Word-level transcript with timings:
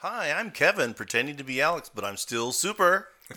Hi, 0.00 0.30
I'm 0.32 0.50
Kevin, 0.50 0.94
pretending 0.94 1.36
to 1.36 1.44
be 1.44 1.60
Alex, 1.60 1.90
but 1.94 2.04
I'm 2.04 2.16
still 2.16 2.52
super. 2.52 3.08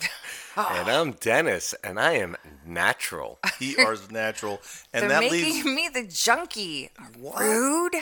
And 0.56 0.90
I'm 0.90 1.12
Dennis, 1.12 1.74
and 1.84 1.98
I 1.98 2.14
am 2.14 2.36
natural. 2.66 3.38
He 3.60 3.70
is 3.78 4.10
natural, 4.10 4.60
and 4.92 5.02
They're 5.02 5.08
that 5.10 5.20
making 5.20 5.44
leaves 5.44 5.64
me 5.64 5.88
the 5.88 6.02
junkie. 6.08 6.90
What? 7.16 7.40
Rude. 7.40 7.94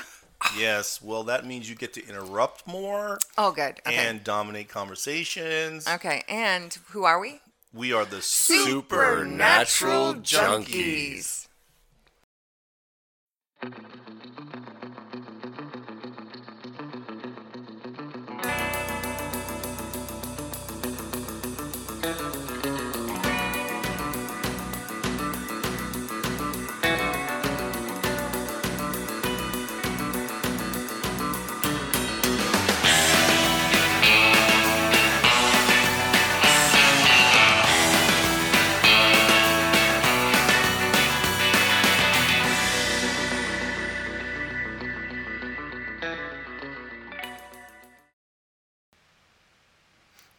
yes. 0.57 1.01
Well, 1.03 1.25
that 1.25 1.45
means 1.47 1.69
you 1.69 1.77
get 1.77 1.93
to 1.95 2.07
interrupt 2.09 2.67
more 2.67 3.19
Oh, 3.37 3.53
good. 3.53 3.81
Okay. 3.87 3.95
and 3.97 4.25
dominate 4.25 4.69
conversations. 4.71 5.87
okay. 5.87 6.25
And 6.27 6.77
who 6.89 7.05
are 7.05 7.21
we? 7.21 7.41
We 7.73 7.93
are 7.93 8.07
the 8.07 8.23
Supernatural 8.23 10.15
junkies. 10.15 11.49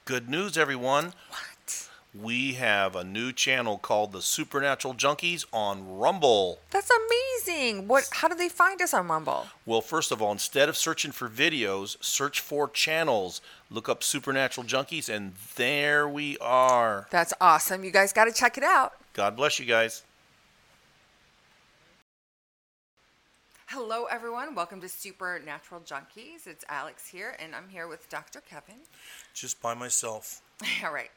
Good 0.09 0.27
news, 0.27 0.57
everyone. 0.57 1.13
What? 1.29 1.87
We 2.19 2.53
have 2.53 2.95
a 2.95 3.03
new 3.03 3.31
channel 3.31 3.77
called 3.77 4.11
the 4.11 4.23
Supernatural 4.23 4.95
Junkies 4.95 5.45
on 5.53 5.99
Rumble. 5.99 6.57
That's 6.71 6.89
amazing. 6.89 7.87
What? 7.87 8.09
How 8.13 8.27
do 8.27 8.33
they 8.33 8.49
find 8.49 8.81
us 8.81 8.91
on 8.91 9.07
Rumble? 9.07 9.45
Well, 9.67 9.81
first 9.81 10.11
of 10.11 10.19
all, 10.19 10.31
instead 10.31 10.67
of 10.67 10.75
searching 10.75 11.11
for 11.11 11.29
videos, 11.29 12.03
search 12.03 12.39
for 12.39 12.67
channels. 12.67 13.39
Look 13.69 13.87
up 13.87 14.01
Supernatural 14.01 14.65
Junkies, 14.65 15.15
and 15.15 15.33
there 15.57 16.09
we 16.09 16.39
are. 16.39 17.05
That's 17.11 17.35
awesome. 17.39 17.83
You 17.83 17.91
guys 17.91 18.11
got 18.11 18.25
to 18.25 18.31
check 18.31 18.57
it 18.57 18.63
out. 18.63 18.93
God 19.13 19.35
bless 19.35 19.59
you 19.59 19.67
guys. 19.67 20.01
Hello, 23.71 24.05
everyone. 24.05 24.55
Welcome 24.55 24.81
to 24.81 24.89
Supernatural 24.89 25.81
Junkies. 25.81 26.47
It's 26.47 26.65
Alex 26.69 27.07
here, 27.07 27.35
and 27.37 27.53
I'm 27.53 27.69
here 27.69 27.87
with 27.87 28.09
Dr. 28.09 28.41
Kevin. 28.41 28.79
Just 29.35 29.61
by 29.61 29.75
myself. 29.75 30.41
All 30.83 30.91
right. 30.91 31.11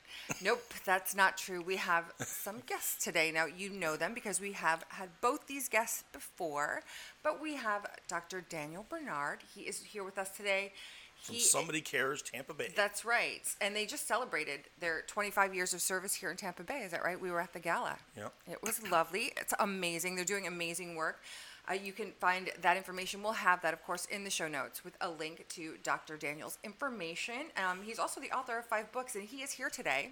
Nope, 0.45 0.63
that's 0.85 1.17
not 1.17 1.39
true. 1.39 1.63
We 1.63 1.77
have 1.77 2.13
some 2.19 2.63
guests 2.67 3.03
today. 3.03 3.33
Now, 3.33 3.47
you 3.47 3.71
know 3.71 3.97
them 3.97 4.13
because 4.13 4.39
we 4.39 4.53
have 4.53 4.85
had 4.89 5.09
both 5.23 5.47
these 5.47 5.71
guests 5.71 6.05
before, 6.13 6.83
but 7.23 7.41
we 7.41 7.55
have 7.55 7.87
Dr. 8.07 8.45
Daniel 8.47 8.85
Bernard. 8.87 9.39
He 9.55 9.63
is 9.63 9.83
here 9.83 10.05
with 10.05 10.19
us 10.19 10.29
today. 10.29 10.75
From 11.23 11.37
He, 11.37 11.41
Somebody 11.41 11.81
Cares 11.81 12.21
Tampa 12.21 12.53
Bay. 12.53 12.71
That's 12.77 13.03
right. 13.07 13.41
And 13.63 13.75
they 13.75 13.87
just 13.87 14.07
celebrated 14.07 14.61
their 14.79 15.05
25 15.07 15.55
years 15.55 15.73
of 15.73 15.81
service 15.81 16.15
here 16.15 16.31
in 16.31 16.37
Tampa 16.37 16.65
Bay. 16.65 16.81
Is 16.81 16.91
that 16.91 17.03
right? 17.03 17.19
We 17.19 17.31
were 17.31 17.41
at 17.41 17.55
the 17.55 17.61
gala. 17.61 17.97
Yep. 18.15 18.35
It 18.51 18.59
was 18.63 18.87
lovely. 18.91 19.33
It's 19.39 19.55
amazing. 19.59 20.17
They're 20.17 20.27
doing 20.27 20.47
amazing 20.47 20.97
work. 20.97 21.23
Uh, 21.71 21.75
you 21.75 21.93
can 21.93 22.11
find 22.19 22.51
that 22.61 22.77
information. 22.77 23.23
We'll 23.23 23.33
have 23.33 23.63
that, 23.63 23.73
of 23.73 23.85
course, 23.85 24.07
in 24.07 24.25
the 24.25 24.31
show 24.31 24.49
notes 24.49 24.85
with 24.85 24.95
a 25.01 25.09
link 25.09 25.47
to 25.51 25.75
Dr. 25.83 26.17
Daniel's 26.17 26.59
information. 26.65 27.51
Um, 27.57 27.81
he's 27.83 27.99
also 27.99 28.21
the 28.21 28.33
author 28.33 28.59
of 28.59 28.65
five 28.65 28.91
books, 28.91 29.15
and 29.15 29.25
he 29.25 29.39
is 29.39 29.53
here 29.53 29.71
today 29.71 30.11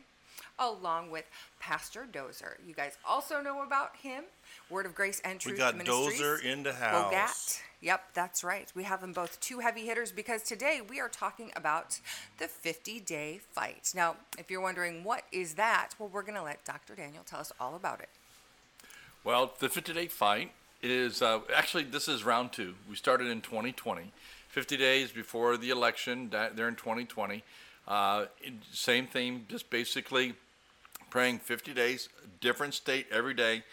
along 0.59 1.11
with 1.11 1.25
Pastor 1.59 2.07
Dozier. 2.11 2.57
You 2.67 2.75
guys 2.75 2.97
also 3.07 3.41
know 3.41 3.63
about 3.63 3.97
him. 3.97 4.25
Word 4.69 4.87
of 4.87 4.95
Grace 4.95 5.21
and 5.25 5.41
Truth. 5.41 5.55
we 5.55 5.59
Truth 5.59 5.69
got 5.71 5.77
Ministries. 5.77 6.21
Dozier 6.21 6.51
in 6.53 6.63
the 6.63 6.73
house. 6.73 7.13
Bogat. 7.13 7.61
Yep, 7.83 8.03
that's 8.13 8.45
right. 8.45 8.71
We 8.75 8.85
have 8.85 9.01
them 9.01 9.13
both 9.13 9.41
two 9.41 9.61
heavy 9.61 9.87
hitters 9.87 10.13
because 10.13 10.43
today 10.43 10.81
we 10.87 11.01
are 11.01 11.09
talking 11.09 11.51
about 11.57 12.01
the 12.39 12.47
50 12.47 13.01
day 13.01 13.41
fight. 13.53 13.93
Now, 13.95 14.17
if 14.39 14.51
you're 14.51 14.61
wondering 14.61 15.03
what 15.03 15.25
is 15.33 15.55
that, 15.55 15.91
well, 15.99 16.11
we're 16.13 16.23
going 16.23 16.35
to 16.35 16.43
let 16.43 16.65
Dr. 16.65 16.95
Daniel 16.95 17.23
tell 17.25 17.41
us 17.41 17.53
all 17.59 17.75
about 17.75 18.01
it. 18.01 18.11
Well, 19.25 19.55
the 19.59 19.69
50 19.69 19.93
day 19.93 20.07
fight 20.09 20.53
is 20.83 21.23
uh, 21.23 21.41
actually, 21.55 21.85
this 21.85 22.09
is 22.09 22.25
round 22.25 22.53
two. 22.53 22.75
We 22.89 22.97
started 22.97 23.29
in 23.29 23.41
2020, 23.41 24.13
50 24.49 24.77
days 24.77 25.13
before 25.13 25.57
the 25.57 25.71
election, 25.71 26.31
there 26.31 26.69
in 26.69 26.77
2020. 26.77 27.43
Uh, 27.87 28.27
same 28.73 29.07
thing, 29.07 29.47
just 29.49 29.71
basically 29.71 30.35
praying 31.11 31.41
50 31.41 31.75
days, 31.75 32.09
different 32.41 32.75
state 32.75 33.07
every 33.11 33.35
day, 33.35 33.65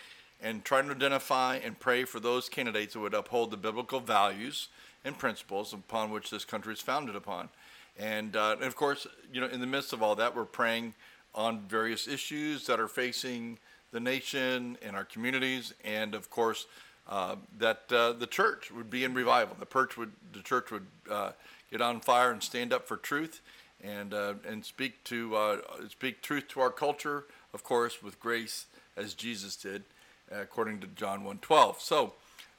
and 0.42 0.64
trying 0.66 0.86
to 0.86 0.92
identify 0.92 1.58
and 1.58 1.80
pray 1.80 2.04
for 2.04 2.20
those 2.20 2.50
candidates 2.50 2.94
that 2.94 3.00
would 3.00 3.14
uphold 3.14 3.52
the 3.52 3.58
biblical 3.58 4.00
values 4.00 4.70
and 5.06 5.18
principles 5.18 5.74
upon 5.74 6.12
which 6.12 6.30
this 6.30 6.46
country 6.46 6.74
is 6.74 6.82
founded 6.82 7.16
upon. 7.16 7.50
And, 7.98 8.36
uh, 8.36 8.56
and 8.58 8.64
of 8.64 8.76
course, 8.76 9.08
you 9.32 9.42
know, 9.42 9.48
in 9.48 9.60
the 9.60 9.68
midst 9.68 9.94
of 9.94 10.04
all 10.04 10.16
that, 10.16 10.36
we're 10.36 10.46
praying 10.46 10.94
on 11.34 11.62
various 11.68 12.08
issues 12.08 12.66
that 12.68 12.80
are 12.80 12.88
facing 12.88 13.58
the 13.92 14.00
nation 14.00 14.78
and 14.82 14.96
our 14.96 15.06
communities, 15.06 15.74
and 15.84 16.14
of 16.14 16.30
course, 16.30 16.66
uh, 17.10 17.36
that 17.58 17.84
uh, 17.92 18.12
the 18.14 18.28
church 18.28 18.72
would 18.72 18.90
be 18.90 19.04
in 19.04 19.14
revival. 19.14 19.56
The 19.60 19.66
church 19.66 19.98
would, 19.98 20.12
the 20.34 20.42
church 20.42 20.72
would 20.72 20.86
uh, 21.10 21.32
get 21.72 21.82
on 21.82 22.02
fire 22.02 22.32
and 22.32 22.44
stand 22.44 22.74
up 22.74 22.88
for 22.88 22.98
truth, 22.98 23.42
and 23.82 24.14
uh, 24.14 24.34
and 24.46 24.66
speak 24.66 25.04
to 25.06 25.36
uh, 25.36 25.58
speak 25.90 26.22
truth 26.22 26.48
to 26.50 26.60
our 26.60 26.72
culture, 26.72 27.26
of 27.54 27.64
course, 27.64 28.04
with 28.04 28.20
grace 28.20 28.66
as 28.98 29.14
Jesus 29.14 29.56
did, 29.56 29.84
according 30.32 30.80
to 30.82 30.88
John 30.88 31.24
1:12. 31.24 31.80
So. 31.80 32.14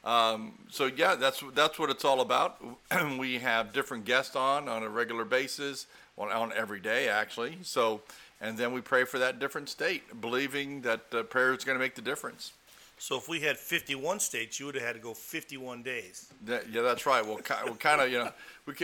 Um, 0.04 0.52
so 0.70 0.86
yeah, 0.86 1.16
that's 1.16 1.42
that's 1.54 1.76
what 1.76 1.90
it's 1.90 2.04
all 2.04 2.20
about. 2.20 2.62
we 3.18 3.40
have 3.40 3.72
different 3.72 4.04
guests 4.04 4.36
on 4.36 4.68
on 4.68 4.84
a 4.84 4.88
regular 4.88 5.24
basis, 5.24 5.86
on, 6.16 6.30
on 6.30 6.52
every 6.52 6.78
day 6.78 7.08
actually. 7.08 7.58
So, 7.62 8.02
and 8.40 8.56
then 8.56 8.72
we 8.72 8.80
pray 8.80 9.04
for 9.04 9.18
that 9.18 9.40
different 9.40 9.68
state, 9.68 10.20
believing 10.20 10.82
that 10.82 11.10
prayer 11.30 11.52
is 11.52 11.64
going 11.64 11.76
to 11.76 11.82
make 11.82 11.96
the 11.96 12.00
difference. 12.00 12.52
So 12.98 13.16
if 13.16 13.28
we 13.28 13.40
had 13.40 13.56
51 13.56 14.18
states, 14.20 14.58
you 14.58 14.66
would 14.66 14.74
have 14.74 14.84
had 14.84 14.94
to 14.94 15.00
go 15.00 15.14
51 15.14 15.82
days. 15.82 16.32
That, 16.44 16.68
yeah, 16.68 16.82
that's 16.82 17.06
right. 17.06 17.24
Well, 17.24 17.36
ki- 17.36 17.54
we 17.64 17.72
kind 17.72 18.00
of, 18.00 18.10
you 18.10 18.18
know, 18.18 18.32
we 18.66 18.74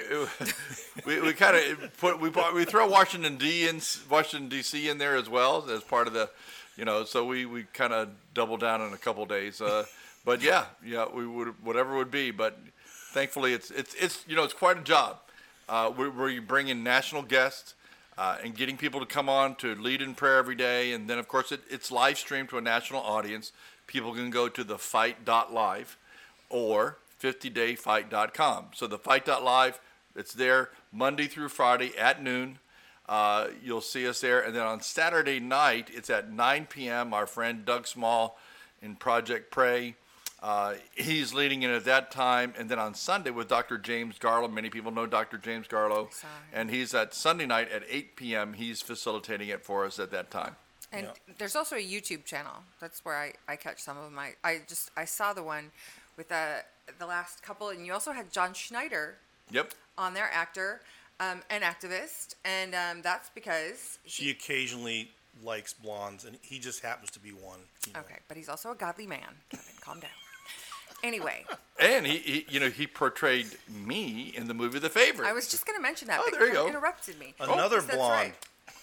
we, 1.07 1.21
we 1.21 1.33
kind 1.33 1.57
of 1.57 1.97
put 1.99 2.21
we 2.21 2.31
we 2.55 2.65
throw 2.65 2.89
Washington 2.89 3.37
D 3.37 3.69
in 3.69 3.81
Washington 4.09 4.49
D.C. 4.49 4.89
in 4.89 4.99
there 4.99 5.17
as 5.17 5.29
well 5.29 5.69
as 5.69 5.83
part 5.83 6.07
of 6.07 6.13
the, 6.13 6.31
you 6.77 6.85
know, 6.85 7.05
so 7.05 7.25
we, 7.25 7.45
we 7.45 7.65
kind 7.75 7.93
of 7.93 8.09
double 8.35 8.57
down 8.57 8.81
in 8.83 8.93
a 8.93 8.97
couple 8.99 9.27
days. 9.27 9.61
Uh, 9.61 9.85
but 10.25 10.43
yeah, 10.43 10.67
yeah, 10.85 11.07
we 11.13 11.27
would 11.27 11.63
whatever 11.65 11.95
it 11.95 11.99
would 11.99 12.11
be. 12.11 12.31
But 12.31 12.59
thankfully, 12.87 13.53
it's 13.53 13.71
it's 13.73 13.95
it's 13.95 14.25
you 14.29 14.37
know 14.37 14.45
it's 14.45 14.55
quite 14.55 14.79
a 14.79 14.83
job. 14.83 15.19
Uh, 15.69 15.89
where 15.91 16.29
you 16.29 16.43
bring 16.43 16.69
in 16.69 16.83
national 16.83 17.23
guests. 17.23 17.75
Uh, 18.17 18.37
and 18.45 18.55
getting 18.55 18.77
people 18.77 19.01
to 19.01 19.07
come 19.07 19.29
on 19.29 19.57
to 19.57 19.75
lead 19.75 20.01
in 20.01 20.15
prayer 20.15 20.39
every 20.39 20.55
day, 20.55 20.93
and 20.93 21.11
then 21.11 21.19
of 21.19 21.27
course 21.27 21.51
it, 21.51 21.61
it's 21.69 21.91
live 21.91 22.17
streamed 22.17 22.49
to 22.49 22.57
a 22.57 22.61
national 22.61 23.01
audience. 23.01 23.51
People 23.87 24.15
can 24.15 24.31
go 24.31 24.49
to 24.49 24.65
the 24.65 24.79
fight.live 24.79 25.97
or 26.49 26.99
50dayfight.com. 27.23 28.67
So 28.75 28.87
the 28.87 28.99
fight.live, 28.99 29.81
it's 30.15 30.35
there 30.35 30.71
Monday 30.93 31.27
through 31.27 31.49
Friday 31.49 31.97
at 31.97 32.23
noon. 32.23 32.59
Uh, 33.09 33.49
you'll 33.63 33.81
see 33.81 34.07
us 34.09 34.21
there. 34.21 34.41
And 34.41 34.55
then 34.55 34.63
on 34.63 34.81
Saturday 34.81 35.41
night, 35.41 35.91
it's 35.93 36.11
at 36.11 36.31
9 36.31 36.67
p.m. 36.67 37.13
Our 37.13 37.27
friend 37.27 37.65
Doug 37.65 37.87
Small 37.87 38.39
in 38.81 38.97
Project 38.97 39.51
Pray. 39.51 39.97
Uh, 40.43 40.75
he's 40.95 41.33
leading 41.33 41.63
in 41.63 41.71
at 41.71 41.85
that 41.85 42.11
time. 42.11 42.53
And 42.59 42.69
then 42.69 42.79
on 42.79 42.95
Sunday 42.95 43.31
with 43.31 43.49
Dr. 43.49 43.79
James 43.79 44.19
Garlow. 44.19 44.53
Many 44.53 44.71
people 44.71 44.91
know 44.93 45.07
Dr. 45.07 45.39
James 45.39 45.67
Garlow. 45.67 46.11
And 46.53 46.71
he's 46.71 46.95
at 46.95 47.15
Sunday 47.15 47.47
night 47.47 47.71
at 47.71 47.83
8 47.89 48.17
p.m. 48.17 48.53
He's 48.55 48.83
facilitating 48.83 49.49
it 49.49 49.65
for 49.65 49.85
us 49.85 49.99
at 49.99 50.11
that 50.11 50.31
time. 50.31 50.57
And 50.97 51.07
Yeah. 51.07 51.35
there's 51.39 51.57
also 51.57 51.77
a 51.77 51.83
YouTube 51.83 52.25
channel. 52.25 52.53
That's 52.81 53.05
where 53.05 53.17
I, 53.17 53.33
I 53.49 53.57
catch 53.57 53.83
some 53.83 53.97
of 53.99 54.13
my. 54.13 54.35
I 54.45 54.61
just 54.69 54.91
I 54.97 55.05
saw 55.05 55.33
the 55.33 55.43
one 55.43 55.73
with 56.17 56.31
uh, 56.31 56.59
the 56.99 57.07
last 57.07 57.43
couple, 57.43 57.71
and 57.71 57.85
you 57.85 57.93
also 57.93 58.13
had 58.13 58.33
John 58.33 58.55
Schneider 58.55 59.17
Yep. 59.51 59.75
on 59.99 60.15
there, 60.15 60.31
actor 60.33 60.81
um, 61.21 61.43
and 61.51 61.63
activist, 61.65 62.35
and 62.45 62.75
um, 62.75 63.03
that's 63.03 63.29
because 63.31 63.99
She 64.07 64.31
occasionally 64.31 65.11
likes 65.43 65.73
blondes, 65.75 66.25
and 66.25 66.39
he 66.43 66.59
just 66.59 66.81
happens 66.81 67.11
to 67.11 67.19
be 67.21 67.31
one. 67.31 67.59
you 67.87 67.93
know. 67.93 68.01
okay, 68.01 68.19
but 68.29 68.37
he's 68.37 68.49
also 68.49 68.71
a 68.71 68.75
godly 68.75 69.07
man. 69.07 69.29
Kevin, 69.51 69.67
calm 69.81 70.01
down. 70.01 70.11
Anyway, 71.03 71.45
And 71.81 72.07
he, 72.07 72.19
he, 72.19 72.47
you 72.49 72.61
know, 72.61 72.71
he 72.71 72.87
portrayed 72.87 73.49
me 73.69 74.33
in 74.37 74.47
the 74.47 74.55
movie 74.55 74.79
The 74.79 74.89
Favorite. 74.89 75.27
I 75.29 75.33
was 75.33 75.49
just 75.49 75.67
going 75.67 75.77
to 75.77 75.83
mention 75.83 76.09
that. 76.09 76.21
Oh, 76.21 76.29
but 76.31 76.39
there 76.39 76.47
you 76.49 76.55
go. 76.55 76.69
Interrupted 76.69 77.19
me. 77.19 77.35
Another 77.41 77.81
that's 77.81 77.97
blonde. 77.97 78.13
right. 78.13 78.35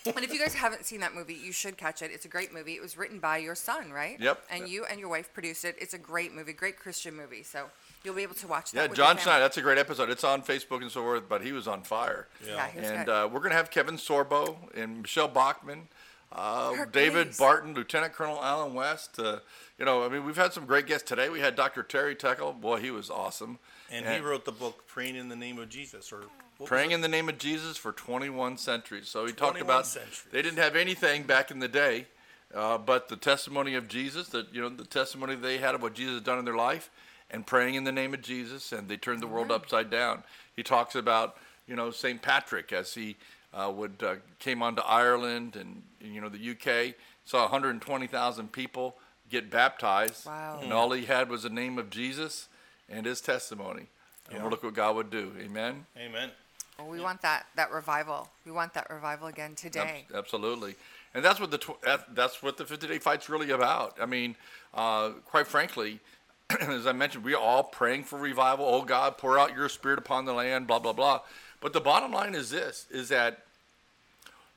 And 0.06 0.24
if 0.24 0.34
you 0.34 0.40
guys 0.40 0.54
haven't 0.54 0.86
seen 0.86 1.00
that 1.02 1.14
movie, 1.14 1.34
you 1.34 1.52
should 1.52 1.78
catch 1.78 2.02
it. 2.02 2.12
It's 2.12 2.26
a 2.26 2.28
great 2.28 2.54
movie. 2.54 2.74
It 2.74 2.82
was 2.82 2.98
written 2.98 3.20
by 3.20 3.38
your 3.38 3.56
son, 3.56 3.92
right? 3.92 4.20
Yep. 4.20 4.42
And 4.50 4.68
you 4.68 4.86
and 4.86 5.00
your 5.00 5.10
wife 5.10 5.34
produced 5.34 5.66
it. 5.66 5.76
It's 5.80 5.94
a 5.94 5.98
great 5.98 6.34
movie, 6.34 6.54
great 6.54 6.78
Christian 6.78 7.16
movie. 7.16 7.44
So 7.44 7.66
you'll 8.04 8.16
be 8.16 8.24
able 8.24 8.36
to 8.36 8.48
watch 8.48 8.72
that. 8.72 8.90
Yeah, 8.90 8.96
John. 8.96 9.18
Schneider. 9.18 9.42
That's 9.42 9.58
a 9.58 9.62
great 9.62 9.78
episode. 9.78 10.10
It's 10.10 10.24
on 10.24 10.42
Facebook 10.42 10.82
and 10.82 10.92
so 10.92 11.02
forth. 11.02 11.30
But 11.30 11.44
he 11.44 11.52
was 11.52 11.68
on 11.68 11.84
fire. 11.84 12.28
Yeah, 12.46 12.68
was 12.76 12.90
and 12.90 13.10
uh, 13.10 13.30
we're 13.32 13.42
gonna 13.42 13.56
have 13.56 13.70
Kevin 13.70 13.96
Sorbo 13.96 14.56
and 14.76 15.04
Michelle 15.04 15.28
Bachmann, 15.28 15.88
uh. 16.32 16.86
David 16.92 17.38
Barton, 17.38 17.74
Lieutenant 17.74 18.14
Colonel 18.14 18.40
Allen 18.42 18.74
West. 18.74 19.20
Uh, 19.20 19.40
you 19.78 19.86
know, 19.86 20.04
I 20.04 20.10
mean, 20.10 20.26
we've 20.26 20.38
had 20.38 20.54
some 20.54 20.66
great 20.66 20.88
guests 20.88 21.08
today. 21.08 21.30
We 21.30 21.40
had 21.40 21.56
Dr. 21.56 21.84
Terry 21.84 22.16
Teykl. 22.16 22.60
Boy, 22.60 22.80
he 22.80 22.92
was 22.92 23.10
awesome. 23.10 23.60
And 23.92 24.06
he 24.08 24.20
wrote 24.20 24.46
the 24.46 24.52
book 24.52 24.88
"Praying 24.88 25.16
in 25.18 25.28
the 25.30 25.36
Name 25.36 25.60
of 25.60 25.70
Jesus," 25.70 26.12
or 26.12 26.24
Praying 26.66 26.92
in 26.92 27.02
the 27.02 27.08
name 27.08 27.28
of 27.28 27.38
Jesus 27.40 27.76
for 27.78 27.92
21 27.92 28.58
centuries. 28.58 29.10
So 29.10 29.26
he 29.26 29.34
talked 29.34 29.60
about 29.60 29.86
centuries. 29.88 30.24
they 30.32 30.42
didn't 30.44 30.60
have 30.60 30.76
anything 30.76 31.24
back 31.24 31.50
in 31.52 31.58
the 31.60 31.68
day, 31.68 32.06
uh, 32.54 32.78
but 32.78 33.10
the 33.10 33.16
testimony 33.16 33.74
of 33.76 33.88
Jesus, 33.88 34.30
that 34.30 34.54
you 34.54 34.62
know, 34.62 34.70
the 34.70 34.86
testimony 34.86 35.36
they 35.36 35.58
had 35.58 35.74
of 35.76 35.82
what 35.82 35.94
Jesus 35.96 36.16
had 36.16 36.24
done 36.24 36.38
in 36.40 36.46
their 36.46 36.56
life, 36.56 36.90
and 37.32 37.46
praying 37.48 37.76
in 37.76 37.84
the 37.84 37.92
name 37.92 38.14
of 38.14 38.22
Jesus, 38.22 38.72
and 38.72 38.88
they 38.88 38.98
turned 38.98 39.22
the 39.22 39.28
world 39.28 39.52
upside 39.52 39.90
down. 39.90 40.24
He 40.56 40.62
talks 40.64 40.94
about 40.96 41.36
you 41.68 41.76
know 41.76 41.90
Saint 41.92 42.22
Patrick 42.22 42.72
as 42.72 42.94
he 42.94 43.18
uh, 43.54 43.72
would 43.76 44.02
uh, 44.04 44.16
came 44.40 44.62
onto 44.62 44.82
Ireland 44.84 45.56
and 45.56 45.82
you 46.00 46.22
know 46.22 46.30
the 46.30 46.52
UK, 46.52 46.96
saw 47.26 47.42
120,000 47.42 48.52
people 48.52 48.98
get 49.30 49.50
baptized, 49.50 50.26
Wow. 50.28 50.60
and 50.62 50.72
all 50.72 50.92
he 50.92 51.06
had 51.06 51.30
was 51.30 51.44
the 51.44 51.50
name 51.50 51.78
of 51.80 51.90
Jesus 51.90 52.48
and 52.92 53.06
his 53.06 53.22
testimony. 53.22 53.88
And 54.28 54.36
Yeah. 54.36 54.42
we'll 54.42 54.52
look 54.52 54.64
what 54.64 54.74
God 54.74 54.96
would 54.96 55.10
do. 55.10 55.34
Amen. 55.40 55.86
Amen. 55.98 56.32
Well, 56.78 56.88
we 56.88 57.00
want 57.00 57.22
that 57.22 57.48
that 57.56 57.72
revival. 57.72 58.30
We 58.46 58.52
want 58.52 58.74
that 58.74 58.90
revival 58.90 59.28
again 59.28 59.56
today. 59.56 60.06
Abs- 60.10 60.16
Absolutely, 60.16 60.76
and 61.14 61.24
that's 61.24 61.40
what 61.40 61.52
the 61.52 61.58
tw- 61.58 61.82
that's 62.10 62.42
what 62.42 62.58
the 62.58 62.66
50 62.66 62.88
day 62.88 62.98
fight's 63.00 63.30
really 63.30 63.52
about. 63.52 63.98
I 64.02 64.06
mean, 64.06 64.36
uh, 64.74 65.10
quite 65.26 65.48
frankly, 65.48 66.00
as 66.62 66.88
I 66.88 66.92
mentioned, 66.92 67.24
we 67.24 67.34
are 67.34 67.42
all 67.42 67.64
praying 67.64 68.06
for 68.06 68.18
revival. 68.18 68.66
Oh 68.66 68.82
God, 68.84 69.18
pour 69.18 69.38
out 69.38 69.54
your 69.56 69.70
Spirit 69.70 70.00
upon 70.00 70.26
the 70.26 70.34
land. 70.34 70.66
Blah 70.68 70.80
blah 70.80 70.94
blah. 70.94 71.22
But 71.60 71.74
the 71.74 71.82
bottom 71.82 72.12
line 72.12 72.34
is 72.34 72.50
this: 72.50 72.88
is 72.90 73.10
that 73.10 73.44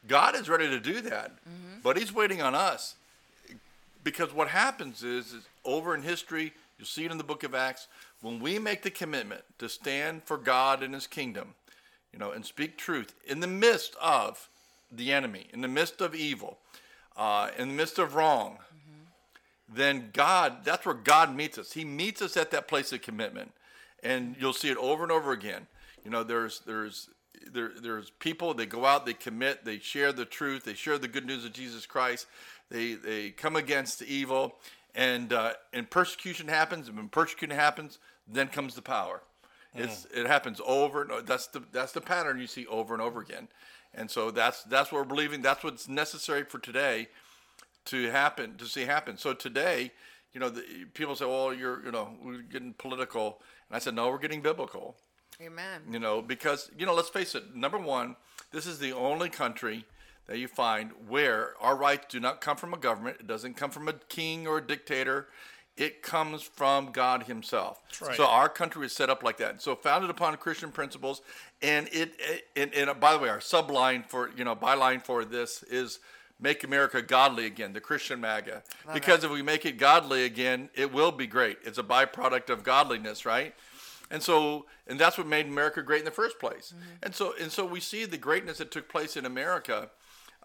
God 0.06 0.34
is 0.34 0.48
ready 0.48 0.68
to 0.68 0.80
do 0.80 1.00
that, 1.02 1.32
but 1.82 1.96
He's 1.98 2.12
waiting 2.12 2.40
on 2.42 2.54
us. 2.54 2.94
Because 4.02 4.32
what 4.34 4.48
happens 4.48 5.02
is, 5.02 5.32
is 5.32 5.44
over 5.64 5.94
in 5.94 6.02
history, 6.02 6.52
you'll 6.78 6.86
see 6.86 7.06
it 7.06 7.10
in 7.10 7.16
the 7.18 7.24
book 7.24 7.42
of 7.42 7.54
Acts, 7.54 7.86
when 8.24 8.40
we 8.40 8.58
make 8.58 8.80
the 8.80 8.90
commitment 8.90 9.42
to 9.58 9.68
stand 9.68 10.22
for 10.22 10.38
God 10.38 10.82
and 10.82 10.94
His 10.94 11.06
kingdom, 11.06 11.48
you 12.10 12.18
know, 12.18 12.30
and 12.30 12.42
speak 12.42 12.78
truth 12.78 13.14
in 13.26 13.40
the 13.40 13.46
midst 13.46 13.94
of 14.00 14.48
the 14.90 15.12
enemy, 15.12 15.48
in 15.52 15.60
the 15.60 15.68
midst 15.68 16.00
of 16.00 16.14
evil, 16.14 16.56
uh, 17.18 17.50
in 17.58 17.68
the 17.68 17.74
midst 17.74 17.98
of 17.98 18.14
wrong, 18.14 18.56
then 19.68 20.08
God, 20.14 20.64
that's 20.64 20.86
where 20.86 20.94
God 20.94 21.36
meets 21.36 21.58
us. 21.58 21.72
He 21.72 21.84
meets 21.84 22.22
us 22.22 22.34
at 22.38 22.50
that 22.52 22.66
place 22.66 22.94
of 22.94 23.02
commitment. 23.02 23.52
And 24.02 24.36
you'll 24.38 24.54
see 24.54 24.70
it 24.70 24.78
over 24.78 25.02
and 25.02 25.12
over 25.12 25.32
again. 25.32 25.66
You 26.02 26.10
know, 26.10 26.22
there's 26.22 26.60
there's 26.60 27.10
there, 27.52 27.72
there's 27.78 28.08
people, 28.08 28.54
they 28.54 28.64
go 28.64 28.86
out, 28.86 29.04
they 29.04 29.12
commit, 29.12 29.66
they 29.66 29.78
share 29.78 30.14
the 30.14 30.24
truth, 30.24 30.64
they 30.64 30.72
share 30.72 30.96
the 30.96 31.08
good 31.08 31.26
news 31.26 31.44
of 31.44 31.52
Jesus 31.52 31.84
Christ, 31.84 32.26
they 32.70 32.94
they 32.94 33.30
come 33.30 33.54
against 33.54 33.98
the 33.98 34.06
evil, 34.06 34.56
and 34.94 35.32
uh, 35.32 35.52
and 35.74 35.90
persecution 35.90 36.48
happens, 36.48 36.88
and 36.88 36.96
when 36.96 37.08
persecution 37.10 37.54
happens, 37.54 37.98
then 38.26 38.48
comes 38.48 38.74
the 38.74 38.82
power. 38.82 39.22
Hmm. 39.74 39.82
It's 39.82 40.06
it 40.14 40.26
happens 40.26 40.60
over 40.66 41.02
and 41.02 41.12
o- 41.12 41.20
that's 41.20 41.46
the 41.48 41.62
that's 41.72 41.92
the 41.92 42.00
pattern 42.00 42.38
you 42.40 42.46
see 42.46 42.66
over 42.66 42.94
and 42.94 43.02
over 43.02 43.20
again. 43.20 43.48
And 43.94 44.10
so 44.10 44.30
that's 44.30 44.62
that's 44.64 44.90
what 44.90 44.98
we're 44.98 45.04
believing, 45.04 45.42
that's 45.42 45.62
what's 45.62 45.88
necessary 45.88 46.44
for 46.44 46.58
today 46.58 47.08
to 47.86 48.10
happen 48.10 48.56
to 48.56 48.66
see 48.66 48.82
happen. 48.82 49.16
So 49.16 49.34
today, 49.34 49.92
you 50.32 50.40
know, 50.40 50.48
the, 50.48 50.62
people 50.94 51.14
say, 51.14 51.26
"Well, 51.26 51.54
you're, 51.54 51.84
you 51.84 51.92
know, 51.92 52.10
we're 52.22 52.42
getting 52.42 52.72
political," 52.74 53.40
and 53.68 53.76
I 53.76 53.78
said, 53.78 53.94
"No, 53.94 54.08
we're 54.08 54.18
getting 54.18 54.40
biblical." 54.40 54.96
Amen. 55.40 55.82
You 55.90 55.98
know, 55.98 56.22
because 56.22 56.70
you 56.76 56.86
know, 56.86 56.94
let's 56.94 57.08
face 57.08 57.34
it. 57.34 57.54
Number 57.54 57.78
one, 57.78 58.16
this 58.52 58.66
is 58.66 58.78
the 58.78 58.92
only 58.92 59.28
country 59.28 59.84
that 60.26 60.38
you 60.38 60.48
find 60.48 60.90
where 61.08 61.54
our 61.60 61.76
rights 61.76 62.06
do 62.08 62.20
not 62.20 62.40
come 62.40 62.56
from 62.56 62.72
a 62.72 62.78
government. 62.78 63.18
It 63.20 63.26
doesn't 63.26 63.54
come 63.54 63.70
from 63.70 63.88
a 63.88 63.92
king 63.92 64.46
or 64.46 64.58
a 64.58 64.66
dictator. 64.66 65.28
It 65.76 66.02
comes 66.02 66.42
from 66.42 66.92
God 66.92 67.24
Himself. 67.24 67.80
right. 68.00 68.16
So 68.16 68.26
our 68.26 68.48
country 68.48 68.86
is 68.86 68.92
set 68.92 69.10
up 69.10 69.22
like 69.22 69.38
that. 69.38 69.60
So 69.60 69.74
founded 69.74 70.08
upon 70.10 70.36
Christian 70.36 70.70
principles, 70.70 71.22
and 71.62 71.88
it, 71.92 72.14
it 72.18 72.46
and, 72.54 72.72
and 72.74 73.00
by 73.00 73.12
the 73.12 73.18
way, 73.18 73.28
our 73.28 73.38
subline 73.38 74.06
for 74.06 74.30
you 74.36 74.44
know 74.44 74.54
byline 74.54 75.02
for 75.02 75.24
this 75.24 75.62
is 75.64 75.98
make 76.40 76.64
America 76.64 77.00
godly 77.02 77.46
again, 77.46 77.72
the 77.72 77.80
Christian 77.80 78.20
MAGA. 78.20 78.62
because 78.92 79.24
if 79.24 79.30
we 79.30 79.42
make 79.42 79.64
it 79.64 79.78
godly 79.78 80.24
again, 80.24 80.68
it 80.74 80.92
will 80.92 81.12
be 81.12 81.26
great. 81.26 81.58
It's 81.64 81.78
a 81.78 81.82
byproduct 81.82 82.50
of 82.50 82.62
godliness, 82.62 83.24
right? 83.24 83.54
And 84.10 84.22
so, 84.22 84.66
and 84.86 84.98
that's 84.98 85.16
what 85.16 85.26
made 85.26 85.46
America 85.46 85.82
great 85.82 86.00
in 86.00 86.04
the 86.04 86.10
first 86.10 86.38
place. 86.38 86.74
And 87.02 87.14
so, 87.14 87.34
and 87.40 87.50
so 87.50 87.64
we 87.64 87.80
see 87.80 88.04
the 88.04 88.18
greatness 88.18 88.58
that 88.58 88.70
took 88.70 88.88
place 88.88 89.16
in 89.16 89.24
America 89.24 89.90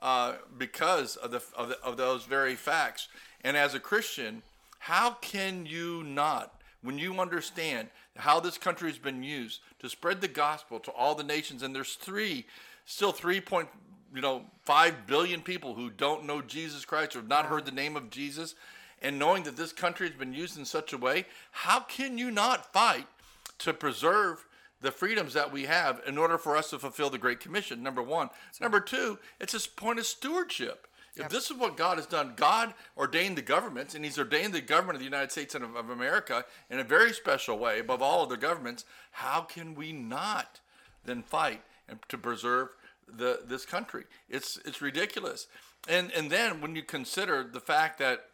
uh, 0.01 0.35
because 0.57 1.17
of 1.17 1.31
the, 1.31 1.41
of 1.57 1.69
the 1.69 1.79
of 1.81 1.97
those 1.97 2.25
very 2.25 2.55
facts. 2.55 3.09
And 3.41 3.57
as 3.57 3.73
a 3.73 3.79
Christian, 3.79 4.43
how 4.79 5.11
can 5.21 5.65
you 5.65 6.03
not, 6.03 6.59
when 6.81 6.97
you 6.97 7.19
understand 7.19 7.89
how 8.17 8.39
this 8.39 8.57
country 8.57 8.89
has 8.89 8.97
been 8.97 9.21
used 9.21 9.61
to 9.79 9.89
spread 9.89 10.21
the 10.21 10.27
gospel 10.27 10.79
to 10.79 10.91
all 10.91 11.15
the 11.15 11.23
nations, 11.23 11.63
and 11.63 11.75
there's 11.75 11.95
three, 11.95 12.45
still 12.85 13.11
three 13.11 13.39
point, 13.39 13.69
you 14.13 14.21
know, 14.21 14.43
five 14.63 15.05
billion 15.05 15.41
people 15.41 15.75
who 15.75 15.89
don't 15.89 16.25
know 16.25 16.41
Jesus 16.41 16.85
Christ 16.85 17.15
or 17.15 17.19
have 17.19 17.27
not 17.27 17.45
heard 17.45 17.65
the 17.65 17.71
name 17.71 17.95
of 17.95 18.09
Jesus, 18.09 18.55
and 19.01 19.19
knowing 19.19 19.43
that 19.43 19.55
this 19.55 19.71
country 19.71 20.07
has 20.07 20.17
been 20.17 20.33
used 20.33 20.57
in 20.57 20.65
such 20.65 20.91
a 20.91 20.97
way, 20.97 21.25
how 21.51 21.79
can 21.81 22.17
you 22.17 22.31
not 22.31 22.73
fight 22.73 23.07
to 23.59 23.73
preserve 23.73 24.45
the 24.81 24.91
freedoms 24.91 25.33
that 25.33 25.51
we 25.51 25.65
have 25.65 26.01
in 26.07 26.17
order 26.17 26.37
for 26.37 26.55
us 26.55 26.69
to 26.69 26.79
fulfill 26.79 27.09
the 27.09 27.17
Great 27.17 27.39
Commission? 27.39 27.83
Number 27.83 28.01
one. 28.01 28.29
Number 28.59 28.79
two, 28.79 29.19
it's 29.39 29.53
a 29.53 29.69
point 29.69 29.99
of 29.99 30.05
stewardship. 30.05 30.87
If 31.15 31.29
this 31.29 31.50
is 31.51 31.57
what 31.57 31.75
God 31.75 31.97
has 31.97 32.06
done, 32.06 32.33
God 32.35 32.73
ordained 32.97 33.38
the 33.38 33.41
governments, 33.41 33.95
and 33.95 34.06
He's 34.06 34.19
ordained 34.19 34.53
the 34.53 34.61
government 34.61 34.95
of 34.95 35.00
the 35.00 35.06
United 35.06 35.31
States 35.31 35.56
and 35.56 35.63
of, 35.63 35.75
of 35.75 35.89
America 35.89 36.45
in 36.69 36.79
a 36.79 36.83
very 36.83 37.13
special 37.13 37.57
way, 37.57 37.79
above 37.79 38.01
all 38.01 38.23
other 38.23 38.38
governments. 38.38 38.85
How 39.11 39.41
can 39.41 39.75
we 39.75 39.91
not 39.91 40.61
then 41.06 41.23
fight 41.23 41.61
and 41.88 42.00
to 42.09 42.17
preserve 42.17 42.69
the 43.07 43.41
this 43.45 43.65
country? 43.65 44.06
It's 44.29 44.57
it's 44.65 44.81
ridiculous. 44.81 45.47
And 45.88 46.11
and 46.11 46.29
then 46.29 46.61
when 46.61 46.75
you 46.75 46.83
consider 46.83 47.44
the 47.44 47.59
fact 47.59 48.00
that 48.00 48.25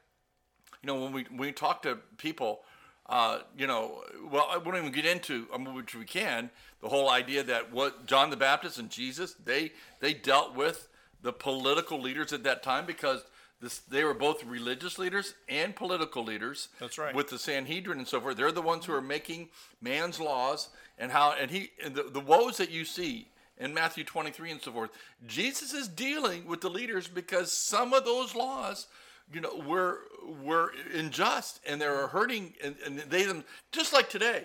you 0.86 0.88
know, 0.88 1.02
when 1.02 1.14
we 1.14 1.24
when 1.30 1.40
we 1.40 1.52
talk 1.52 1.82
to 1.84 1.98
people, 2.18 2.62
uh, 3.08 3.40
you 3.58 3.66
know, 3.66 4.04
well, 4.30 4.48
I 4.50 4.58
won't 4.58 4.78
even 4.78 4.92
get 4.92 5.06
into, 5.06 5.48
I 5.54 5.58
mean, 5.58 5.74
which 5.74 5.96
we 5.96 6.06
can, 6.06 6.52
the 6.82 6.90
whole 6.90 7.10
idea 7.10 7.44
that 7.44 7.72
what 7.72 8.06
John 8.06 8.30
the 8.30 8.38
Baptist 8.38 8.78
and 8.78 8.90
Jesus 8.90 9.36
they 9.44 9.72
they 10.00 10.14
dealt 10.14 10.56
with 10.56 10.88
the 11.26 11.34
political 11.34 12.00
leaders 12.00 12.32
at 12.34 12.44
that 12.44 12.62
time 12.62 12.86
because 12.86 13.26
this, 13.60 13.80
they 13.80 14.04
were 14.04 14.14
both 14.14 14.44
religious 14.44 15.00
leaders 15.00 15.34
and 15.50 15.76
political 15.76 16.24
leaders. 16.24 16.70
That's 16.80 17.00
right. 17.00 17.16
With 17.16 17.30
the 17.30 17.40
Sanhedrin 17.40 17.98
and 17.98 18.08
so 18.08 18.22
forth, 18.22 18.38
they're 18.38 18.52
the 18.52 18.62
ones 18.62 18.86
who 18.86 18.94
are 18.94 19.02
making 19.02 19.50
man's 19.82 20.20
laws 20.20 20.70
and 21.00 21.12
how 21.12 21.34
and 21.34 21.50
he 21.50 21.72
and 21.84 21.96
the, 21.96 22.04
the 22.04 22.20
woes 22.20 22.58
that 22.58 22.70
you 22.70 22.86
see 22.86 23.28
in 23.58 23.74
Matthew 23.74 24.04
23 24.04 24.52
and 24.52 24.62
so 24.62 24.72
forth. 24.72 24.92
Jesus 25.26 25.74
is 25.74 25.88
dealing 25.88 26.46
with 26.46 26.62
the 26.62 26.70
leaders 26.70 27.08
because 27.08 27.52
some 27.52 27.92
of 27.92 28.06
those 28.06 28.36
laws 28.36 28.86
you 29.34 29.42
know 29.42 29.64
were 29.66 30.02
were 30.44 30.74
unjust 30.94 31.60
and 31.68 31.82
they 31.82 31.88
were 31.88 32.06
hurting 32.06 32.54
and, 32.64 32.76
and 32.86 33.00
they 33.00 33.24
them 33.24 33.44
just 33.72 33.94
like 33.94 34.12
today 34.12 34.44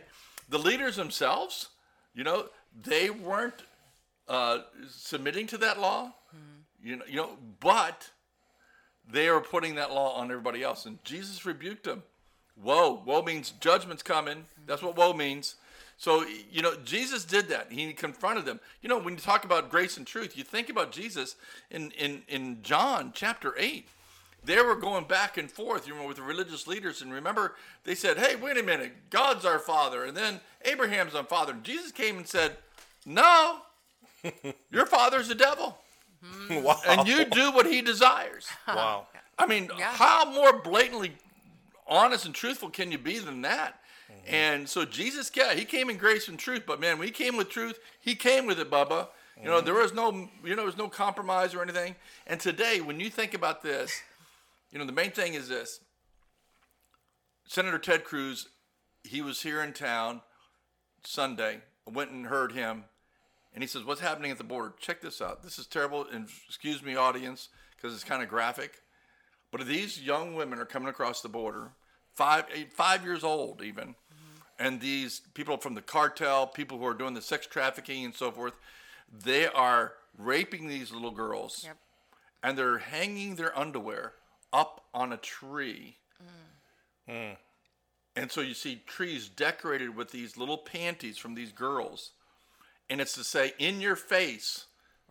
the 0.49 0.58
leaders 0.58 0.96
themselves 0.96 1.68
you 2.14 2.25
know 2.25 2.46
they 2.82 3.10
weren't 3.10 3.62
uh, 4.28 4.60
submitting 4.88 5.46
to 5.46 5.58
that 5.58 5.78
law 5.78 6.14
you 6.82 6.96
know 6.96 7.04
you 7.08 7.16
know 7.16 7.30
but 7.60 8.10
they 9.10 9.28
are 9.28 9.40
putting 9.40 9.75
that 9.75 9.90
law 9.90 10.14
on 10.14 10.30
everybody 10.30 10.62
else. 10.62 10.87
And 10.87 11.02
jesus 11.04 11.44
rebuked 11.44 11.84
them. 11.84 12.02
Woe. 12.62 13.02
Woe 13.04 13.22
means 13.22 13.52
judgment's 13.60 14.02
coming. 14.02 14.44
That's 14.66 14.82
what 14.82 14.96
woe 14.96 15.12
means. 15.12 15.56
So 15.96 16.25
you 16.50 16.62
know 16.62 16.75
jesus 16.84 17.25
did 17.25 17.49
that. 17.49 17.70
He 17.70 17.92
confronted 17.92 18.44
them. 18.44 18.60
You 18.82 18.88
know 18.88 18.99
when 18.99 19.14
you 19.14 19.20
talk 19.20 19.44
about 19.44 19.70
grace 19.70 19.96
and 19.96 20.06
truth 20.06 20.37
you 20.37 20.44
think 20.44 20.68
about 20.68 20.92
jesus 20.92 21.37
in 21.70 21.90
in 21.92 22.22
in 22.28 22.62
john 22.62 23.12
chapter 23.14 23.54
8 23.56 23.87
they 24.44 24.60
were 24.62 24.75
going 24.75 25.04
back 25.04 25.37
and 25.37 25.50
forth, 25.50 25.87
you 25.87 25.94
know, 25.94 26.06
with 26.06 26.16
the 26.16 26.22
religious 26.22 26.66
leaders. 26.66 27.02
And 27.02 27.12
remember, 27.12 27.56
they 27.84 27.94
said, 27.94 28.16
"Hey, 28.16 28.37
wait 28.37 28.56
a 28.56 28.62
minute, 28.62 29.10
God's 29.10 29.44
our 29.44 29.58
father," 29.58 30.04
and 30.04 30.16
then 30.16 30.40
Abraham's 30.64 31.14
our 31.14 31.25
father. 31.25 31.52
And 31.52 31.64
Jesus 31.64 31.92
came 31.92 32.16
and 32.16 32.26
said, 32.26 32.56
"No, 33.04 33.62
your 34.70 34.87
father's 34.87 35.28
the 35.28 35.34
devil, 35.34 35.78
Mm-hmm. 36.24 36.62
wow. 36.62 36.80
and 36.86 37.08
you 37.08 37.24
do 37.24 37.52
what 37.52 37.66
he 37.66 37.82
desires." 37.82 38.46
wow. 38.66 39.06
I 39.38 39.46
mean, 39.46 39.70
Yeah. 39.78 39.92
how 39.92 40.30
more 40.30 40.60
blatantly 40.60 41.12
honest 41.86 42.26
and 42.26 42.34
truthful 42.34 42.68
can 42.68 42.92
you 42.92 42.98
be 42.98 43.18
than 43.18 43.42
that? 43.42 43.80
Mm-hmm. 44.10 44.34
And 44.34 44.68
so 44.68 44.84
Jesus, 44.84 45.30
yeah, 45.34 45.54
he 45.54 45.64
came 45.64 45.88
in 45.88 45.96
grace 45.96 46.28
and 46.28 46.38
truth, 46.38 46.64
but 46.66 46.78
man, 46.78 46.98
when 46.98 47.08
he 47.08 47.12
came 47.12 47.36
with 47.36 47.48
truth, 47.48 47.78
he 48.00 48.14
came 48.14 48.46
with 48.46 48.60
it, 48.60 48.70
Bubba. 48.70 49.08
You 49.38 49.46
know, 49.46 49.56
mm-hmm. 49.56 49.64
there 49.64 49.74
was 49.74 49.94
no, 49.94 50.28
you 50.44 50.50
know, 50.50 50.56
there 50.56 50.66
was 50.66 50.76
no 50.76 50.88
compromise 50.88 51.54
or 51.54 51.62
anything. 51.62 51.96
And 52.26 52.38
today, 52.38 52.82
when 52.82 53.00
you 53.00 53.08
think 53.08 53.32
about 53.32 53.62
this, 53.62 54.02
you 54.70 54.78
know, 54.78 54.84
the 54.84 54.92
main 54.92 55.12
thing 55.12 55.32
is 55.32 55.48
this: 55.48 55.80
Senator 57.46 57.78
Ted 57.78 58.04
Cruz 58.04 58.48
he 59.04 59.22
was 59.22 59.42
here 59.42 59.62
in 59.62 59.72
town 59.72 60.22
Sunday. 61.04 61.60
I 61.86 61.90
went 61.90 62.10
and 62.10 62.26
heard 62.26 62.52
him, 62.52 62.84
and 63.54 63.62
he 63.62 63.69
says, 63.69 63.85
"What's 63.85 64.00
happening 64.00 64.30
at 64.30 64.38
the 64.38 64.45
border? 64.45 64.73
Check 64.78 65.00
this 65.00 65.21
out. 65.21 65.42
This 65.42 65.59
is 65.59 65.66
terrible. 65.66 66.07
And 66.12 66.28
excuse 66.47 66.83
me, 66.83 66.97
audience, 66.97 67.49
because 67.76 67.95
it's 67.95 68.04
kind 68.04 68.23
of 68.23 68.28
graphic. 68.28 68.83
But 69.50 69.66
these 69.66 70.00
young 70.00 70.35
women 70.35 70.59
are 70.59 70.64
coming 70.64 70.88
across 70.88 71.21
the 71.23 71.28
border, 71.28 71.73
five, 72.14 72.45
eight, 72.54 72.73
five 72.73 73.04
years 73.04 73.25
old 73.25 73.62
even, 73.62 73.88
mm-hmm. 73.88 74.40
and 74.59 74.80
these 74.80 75.23
people 75.35 75.57
from 75.57 75.75
the 75.75 75.83
cartel, 75.83 76.47
people 76.47 76.78
who 76.78 76.87
are 76.87 76.95
doing 76.95 77.14
the 77.14 77.23
sex 77.23 77.47
trafficking 77.47 78.04
and 78.04 78.14
so 78.14 78.30
forth, 78.30 78.54
they 79.12 79.47
are 79.49 79.95
raping 80.16 80.69
these 80.69 80.92
little 80.92 81.11
girls, 81.11 81.64
Yep. 81.64 81.76
and 82.42 82.59
they're 82.59 82.78
hanging 82.78 83.35
their 83.35 83.57
underwear 83.59 84.14
up 84.52 84.85
on 84.95 85.12
a 85.12 85.16
tree." 85.16 85.97
Mm. 87.09 87.12
Mm. 87.12 87.37
And 88.16 88.30
so 88.30 88.40
you 88.40 88.54
see 88.54 88.83
trees 88.87 89.28
decorated 89.28 89.97
with 89.97 90.11
these 90.11 90.37
little 90.37 90.59
panties 90.59 91.19
from 91.19 91.35
these 91.35 91.52
girls. 91.52 92.12
And 92.90 93.00
it's 93.00 93.14
to 93.14 93.25
say, 93.25 93.54
in 93.59 93.80
your 93.80 93.97
face, 93.97 94.66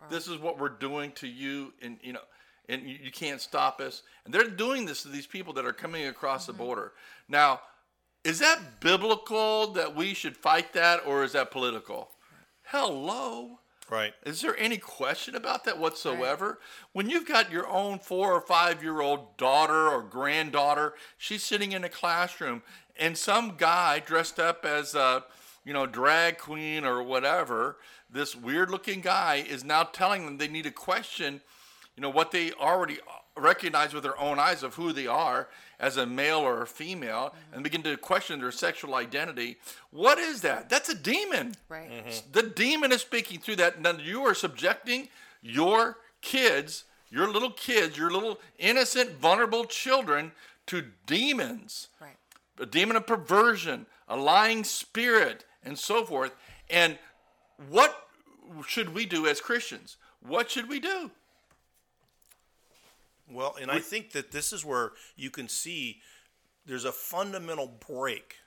this 0.10 0.28
is 0.28 0.38
what 0.38 0.60
we're 0.60 0.70
doing 0.70 1.12
to 1.14 1.28
you, 1.28 1.74
and 1.82 1.98
you 2.02 2.14
know, 2.14 2.22
and 2.70 2.84
you, 2.84 2.98
you 3.04 3.12
can't 3.12 3.42
stop 3.42 3.82
us. 3.82 4.04
And 4.26 4.34
they're 4.34 4.48
doing 4.48 4.86
this 4.86 5.02
to 5.04 5.10
these 5.10 5.26
people 5.26 5.54
that 5.54 5.66
are 5.66 5.74
coming 5.74 6.06
across 6.06 6.46
the 6.46 6.54
mm-hmm. 6.54 6.64
border. 6.64 6.92
Now, 7.28 7.62
is 8.24 8.40
that 8.40 8.80
biblical 8.80 9.68
that 9.74 9.96
we 9.96 10.14
should 10.14 10.38
fight 10.38 10.74
that, 10.74 11.02
or 11.06 11.24
is 11.24 11.34
that 11.34 11.52
political? 11.52 12.10
Hello. 12.64 13.60
Right. 13.90 14.14
Is 14.24 14.42
there 14.42 14.56
any 14.60 14.78
question 14.78 15.36
about 15.36 15.64
that 15.64 15.80
whatsoever? 15.80 16.60
When 16.94 17.10
you've 17.10 17.28
got 17.28 17.52
your 17.52 17.68
own 17.68 17.98
four 17.98 18.32
or 18.34 18.42
five 18.42 18.84
year 18.84 19.02
old 19.02 19.36
daughter 19.38 19.90
or 19.90 20.04
granddaughter, 20.04 20.94
she's 21.18 21.44
sitting 21.44 21.72
in 21.72 21.84
a 21.84 21.90
classroom, 21.90 22.62
and 23.00 23.18
some 23.18 23.56
guy 23.58 24.00
dressed 24.00 24.40
up 24.40 24.64
as 24.64 24.94
a, 24.94 25.24
you 25.70 25.74
know, 25.74 25.86
drag 25.86 26.40
queen 26.40 26.84
or 26.84 27.04
whatever, 27.04 27.78
this 28.10 28.36
weird 28.36 28.72
looking 28.72 29.02
guy 29.02 29.36
is 29.36 29.64
now 29.64 29.84
telling 29.84 30.26
them 30.26 30.40
they 30.40 30.48
need 30.48 30.64
to 30.64 30.72
question, 30.72 31.42
you 31.96 32.02
know, 32.02 32.10
what 32.10 32.32
they 32.32 32.52
already 32.54 32.98
recognize 33.38 33.94
with 33.94 34.02
their 34.02 34.20
own 34.20 34.40
eyes 34.40 34.64
of 34.64 34.74
who 34.74 34.92
they 34.92 35.06
are 35.06 35.48
as 35.80 35.96
a 35.96 36.08
male 36.08 36.40
or 36.40 36.64
a 36.64 36.66
female 36.66 37.28
mm-hmm. 37.28 37.54
and 37.54 37.64
begin 37.64 37.84
to 37.84 37.96
question 37.98 38.40
their 38.40 38.52
sexual 38.52 38.96
identity. 38.96 39.58
What 39.92 40.18
is 40.18 40.42
that? 40.42 40.70
That's 40.70 40.90
a 40.90 40.96
demon. 40.96 41.54
Right. 41.70 41.92
Mm-hmm. 41.92 42.32
The 42.32 42.50
demon 42.50 42.92
is 42.92 43.02
speaking 43.02 43.40
through 43.40 43.58
that. 43.58 43.80
Now 43.80 43.92
you 43.92 44.24
are 44.24 44.34
subjecting 44.34 45.10
your 45.44 45.98
kids, 46.22 46.86
your 47.12 47.32
little 47.32 47.52
kids, 47.52 47.96
your 47.96 48.10
little 48.10 48.40
innocent, 48.58 49.20
vulnerable 49.20 49.66
children 49.66 50.32
to 50.66 50.86
demons. 51.06 51.90
Right. 52.02 52.18
A 52.60 52.66
demon 52.66 52.96
of 52.96 53.06
perversion, 53.06 53.86
a 54.08 54.18
lying 54.18 54.64
spirit, 54.64 55.46
and 55.64 55.78
so 55.78 56.04
forth. 56.04 56.36
And 56.70 56.98
what 57.70 58.08
should 58.68 58.94
we 58.94 59.06
do 59.06 59.28
as 59.28 59.42
Christians? 59.42 59.98
What 60.26 60.50
should 60.50 60.70
we 60.70 60.80
do? 60.80 61.12
Well, 63.32 63.56
and 63.62 63.70
I 63.70 63.80
think 63.80 64.12
that 64.14 64.32
this 64.32 64.52
is 64.52 64.66
where 64.66 64.94
you 65.16 65.30
can 65.30 65.48
see 65.48 66.02
there's 66.66 66.86
a 66.86 66.92
fundamental 66.92 67.68
break 67.88 68.38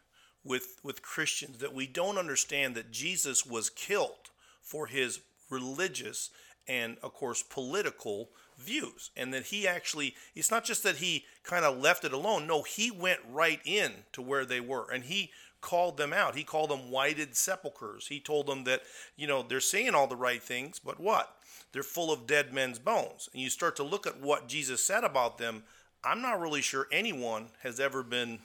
with 0.44 0.80
with 0.82 1.02
Christians 1.02 1.58
that 1.58 1.74
we 1.74 1.86
don't 1.86 2.18
understand 2.18 2.74
that 2.74 2.90
Jesus 2.90 3.46
was 3.46 3.70
killed 3.70 4.30
for 4.60 4.86
his 4.86 5.20
religious 5.50 6.30
and 6.66 6.96
of 7.02 7.14
course 7.14 7.42
political 7.42 8.30
views 8.58 9.10
and 9.16 9.32
that 9.34 9.46
he 9.46 9.66
actually 9.66 10.14
it's 10.34 10.50
not 10.50 10.64
just 10.64 10.82
that 10.82 10.96
he 10.96 11.24
kind 11.42 11.64
of 11.64 11.78
left 11.78 12.04
it 12.04 12.12
alone 12.12 12.46
no 12.46 12.62
he 12.62 12.90
went 12.90 13.18
right 13.28 13.60
in 13.64 13.92
to 14.12 14.22
where 14.22 14.44
they 14.44 14.60
were 14.60 14.88
and 14.90 15.04
he 15.04 15.30
called 15.62 15.96
them 15.96 16.12
out. 16.12 16.34
He 16.34 16.44
called 16.44 16.68
them 16.68 16.90
whited 16.90 17.34
sepulchers 17.34 18.08
he 18.08 18.20
told 18.20 18.46
them 18.46 18.64
that 18.64 18.82
you 19.16 19.26
know 19.26 19.42
they're 19.42 19.60
saying 19.60 19.94
all 19.94 20.06
the 20.06 20.16
right 20.16 20.42
things 20.42 20.78
but 20.78 21.00
what? 21.00 21.36
They're 21.72 21.82
full 21.82 22.12
of 22.12 22.26
dead 22.26 22.52
men's 22.52 22.78
bones. 22.78 23.30
And 23.32 23.40
you 23.40 23.48
start 23.48 23.76
to 23.76 23.82
look 23.82 24.06
at 24.06 24.20
what 24.20 24.48
jesus 24.48 24.84
said 24.84 25.04
about 25.04 25.38
them 25.38 25.62
i'm 26.04 26.20
not 26.20 26.40
really 26.40 26.60
sure 26.60 26.86
anyone 26.92 27.46
has 27.62 27.80
ever 27.80 28.02
been 28.02 28.40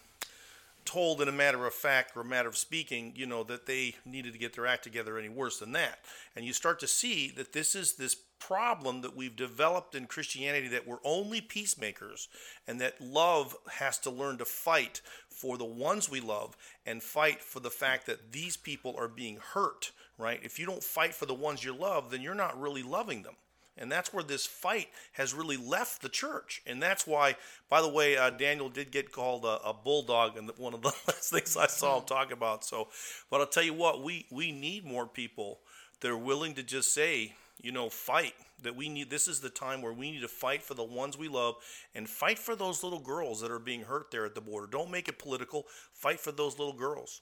told 0.88 1.22
in 1.22 1.28
a 1.28 1.34
matter 1.34 1.68
of 1.68 1.74
fact 1.74 2.16
or 2.16 2.22
a 2.22 2.26
matter 2.26 2.48
of 2.48 2.58
speaking, 2.58 3.12
you 3.16 3.26
know, 3.26 3.44
that 3.44 3.66
they 3.66 3.94
needed 4.06 4.32
to 4.32 4.40
get 4.40 4.56
their 4.56 4.66
act 4.66 4.84
together 4.84 5.18
any 5.20 5.30
worse 5.30 5.60
than 5.60 5.74
that. 5.74 6.00
And 6.36 6.46
you 6.46 6.54
start 6.54 6.80
to 6.80 6.88
see 6.88 7.30
that 7.32 7.52
this 7.52 7.76
is 7.76 7.94
this 7.94 8.16
problem 8.40 9.02
that 9.02 9.16
we've 9.16 9.36
developed 9.36 9.96
in 9.96 10.06
Christianity 10.06 10.68
that 10.70 10.88
we're 10.88 10.98
only 11.04 11.42
peacemakers 11.42 12.28
and 12.68 12.80
that 12.82 13.02
love 13.02 13.56
has 13.70 13.98
to 14.00 14.10
learn 14.10 14.38
to 14.38 14.46
fight 14.46 15.02
for 15.30 15.58
the 15.58 15.66
ones 15.66 16.10
we 16.10 16.20
love 16.20 16.58
and 16.86 17.02
fight 17.02 17.42
for 17.42 17.60
the 17.60 17.70
fact 17.70 18.06
that 18.06 18.32
these 18.32 18.58
people 18.58 18.96
are 18.98 19.08
being 19.08 19.38
hurt, 19.54 19.92
right? 20.18 20.40
If 20.44 20.60
you 20.60 20.66
don't 20.66 20.84
fight 20.84 21.14
for 21.14 21.26
the 21.26 21.34
ones 21.34 21.64
you 21.64 21.76
love, 21.76 22.10
then 22.12 22.22
you're 22.22 22.36
not 22.36 22.60
really 22.60 22.84
loving 22.84 23.24
them. 23.24 23.36
And 23.78 23.92
that's 23.92 24.12
where 24.12 24.24
this 24.24 24.46
fight 24.46 24.88
has 25.14 25.34
really 25.34 25.58
left 25.58 26.02
the 26.02 26.10
church. 26.10 26.62
And 26.66 26.82
that's 26.82 27.06
why, 27.06 27.36
by 27.70 27.82
the 27.82 27.88
way, 27.88 28.18
uh, 28.18 28.32
Daniel 28.32 28.70
did 28.70 28.92
get 28.92 29.12
called 29.12 29.46
a, 29.46 29.62
a 29.64 29.74
bulldog 29.74 30.34
the, 30.34 30.54
one 30.58 30.74
of 30.74 30.82
the 30.82 30.88
last 31.08 31.32
things 31.32 31.56
I 31.56 31.68
saw 31.68 32.00
him 32.00 32.06
talk 32.06 32.32
about. 32.32 32.66
So, 32.66 32.88
but 33.30 33.40
I'll 33.40 33.48
tell 33.48 33.64
you 33.64 33.76
what, 33.76 34.04
we, 34.04 34.26
we 34.32 34.52
need 34.52 34.86
more 34.86 35.06
people 35.06 35.60
that 36.02 36.10
are 36.10 36.18
willing 36.18 36.56
to 36.56 36.64
just 36.64 36.94
say, 36.94 37.34
you 37.62 37.72
know, 37.72 37.90
fight. 37.90 38.34
That 38.64 38.76
we 38.76 38.90
need, 38.90 39.12
this 39.12 39.28
is 39.28 39.40
the 39.40 39.52
time 39.52 39.84
where 39.84 39.94
we 39.94 40.10
need 40.10 40.22
to 40.22 40.28
fight 40.28 40.64
for 40.64 40.74
the 40.74 40.84
ones 40.84 41.16
we 41.16 41.28
love 41.28 41.58
and 41.94 42.10
fight 42.10 42.40
for 42.40 42.56
those 42.56 42.84
little 42.84 43.00
girls 43.00 43.40
that 43.42 43.52
are 43.52 43.60
being 43.60 43.82
hurt 43.82 44.10
there 44.10 44.26
at 44.26 44.34
the 44.34 44.42
border. 44.42 44.66
Don't 44.66 44.90
make 44.90 45.08
it 45.08 45.20
political. 45.20 45.68
Fight 45.94 46.20
for 46.20 46.32
those 46.32 46.58
little 46.58 46.74
girls. 46.74 47.22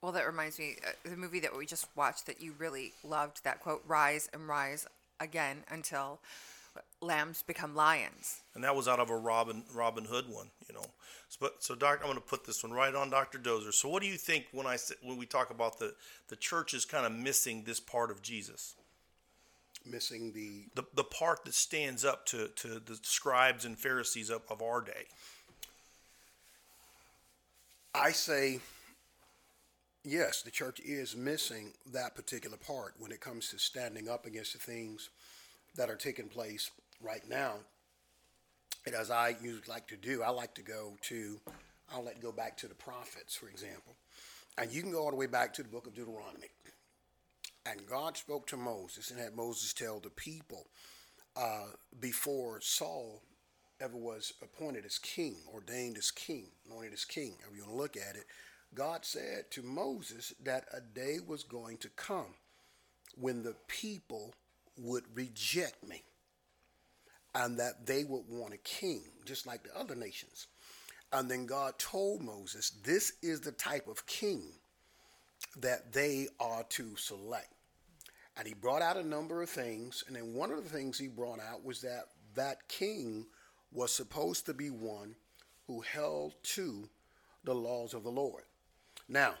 Well, 0.00 0.12
that 0.12 0.26
reminds 0.26 0.60
me, 0.60 0.76
uh, 0.86 0.90
the 1.10 1.16
movie 1.16 1.40
that 1.40 1.56
we 1.56 1.66
just 1.66 1.88
watched 1.96 2.26
that 2.26 2.40
you 2.40 2.54
really 2.56 2.92
loved, 3.02 3.42
that 3.42 3.60
quote, 3.60 3.82
rise 3.86 4.28
and 4.32 4.46
rise 4.46 4.86
again 5.18 5.64
until 5.68 6.20
lambs 7.00 7.42
become 7.42 7.74
lions. 7.74 8.42
and 8.54 8.64
that 8.64 8.74
was 8.74 8.88
out 8.88 9.00
of 9.00 9.10
a 9.10 9.16
Robin 9.16 9.62
Robin 9.72 10.04
Hood 10.04 10.28
one, 10.28 10.50
you 10.68 10.74
know. 10.74 10.84
So, 11.28 11.38
but 11.40 11.62
so, 11.62 11.74
Doc, 11.74 12.00
I'm 12.00 12.06
going 12.06 12.16
to 12.16 12.20
put 12.20 12.44
this 12.44 12.62
one 12.62 12.72
right 12.72 12.94
on 12.94 13.10
Dr. 13.10 13.38
Dozier. 13.38 13.72
So, 13.72 13.88
what 13.88 14.02
do 14.02 14.08
you 14.08 14.16
think 14.16 14.46
when 14.52 14.66
I 14.66 14.76
when 15.02 15.16
we 15.16 15.26
talk 15.26 15.50
about 15.50 15.78
the 15.78 15.94
the 16.28 16.36
church 16.36 16.74
is 16.74 16.84
kind 16.84 17.06
of 17.06 17.12
missing 17.12 17.62
this 17.64 17.80
part 17.80 18.10
of 18.10 18.22
Jesus, 18.22 18.74
missing 19.86 20.32
the 20.32 20.64
the 20.74 20.86
the 20.94 21.04
part 21.04 21.44
that 21.44 21.54
stands 21.54 22.04
up 22.04 22.26
to 22.26 22.48
to 22.56 22.80
the 22.80 22.98
scribes 23.02 23.64
and 23.64 23.78
Pharisees 23.78 24.30
of, 24.30 24.42
of 24.50 24.62
our 24.62 24.80
day? 24.80 25.06
I 27.94 28.10
say 28.10 28.60
yes, 30.04 30.42
the 30.42 30.50
church 30.50 30.80
is 30.80 31.16
missing 31.16 31.72
that 31.92 32.14
particular 32.14 32.56
part 32.56 32.94
when 32.98 33.10
it 33.10 33.20
comes 33.20 33.48
to 33.50 33.58
standing 33.58 34.08
up 34.08 34.26
against 34.26 34.52
the 34.52 34.58
things 34.58 35.10
that 35.76 35.90
are 35.90 35.96
taking 35.96 36.28
place 36.28 36.70
right 37.00 37.28
now. 37.28 37.54
And 38.86 38.94
as 38.94 39.10
I 39.10 39.36
usually 39.42 39.62
like 39.66 39.88
to 39.88 39.96
do, 39.96 40.22
I 40.22 40.28
like 40.28 40.54
to 40.54 40.62
go 40.62 40.92
to, 41.02 41.40
I'll 41.92 42.04
let 42.04 42.20
go 42.20 42.32
back 42.32 42.56
to 42.58 42.68
the 42.68 42.74
prophets, 42.74 43.34
for 43.34 43.48
example. 43.48 43.96
And 44.58 44.70
you 44.70 44.82
can 44.82 44.92
go 44.92 45.02
all 45.02 45.10
the 45.10 45.16
way 45.16 45.26
back 45.26 45.54
to 45.54 45.62
the 45.62 45.68
book 45.68 45.86
of 45.86 45.94
Deuteronomy. 45.94 46.48
And 47.66 47.86
God 47.86 48.16
spoke 48.16 48.46
to 48.48 48.56
Moses 48.56 49.10
and 49.10 49.18
had 49.18 49.34
Moses 49.34 49.72
tell 49.72 49.98
the 49.98 50.10
people 50.10 50.66
uh, 51.36 51.68
before 51.98 52.60
Saul 52.60 53.22
ever 53.80 53.96
was 53.96 54.34
appointed 54.42 54.84
as 54.84 54.98
king, 54.98 55.36
ordained 55.52 55.96
as 55.96 56.10
king, 56.10 56.46
anointed 56.70 56.92
as 56.92 57.04
king, 57.04 57.34
however 57.40 57.56
you 57.56 57.62
want 57.62 57.74
to 57.74 57.82
look 57.82 57.96
at 57.96 58.16
it, 58.16 58.26
God 58.74 59.04
said 59.04 59.50
to 59.52 59.62
Moses 59.62 60.34
that 60.42 60.66
a 60.72 60.80
day 60.80 61.18
was 61.26 61.42
going 61.42 61.78
to 61.78 61.88
come 61.90 62.34
when 63.18 63.42
the 63.42 63.54
people 63.68 64.34
would 64.76 65.04
reject 65.14 65.86
me 65.86 66.02
and 67.34 67.58
that 67.58 67.86
they 67.86 68.04
would 68.04 68.24
want 68.28 68.54
a 68.54 68.58
king, 68.58 69.02
just 69.24 69.46
like 69.46 69.62
the 69.62 69.78
other 69.78 69.94
nations. 69.94 70.46
And 71.12 71.30
then 71.30 71.46
God 71.46 71.78
told 71.78 72.22
Moses, 72.22 72.70
this 72.84 73.12
is 73.22 73.40
the 73.40 73.52
type 73.52 73.86
of 73.88 74.06
king 74.06 74.42
that 75.56 75.92
they 75.92 76.28
are 76.40 76.64
to 76.70 76.96
select. 76.96 77.53
And 78.36 78.48
he 78.48 78.54
brought 78.54 78.82
out 78.82 78.96
a 78.96 79.06
number 79.06 79.42
of 79.42 79.50
things. 79.50 80.04
And 80.06 80.16
then 80.16 80.34
one 80.34 80.50
of 80.50 80.62
the 80.62 80.70
things 80.70 80.98
he 80.98 81.08
brought 81.08 81.40
out 81.40 81.64
was 81.64 81.80
that 81.82 82.08
that 82.34 82.68
king 82.68 83.26
was 83.72 83.92
supposed 83.92 84.46
to 84.46 84.54
be 84.54 84.70
one 84.70 85.14
who 85.66 85.80
held 85.80 86.34
to 86.42 86.88
the 87.44 87.54
laws 87.54 87.94
of 87.94 88.02
the 88.02 88.10
Lord. 88.10 88.42
Now, 89.08 89.34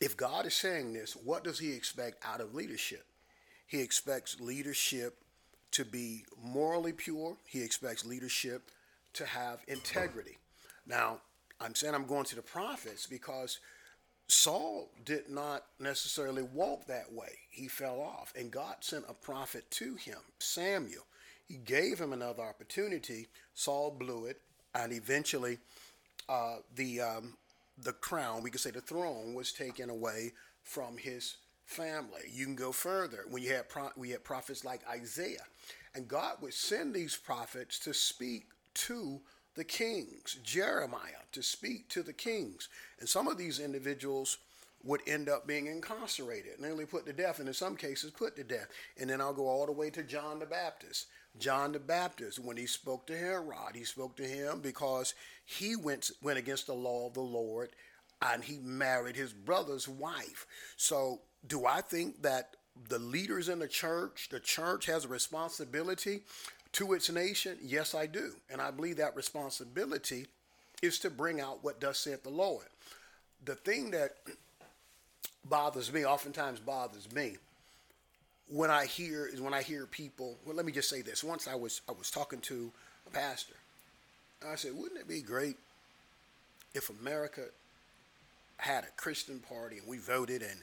if 0.00 0.16
God 0.16 0.46
is 0.46 0.54
saying 0.54 0.92
this, 0.92 1.14
what 1.14 1.44
does 1.44 1.58
he 1.58 1.72
expect 1.72 2.24
out 2.24 2.40
of 2.40 2.54
leadership? 2.54 3.04
He 3.66 3.80
expects 3.80 4.40
leadership 4.40 5.18
to 5.72 5.84
be 5.84 6.24
morally 6.42 6.92
pure, 6.92 7.36
he 7.46 7.62
expects 7.62 8.04
leadership 8.04 8.70
to 9.12 9.24
have 9.24 9.60
integrity. 9.68 10.38
Now, 10.86 11.18
I'm 11.60 11.74
saying 11.74 11.94
I'm 11.94 12.06
going 12.06 12.24
to 12.24 12.36
the 12.36 12.42
prophets 12.42 13.06
because 13.06 13.60
Saul 14.30 14.88
did 15.04 15.28
not 15.28 15.64
necessarily 15.78 16.42
walk 16.42 16.86
that 16.86 17.12
way. 17.12 17.32
He 17.50 17.68
fell 17.68 18.00
off, 18.00 18.32
and 18.38 18.50
God 18.50 18.76
sent 18.80 19.04
a 19.08 19.14
prophet 19.14 19.64
to 19.72 19.94
him, 19.96 20.18
Samuel. 20.38 21.04
He 21.48 21.56
gave 21.56 21.98
him 21.98 22.12
another 22.12 22.42
opportunity. 22.42 23.28
Saul 23.54 23.90
blew 23.90 24.26
it, 24.26 24.40
and 24.74 24.92
eventually, 24.92 25.58
uh, 26.28 26.58
the 26.76 27.00
um, 27.00 27.34
the 27.82 27.92
crown, 27.92 28.42
we 28.42 28.50
could 28.50 28.60
say 28.60 28.70
the 28.70 28.80
throne, 28.80 29.34
was 29.34 29.52
taken 29.52 29.90
away 29.90 30.32
from 30.62 30.96
his 30.96 31.36
family. 31.64 32.22
You 32.30 32.44
can 32.44 32.56
go 32.56 32.72
further 32.72 33.24
when 33.28 33.42
you 33.42 33.52
had 33.52 33.68
pro- 33.68 33.90
we 33.96 34.10
had 34.10 34.22
prophets 34.22 34.64
like 34.64 34.80
Isaiah, 34.88 35.44
and 35.94 36.06
God 36.06 36.36
would 36.40 36.54
send 36.54 36.94
these 36.94 37.16
prophets 37.16 37.78
to 37.80 37.92
speak 37.92 38.46
to 38.74 39.20
the 39.54 39.64
kings, 39.64 40.38
Jeremiah 40.42 41.24
to 41.32 41.42
speak 41.42 41.88
to 41.90 42.02
the 42.02 42.12
kings, 42.12 42.68
and 42.98 43.08
some 43.08 43.28
of 43.28 43.38
these 43.38 43.58
individuals 43.58 44.38
would 44.82 45.02
end 45.06 45.28
up 45.28 45.46
being 45.46 45.66
incarcerated, 45.66 46.58
nearly 46.58 46.86
put 46.86 47.04
to 47.06 47.12
death, 47.12 47.38
and 47.38 47.48
in 47.48 47.54
some 47.54 47.76
cases 47.76 48.10
put 48.10 48.36
to 48.36 48.44
death. 48.44 48.68
And 48.98 49.10
then 49.10 49.20
I'll 49.20 49.34
go 49.34 49.46
all 49.46 49.66
the 49.66 49.72
way 49.72 49.90
to 49.90 50.02
John 50.02 50.38
the 50.38 50.46
Baptist. 50.46 51.06
John 51.38 51.72
the 51.72 51.78
Baptist, 51.78 52.38
when 52.38 52.56
he 52.56 52.66
spoke 52.66 53.06
to 53.06 53.16
Herod, 53.16 53.74
he 53.74 53.84
spoke 53.84 54.16
to 54.16 54.24
him 54.24 54.60
because 54.60 55.14
he 55.44 55.76
went 55.76 56.10
went 56.22 56.38
against 56.38 56.66
the 56.66 56.74
law 56.74 57.06
of 57.06 57.14
the 57.14 57.20
Lord, 57.20 57.70
and 58.22 58.42
he 58.42 58.58
married 58.58 59.16
his 59.16 59.32
brother's 59.32 59.86
wife. 59.86 60.46
So, 60.76 61.20
do 61.46 61.66
I 61.66 61.82
think 61.82 62.22
that 62.22 62.56
the 62.88 62.98
leaders 62.98 63.48
in 63.48 63.58
the 63.58 63.68
church, 63.68 64.28
the 64.30 64.40
church 64.40 64.86
has 64.86 65.04
a 65.04 65.08
responsibility 65.08 66.22
to 66.72 66.92
its 66.92 67.10
nation? 67.10 67.58
Yes, 67.62 67.94
I 67.94 68.06
do, 68.06 68.32
and 68.50 68.60
I 68.60 68.70
believe 68.70 68.96
that 68.96 69.16
responsibility 69.16 70.26
is 70.82 70.98
to 71.00 71.10
bring 71.10 71.40
out 71.40 71.62
what 71.62 71.80
does 71.80 71.98
saith 71.98 72.22
the 72.22 72.30
Lord. 72.30 72.66
The 73.44 73.54
thing 73.54 73.90
that 73.92 74.16
bothers 75.44 75.92
me, 75.92 76.04
oftentimes 76.04 76.60
bothers 76.60 77.12
me, 77.12 77.36
when 78.48 78.70
I 78.70 78.86
hear 78.86 79.26
is 79.26 79.40
when 79.40 79.54
I 79.54 79.62
hear 79.62 79.86
people. 79.86 80.36
Well, 80.44 80.56
let 80.56 80.66
me 80.66 80.72
just 80.72 80.88
say 80.90 81.02
this. 81.02 81.22
Once 81.22 81.46
I 81.46 81.54
was 81.54 81.82
I 81.88 81.92
was 81.92 82.10
talking 82.10 82.40
to 82.40 82.70
a 83.06 83.10
pastor. 83.10 83.54
I 84.46 84.54
said, 84.56 84.72
wouldn't 84.74 85.00
it 85.00 85.08
be 85.08 85.20
great 85.20 85.56
if 86.74 86.88
America 86.88 87.42
had 88.56 88.84
a 88.84 88.90
Christian 88.96 89.38
party 89.38 89.78
and 89.78 89.86
we 89.86 89.98
voted 89.98 90.42
and 90.42 90.60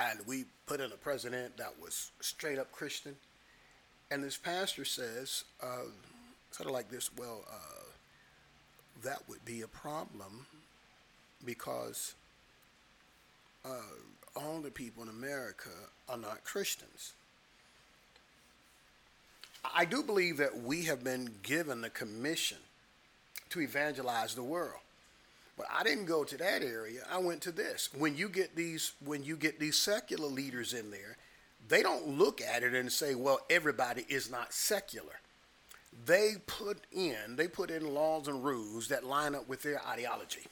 and 0.00 0.20
we 0.26 0.44
put 0.66 0.80
in 0.80 0.90
a 0.92 0.96
president 0.96 1.58
that 1.58 1.74
was 1.80 2.10
straight 2.20 2.58
up 2.58 2.72
Christian? 2.72 3.14
And 4.10 4.24
this 4.24 4.36
pastor 4.36 4.84
says, 4.84 5.44
uh, 5.62 5.84
sort 6.50 6.68
of 6.68 6.72
like 6.72 6.90
this, 6.90 7.10
well, 7.16 7.44
uh, 7.48 7.84
that 9.04 9.22
would 9.28 9.44
be 9.44 9.62
a 9.62 9.68
problem 9.68 10.46
because 11.44 12.14
uh, 13.64 13.70
all 14.34 14.60
the 14.60 14.70
people 14.70 15.02
in 15.02 15.08
America 15.08 15.70
are 16.08 16.18
not 16.18 16.44
Christians. 16.44 17.12
I 19.74 19.84
do 19.84 20.02
believe 20.02 20.38
that 20.38 20.62
we 20.62 20.84
have 20.84 21.04
been 21.04 21.30
given 21.42 21.80
the 21.80 21.90
commission 21.90 22.58
to 23.50 23.60
evangelize 23.60 24.34
the 24.34 24.42
world. 24.42 24.80
But 25.56 25.66
I 25.70 25.82
didn't 25.82 26.06
go 26.06 26.24
to 26.24 26.36
that 26.38 26.62
area. 26.62 27.02
I 27.10 27.18
went 27.18 27.42
to 27.42 27.52
this. 27.52 27.90
When 27.96 28.16
you 28.16 28.28
get 28.30 28.56
these 28.56 28.92
when 29.04 29.22
you 29.22 29.36
get 29.36 29.60
these 29.60 29.76
secular 29.76 30.28
leaders 30.28 30.72
in 30.72 30.90
there, 30.90 31.18
they 31.70 31.82
don't 31.82 32.18
look 32.18 32.42
at 32.42 32.62
it 32.62 32.74
and 32.74 32.92
say, 32.92 33.14
well, 33.14 33.40
everybody 33.48 34.04
is 34.08 34.30
not 34.30 34.52
secular. 34.52 35.20
They 36.04 36.34
put 36.46 36.78
in 36.92 37.36
they 37.36 37.48
put 37.48 37.70
in 37.70 37.94
laws 37.94 38.28
and 38.28 38.44
rules 38.44 38.88
that 38.88 39.04
line 39.04 39.34
up 39.34 39.48
with 39.48 39.62
their 39.62 39.80
ideology. 39.86 40.42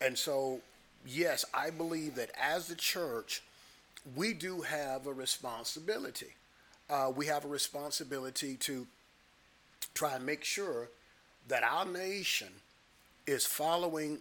And 0.00 0.18
so, 0.18 0.60
yes, 1.06 1.44
I 1.54 1.70
believe 1.70 2.16
that 2.16 2.30
as 2.40 2.68
the 2.68 2.74
church, 2.74 3.42
we 4.16 4.34
do 4.34 4.62
have 4.62 5.06
a 5.06 5.12
responsibility. 5.12 6.34
Uh, 6.90 7.12
we 7.14 7.26
have 7.26 7.44
a 7.44 7.48
responsibility 7.48 8.56
to 8.56 8.86
try 9.94 10.16
and 10.16 10.26
make 10.26 10.44
sure 10.44 10.88
that 11.48 11.62
our 11.62 11.86
nation 11.86 12.48
is 13.26 13.46
following 13.46 14.18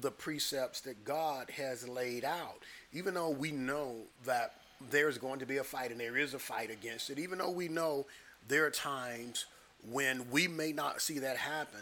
the 0.00 0.10
precepts 0.10 0.80
that 0.82 1.04
God 1.04 1.50
has 1.50 1.86
laid 1.88 2.24
out. 2.24 2.62
Even 2.92 3.14
though 3.14 3.30
we 3.30 3.50
know 3.50 3.96
that 4.24 4.54
there's 4.90 5.18
going 5.18 5.38
to 5.40 5.46
be 5.46 5.58
a 5.58 5.64
fight 5.64 5.90
and 5.90 6.00
there 6.00 6.16
is 6.16 6.34
a 6.34 6.38
fight 6.38 6.70
against 6.70 7.10
it, 7.10 7.18
even 7.18 7.38
though 7.38 7.50
we 7.50 7.68
know 7.68 8.06
there 8.48 8.64
are 8.66 8.70
times 8.70 9.46
when 9.90 10.30
we 10.30 10.48
may 10.48 10.72
not 10.72 11.00
see 11.00 11.18
that 11.20 11.36
happen, 11.36 11.80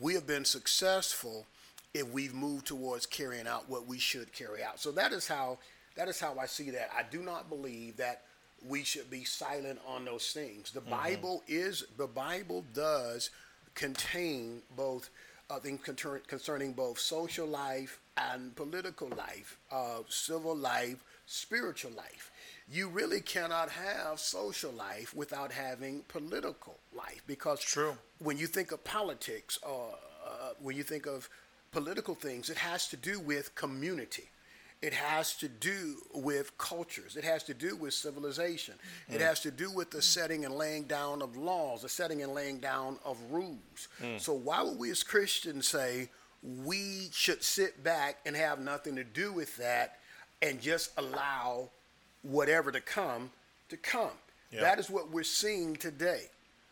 we 0.00 0.14
have 0.14 0.26
been 0.26 0.44
successful 0.44 1.46
if 1.92 2.08
we've 2.12 2.34
moved 2.34 2.66
towards 2.66 3.06
carrying 3.06 3.46
out 3.46 3.68
what 3.68 3.86
we 3.86 3.98
should 3.98 4.32
carry 4.32 4.62
out. 4.62 4.80
So 4.80 4.90
that 4.92 5.12
is 5.12 5.28
how 5.28 5.58
that 5.96 6.08
is 6.08 6.18
how 6.18 6.36
I 6.40 6.46
see 6.46 6.70
that. 6.70 6.90
I 6.96 7.04
do 7.08 7.22
not 7.22 7.48
believe 7.48 7.96
that 7.98 8.22
we 8.66 8.82
should 8.82 9.10
be 9.10 9.22
silent 9.24 9.78
on 9.86 10.04
those 10.04 10.32
things. 10.32 10.72
The 10.72 10.80
Bible 10.80 11.42
is 11.46 11.84
the 11.96 12.08
Bible 12.08 12.64
does 12.74 13.30
contain 13.74 14.62
both 14.76 15.10
uh, 15.50 15.58
things 15.58 15.80
concerning 16.26 16.72
both 16.72 16.98
social 16.98 17.46
life 17.46 18.00
and 18.16 18.54
political 18.56 19.08
life, 19.10 19.58
uh, 19.70 19.98
civil 20.08 20.56
life, 20.56 20.96
spiritual 21.26 21.92
life. 21.92 22.32
You 22.66 22.88
really 22.88 23.20
cannot 23.20 23.70
have 23.70 24.18
social 24.18 24.72
life 24.72 25.14
without 25.14 25.52
having 25.52 26.00
political 26.08 26.78
life 26.96 27.22
because 27.26 27.60
True. 27.60 27.96
when 28.18 28.38
you 28.38 28.46
think 28.46 28.72
of 28.72 28.82
politics, 28.84 29.58
uh, 29.64 29.68
uh, 29.68 29.92
when 30.60 30.74
you 30.74 30.82
think 30.82 31.06
of 31.06 31.28
political 31.72 32.14
things, 32.14 32.48
it 32.48 32.56
has 32.56 32.88
to 32.88 32.96
do 32.96 33.20
with 33.20 33.54
community. 33.54 34.30
It 34.80 34.92
has 34.92 35.34
to 35.36 35.48
do 35.48 35.96
with 36.14 36.56
cultures. 36.58 37.16
It 37.16 37.24
has 37.24 37.42
to 37.44 37.54
do 37.54 37.74
with 37.74 37.94
civilization. 37.94 38.74
It 39.08 39.22
has 39.22 39.40
to 39.40 39.50
do 39.50 39.70
with 39.70 39.90
the 39.90 40.02
setting 40.02 40.44
and 40.44 40.54
laying 40.54 40.82
down 40.84 41.22
of 41.22 41.36
laws, 41.36 41.82
the 41.82 41.88
setting 41.88 42.22
and 42.22 42.34
laying 42.34 42.58
down 42.58 42.98
of 43.04 43.18
rules. 43.30 43.88
So 44.18 44.34
why 44.34 44.62
would 44.62 44.78
we 44.78 44.90
as 44.90 45.02
Christians 45.02 45.66
say 45.66 46.10
we 46.42 47.08
should 47.12 47.42
sit 47.42 47.82
back 47.82 48.18
and 48.26 48.36
have 48.36 48.60
nothing 48.60 48.96
to 48.96 49.04
do 49.04 49.32
with 49.32 49.56
that 49.56 50.00
and 50.42 50.60
just 50.60 50.90
allow 50.98 51.70
whatever 52.24 52.72
to 52.72 52.80
come 52.80 53.30
to 53.68 53.76
come? 53.76 54.10
Yeah. 54.50 54.60
That 54.60 54.78
is 54.78 54.90
what 54.90 55.10
we're 55.10 55.22
seeing 55.22 55.76
today. 55.76 56.30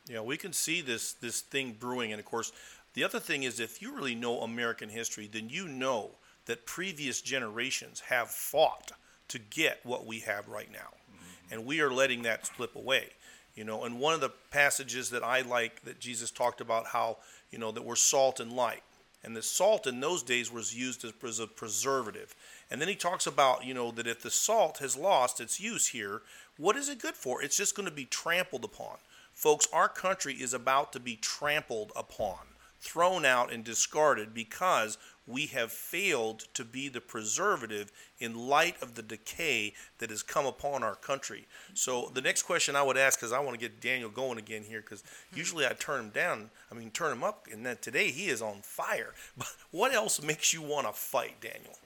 Yeah, 0.08 0.20
we 0.20 0.36
can 0.36 0.52
see 0.52 0.80
this 0.80 1.12
this 1.14 1.40
thing 1.40 1.76
brewing, 1.78 2.12
and 2.12 2.18
of 2.18 2.26
course, 2.26 2.52
the 2.94 3.04
other 3.04 3.20
thing 3.20 3.44
is 3.44 3.60
if 3.60 3.80
you 3.80 3.94
really 3.94 4.14
know 4.14 4.40
American 4.40 4.88
history, 4.88 5.28
then 5.32 5.48
you 5.48 5.68
know 5.68 6.10
that 6.46 6.66
previous 6.66 7.20
generations 7.20 8.00
have 8.00 8.28
fought 8.28 8.92
to 9.28 9.38
get 9.38 9.80
what 9.84 10.06
we 10.06 10.20
have 10.20 10.48
right 10.48 10.70
now, 10.72 10.78
mm-hmm. 10.78 11.54
and 11.54 11.66
we 11.66 11.80
are 11.80 11.90
letting 11.90 12.22
that 12.22 12.46
slip 12.46 12.74
away. 12.74 13.10
You 13.54 13.64
know, 13.64 13.84
and 13.84 14.00
one 14.00 14.14
of 14.14 14.20
the 14.20 14.32
passages 14.50 15.10
that 15.10 15.22
I 15.22 15.42
like 15.42 15.84
that 15.84 16.00
Jesus 16.00 16.30
talked 16.30 16.60
about 16.60 16.86
how 16.86 17.18
you 17.50 17.58
know 17.58 17.70
that 17.70 17.84
we're 17.84 17.96
salt 17.96 18.40
and 18.40 18.52
light, 18.52 18.82
and 19.22 19.36
the 19.36 19.42
salt 19.42 19.86
in 19.86 20.00
those 20.00 20.22
days 20.22 20.50
was 20.50 20.74
used 20.74 21.04
as, 21.04 21.12
as 21.26 21.38
a 21.38 21.46
preservative. 21.46 22.34
And 22.72 22.80
then 22.80 22.88
he 22.88 22.94
talks 22.94 23.26
about 23.26 23.66
you 23.66 23.74
know 23.74 23.90
that 23.90 24.06
if 24.06 24.22
the 24.22 24.30
salt 24.30 24.78
has 24.78 24.96
lost 24.96 25.40
its 25.40 25.60
use 25.60 25.88
here, 25.88 26.22
what 26.56 26.74
is 26.74 26.88
it 26.88 27.02
good 27.02 27.16
for? 27.16 27.42
It's 27.42 27.58
just 27.58 27.76
going 27.76 27.88
to 27.88 27.94
be 27.94 28.06
trampled 28.06 28.64
upon. 28.64 28.96
Folks, 29.34 29.68
our 29.74 29.90
country 29.90 30.32
is 30.32 30.54
about 30.54 30.90
to 30.94 31.00
be 31.00 31.16
trampled 31.16 31.92
upon, 31.94 32.38
thrown 32.80 33.26
out, 33.26 33.52
and 33.52 33.62
discarded 33.62 34.32
because 34.32 34.96
we 35.26 35.46
have 35.46 35.70
failed 35.70 36.46
to 36.54 36.64
be 36.64 36.88
the 36.88 37.02
preservative 37.02 37.92
in 38.18 38.48
light 38.48 38.82
of 38.82 38.94
the 38.94 39.02
decay 39.02 39.74
that 39.98 40.08
has 40.08 40.22
come 40.22 40.46
upon 40.46 40.82
our 40.82 40.94
country. 40.94 41.46
So, 41.74 42.10
the 42.14 42.22
next 42.22 42.44
question 42.44 42.74
I 42.74 42.82
would 42.82 42.96
ask, 42.96 43.18
because 43.18 43.32
I 43.32 43.40
want 43.40 43.52
to 43.52 43.60
get 43.60 43.82
Daniel 43.82 44.08
going 44.08 44.38
again 44.38 44.62
here, 44.62 44.80
because 44.80 45.04
hmm. 45.30 45.38
usually 45.38 45.66
I 45.66 45.74
turn 45.74 46.06
him 46.06 46.10
down, 46.10 46.48
I 46.70 46.74
mean, 46.74 46.90
turn 46.90 47.12
him 47.12 47.22
up, 47.22 47.48
and 47.52 47.66
then 47.66 47.76
today 47.82 48.10
he 48.10 48.28
is 48.28 48.40
on 48.40 48.62
fire. 48.62 49.12
But 49.36 49.54
what 49.70 49.92
else 49.92 50.22
makes 50.22 50.54
you 50.54 50.62
want 50.62 50.86
to 50.86 50.94
fight, 50.94 51.38
Daniel? 51.42 51.76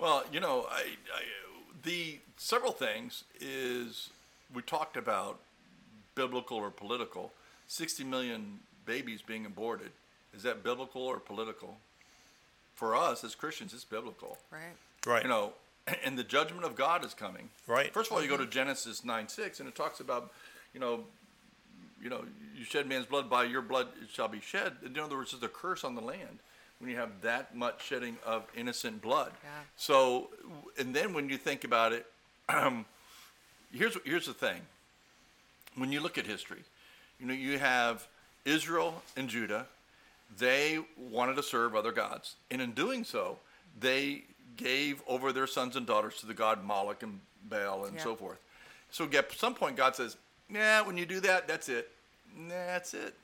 Well, 0.00 0.24
you 0.32 0.40
know, 0.40 0.66
I, 0.70 0.80
I, 1.14 1.22
the 1.82 2.18
several 2.36 2.72
things 2.72 3.24
is 3.40 4.10
we 4.54 4.62
talked 4.62 4.96
about 4.96 5.38
biblical 6.14 6.56
or 6.56 6.70
political. 6.70 7.32
60 7.68 8.04
million 8.04 8.60
babies 8.86 9.22
being 9.22 9.46
aborted. 9.46 9.90
Is 10.34 10.42
that 10.42 10.64
biblical 10.64 11.02
or 11.02 11.18
political? 11.18 11.76
For 12.74 12.96
us 12.96 13.22
as 13.24 13.34
Christians, 13.34 13.74
it's 13.74 13.84
biblical. 13.84 14.38
Right. 14.50 14.60
Right. 15.06 15.22
You 15.22 15.28
know, 15.28 15.52
and 16.04 16.18
the 16.18 16.24
judgment 16.24 16.64
of 16.64 16.74
God 16.74 17.04
is 17.04 17.14
coming. 17.14 17.50
Right. 17.66 17.92
First 17.92 18.10
of 18.10 18.16
all, 18.16 18.22
you 18.22 18.28
go 18.28 18.36
to 18.36 18.44
mm-hmm. 18.44 18.52
Genesis 18.52 19.04
9 19.04 19.28
6, 19.28 19.60
and 19.60 19.68
it 19.68 19.74
talks 19.74 20.00
about, 20.00 20.32
you 20.72 20.80
know, 20.80 21.04
you 22.02 22.08
know, 22.08 22.24
you 22.56 22.64
shed 22.64 22.88
man's 22.88 23.04
blood, 23.04 23.28
by 23.28 23.44
your 23.44 23.60
blood 23.60 23.88
it 24.02 24.08
shall 24.10 24.28
be 24.28 24.40
shed. 24.40 24.72
In 24.84 24.98
other 24.98 25.16
words, 25.16 25.32
there's 25.32 25.42
a 25.42 25.48
curse 25.48 25.84
on 25.84 25.94
the 25.94 26.00
land 26.00 26.38
when 26.80 26.90
you 26.90 26.96
have 26.96 27.20
that 27.22 27.54
much 27.54 27.84
shedding 27.86 28.16
of 28.26 28.42
innocent 28.56 29.00
blood. 29.00 29.32
Yeah. 29.44 29.50
So, 29.76 30.30
and 30.78 30.94
then 30.94 31.12
when 31.12 31.28
you 31.28 31.36
think 31.36 31.64
about 31.64 31.92
it, 31.92 32.06
here's 33.72 33.96
here's 34.04 34.26
the 34.26 34.32
thing. 34.34 34.60
When 35.76 35.92
you 35.92 36.00
look 36.00 36.18
at 36.18 36.26
history, 36.26 36.62
you 37.20 37.26
know, 37.26 37.34
you 37.34 37.58
have 37.58 38.06
Israel 38.44 39.02
and 39.16 39.28
Judah. 39.28 39.66
They 40.38 40.78
wanted 40.96 41.36
to 41.36 41.42
serve 41.42 41.74
other 41.74 41.92
gods, 41.92 42.36
and 42.50 42.62
in 42.62 42.70
doing 42.72 43.04
so, 43.04 43.38
they 43.78 44.22
gave 44.56 45.02
over 45.08 45.32
their 45.32 45.46
sons 45.46 45.74
and 45.76 45.86
daughters 45.86 46.16
to 46.18 46.26
the 46.26 46.34
god 46.34 46.64
Moloch 46.64 47.02
and 47.02 47.20
Baal 47.48 47.84
and 47.84 47.96
Yeah. 47.96 48.02
so 48.04 48.14
forth. 48.16 48.38
So 48.90 49.08
at 49.12 49.32
some 49.32 49.54
point, 49.54 49.76
God 49.76 49.96
says, 49.96 50.16
"Yeah, 50.48 50.82
when 50.82 50.96
you 50.96 51.04
do 51.06 51.20
that, 51.20 51.46
that's 51.48 51.68
it. 51.68 51.90
Nah, 52.36 52.48
that's 52.54 52.94
it." 52.94 53.14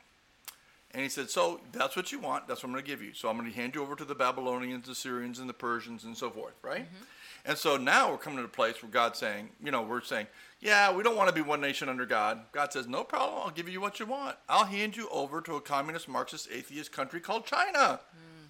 And 0.97 1.03
he 1.03 1.11
said, 1.11 1.29
So 1.29 1.61
that's 1.73 1.95
what 1.95 2.11
you 2.11 2.19
want. 2.19 2.49
That's 2.49 2.63
what 2.63 2.69
I'm 2.69 2.73
going 2.73 2.83
to 2.83 2.91
give 2.91 3.03
you. 3.03 3.13
So 3.13 3.29
I'm 3.29 3.37
going 3.37 3.51
to 3.51 3.55
hand 3.55 3.75
you 3.75 3.83
over 3.83 3.95
to 3.97 4.05
the 4.07 4.15
Babylonians, 4.15 4.89
the 4.89 4.95
Syrians, 4.95 5.39
and 5.39 5.47
the 5.47 5.53
Persians, 5.53 6.05
and 6.05 6.17
so 6.17 6.31
forth, 6.31 6.55
right? 6.63 6.87
Mm-hmm. 6.87 7.05
And 7.45 7.59
so 7.59 7.77
now 7.77 8.11
we're 8.11 8.17
coming 8.17 8.39
to 8.39 8.45
a 8.45 8.49
place 8.49 8.83
where 8.83 8.91
God's 8.91 9.19
saying, 9.19 9.51
you 9.63 9.71
know, 9.71 9.83
we're 9.83 10.01
saying, 10.01 10.27
yeah, 10.59 10.91
we 10.91 11.03
don't 11.03 11.15
want 11.15 11.29
to 11.29 11.35
be 11.35 11.43
one 11.43 11.61
nation 11.61 11.91
under 11.91 12.07
God. 12.07 12.41
God 12.51 12.73
says, 12.73 12.89
no 12.89 13.05
problem. 13.05 13.43
I'll 13.45 13.51
give 13.51 13.69
you 13.69 13.79
what 13.79 14.01
you 14.01 14.07
want. 14.07 14.37
I'll 14.49 14.65
hand 14.65 14.97
you 14.97 15.07
over 15.11 15.43
to 15.43 15.57
a 15.57 15.61
communist, 15.61 16.09
Marxist, 16.09 16.49
atheist 16.51 16.93
country 16.93 17.21
called 17.21 17.45
China. 17.45 18.01
Mm. 18.01 18.49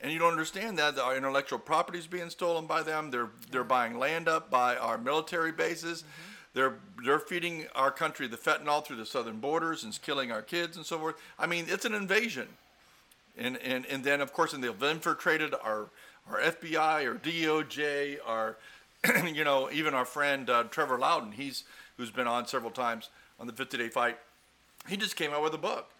And 0.00 0.10
you 0.10 0.18
don't 0.18 0.32
understand 0.32 0.78
that 0.78 0.98
our 0.98 1.14
intellectual 1.14 1.58
property 1.58 1.98
is 1.98 2.06
being 2.06 2.30
stolen 2.30 2.66
by 2.66 2.82
them. 2.82 3.10
They're 3.10 3.30
they're 3.50 3.62
buying 3.62 3.98
land 3.98 4.26
up 4.26 4.50
by 4.50 4.76
our 4.76 4.98
military 4.98 5.52
bases. 5.52 6.02
Mm-hmm. 6.02 6.33
They're 6.54 6.76
they're 7.04 7.18
feeding 7.18 7.66
our 7.74 7.90
country 7.90 8.26
the 8.28 8.36
fentanyl 8.36 8.84
through 8.84 8.96
the 8.96 9.06
southern 9.06 9.38
borders 9.38 9.84
and 9.84 9.98
killing 10.00 10.30
our 10.30 10.42
kids 10.42 10.76
and 10.76 10.86
so 10.86 10.98
forth. 10.98 11.16
I 11.38 11.46
mean, 11.46 11.66
it's 11.68 11.84
an 11.84 11.94
invasion. 11.94 12.48
And 13.36 13.56
and, 13.58 13.84
and 13.86 14.04
then 14.04 14.20
of 14.20 14.32
course, 14.32 14.52
and 14.52 14.62
they've 14.62 14.82
infiltrated 14.82 15.54
our 15.62 15.88
our 16.30 16.40
FBI, 16.40 17.06
our 17.06 17.14
DOJ, 17.16 18.18
our 18.24 18.56
you 19.26 19.44
know 19.44 19.68
even 19.72 19.94
our 19.94 20.04
friend 20.04 20.48
uh, 20.48 20.64
Trevor 20.64 20.98
Loudon. 20.98 21.32
He's 21.32 21.64
who's 21.96 22.10
been 22.10 22.28
on 22.28 22.46
several 22.46 22.70
times 22.70 23.10
on 23.38 23.46
the 23.46 23.52
50 23.52 23.76
Day 23.76 23.88
Fight. 23.88 24.18
He 24.88 24.96
just 24.96 25.16
came 25.16 25.32
out 25.32 25.42
with 25.42 25.54
a 25.54 25.58
book, 25.58 25.90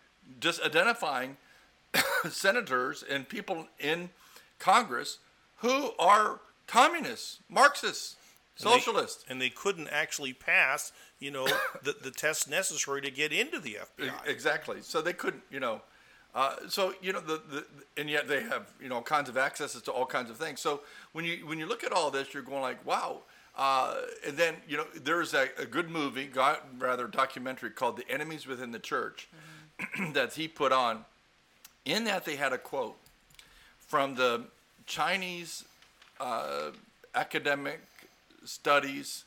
just 0.40 0.62
identifying 0.62 1.37
senators 2.31 3.03
and 3.09 3.29
people 3.29 3.67
in 3.81 4.11
Congress 4.59 5.19
who 5.59 5.93
are 5.99 6.40
communists, 6.67 7.38
Marxists, 7.49 8.17
And 8.59 8.67
they- 8.67 8.71
socialists. 8.79 9.25
and 9.29 9.40
they 9.40 9.51
couldn't 9.51 9.88
actually 9.88 10.33
pass, 10.33 10.93
you 11.19 11.31
know, 11.31 11.47
the, 11.83 11.95
the 12.03 12.11
tests 12.11 12.49
necessary 12.49 13.01
to 13.03 13.11
get 13.11 13.33
into 13.33 13.59
the 13.59 13.79
FBI. 13.99 14.27
Exactly. 14.27 14.79
So 14.83 15.03
they 15.03 15.12
couldn't, 15.12 15.43
you 15.51 15.61
know. 15.61 15.83
Uh, 16.35 16.57
so 16.69 16.93
you 17.01 17.12
know 17.12 17.21
the, 17.21 17.40
the 17.49 17.64
and 17.97 18.11
yet 18.11 18.27
they 18.27 18.43
have 18.43 18.73
you 18.83 18.88
know 18.88 19.01
kinds 19.01 19.29
of 19.29 19.38
accesses 19.38 19.81
to 19.83 19.93
all 19.93 20.05
kinds 20.05 20.31
of 20.31 20.37
things. 20.37 20.61
So 20.61 20.81
when 21.12 21.25
you 21.25 21.47
when 21.47 21.61
you 21.61 21.67
look 21.67 21.85
at 21.85 21.93
all 21.93 22.11
this, 22.11 22.35
you're 22.35 22.43
going 22.43 22.61
like, 22.61 22.85
wow. 22.85 23.19
Uh, 23.57 23.95
and 24.27 24.37
then 24.37 24.57
you 24.67 24.77
know 24.77 24.85
there's 25.01 25.33
a, 25.33 25.47
a 25.59 25.64
good 25.64 25.88
movie, 25.88 26.27
got, 26.27 26.67
rather 26.77 27.07
documentary 27.07 27.71
called 27.71 27.97
"The 27.97 28.11
Enemies 28.11 28.49
Within 28.49 28.73
the 28.73 28.81
Church" 28.81 29.29
that 30.12 30.33
he 30.33 30.49
put 30.49 30.73
on. 30.73 31.05
In 31.85 32.03
that 32.05 32.25
they 32.25 32.35
had 32.35 32.53
a 32.53 32.59
quote 32.59 32.97
from 33.79 34.17
the 34.17 34.43
Chinese 34.87 35.64
uh, 36.19 36.71
academic 37.14 37.81
studies 38.44 39.24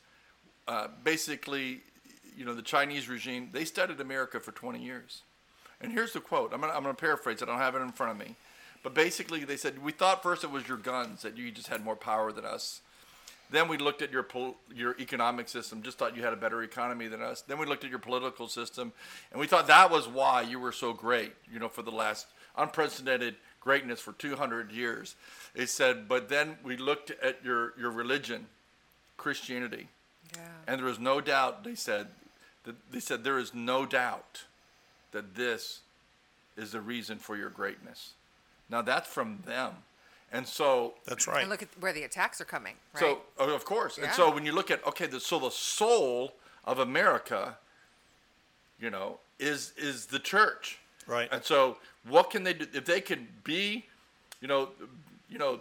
uh, 0.67 0.87
basically, 1.03 1.81
you 2.35 2.45
know, 2.45 2.53
the 2.53 2.61
Chinese 2.61 3.07
regime, 3.07 3.49
they 3.51 3.65
studied 3.65 3.99
America 3.99 4.39
for 4.39 4.51
20 4.51 4.83
years. 4.83 5.23
And 5.79 5.91
here's 5.91 6.13
the 6.13 6.19
quote. 6.19 6.53
I'm 6.53 6.61
going 6.61 6.83
to 6.83 6.93
paraphrase 6.93 7.41
it. 7.41 7.47
I 7.47 7.51
don't 7.51 7.59
have 7.59 7.75
it 7.75 7.79
in 7.79 7.91
front 7.91 8.11
of 8.11 8.27
me. 8.27 8.35
But 8.83 8.93
basically, 8.93 9.43
they 9.43 9.57
said, 9.57 9.83
We 9.83 9.91
thought 9.91 10.23
first 10.23 10.43
it 10.43 10.51
was 10.51 10.67
your 10.67 10.77
guns, 10.77 11.21
that 11.21 11.37
you 11.37 11.51
just 11.51 11.67
had 11.67 11.83
more 11.83 11.95
power 11.95 12.31
than 12.31 12.45
us. 12.45 12.81
Then 13.49 13.67
we 13.67 13.77
looked 13.77 14.01
at 14.01 14.11
your 14.11 14.23
pol- 14.23 14.57
your 14.73 14.95
economic 14.99 15.47
system, 15.47 15.81
just 15.81 15.97
thought 15.97 16.15
you 16.15 16.23
had 16.23 16.33
a 16.33 16.37
better 16.37 16.63
economy 16.63 17.07
than 17.07 17.21
us. 17.21 17.41
Then 17.41 17.57
we 17.57 17.65
looked 17.65 17.83
at 17.83 17.89
your 17.89 17.99
political 17.99 18.47
system, 18.47 18.91
and 19.31 19.39
we 19.39 19.47
thought 19.47 19.67
that 19.67 19.89
was 19.89 20.07
why 20.07 20.41
you 20.41 20.59
were 20.59 20.71
so 20.71 20.93
great, 20.93 21.33
you 21.51 21.59
know, 21.59 21.69
for 21.69 21.81
the 21.81 21.91
last 21.91 22.27
unprecedented 22.57 23.35
greatness 23.61 23.99
for 23.99 24.13
200 24.13 24.71
years. 24.71 25.15
They 25.53 25.65
said, 25.65 26.07
but 26.07 26.29
then 26.29 26.57
we 26.63 26.77
looked 26.77 27.11
at 27.11 27.43
your, 27.43 27.73
your 27.77 27.91
religion, 27.91 28.47
Christianity, 29.17 29.87
Yeah. 30.35 30.47
and 30.67 30.79
there 30.79 30.87
is 30.87 30.99
no 30.99 31.21
doubt, 31.21 31.63
they 31.63 31.75
said, 31.75 32.07
that 32.63 32.75
they 32.91 32.99
said 32.99 33.23
there 33.23 33.39
is 33.39 33.53
no 33.53 33.85
doubt 33.85 34.43
that 35.11 35.35
this 35.35 35.81
is 36.55 36.71
the 36.71 36.81
reason 36.81 37.17
for 37.17 37.35
your 37.35 37.49
greatness. 37.49 38.13
Now 38.69 38.81
that's 38.81 39.07
from 39.07 39.39
them. 39.45 39.73
And 40.31 40.45
so 40.45 40.95
That's 41.05 41.25
right. 41.27 41.41
And 41.41 41.49
look 41.49 41.61
at 41.61 41.69
where 41.79 41.93
the 41.93 42.03
attacks 42.03 42.41
are 42.41 42.45
coming. 42.45 42.75
Right? 42.93 42.99
so 42.99 43.21
oh, 43.39 43.55
of 43.55 43.63
course. 43.63 43.97
And 43.97 44.11
so 44.11 44.33
when 44.33 44.45
you 44.45 44.51
look 44.51 44.69
at 44.69 44.85
okay, 44.85 45.05
the, 45.07 45.19
so 45.19 45.39
the 45.39 45.51
soul 45.51 46.33
of 46.65 46.79
America, 46.79 47.57
you 48.79 48.89
know, 48.89 49.19
is 49.39 49.71
is 49.77 50.07
the 50.07 50.19
church. 50.19 50.79
Right. 51.07 51.29
And 51.31 51.43
so 51.43 51.77
what 52.07 52.29
can 52.29 52.43
they 52.43 52.53
do 52.53 52.67
if 52.73 52.83
they 52.85 52.99
could 52.99 53.43
be, 53.45 53.85
you 54.41 54.47
know, 54.49 54.69
you 55.29 55.37
know, 55.37 55.59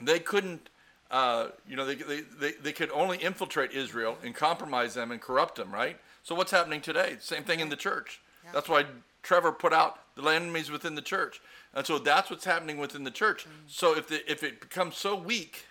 they 0.00 0.18
couldn't. 0.18 0.68
Uh, 1.14 1.50
you 1.68 1.76
know, 1.76 1.86
they, 1.86 1.94
they, 1.94 2.22
they, 2.40 2.52
they 2.60 2.72
could 2.72 2.90
only 2.90 3.16
infiltrate 3.18 3.70
Israel 3.70 4.18
and 4.24 4.34
compromise 4.34 4.94
them 4.94 5.12
and 5.12 5.20
corrupt 5.20 5.54
them, 5.54 5.72
right? 5.72 5.96
So 6.24 6.34
what's 6.34 6.50
happening 6.50 6.80
today? 6.80 7.18
Same 7.20 7.44
thing 7.44 7.60
in 7.60 7.68
the 7.68 7.76
church. 7.76 8.20
That's 8.52 8.68
why 8.68 8.86
Trevor 9.22 9.52
put 9.52 9.72
out 9.72 10.00
the 10.16 10.28
enemies 10.28 10.72
within 10.72 10.96
the 10.96 11.02
church, 11.02 11.40
and 11.72 11.86
so 11.86 12.00
that's 12.00 12.30
what's 12.30 12.44
happening 12.44 12.78
within 12.78 13.04
the 13.04 13.12
church. 13.12 13.46
So 13.68 13.96
if 13.96 14.08
the, 14.08 14.28
if 14.28 14.42
it 14.42 14.60
becomes 14.60 14.96
so 14.96 15.14
weak, 15.14 15.66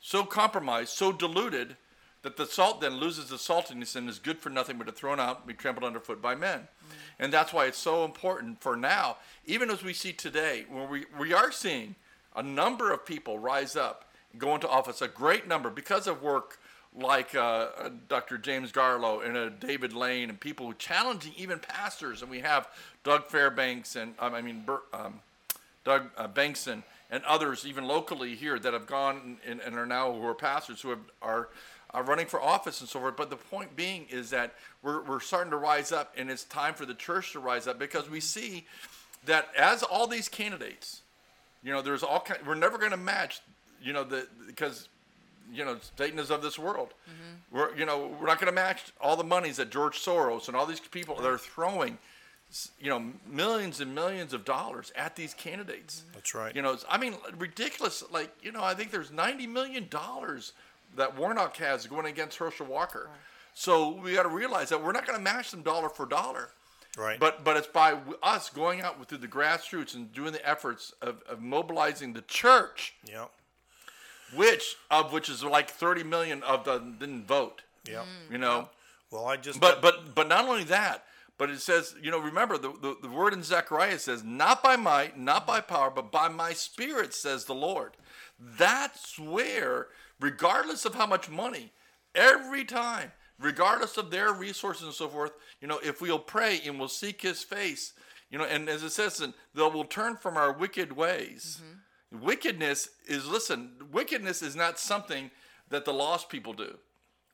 so 0.00 0.22
compromised, 0.22 0.90
so 0.90 1.10
diluted, 1.10 1.76
that 2.22 2.36
the 2.36 2.46
salt 2.46 2.80
then 2.80 2.94
loses 2.94 3.30
the 3.30 3.36
saltiness 3.36 3.96
and 3.96 4.08
is 4.08 4.20
good 4.20 4.38
for 4.38 4.50
nothing 4.50 4.78
but 4.78 4.86
to 4.86 4.92
thrown 4.92 5.18
out 5.18 5.38
and 5.38 5.46
be 5.48 5.54
trampled 5.54 5.84
underfoot 5.84 6.22
by 6.22 6.36
men. 6.36 6.68
And 7.18 7.32
that's 7.32 7.52
why 7.52 7.66
it's 7.66 7.78
so 7.78 8.04
important 8.04 8.60
for 8.60 8.76
now, 8.76 9.16
even 9.46 9.68
as 9.68 9.82
we 9.82 9.92
see 9.92 10.12
today, 10.12 10.64
where 10.70 10.86
we, 10.86 11.06
we 11.18 11.32
are 11.32 11.50
seeing 11.50 11.96
a 12.36 12.42
number 12.42 12.92
of 12.92 13.04
people 13.04 13.40
rise 13.40 13.74
up 13.74 14.04
go 14.36 14.54
into 14.54 14.68
office, 14.68 15.00
a 15.02 15.08
great 15.08 15.48
number, 15.48 15.70
because 15.70 16.06
of 16.06 16.22
work 16.22 16.58
like 16.94 17.34
uh, 17.34 17.68
Dr. 18.08 18.38
James 18.38 18.72
Garlow 18.72 19.24
and 19.24 19.36
uh, 19.36 19.48
David 19.48 19.92
Lane 19.92 20.30
and 20.30 20.40
people 20.40 20.72
challenging 20.72 21.32
even 21.36 21.58
pastors. 21.58 22.22
And 22.22 22.30
we 22.30 22.40
have 22.40 22.68
Doug 23.04 23.26
Fairbanks 23.26 23.96
and, 23.96 24.14
um, 24.18 24.34
I 24.34 24.42
mean, 24.42 24.64
um, 24.92 25.20
Doug 25.84 26.10
uh, 26.16 26.28
Bankson 26.28 26.82
and 27.10 27.24
others, 27.24 27.66
even 27.66 27.84
locally 27.84 28.34
here, 28.34 28.58
that 28.58 28.72
have 28.72 28.86
gone 28.86 29.38
and, 29.46 29.60
and 29.60 29.76
are 29.76 29.86
now 29.86 30.12
who 30.12 30.26
are 30.26 30.34
pastors 30.34 30.80
who 30.80 30.90
have, 30.90 31.00
are 31.22 31.48
are 31.94 32.02
running 32.02 32.26
for 32.26 32.40
office 32.40 32.80
and 32.80 32.88
so 32.88 33.00
forth. 33.00 33.16
But 33.16 33.30
the 33.30 33.36
point 33.36 33.74
being 33.74 34.06
is 34.10 34.30
that 34.30 34.54
we're 34.82 35.02
we're 35.02 35.20
starting 35.20 35.50
to 35.50 35.56
rise 35.56 35.92
up, 35.92 36.12
and 36.16 36.30
it's 36.30 36.44
time 36.44 36.74
for 36.74 36.84
the 36.84 36.94
church 36.94 37.32
to 37.32 37.40
rise 37.40 37.66
up 37.66 37.78
because 37.78 38.10
we 38.10 38.20
see 38.20 38.66
that 39.24 39.48
as 39.56 39.82
all 39.82 40.06
these 40.06 40.28
candidates, 40.28 41.02
you 41.62 41.72
know, 41.72 41.82
there's 41.82 42.02
all 42.02 42.20
kind. 42.20 42.40
We're 42.46 42.54
never 42.54 42.78
going 42.78 42.90
to 42.90 42.96
match, 42.96 43.40
you 43.82 43.92
know, 43.92 44.04
the 44.04 44.26
because. 44.46 44.88
You 45.50 45.64
know, 45.64 45.78
Satan 45.96 46.18
is 46.18 46.30
of 46.30 46.42
this 46.42 46.58
world. 46.58 46.92
Mm-hmm. 47.08 47.56
We're, 47.56 47.74
you 47.74 47.86
know, 47.86 48.14
we're 48.20 48.26
not 48.26 48.38
going 48.38 48.52
to 48.52 48.54
match 48.54 48.92
all 49.00 49.16
the 49.16 49.24
monies 49.24 49.56
that 49.56 49.70
George 49.70 49.98
Soros 49.98 50.46
and 50.46 50.54
all 50.54 50.66
these 50.66 50.78
people 50.78 51.14
that 51.16 51.26
are 51.26 51.38
throwing 51.38 51.96
you 52.80 52.88
know 52.88 53.12
millions 53.26 53.80
and 53.80 53.94
millions 53.94 54.32
of 54.32 54.44
dollars 54.44 54.92
at 54.96 55.16
these 55.16 55.34
candidates. 55.34 56.00
Mm-hmm. 56.00 56.12
That's 56.14 56.34
right. 56.34 56.54
You 56.54 56.62
know, 56.62 56.72
it's, 56.72 56.84
I 56.88 56.98
mean, 56.98 57.14
ridiculous. 57.38 58.04
Like 58.10 58.30
you 58.42 58.52
know, 58.52 58.62
I 58.62 58.74
think 58.74 58.90
there's 58.90 59.10
90 59.10 59.46
million 59.46 59.86
dollars 59.88 60.52
that 60.96 61.16
Warnock 61.16 61.56
has 61.58 61.86
going 61.86 62.06
against 62.06 62.38
Herschel 62.38 62.66
Walker. 62.66 63.08
So 63.54 63.90
we 63.90 64.14
got 64.14 64.22
to 64.22 64.28
realize 64.28 64.68
that 64.70 64.82
we're 64.82 64.92
not 64.92 65.06
going 65.06 65.18
to 65.18 65.22
match 65.22 65.50
them 65.50 65.62
dollar 65.62 65.88
for 65.88 66.06
dollar. 66.06 66.50
Right. 66.96 67.20
But 67.20 67.44
but 67.44 67.56
it's 67.56 67.66
by 67.66 67.98
us 68.22 68.50
going 68.50 68.80
out 68.80 69.06
through 69.08 69.18
the 69.18 69.28
grassroots 69.28 69.94
and 69.94 70.12
doing 70.12 70.32
the 70.32 70.48
efforts 70.48 70.92
of, 71.02 71.22
of 71.28 71.40
mobilizing 71.40 72.12
the 72.12 72.22
church, 72.22 72.94
yeah. 73.04 73.26
Which 74.34 74.76
of 74.90 75.12
which 75.12 75.28
is 75.28 75.42
like 75.42 75.70
30 75.70 76.04
million 76.04 76.42
of 76.42 76.64
them 76.64 76.96
didn't 76.98 77.26
vote. 77.26 77.62
Yeah. 77.88 77.98
Mm. 77.98 78.32
You 78.32 78.38
know. 78.38 78.68
Well, 79.10 79.26
I 79.26 79.36
just 79.36 79.60
But 79.60 79.80
but 79.80 80.14
but 80.14 80.28
not 80.28 80.44
only 80.46 80.64
that, 80.64 81.04
but 81.38 81.50
it 81.50 81.60
says, 81.60 81.94
you 82.02 82.10
know, 82.10 82.18
remember 82.18 82.58
the, 82.58 82.72
the, 82.82 82.96
the 83.00 83.08
word 83.08 83.32
in 83.32 83.44
Zechariah 83.44 83.98
says, 84.00 84.24
not 84.24 84.62
by 84.62 84.76
might, 84.76 85.18
not 85.18 85.46
by 85.46 85.60
power, 85.60 85.88
but 85.88 86.10
by 86.10 86.28
my 86.28 86.52
spirit, 86.52 87.14
says 87.14 87.44
the 87.44 87.54
Lord. 87.54 87.92
That's 88.38 89.18
where, 89.18 89.86
regardless 90.20 90.84
of 90.84 90.96
how 90.96 91.06
much 91.06 91.30
money, 91.30 91.72
every 92.14 92.64
time, 92.64 93.12
regardless 93.38 93.96
of 93.96 94.10
their 94.10 94.32
resources 94.32 94.82
and 94.82 94.92
so 94.92 95.08
forth, 95.08 95.30
you 95.60 95.68
know, 95.68 95.78
if 95.82 96.00
we'll 96.00 96.18
pray 96.18 96.60
and 96.66 96.78
we'll 96.78 96.88
seek 96.88 97.22
his 97.22 97.44
face, 97.44 97.92
you 98.30 98.38
know, 98.38 98.44
and 98.44 98.68
as 98.68 98.82
it 98.82 98.90
says, 98.90 99.20
and 99.20 99.32
they 99.54 99.62
will 99.62 99.84
turn 99.84 100.16
from 100.16 100.36
our 100.36 100.52
wicked 100.52 100.92
ways. 100.92 101.60
Mm-hmm. 101.62 101.78
Wickedness 102.10 102.88
is, 103.06 103.26
listen, 103.26 103.72
wickedness 103.92 104.42
is 104.42 104.56
not 104.56 104.78
something 104.78 105.30
that 105.68 105.84
the 105.84 105.92
lost 105.92 106.28
people 106.28 106.52
do. 106.52 106.78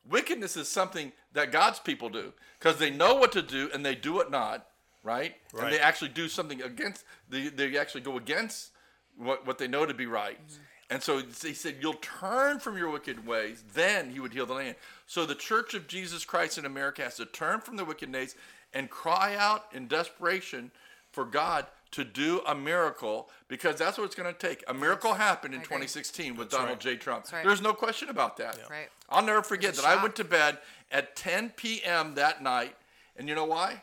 Wickedness 0.09 0.57
is 0.57 0.67
something 0.67 1.11
that 1.33 1.51
God's 1.51 1.79
people 1.79 2.09
do 2.09 2.33
because 2.59 2.77
they 2.77 2.89
know 2.89 3.15
what 3.15 3.31
to 3.31 3.41
do 3.41 3.69
and 3.73 3.85
they 3.85 3.95
do 3.95 4.19
it 4.19 4.29
not, 4.29 4.67
right? 5.03 5.35
And 5.57 5.73
they 5.73 5.79
actually 5.79 6.09
do 6.09 6.27
something 6.27 6.61
against, 6.61 7.05
they, 7.29 7.47
they 7.47 7.77
actually 7.77 8.01
go 8.01 8.17
against 8.17 8.71
what, 9.17 9.47
what 9.47 9.57
they 9.57 9.67
know 9.67 9.85
to 9.85 9.93
be 9.93 10.05
right. 10.05 10.37
Mm-hmm. 10.37 10.61
And 10.91 11.01
so 11.01 11.19
he 11.19 11.53
said, 11.53 11.77
You'll 11.81 11.95
turn 11.95 12.59
from 12.59 12.77
your 12.77 12.91
wicked 12.91 13.25
ways, 13.25 13.63
then 13.73 14.11
he 14.11 14.19
would 14.19 14.33
heal 14.33 14.45
the 14.45 14.53
land. 14.53 14.75
So 15.07 15.25
the 15.25 15.33
church 15.33 15.73
of 15.73 15.87
Jesus 15.87 16.25
Christ 16.25 16.57
in 16.57 16.65
America 16.65 17.01
has 17.01 17.15
to 17.15 17.25
turn 17.25 17.61
from 17.61 17.75
the 17.75 17.85
wicked 17.85 18.13
ways 18.13 18.35
and 18.73 18.89
cry 18.89 19.35
out 19.35 19.65
in 19.73 19.87
desperation 19.87 20.71
for 21.11 21.25
God 21.25 21.65
to 21.95 22.03
do 22.03 22.41
a 22.47 22.55
miracle 22.55 23.29
because 23.47 23.75
that's 23.75 23.97
what 23.97 24.05
it's 24.05 24.15
going 24.15 24.33
to 24.33 24.37
take. 24.37 24.63
A 24.67 24.73
miracle 24.73 25.13
happened 25.13 25.53
in 25.53 25.61
2016 25.61 26.35
with 26.35 26.49
That's 26.49 26.61
Donald 26.61 26.85
right. 26.85 26.93
J. 26.93 26.95
Trump. 26.97 27.25
Right. 27.31 27.43
There's 27.45 27.61
no 27.61 27.73
question 27.73 28.09
about 28.09 28.37
that. 28.37 28.57
Right. 28.69 28.87
I'll 29.09 29.25
never 29.25 29.41
forget 29.41 29.69
It 29.69 29.77
was 29.77 29.83
that 29.83 29.97
a 29.97 29.99
I 29.99 30.01
went 30.01 30.15
to 30.15 30.23
bed 30.23 30.59
at 30.91 31.15
10 31.15 31.51
p.m. 31.55 32.15
that 32.15 32.41
night, 32.41 32.75
and 33.17 33.27
you 33.27 33.35
know 33.35 33.45
why? 33.45 33.81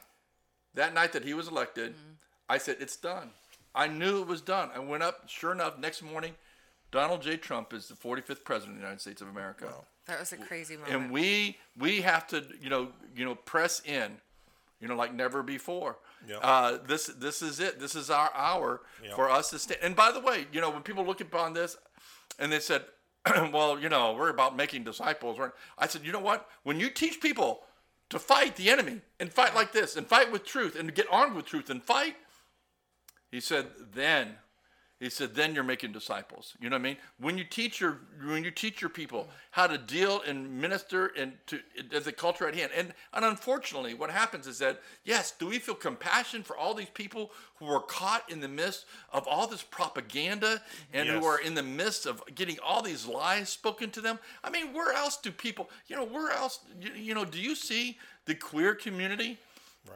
that 0.74 0.94
night 0.94 1.12
that 1.12 1.24
he 1.24 1.34
was 1.34 1.48
elected, 1.48 1.92
mm-hmm. 1.92 2.12
I 2.48 2.58
said, 2.58 2.76
it's 2.80 2.96
done. 2.96 3.30
I 3.74 3.86
knew 3.86 4.20
it 4.20 4.26
was 4.26 4.40
done. 4.40 4.70
I 4.74 4.78
went 4.78 5.02
up, 5.02 5.28
sure 5.28 5.52
enough, 5.52 5.78
next 5.78 6.02
morning, 6.02 6.34
Donald 6.90 7.22
J. 7.22 7.36
Trump 7.36 7.72
is 7.72 7.88
the 7.88 7.94
45th 7.94 8.44
president 8.44 8.76
of 8.76 8.80
the 8.80 8.82
United 8.82 9.00
States 9.00 9.22
of 9.22 9.28
America. 9.28 9.72
That 10.06 10.20
was 10.20 10.32
a 10.32 10.36
crazy 10.36 10.76
moment. 10.76 10.94
And 10.94 11.10
we 11.10 11.56
we 11.78 12.00
have 12.02 12.26
to, 12.28 12.44
you 12.60 12.68
know, 12.68 12.88
you 13.16 13.24
know, 13.24 13.34
press 13.34 13.80
in, 13.84 14.18
you 14.80 14.88
know, 14.88 14.96
like 14.96 15.14
never 15.14 15.42
before. 15.42 15.96
Yeah. 16.28 16.36
Uh, 16.38 16.78
this 16.86 17.06
this 17.06 17.42
is 17.42 17.58
it. 17.60 17.80
This 17.80 17.94
is 17.94 18.10
our 18.10 18.30
hour 18.34 18.82
Yeah. 19.02 19.14
for 19.14 19.28
us 19.30 19.50
to 19.50 19.58
stay. 19.58 19.76
And 19.82 19.96
by 19.96 20.12
the 20.12 20.20
way, 20.20 20.46
you 20.52 20.60
know, 20.60 20.70
when 20.70 20.82
people 20.82 21.04
look 21.04 21.20
upon 21.20 21.52
this, 21.52 21.76
and 22.38 22.50
they 22.52 22.60
said, 22.60 22.84
"Well, 23.52 23.78
you 23.78 23.88
know, 23.88 24.12
we're 24.14 24.30
about 24.30 24.56
making 24.56 24.84
disciples," 24.84 25.38
right? 25.38 25.50
I 25.78 25.86
said, 25.88 26.02
"You 26.04 26.12
know 26.12 26.20
what? 26.20 26.48
When 26.62 26.78
you 26.80 26.90
teach 26.90 27.20
people 27.20 27.62
to 28.10 28.18
fight 28.18 28.56
the 28.56 28.70
enemy 28.70 29.00
and 29.18 29.32
fight 29.32 29.54
like 29.54 29.72
this 29.72 29.96
and 29.96 30.06
fight 30.06 30.30
with 30.30 30.44
truth 30.44 30.76
and 30.78 30.94
get 30.94 31.06
armed 31.10 31.34
with 31.34 31.46
truth 31.46 31.70
and 31.70 31.82
fight," 31.82 32.16
he 33.30 33.40
said, 33.40 33.66
"Then." 33.94 34.38
He 35.02 35.10
said, 35.10 35.34
"Then 35.34 35.52
you're 35.52 35.64
making 35.64 35.90
disciples." 35.90 36.54
You 36.60 36.70
know 36.70 36.74
what 36.76 36.80
I 36.82 36.84
mean? 36.84 36.96
When 37.18 37.36
you 37.36 37.42
teach 37.42 37.80
your 37.80 37.98
when 38.24 38.44
you 38.44 38.52
teach 38.52 38.80
your 38.80 38.88
people 38.88 39.28
how 39.50 39.66
to 39.66 39.76
deal 39.76 40.22
and 40.22 40.60
minister 40.60 41.06
and 41.18 41.32
to 41.48 41.58
as 41.92 42.04
the 42.04 42.12
culture 42.12 42.46
at 42.46 42.54
hand, 42.54 42.70
and 42.76 42.94
and 43.12 43.24
unfortunately, 43.24 43.94
what 43.94 44.10
happens 44.10 44.46
is 44.46 44.60
that 44.60 44.80
yes, 45.02 45.32
do 45.32 45.48
we 45.48 45.58
feel 45.58 45.74
compassion 45.74 46.44
for 46.44 46.56
all 46.56 46.72
these 46.72 46.90
people 46.90 47.32
who 47.56 47.66
are 47.66 47.82
caught 47.82 48.30
in 48.30 48.38
the 48.38 48.46
midst 48.46 48.84
of 49.12 49.26
all 49.26 49.48
this 49.48 49.62
propaganda 49.64 50.62
and 50.92 51.08
Yes. 51.08 51.18
who 51.18 51.26
are 51.26 51.40
in 51.40 51.54
the 51.54 51.64
midst 51.64 52.06
of 52.06 52.22
getting 52.36 52.60
all 52.60 52.80
these 52.80 53.04
lies 53.04 53.48
spoken 53.48 53.90
to 53.90 54.00
them? 54.00 54.20
I 54.44 54.50
mean, 54.50 54.72
where 54.72 54.92
else 54.92 55.16
do 55.16 55.32
people? 55.32 55.68
You 55.88 55.96
know, 55.96 56.04
where 56.04 56.30
else? 56.30 56.60
You, 56.80 56.92
you 56.92 57.14
know, 57.14 57.24
do 57.24 57.40
you 57.40 57.56
see 57.56 57.98
the 58.26 58.36
queer 58.36 58.76
community 58.76 59.40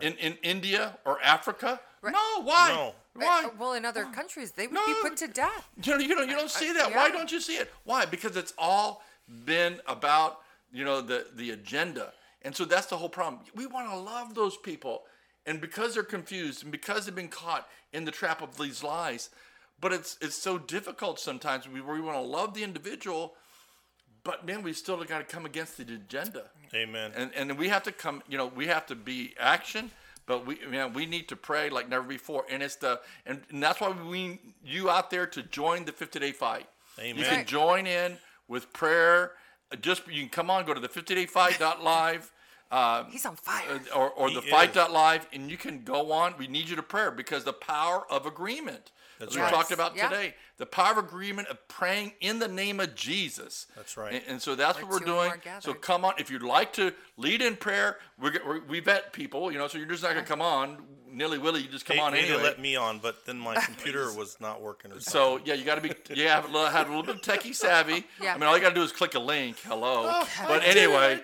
in 0.00 0.14
in 0.14 0.38
India 0.42 0.98
or 1.04 1.20
Africa? 1.22 1.80
No, 2.02 2.42
why? 2.42 2.68
No. 2.68 2.94
Why? 3.14 3.48
Well, 3.58 3.72
in 3.72 3.84
other 3.84 4.04
countries, 4.04 4.52
they 4.52 4.66
would 4.66 4.74
No. 4.74 4.86
be 4.86 4.94
put 5.02 5.16
to 5.18 5.28
death. 5.28 5.68
You 5.82 5.92
know, 5.92 5.98
you 5.98 6.14
don't, 6.14 6.28
you 6.28 6.36
don't 6.36 6.50
see 6.50 6.72
that. 6.74 6.94
Why 6.94 7.06
yeah. 7.06 7.12
don't 7.12 7.32
you 7.32 7.40
see 7.40 7.56
it? 7.56 7.72
Why? 7.84 8.04
Because 8.04 8.36
it's 8.36 8.52
all 8.58 9.02
been 9.44 9.80
about 9.86 10.40
you 10.72 10.84
know 10.84 11.00
the 11.00 11.26
the 11.34 11.50
agenda, 11.50 12.12
and 12.42 12.54
so 12.54 12.64
that's 12.64 12.86
the 12.86 12.96
whole 12.96 13.08
problem. 13.08 13.42
We 13.54 13.66
want 13.66 13.88
to 13.90 13.96
love 13.96 14.34
those 14.34 14.56
people, 14.56 15.04
and 15.46 15.60
because 15.60 15.94
they're 15.94 16.02
confused 16.02 16.62
and 16.62 16.70
because 16.70 17.06
they've 17.06 17.14
been 17.14 17.28
caught 17.28 17.68
in 17.92 18.04
the 18.04 18.10
trap 18.12 18.42
of 18.42 18.58
these 18.58 18.82
lies, 18.82 19.30
but 19.80 19.92
it's 19.92 20.18
it's 20.20 20.40
so 20.40 20.58
difficult 20.58 21.18
sometimes. 21.18 21.66
We 21.68 21.80
we 21.80 22.00
want 22.00 22.18
to 22.18 22.20
love 22.20 22.54
the 22.54 22.62
individual, 22.62 23.34
but 24.26 24.44
man, 24.44 24.62
we 24.62 24.72
still 24.72 25.02
got 25.04 25.18
to 25.18 25.24
come 25.24 25.46
against 25.46 25.76
the 25.78 25.84
agenda 25.84 26.44
Amen. 26.74 27.12
and 27.16 27.30
and 27.34 27.56
we 27.58 27.68
have 27.68 27.84
to 27.84 27.92
come 27.92 28.22
you 28.28 28.36
know 28.36 28.46
we 28.60 28.66
have 28.66 28.84
to 28.86 28.94
be 28.94 29.34
action 29.38 29.90
but 30.26 30.44
we 30.46 30.58
you 30.60 30.70
know, 30.72 30.88
we 30.88 31.06
need 31.06 31.28
to 31.28 31.36
pray 31.36 31.70
like 31.70 31.88
never 31.88 32.02
before 32.18 32.44
and 32.50 32.62
it's 32.62 32.76
the 32.76 33.00
and, 33.24 33.40
and 33.50 33.62
that's 33.62 33.80
why 33.80 33.90
we 33.90 34.28
need 34.28 34.40
you 34.64 34.90
out 34.90 35.10
there 35.10 35.26
to 35.36 35.42
join 35.44 35.84
the 35.84 35.92
50 35.92 36.18
day 36.18 36.32
fight 36.32 36.66
Amen. 36.98 37.16
you 37.18 37.24
can 37.24 37.46
join 37.46 37.86
in 37.86 38.18
with 38.48 38.64
prayer 38.72 39.32
Uh, 39.72 39.76
just 39.76 40.06
you 40.08 40.20
can 40.24 40.28
come 40.38 40.50
on 40.54 40.64
go 40.66 40.74
to 40.74 40.80
the 40.80 40.88
50 40.88 41.14
day 41.14 41.26
fight.live 41.26 42.32
uh, 42.70 43.04
He's 43.10 43.24
on 43.24 43.36
fire. 43.36 43.80
or, 43.94 44.10
or 44.10 44.28
He 44.28 44.34
the 44.34 44.42
is. 44.42 44.50
fight.live 44.50 45.28
and 45.32 45.50
you 45.52 45.56
can 45.56 45.82
go 45.84 46.10
on 46.12 46.34
we 46.38 46.46
need 46.48 46.68
you 46.68 46.76
to 46.76 46.82
prayer 46.82 47.10
because 47.22 47.44
the 47.44 47.52
power 47.52 48.04
of 48.10 48.26
agreement 48.26 48.90
That's 49.18 49.32
as 49.32 49.36
we 49.36 49.42
right. 49.42 49.52
talked 49.52 49.72
about 49.72 49.96
Yeah. 49.96 50.08
today 50.08 50.34
the 50.58 50.66
power 50.66 50.92
of 50.92 50.98
agreement 50.98 51.48
of 51.48 51.68
praying 51.68 52.12
in 52.20 52.38
the 52.38 52.48
name 52.48 52.80
of 52.80 52.94
jesus 52.94 53.66
That's 53.76 53.96
right. 53.96 54.14
and, 54.14 54.22
and 54.26 54.42
so 54.42 54.54
that's 54.54 54.78
Where 54.78 54.86
what 54.86 55.00
we're 55.00 55.06
doing 55.06 55.32
so 55.60 55.74
come 55.74 56.04
on 56.04 56.14
if 56.18 56.30
you'd 56.30 56.42
like 56.42 56.72
to 56.74 56.92
lead 57.16 57.42
in 57.42 57.56
prayer 57.56 57.98
we're, 58.20 58.62
we're, 58.68 58.82
vet 58.82 59.12
people 59.12 59.52
you 59.52 59.58
know 59.58 59.68
so 59.68 59.78
you're 59.78 59.86
just 59.86 60.02
not 60.02 60.12
going 60.12 60.24
to 60.24 60.28
come 60.28 60.40
on 60.42 60.78
nilly-willy 61.10 61.62
you 61.62 61.68
just 61.68 61.86
come 61.86 61.96
They, 61.96 62.02
on 62.02 62.12
they 62.12 62.20
anyway 62.20 62.42
let 62.42 62.60
me 62.60 62.76
on, 62.76 62.98
but 62.98 63.24
then 63.26 63.38
my 63.38 63.54
computer 63.64 64.12
was 64.12 64.36
not 64.40 64.60
working. 64.60 64.92
Or 64.92 65.00
so 65.00 65.40
yeah, 65.44 65.54
you 65.54 65.64
got 65.64 65.76
to 65.76 65.80
be 65.80 65.92
you 66.14 66.28
have 66.28 66.44
a 66.44 66.48
little, 66.48 66.68
have 66.68 66.88
a 66.88 66.90
little 66.90 67.02
bit 67.14 67.16
of 67.16 67.22
techie 67.22 67.54
savvy. 67.54 68.04
Yeah. 68.20 68.34
I 68.34 68.38
mean, 68.38 68.44
all 68.44 68.54
you 68.56 68.62
got 68.62 68.70
to 68.70 68.74
do 68.74 68.82
is 68.82 68.92
click 68.92 69.14
a 69.14 69.18
link. 69.18 69.56
Hello. 69.64 70.10
Oh, 70.12 70.28
but 70.46 70.62
anyway, 70.64 71.20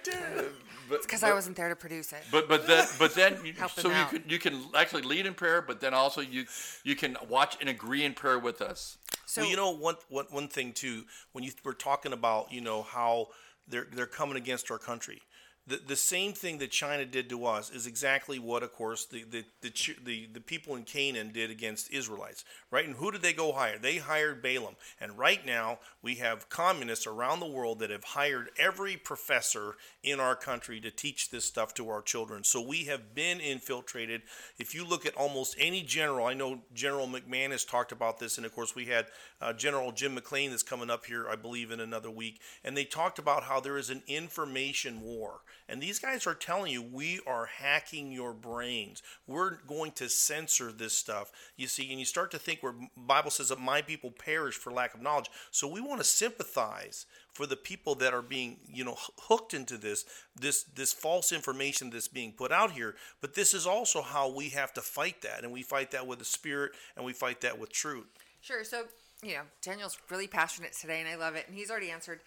but 0.92 1.02
Because 1.02 1.22
I 1.22 1.32
wasn't 1.32 1.56
there 1.56 1.68
to 1.68 1.76
produce 1.76 2.12
it. 2.12 2.22
but 2.30 2.48
but 2.48 2.66
then 2.66 2.86
but 2.98 3.14
then 3.14 3.38
you, 3.44 3.54
so 3.76 3.88
you 3.88 3.94
out. 3.94 4.10
can 4.10 4.22
you 4.28 4.38
can 4.38 4.62
actually 4.76 5.02
lead 5.02 5.26
in 5.26 5.34
prayer, 5.34 5.62
but 5.62 5.80
then 5.80 5.94
also 5.94 6.20
you 6.20 6.44
you 6.84 6.94
can 6.94 7.16
watch 7.28 7.56
and 7.60 7.68
agree 7.68 8.04
in 8.04 8.12
prayer 8.14 8.38
with 8.38 8.60
us. 8.60 8.98
So 9.26 9.40
well, 9.40 9.50
you 9.50 9.56
know, 9.56 9.70
one, 9.70 9.96
one, 10.08 10.26
one 10.30 10.48
thing 10.48 10.72
too, 10.72 11.04
when 11.32 11.42
you 11.44 11.52
were 11.64 11.72
talking 11.72 12.12
about, 12.12 12.52
you 12.52 12.60
know, 12.60 12.82
how 12.82 13.28
they're 13.66 13.86
they're 13.90 14.06
coming 14.06 14.36
against 14.36 14.70
our 14.70 14.78
country. 14.78 15.20
The, 15.64 15.80
the 15.86 15.96
same 15.96 16.32
thing 16.32 16.58
that 16.58 16.72
China 16.72 17.04
did 17.04 17.28
to 17.28 17.46
us 17.46 17.70
is 17.70 17.86
exactly 17.86 18.40
what, 18.40 18.64
of 18.64 18.72
course, 18.72 19.06
the 19.06 19.22
the, 19.22 19.44
the 19.60 19.72
the 20.04 20.28
the 20.32 20.40
people 20.40 20.74
in 20.74 20.82
Canaan 20.82 21.30
did 21.32 21.50
against 21.50 21.92
Israelites, 21.92 22.44
right? 22.72 22.84
And 22.84 22.96
who 22.96 23.12
did 23.12 23.22
they 23.22 23.32
go 23.32 23.52
hire? 23.52 23.78
They 23.78 23.98
hired 23.98 24.42
Balaam. 24.42 24.74
And 25.00 25.16
right 25.16 25.46
now, 25.46 25.78
we 26.02 26.16
have 26.16 26.48
communists 26.48 27.06
around 27.06 27.38
the 27.38 27.46
world 27.46 27.78
that 27.78 27.90
have 27.90 28.02
hired 28.02 28.50
every 28.58 28.96
professor 28.96 29.76
in 30.02 30.18
our 30.18 30.34
country 30.34 30.80
to 30.80 30.90
teach 30.90 31.30
this 31.30 31.44
stuff 31.44 31.74
to 31.74 31.88
our 31.90 32.02
children. 32.02 32.42
So 32.42 32.60
we 32.60 32.84
have 32.86 33.14
been 33.14 33.38
infiltrated. 33.38 34.22
If 34.58 34.74
you 34.74 34.84
look 34.84 35.06
at 35.06 35.14
almost 35.14 35.54
any 35.60 35.82
general, 35.82 36.26
I 36.26 36.34
know 36.34 36.62
General 36.74 37.06
McMahon 37.06 37.52
has 37.52 37.64
talked 37.64 37.92
about 37.92 38.18
this, 38.18 38.36
and 38.36 38.44
of 38.44 38.52
course, 38.52 38.74
we 38.74 38.86
had 38.86 39.06
uh, 39.40 39.52
General 39.52 39.92
Jim 39.92 40.14
McLean 40.14 40.50
that's 40.50 40.64
coming 40.64 40.90
up 40.90 41.04
here, 41.04 41.28
I 41.30 41.36
believe, 41.36 41.70
in 41.70 41.78
another 41.78 42.10
week. 42.10 42.40
And 42.64 42.76
they 42.76 42.84
talked 42.84 43.20
about 43.20 43.44
how 43.44 43.60
there 43.60 43.78
is 43.78 43.90
an 43.90 44.02
information 44.08 45.02
war. 45.02 45.40
And 45.72 45.80
these 45.80 45.98
guys 45.98 46.26
are 46.26 46.34
telling 46.34 46.70
you, 46.70 46.82
we 46.82 47.18
are 47.26 47.46
hacking 47.46 48.12
your 48.12 48.34
brains. 48.34 49.02
We're 49.26 49.56
going 49.66 49.92
to 49.92 50.10
censor 50.10 50.70
this 50.70 50.92
stuff. 50.92 51.32
You 51.56 51.66
see, 51.66 51.88
and 51.88 51.98
you 51.98 52.04
start 52.04 52.30
to 52.32 52.38
think 52.38 52.62
where 52.62 52.74
Bible 52.94 53.30
says 53.30 53.48
that 53.48 53.58
my 53.58 53.80
people 53.80 54.10
perish 54.10 54.54
for 54.54 54.70
lack 54.70 54.92
of 54.92 55.00
knowledge. 55.00 55.30
So 55.50 55.66
we 55.66 55.80
want 55.80 55.98
to 55.98 56.04
sympathize 56.04 57.06
for 57.32 57.46
the 57.46 57.56
people 57.56 57.94
that 57.94 58.12
are 58.12 58.20
being, 58.20 58.58
you 58.70 58.84
know, 58.84 58.98
hooked 59.20 59.54
into 59.54 59.78
this, 59.78 60.04
this, 60.38 60.64
this 60.64 60.92
false 60.92 61.32
information 61.32 61.88
that's 61.88 62.06
being 62.06 62.32
put 62.32 62.52
out 62.52 62.72
here. 62.72 62.94
But 63.22 63.32
this 63.34 63.54
is 63.54 63.66
also 63.66 64.02
how 64.02 64.28
we 64.28 64.50
have 64.50 64.74
to 64.74 64.82
fight 64.82 65.22
that, 65.22 65.42
and 65.42 65.50
we 65.50 65.62
fight 65.62 65.90
that 65.92 66.06
with 66.06 66.18
the 66.18 66.26
spirit, 66.26 66.72
and 66.96 67.06
we 67.06 67.14
fight 67.14 67.40
that 67.40 67.58
with 67.58 67.72
truth. 67.72 68.08
Sure. 68.42 68.62
So, 68.62 68.84
you 69.22 69.36
know, 69.36 69.42
Daniel's 69.62 69.96
really 70.10 70.26
passionate 70.26 70.74
today, 70.74 71.00
and 71.00 71.08
I 71.08 71.14
love 71.14 71.34
it. 71.34 71.46
And 71.48 71.56
he's 71.56 71.70
already 71.70 71.90
answered 71.90 72.20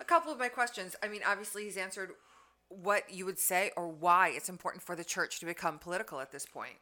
a 0.00 0.04
couple 0.04 0.32
of 0.32 0.38
my 0.40 0.48
questions. 0.48 0.96
I 1.00 1.06
mean, 1.06 1.20
obviously, 1.24 1.62
he's 1.62 1.76
answered 1.76 2.10
what 2.68 3.10
you 3.10 3.24
would 3.24 3.38
say 3.38 3.70
or 3.76 3.88
why 3.88 4.28
it's 4.34 4.48
important 4.48 4.82
for 4.82 4.94
the 4.94 5.04
church 5.04 5.40
to 5.40 5.46
become 5.46 5.78
political 5.78 6.20
at 6.20 6.32
this 6.32 6.46
point. 6.46 6.76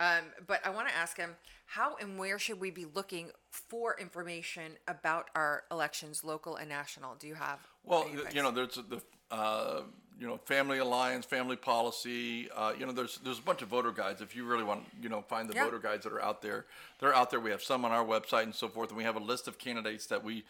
Um, 0.00 0.24
but 0.46 0.60
I 0.66 0.70
want 0.70 0.88
to 0.88 0.94
ask 0.96 1.16
him 1.16 1.36
how 1.66 1.96
and 2.00 2.18
where 2.18 2.38
should 2.38 2.60
we 2.60 2.70
be 2.70 2.86
looking 2.92 3.30
for 3.50 3.96
information 4.00 4.72
about 4.88 5.28
our 5.36 5.62
elections, 5.70 6.24
local 6.24 6.56
and 6.56 6.68
national? 6.68 7.14
Do 7.14 7.28
you 7.28 7.34
have? 7.34 7.60
Well, 7.84 8.02
any 8.02 8.10
th- 8.10 8.18
advice? 8.20 8.34
you 8.34 8.42
know, 8.42 8.50
there's 8.50 8.74
the 8.88 9.00
uh, 9.30 9.82
you 10.18 10.26
know 10.26 10.38
Family 10.38 10.78
Alliance, 10.78 11.24
Family 11.24 11.56
Policy. 11.56 12.50
Uh, 12.50 12.72
you 12.76 12.84
know, 12.84 12.92
there's 12.92 13.18
there's 13.18 13.38
a 13.38 13.42
bunch 13.42 13.62
of 13.62 13.68
voter 13.68 13.92
guides. 13.92 14.20
If 14.20 14.34
you 14.34 14.44
really 14.44 14.64
want, 14.64 14.82
you 15.00 15.08
know, 15.08 15.22
find 15.22 15.48
the 15.48 15.54
Yeah. 15.54 15.64
voter 15.64 15.78
guides 15.78 16.02
that 16.04 16.12
are 16.12 16.22
out 16.22 16.42
there. 16.42 16.66
They're 16.98 17.14
out 17.14 17.30
there. 17.30 17.38
We 17.40 17.50
have 17.50 17.62
some 17.62 17.84
on 17.84 17.92
our 17.92 18.04
website 18.04 18.42
and 18.44 18.54
so 18.54 18.68
forth, 18.68 18.88
and 18.90 18.98
we 18.98 19.04
have 19.04 19.16
a 19.16 19.20
list 19.20 19.46
of 19.46 19.56
candidates 19.58 20.06
that 20.06 20.24
we. 20.24 20.44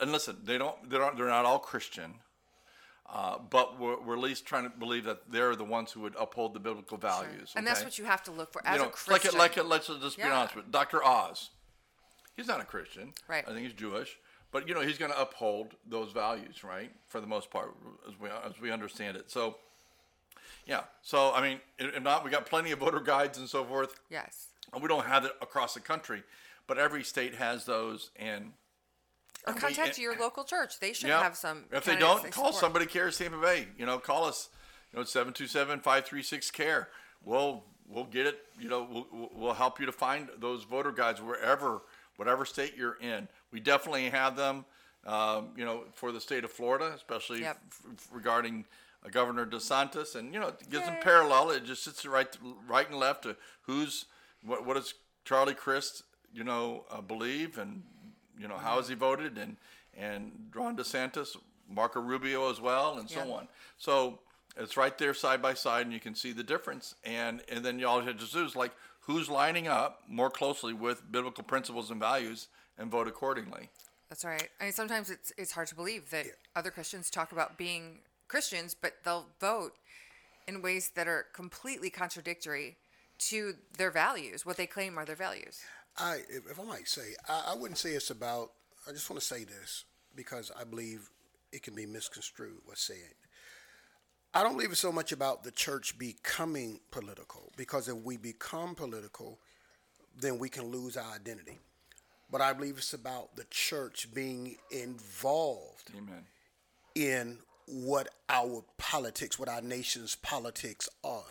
And 0.00 0.10
listen, 0.10 0.38
they 0.42 0.58
don't. 0.58 0.90
They're 0.90 1.00
not. 1.00 1.16
They're 1.16 1.28
not 1.28 1.44
all 1.44 1.58
Christian. 1.60 2.14
But 3.50 3.78
we're, 3.78 4.00
we're 4.00 4.14
at 4.16 4.20
least 4.22 4.46
trying 4.46 4.64
to 4.64 4.70
believe 4.70 5.04
that 5.04 5.30
they're 5.30 5.54
the 5.56 5.64
ones 5.64 5.92
who 5.92 6.00
would 6.00 6.14
uphold 6.18 6.54
the 6.54 6.60
biblical 6.60 6.96
values. 6.96 7.52
and 7.54 7.66
that's 7.66 7.84
what 7.84 7.98
you 7.98 8.04
have 8.04 8.22
to 8.24 8.30
look 8.32 8.52
for 8.52 8.62
as 8.66 8.76
you 8.76 8.82
know, 8.82 8.88
a 8.88 8.90
Christian. 8.92 9.12
like 9.12 9.24
it, 9.26 9.34
like 9.36 9.56
it, 9.58 9.64
let's 9.66 9.86
just 9.86 10.16
be 10.16 10.22
Yeah. 10.22 10.32
honest 10.38 10.56
with 10.56 10.70
Dr. 10.70 11.04
Oz. 11.04 11.50
He's 12.36 12.46
not 12.48 12.60
a 12.60 12.64
Christian. 12.64 13.12
Right. 13.28 13.44
I 13.46 13.50
think 13.52 13.60
he's 13.64 13.72
Jewish, 13.72 14.18
but 14.52 14.68
you 14.68 14.74
know 14.74 14.80
he's 14.80 14.98
going 14.98 15.10
to 15.12 15.20
uphold 15.20 15.74
those 15.88 16.12
values, 16.12 16.62
right? 16.64 16.90
For 17.08 17.20
the 17.20 17.26
most 17.26 17.50
part, 17.50 17.74
as 18.08 18.18
we 18.20 18.28
as 18.28 18.60
we 18.60 18.70
understand 18.70 19.16
it. 19.16 19.30
So, 19.30 19.56
yeah. 20.66 20.82
So 21.02 21.32
I 21.32 21.40
mean, 21.40 21.60
if 21.78 22.02
not, 22.02 22.24
we 22.24 22.30
got 22.30 22.44
plenty 22.46 22.72
of 22.72 22.80
voter 22.80 23.00
guides 23.00 23.38
and 23.38 23.48
so 23.48 23.64
forth. 23.64 23.98
yes. 24.10 24.48
And 24.72 24.82
we 24.82 24.88
don't 24.88 25.06
have 25.06 25.24
it 25.24 25.32
across 25.40 25.74
the 25.74 25.80
country, 25.80 26.24
but 26.66 26.76
every 26.76 27.04
state 27.04 27.36
has 27.36 27.64
those. 27.66 28.10
And 28.16 28.52
Or 29.46 29.54
we- 29.54 29.60
contact 29.60 29.98
your 29.98 30.16
local 30.18 30.44
church. 30.44 30.78
They 30.80 30.92
should 30.92 31.08
yeah, 31.08 31.22
have 31.22 31.36
some. 31.36 31.64
If 31.72 31.84
they 31.84 31.96
don't, 31.96 32.18
call 32.32 32.46
support. 32.46 32.54
somebody 32.54 32.86
cares 32.86 33.16
Tampa 33.18 33.38
Bay. 33.38 33.68
You 33.78 33.86
know, 33.86 33.98
call 33.98 34.24
us. 34.24 34.48
You 34.92 34.98
know, 35.00 35.04
727-536 35.04 36.52
care. 36.52 36.88
We'll 37.24 37.64
we'll 37.88 38.04
get 38.04 38.26
it. 38.26 38.38
You 38.58 38.68
know, 38.68 38.86
we'll- 38.90 39.30
we'll, 39.34 39.54
help 39.54 39.78
you 39.78 39.86
to 39.86 39.92
find 39.92 40.28
those 40.38 40.64
voter 40.64 40.90
guides 40.90 41.20
wherever, 41.22 41.82
whatever 42.16 42.44
state 42.44 42.74
you're 42.76 42.96
in. 43.00 43.28
We 43.52 43.60
definitely 43.60 44.10
have 44.10 44.36
them. 44.36 44.64
Um, 45.04 45.50
you 45.56 45.64
know, 45.64 45.84
for 45.94 46.10
the 46.10 46.20
state 46.20 46.42
of 46.42 46.50
Florida, 46.50 46.92
especially 46.96 47.42
Yep. 47.42 47.60
f- 47.70 48.08
regarding 48.10 48.64
uh, 49.04 49.08
Governor 49.10 49.46
DeSantis, 49.46 50.16
and 50.16 50.34
you 50.34 50.40
know, 50.40 50.48
it 50.48 50.68
gives 50.68 50.84
them 50.84 50.96
parallel. 51.00 51.50
It 51.50 51.64
just 51.64 51.84
sits 51.84 52.04
right, 52.04 52.26
right 52.66 52.88
and 52.90 52.98
left 52.98 53.22
to 53.22 53.36
who's 53.62 54.06
what. 54.42 54.66
What 54.66 54.74
does 54.74 54.94
Charlie 55.24 55.54
Crist, 55.54 56.02
you 56.32 56.42
know, 56.42 56.86
uh, 56.90 57.00
believe, 57.02 57.56
and 57.56 57.84
you 58.38 58.48
know, 58.48 58.56
how 58.56 58.76
has 58.76 58.88
he 58.88 58.94
voted, 58.94 59.38
and 59.38 59.56
and 59.94 60.50
Ron 60.54 60.76
DeSantis, 60.76 61.36
Marco 61.68 62.00
Rubio 62.00 62.50
as 62.50 62.60
well, 62.60 62.98
and 62.98 63.08
so 63.10 63.24
Yeah. 63.24 63.32
on. 63.32 63.48
So 63.78 64.20
It's 64.58 64.74
right 64.78 64.96
there 64.96 65.12
side 65.12 65.42
by 65.42 65.52
side, 65.52 65.84
and 65.84 65.92
you 65.92 66.00
can 66.00 66.14
see 66.14 66.32
the 66.32 66.42
difference. 66.42 66.94
And 67.04 67.42
and 67.48 67.62
then 67.64 67.78
you 67.78 67.86
all 67.86 68.00
have 68.00 68.18
to 68.18 68.26
choose 68.26 68.56
like 68.56 68.72
who's 69.00 69.28
lining 69.28 69.68
up 69.68 70.02
more 70.08 70.30
closely 70.30 70.72
with 70.72 71.12
biblical 71.12 71.44
principles 71.44 71.90
and 71.90 72.00
values, 72.00 72.48
and 72.78 72.90
vote 72.90 73.06
accordingly. 73.06 73.68
That's 74.08 74.24
right. 74.24 74.48
I 74.58 74.64
mean, 74.64 74.72
sometimes 74.72 75.10
it's 75.10 75.30
it's 75.36 75.52
hard 75.52 75.68
to 75.68 75.74
believe 75.74 76.08
that 76.10 76.26
other 76.54 76.70
Christians 76.70 77.10
talk 77.10 77.32
about 77.32 77.58
being 77.58 78.00
Christians, 78.28 78.74
but 78.74 78.94
they'll 79.04 79.26
vote 79.40 79.74
in 80.48 80.62
ways 80.62 80.90
that 80.94 81.06
are 81.06 81.26
completely 81.34 81.90
contradictory 81.90 82.76
to 83.18 83.54
their 83.76 83.90
values, 83.90 84.46
what 84.46 84.56
they 84.56 84.66
claim 84.66 84.98
are 84.98 85.04
their 85.04 85.16
values. 85.16 85.60
I, 85.98 86.20
if, 86.28 86.50
if 86.50 86.60
I 86.60 86.64
might 86.64 86.88
say, 86.88 87.14
I, 87.28 87.52
I 87.52 87.54
wouldn't 87.54 87.78
say 87.78 87.90
it's 87.90 88.10
about. 88.10 88.52
I 88.88 88.92
just 88.92 89.10
want 89.10 89.20
to 89.20 89.26
say 89.26 89.44
this 89.44 89.84
because 90.14 90.52
I 90.58 90.64
believe 90.64 91.10
it 91.52 91.62
can 91.62 91.74
be 91.74 91.86
misconstrued. 91.86 92.58
What's 92.64 92.82
said. 92.82 93.14
I 94.34 94.42
don't 94.42 94.52
believe 94.52 94.70
it's 94.70 94.80
so 94.80 94.92
much 94.92 95.12
about 95.12 95.44
the 95.44 95.50
church 95.50 95.98
becoming 95.98 96.80
political 96.90 97.52
because 97.56 97.88
if 97.88 97.96
we 97.96 98.18
become 98.18 98.74
political, 98.74 99.38
then 100.20 100.38
we 100.38 100.50
can 100.50 100.64
lose 100.64 100.96
our 100.96 101.14
identity. 101.14 101.58
But 102.30 102.40
I 102.40 102.52
believe 102.52 102.76
it's 102.76 102.92
about 102.92 103.36
the 103.36 103.46
church 103.50 104.12
being 104.12 104.56
involved 104.70 105.90
Amen. 105.96 106.24
in 106.94 107.38
what 107.66 108.08
our 108.28 108.64
politics, 108.78 109.38
what 109.38 109.48
our 109.48 109.62
nation's 109.62 110.16
politics 110.16 110.88
are. 111.02 111.24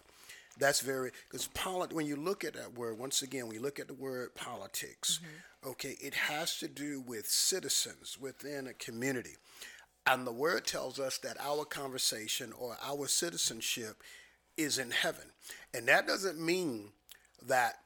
That's 0.58 0.80
very 0.80 1.12
because 1.30 1.48
polit- 1.48 1.94
when 1.94 2.06
you 2.06 2.16
look 2.16 2.44
at 2.44 2.54
that 2.54 2.74
word, 2.74 2.98
once 2.98 3.22
again, 3.22 3.48
when 3.48 3.56
you 3.56 3.62
look 3.62 3.80
at 3.80 3.88
the 3.88 3.94
word 3.94 4.36
politics, 4.36 5.20
mm-hmm. 5.20 5.70
okay, 5.72 5.98
it 6.02 6.14
has 6.14 6.58
to 6.60 6.68
do 6.68 7.02
with 7.02 7.28
citizens 7.28 8.18
within 8.20 8.68
a 8.68 8.74
community. 8.74 9.36
And 10.08 10.26
the 10.26 10.32
word 10.32 10.66
tells 10.66 11.00
us 11.00 11.18
that 11.20 11.38
our 11.40 11.66
conversation 11.66 12.54
or 12.54 12.78
our 12.84 13.08
citizenship 13.08 14.04
is 14.56 14.78
in 14.78 14.92
heaven. 14.92 15.26
And 15.74 15.88
that 15.88 16.08
doesn't 16.08 16.40
mean 16.40 16.90
that 17.48 17.80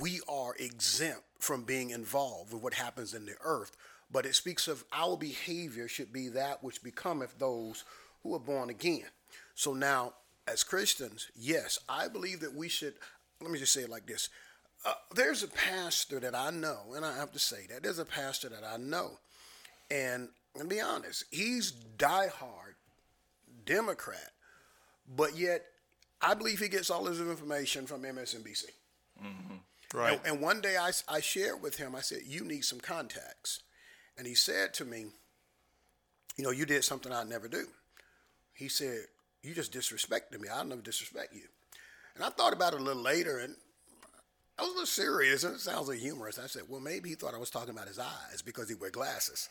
we 0.00 0.20
are 0.28 0.54
exempt 0.58 1.22
from 1.38 1.64
being 1.64 1.90
involved 1.90 2.52
with 2.52 2.62
what 2.62 2.74
happens 2.74 3.14
in 3.14 3.26
the 3.26 3.36
earth, 3.44 3.76
but 4.10 4.24
it 4.24 4.34
speaks 4.34 4.68
of 4.68 4.84
our 4.92 5.16
behavior 5.16 5.88
should 5.88 6.12
be 6.12 6.28
that 6.28 6.64
which 6.64 6.82
becometh 6.82 7.38
those 7.38 7.84
who 8.22 8.34
are 8.34 8.40
born 8.40 8.70
again. 8.70 9.04
So 9.54 9.74
now, 9.74 10.14
as 10.46 10.62
Christians, 10.62 11.28
yes, 11.34 11.78
I 11.88 12.08
believe 12.08 12.40
that 12.40 12.54
we 12.54 12.68
should, 12.68 12.94
let 13.40 13.50
me 13.50 13.58
just 13.58 13.72
say 13.72 13.82
it 13.82 13.90
like 13.90 14.06
this. 14.06 14.28
Uh, 14.84 14.94
there's 15.14 15.42
a 15.42 15.48
pastor 15.48 16.20
that 16.20 16.34
I 16.34 16.50
know, 16.50 16.78
and 16.94 17.04
I 17.04 17.16
have 17.16 17.32
to 17.32 17.38
say 17.38 17.66
that 17.70 17.82
there's 17.82 17.98
a 17.98 18.04
pastor 18.04 18.48
that 18.50 18.62
I 18.64 18.76
know, 18.76 19.18
and 19.90 20.28
I'm 20.54 20.60
gonna 20.60 20.68
be 20.68 20.80
honest, 20.80 21.24
he's 21.30 21.72
diehard 21.98 22.74
Democrat, 23.64 24.30
but 25.16 25.36
yet 25.36 25.64
I 26.22 26.34
believe 26.34 26.60
he 26.60 26.68
gets 26.68 26.90
all 26.90 27.06
his 27.06 27.20
information 27.20 27.86
from 27.86 28.02
MSNBC. 28.02 28.64
Right. 29.94 30.20
And, 30.24 30.34
and 30.34 30.40
one 30.40 30.60
day 30.60 30.76
I, 30.76 30.90
I 31.08 31.20
shared 31.20 31.62
with 31.62 31.76
him, 31.76 31.94
I 31.94 32.00
said, 32.00 32.20
You 32.26 32.44
need 32.44 32.64
some 32.64 32.80
contacts. 32.80 33.60
And 34.18 34.26
he 34.26 34.34
said 34.34 34.74
to 34.74 34.84
me, 34.84 35.06
You 36.36 36.44
know, 36.44 36.50
you 36.50 36.66
did 36.66 36.84
something 36.84 37.12
I'd 37.12 37.28
never 37.28 37.48
do. 37.48 37.66
He 38.54 38.68
said, 38.68 39.04
You 39.46 39.54
just 39.54 39.72
disrespected 39.72 40.40
me. 40.40 40.48
I'll 40.48 40.64
never 40.64 40.82
disrespect 40.82 41.32
you. 41.32 41.42
And 42.16 42.24
I 42.24 42.30
thought 42.30 42.52
about 42.52 42.74
it 42.74 42.80
a 42.80 42.82
little 42.82 43.02
later 43.02 43.38
and 43.38 43.54
I 44.58 44.62
was 44.62 44.70
a 44.70 44.72
little 44.72 44.86
serious 44.86 45.44
and 45.44 45.54
it 45.54 45.60
sounds 45.60 45.88
like 45.88 45.98
humorous. 45.98 46.38
I 46.38 46.46
said, 46.46 46.62
Well, 46.68 46.80
maybe 46.80 47.10
he 47.10 47.14
thought 47.14 47.34
I 47.34 47.38
was 47.38 47.50
talking 47.50 47.70
about 47.70 47.88
his 47.88 47.98
eyes 47.98 48.42
because 48.44 48.68
he 48.68 48.74
wear 48.74 48.90
glasses. 48.90 49.48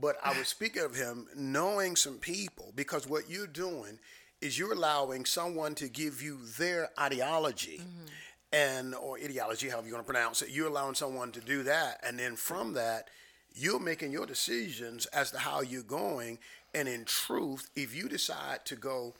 But 0.00 0.16
I 0.24 0.36
was 0.36 0.48
speaking 0.56 0.82
of 0.82 0.96
him 0.96 1.28
knowing 1.36 1.94
some 1.94 2.18
people 2.18 2.72
because 2.74 3.06
what 3.06 3.30
you're 3.30 3.46
doing 3.46 3.98
is 4.40 4.58
you're 4.58 4.72
allowing 4.72 5.24
someone 5.24 5.74
to 5.76 5.88
give 5.88 6.22
you 6.22 6.38
their 6.58 6.90
ideology 6.98 7.80
mm-hmm. 7.80 8.06
and 8.52 8.94
or 8.94 9.16
ideology, 9.18 9.68
however 9.68 9.86
you 9.86 9.94
want 9.94 10.06
to 10.06 10.12
pronounce 10.12 10.42
it. 10.42 10.50
You're 10.50 10.68
allowing 10.68 10.94
someone 10.94 11.32
to 11.32 11.40
do 11.40 11.62
that, 11.62 12.00
and 12.02 12.18
then 12.18 12.36
from 12.36 12.74
that, 12.74 13.08
you're 13.54 13.80
making 13.80 14.12
your 14.12 14.26
decisions 14.26 15.06
as 15.06 15.30
to 15.30 15.38
how 15.38 15.62
you're 15.62 15.82
going. 15.82 16.38
And 16.74 16.88
in 16.88 17.06
truth, 17.06 17.70
if 17.74 17.96
you 17.96 18.08
decide 18.08 18.66
to 18.66 18.76
go 18.76 19.14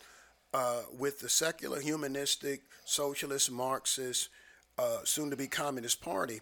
uh, 0.57 0.81
with 0.99 1.21
the 1.21 1.29
secular, 1.29 1.79
humanistic, 1.81 2.62
socialist, 2.87 3.51
Marxist, 3.51 4.31
uh, 4.79 5.01
soon-to-be 5.05 5.49
communist 5.49 6.01
party, 6.01 6.40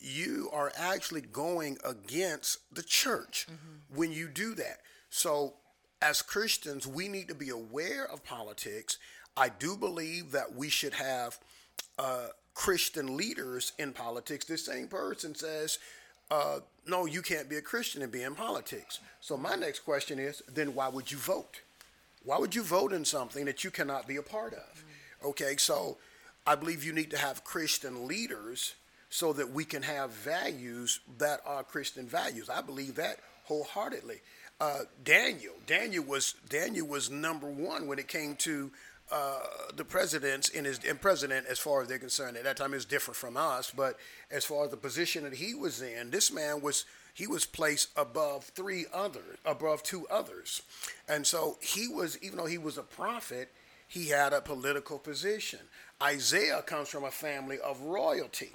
you 0.00 0.48
are 0.52 0.70
actually 0.76 1.22
going 1.22 1.76
against 1.84 2.58
the 2.72 2.84
church 2.84 3.48
when 3.92 4.12
you 4.12 4.28
do 4.28 4.54
that. 4.54 4.78
So, 5.10 5.54
as 6.00 6.22
Christians, 6.22 6.86
we 6.86 7.08
need 7.08 7.26
to 7.26 7.34
be 7.34 7.48
aware 7.48 8.08
of 8.08 8.24
politics. 8.24 8.98
I 9.36 9.48
do 9.48 9.76
believe 9.76 10.30
that 10.30 10.54
we 10.54 10.68
should 10.68 10.94
have 10.94 11.36
uh, 11.98 12.28
Christian 12.54 13.16
leaders 13.16 13.72
in 13.76 13.92
politics. 13.92 14.44
This 14.44 14.64
same 14.64 14.86
person 14.86 15.34
says, 15.34 15.80
uh, 16.30 16.60
no, 16.86 17.06
you 17.06 17.22
can't 17.22 17.50
be 17.50 17.56
a 17.56 17.62
Christian 17.62 18.02
and 18.02 18.12
be 18.12 18.22
in 18.22 18.36
politics. 18.36 19.00
So, 19.20 19.36
my 19.36 19.56
next 19.56 19.80
question 19.80 20.20
is 20.20 20.44
then 20.46 20.76
why 20.76 20.86
would 20.86 21.10
you 21.10 21.18
vote? 21.18 21.62
Why 22.28 22.36
would 22.36 22.54
you 22.54 22.62
vote 22.62 22.92
in 22.92 23.06
something 23.06 23.46
that 23.46 23.64
you 23.64 23.70
cannot 23.70 24.06
be 24.06 24.16
a 24.16 24.22
part 24.22 24.52
of? 24.52 24.84
Okay, 25.24 25.56
so 25.56 25.96
I 26.46 26.56
believe 26.56 26.84
you 26.84 26.92
need 26.92 27.10
to 27.12 27.16
have 27.16 27.42
Christian 27.42 28.06
leaders 28.06 28.74
so 29.08 29.32
that 29.32 29.50
we 29.50 29.64
can 29.64 29.80
have 29.80 30.10
values 30.10 31.00
that 31.16 31.40
are 31.46 31.62
Christian 31.62 32.06
values. 32.06 32.50
I 32.50 32.60
believe 32.60 32.96
that 32.96 33.20
wholeheartedly. 33.44 34.20
Uh, 34.60 34.80
Daniel, 35.02 35.54
Daniel 35.66 36.04
was 36.04 36.34
Daniel 36.50 36.86
was 36.86 37.10
number 37.10 37.48
one 37.48 37.86
when 37.86 37.98
it 37.98 38.08
came 38.08 38.36
to 38.36 38.70
uh, 39.10 39.38
the 39.74 39.84
presidents 39.86 40.50
in 40.50 40.66
his 40.66 40.80
and 40.86 41.00
president 41.00 41.46
as 41.46 41.58
far 41.58 41.80
as 41.80 41.88
they're 41.88 41.98
concerned. 41.98 42.36
At 42.36 42.44
that 42.44 42.58
time, 42.58 42.74
it 42.74 42.76
was 42.76 42.84
different 42.84 43.16
from 43.16 43.38
us, 43.38 43.72
but 43.74 43.96
as 44.30 44.44
far 44.44 44.66
as 44.66 44.70
the 44.70 44.76
position 44.76 45.24
that 45.24 45.32
he 45.32 45.54
was 45.54 45.80
in, 45.80 46.10
this 46.10 46.30
man 46.30 46.60
was 46.60 46.84
he 47.18 47.26
was 47.26 47.44
placed 47.44 47.88
above 47.96 48.44
three 48.44 48.86
others, 48.94 49.38
above 49.44 49.82
two 49.82 50.06
others, 50.06 50.62
and 51.08 51.26
so 51.26 51.58
he 51.60 51.88
was 51.88 52.16
even 52.22 52.38
though 52.38 52.46
he 52.46 52.58
was 52.58 52.78
a 52.78 52.82
prophet, 52.84 53.52
he 53.88 54.10
had 54.10 54.32
a 54.32 54.40
political 54.40 55.00
position. 55.00 55.58
Isaiah 56.00 56.62
comes 56.62 56.88
from 56.88 57.02
a 57.02 57.10
family 57.10 57.58
of 57.58 57.80
royalty. 57.80 58.52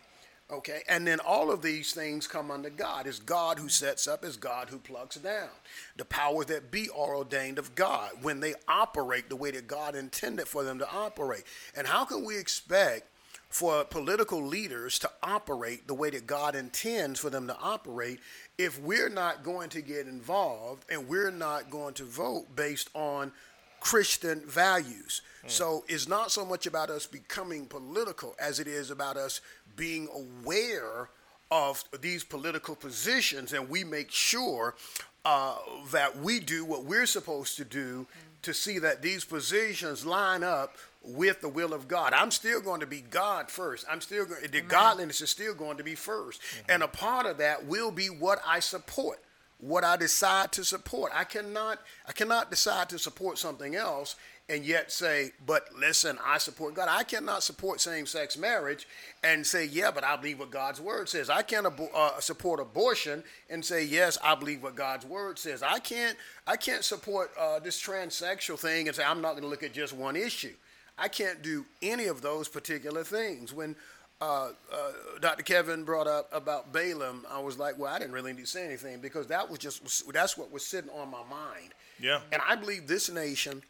Okay, 0.49 0.82
and 0.88 1.06
then 1.06 1.19
all 1.19 1.52
of 1.52 1.62
these 1.62 1.91
things 1.91 2.26
come 2.26 2.52
under 2.52 2.69
God. 2.69 3.06
It's 3.06 3.19
God 3.19 3.60
who 3.60 3.67
sets 3.67 4.08
up, 4.08 4.23
it's 4.23 4.38
God 4.38 4.69
who 4.69 4.78
plucks 4.78 5.17
down. 5.17 5.49
The 5.97 6.06
powers 6.06 6.45
that 6.45 6.71
be 6.71 6.88
are 6.89 7.17
ordained 7.17 7.60
of 7.60 7.76
God 7.76 8.12
when 8.21 8.39
they 8.39 8.54
operate 8.69 9.28
the 9.28 9.36
way 9.36 9.52
that 9.52 9.67
God 9.67 9.93
intended 9.93 10.47
for 10.47 10.63
them 10.63 10.80
to 10.80 10.89
operate. 10.89 11.43
And 11.76 11.86
how 11.86 12.06
can 12.06 12.23
we 12.23 12.38
expect 12.38 13.08
for 13.54 13.84
political 13.86 14.43
leaders 14.43 14.97
to 14.97 15.10
operate 15.21 15.88
the 15.88 15.93
way 15.93 16.10
that 16.10 16.26
God 16.26 16.56
intends 16.56 17.19
for 17.19 17.30
them 17.30 17.45
to 17.45 17.56
operate 17.60 18.19
if 18.58 18.80
we're 18.82 19.10
not 19.10 19.44
going 19.44 19.70
to 19.70 19.82
get 19.82 20.08
involved 20.08 20.86
and 20.89 21.08
we're 21.08 21.32
not 21.32 21.70
going 21.70 21.94
to 21.96 22.04
vote 22.04 22.56
based 22.56 22.89
on 22.94 23.32
Christian 23.80 24.42
values. 24.46 25.22
So 25.48 25.84
it's 25.89 26.08
not 26.08 26.32
so 26.32 26.46
much 26.46 26.68
about 26.68 26.89
us 26.89 27.06
becoming 27.06 27.66
political 27.66 28.34
as 28.39 28.60
it 28.60 28.68
is 28.68 28.92
about 28.92 29.18
us 29.18 29.42
being 29.76 30.08
aware 30.13 31.10
of 31.52 31.84
these 32.02 32.24
political 32.24 32.76
positions 32.76 33.54
and 33.54 33.70
we 33.70 33.84
make 33.84 34.10
sure 34.10 34.76
uh, 35.26 35.58
that 35.92 36.18
we 36.18 36.39
do 36.39 36.66
what 36.66 36.86
we're 36.86 37.06
supposed 37.06 37.58
to 37.58 37.66
do 37.66 38.08
to 38.42 38.54
see 38.54 38.80
that 38.80 39.02
these 39.02 39.24
positions 39.24 40.06
line 40.06 40.44
up 40.44 40.76
with 41.04 41.42
the 41.42 41.50
will 41.50 41.74
of 41.74 41.88
God. 41.88 42.13
I'm 42.13 42.32
still 42.32 42.62
going 42.62 42.80
to 42.80 42.88
be 42.88 43.02
God 43.02 43.50
first. 43.50 43.86
I'm 43.89 44.02
still 44.02 44.26
going 44.26 44.50
the 44.50 44.62
godliness 44.62 45.22
is 45.22 45.30
still 45.30 45.54
going 45.54 45.78
to 45.78 45.84
be 45.84 45.96
1st 45.96 46.39
And 46.70 46.82
a 46.84 46.88
part 46.88 47.26
of 47.26 47.38
that 47.38 47.66
will 47.66 47.92
be 47.92 48.08
what 48.08 48.42
I 48.48 48.60
support 48.60 49.20
what 49.63 49.86
I 49.86 49.96
decide 49.96 50.52
to 50.54 50.66
support. 50.66 51.13
I 51.16 51.24
cannot 51.24 51.80
I 52.08 52.12
cannot 52.12 52.50
decide 52.50 52.89
to 52.89 53.00
support 53.00 53.38
something 53.38 53.76
else 53.76 54.16
and 54.50 54.66
yet 54.66 54.92
say, 54.92 55.32
but 55.46 55.70
listen, 55.80 56.18
I 56.24 56.38
support 56.38 56.74
God. 56.74 56.89
I 56.92 57.04
cannot 57.04 57.44
support 57.44 57.80
same-sex 57.80 58.38
marriage 58.38 58.86
and 59.24 59.48
say, 59.48 59.63
yeah, 59.63 59.89
but 59.89 60.04
I 60.04 60.18
believe 60.18 60.39
what 60.39 60.52
God's 60.52 60.82
word 60.82 61.08
says. 61.08 61.30
I 61.30 61.44
can't 61.44 61.66
abo- 61.66 61.96
uh, 61.96 62.20
support 62.20 62.60
abortion 62.60 63.24
and 63.49 63.64
say, 63.64 63.86
yes, 63.86 64.18
I 64.22 64.36
believe 64.36 64.62
what 64.62 64.76
God's 64.76 65.06
word 65.06 65.39
says. 65.39 65.64
I 65.64 65.80
can't 65.80 66.18
I 66.45 66.58
can't 66.58 66.84
support 66.84 67.32
uh, 67.39 67.60
this 67.60 67.82
transsexual 67.82 68.60
thing 68.60 68.88
and 68.88 68.95
say 68.95 69.04
I'm 69.04 69.22
not 69.22 69.32
going 69.32 69.43
to 69.43 69.49
look 69.49 69.64
at 69.64 69.72
just 69.74 69.93
one 69.93 70.18
issue. 70.18 70.54
I 70.98 71.08
can't 71.08 71.41
do 71.41 71.66
any 71.82 72.06
of 72.06 72.22
those 72.22 72.48
particular 72.48 73.04
things. 73.04 73.54
When 73.54 73.76
uh, 74.22 74.50
uh, 74.72 74.91
Dr. 75.22 75.44
Kevin 75.44 75.84
brought 75.84 76.08
up 76.08 76.30
about 76.32 76.72
Balaam, 76.72 77.26
I 77.30 77.39
was 77.39 77.58
like, 77.58 77.78
well, 77.78 77.94
I 77.94 78.00
didn't 78.00 78.14
really 78.14 78.34
need 78.34 78.41
to 78.41 78.48
say 78.48 78.66
anything 78.66 79.00
because 79.00 79.28
that 79.28 79.50
was 79.50 79.60
just 79.60 80.12
that's 80.14 80.38
what 80.38 80.52
was 80.52 80.66
sitting 80.66 80.91
on 80.91 81.10
my 81.10 81.24
mind. 81.30 81.74
Yeah. 82.00 82.22
And 82.32 82.41
I 82.48 82.56
believe 82.56 82.88
this 82.88 83.12
nation, 83.12 83.64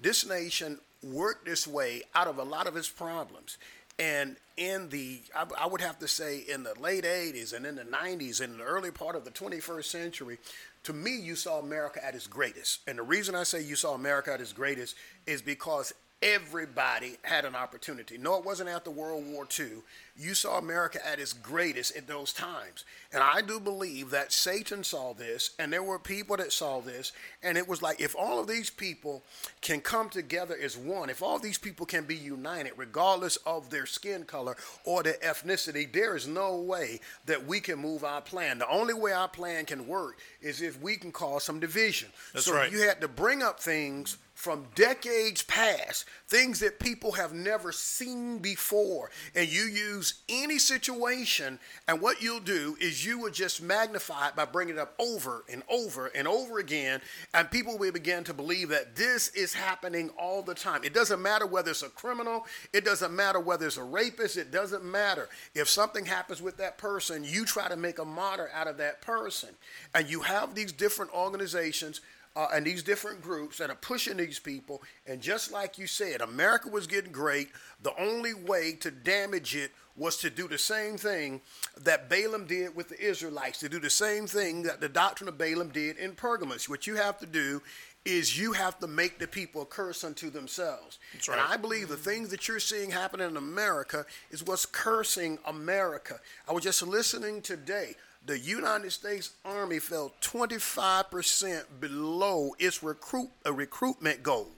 this 0.00 0.26
nation 0.28 0.78
worked 1.02 1.46
this 1.46 1.66
way 1.66 2.02
out 2.14 2.26
of 2.26 2.38
a 2.38 2.44
lot 2.44 2.66
of 2.66 2.76
its 2.76 2.88
problems. 2.88 3.58
And 3.98 4.36
in 4.56 4.88
the, 4.90 5.20
I, 5.34 5.44
I 5.58 5.66
would 5.66 5.80
have 5.80 5.98
to 5.98 6.08
say, 6.08 6.38
in 6.38 6.62
the 6.62 6.74
late 6.78 7.04
80s 7.04 7.52
and 7.52 7.66
in 7.66 7.74
the 7.74 7.84
90s 7.84 8.40
and 8.40 8.52
in 8.52 8.58
the 8.58 8.64
early 8.64 8.92
part 8.92 9.16
of 9.16 9.24
the 9.24 9.30
21st 9.30 9.84
century, 9.84 10.38
to 10.84 10.92
me, 10.92 11.16
you 11.18 11.34
saw 11.34 11.58
America 11.58 12.04
at 12.04 12.14
its 12.14 12.28
greatest. 12.28 12.80
And 12.86 12.98
the 12.98 13.02
reason 13.02 13.34
I 13.34 13.42
say 13.42 13.60
you 13.60 13.74
saw 13.74 13.94
America 13.94 14.32
at 14.32 14.40
its 14.40 14.52
greatest 14.52 14.94
is 15.26 15.42
because 15.42 15.92
everybody 16.20 17.16
had 17.22 17.44
an 17.44 17.54
opportunity. 17.54 18.18
No, 18.18 18.36
it 18.38 18.44
wasn't 18.44 18.68
after 18.68 18.90
World 18.90 19.24
War 19.26 19.46
II. 19.58 19.82
You 20.16 20.34
saw 20.34 20.58
America 20.58 20.98
at 21.06 21.20
its 21.20 21.32
greatest 21.32 21.94
in 21.94 22.06
those 22.06 22.32
times. 22.32 22.84
And 23.12 23.22
I 23.22 23.40
do 23.40 23.60
believe 23.60 24.10
that 24.10 24.32
Satan 24.32 24.82
saw 24.82 25.14
this, 25.14 25.50
and 25.60 25.72
there 25.72 25.82
were 25.82 25.98
people 25.98 26.36
that 26.38 26.52
saw 26.52 26.80
this, 26.80 27.12
and 27.42 27.56
it 27.56 27.68
was 27.68 27.82
like 27.82 28.00
if 28.00 28.16
all 28.18 28.40
of 28.40 28.48
these 28.48 28.68
people 28.68 29.22
can 29.60 29.80
come 29.80 30.08
together 30.08 30.56
as 30.60 30.76
one, 30.76 31.08
if 31.08 31.22
all 31.22 31.38
these 31.38 31.58
people 31.58 31.86
can 31.86 32.04
be 32.04 32.16
united, 32.16 32.72
regardless 32.76 33.36
of 33.46 33.70
their 33.70 33.86
skin 33.86 34.24
color 34.24 34.56
or 34.84 35.04
their 35.04 35.18
ethnicity, 35.24 35.90
there 35.90 36.16
is 36.16 36.26
no 36.26 36.56
way 36.56 36.98
that 37.26 37.46
we 37.46 37.60
can 37.60 37.78
move 37.78 38.02
our 38.02 38.20
plan. 38.20 38.58
The 38.58 38.68
only 38.68 38.94
way 38.94 39.12
our 39.12 39.28
plan 39.28 39.66
can 39.66 39.86
work 39.86 40.18
is 40.42 40.62
if 40.62 40.80
we 40.82 40.96
can 40.96 41.12
cause 41.12 41.44
some 41.44 41.60
division. 41.60 42.08
That's 42.34 42.46
so 42.46 42.54
right. 42.54 42.72
you 42.72 42.80
had 42.80 43.00
to 43.02 43.08
bring 43.08 43.42
up 43.44 43.60
things 43.60 44.18
from 44.38 44.64
decades 44.76 45.42
past, 45.42 46.04
things 46.28 46.60
that 46.60 46.78
people 46.78 47.10
have 47.10 47.32
never 47.32 47.72
seen 47.72 48.38
before. 48.38 49.10
And 49.34 49.48
you 49.48 49.62
use 49.62 50.22
any 50.28 50.60
situation, 50.60 51.58
and 51.88 52.00
what 52.00 52.22
you'll 52.22 52.38
do 52.38 52.76
is 52.80 53.04
you 53.04 53.18
will 53.18 53.32
just 53.32 53.60
magnify 53.60 54.28
it 54.28 54.36
by 54.36 54.44
bringing 54.44 54.76
it 54.76 54.80
up 54.80 54.94
over 55.00 55.44
and 55.52 55.64
over 55.68 56.06
and 56.14 56.28
over 56.28 56.60
again, 56.60 57.00
and 57.34 57.50
people 57.50 57.76
will 57.78 57.90
begin 57.90 58.22
to 58.22 58.32
believe 58.32 58.68
that 58.68 58.94
this 58.94 59.26
is 59.30 59.54
happening 59.54 60.08
all 60.16 60.40
the 60.42 60.54
time. 60.54 60.84
It 60.84 60.94
doesn't 60.94 61.20
matter 61.20 61.44
whether 61.44 61.72
it's 61.72 61.82
a 61.82 61.88
criminal, 61.88 62.46
it 62.72 62.84
doesn't 62.84 63.14
matter 63.14 63.40
whether 63.40 63.66
it's 63.66 63.76
a 63.76 63.82
rapist, 63.82 64.36
it 64.36 64.52
doesn't 64.52 64.84
matter. 64.84 65.28
If 65.56 65.68
something 65.68 66.06
happens 66.06 66.40
with 66.40 66.58
that 66.58 66.78
person, 66.78 67.24
you 67.24 67.44
try 67.44 67.66
to 67.66 67.76
make 67.76 67.98
a 67.98 68.04
martyr 68.04 68.50
out 68.54 68.68
of 68.68 68.76
that 68.76 69.02
person. 69.02 69.48
And 69.96 70.08
you 70.08 70.20
have 70.20 70.54
these 70.54 70.70
different 70.70 71.12
organizations 71.12 72.02
uh, 72.38 72.46
and 72.54 72.64
these 72.64 72.84
different 72.84 73.20
groups 73.20 73.58
that 73.58 73.68
are 73.68 73.74
pushing 73.74 74.16
these 74.16 74.38
people. 74.38 74.80
And 75.08 75.20
just 75.20 75.50
like 75.50 75.76
you 75.76 75.88
said, 75.88 76.20
America 76.20 76.68
was 76.68 76.86
getting 76.86 77.10
great. 77.10 77.48
The 77.82 78.00
only 78.00 78.32
way 78.32 78.74
to 78.80 78.92
damage 78.92 79.56
it 79.56 79.72
was 79.96 80.18
to 80.18 80.30
do 80.30 80.46
the 80.46 80.56
same 80.56 80.96
thing 80.96 81.40
that 81.82 82.08
Balaam 82.08 82.46
did 82.46 82.76
with 82.76 82.90
the 82.90 83.00
Israelites, 83.00 83.58
to 83.58 83.68
do 83.68 83.80
the 83.80 83.90
same 83.90 84.28
thing 84.28 84.62
that 84.62 84.80
the 84.80 84.88
doctrine 84.88 85.28
of 85.28 85.36
Balaam 85.36 85.70
did 85.70 85.96
in 85.96 86.12
Pergamos. 86.12 86.68
What 86.68 86.86
you 86.86 86.94
have 86.94 87.18
to 87.18 87.26
do 87.26 87.60
is 88.04 88.38
you 88.38 88.52
have 88.52 88.78
to 88.78 88.86
make 88.86 89.18
the 89.18 89.26
people 89.26 89.62
a 89.62 89.66
curse 89.66 90.04
unto 90.04 90.30
themselves. 90.30 91.00
That's 91.12 91.28
And. 91.28 91.40
I 91.40 91.56
believe 91.56 91.88
the 91.88 91.96
things 91.96 92.28
that 92.30 92.46
you're 92.46 92.60
seeing 92.60 92.92
happen 92.92 93.20
in 93.20 93.36
America 93.36 94.06
is 94.30 94.44
what's 94.44 94.64
cursing 94.64 95.40
America. 95.44 96.20
I 96.48 96.52
was 96.52 96.62
just 96.62 96.86
listening 96.86 97.42
today. 97.42 97.96
The 98.26 98.38
United 98.38 98.92
States 98.92 99.30
Army 99.44 99.78
fell 99.78 100.12
25% 100.20 101.64
below 101.80 102.54
its 102.58 102.82
recruit, 102.82 103.30
uh, 103.46 103.52
recruitment 103.52 104.22
goals. 104.22 104.52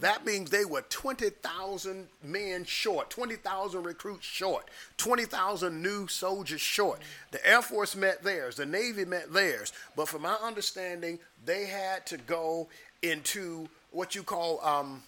That 0.00 0.24
means 0.24 0.50
they 0.50 0.64
were 0.64 0.82
20,000 0.82 2.06
men 2.22 2.64
short, 2.64 3.10
20,000 3.10 3.82
recruits 3.82 4.24
short, 4.24 4.70
20,000 4.96 5.82
new 5.82 6.06
soldiers 6.06 6.60
short. 6.60 7.00
The 7.32 7.44
Air 7.44 7.62
Force 7.62 7.96
met 7.96 8.22
theirs, 8.22 8.56
the 8.56 8.66
Navy 8.66 9.04
met 9.04 9.32
theirs. 9.32 9.72
But 9.96 10.08
from 10.08 10.22
my 10.22 10.36
understanding, 10.40 11.18
they 11.44 11.66
had 11.66 12.06
to 12.06 12.16
go 12.16 12.68
into 13.02 13.68
what 13.90 14.14
you 14.14 14.22
call 14.22 14.64
um, 14.64 15.02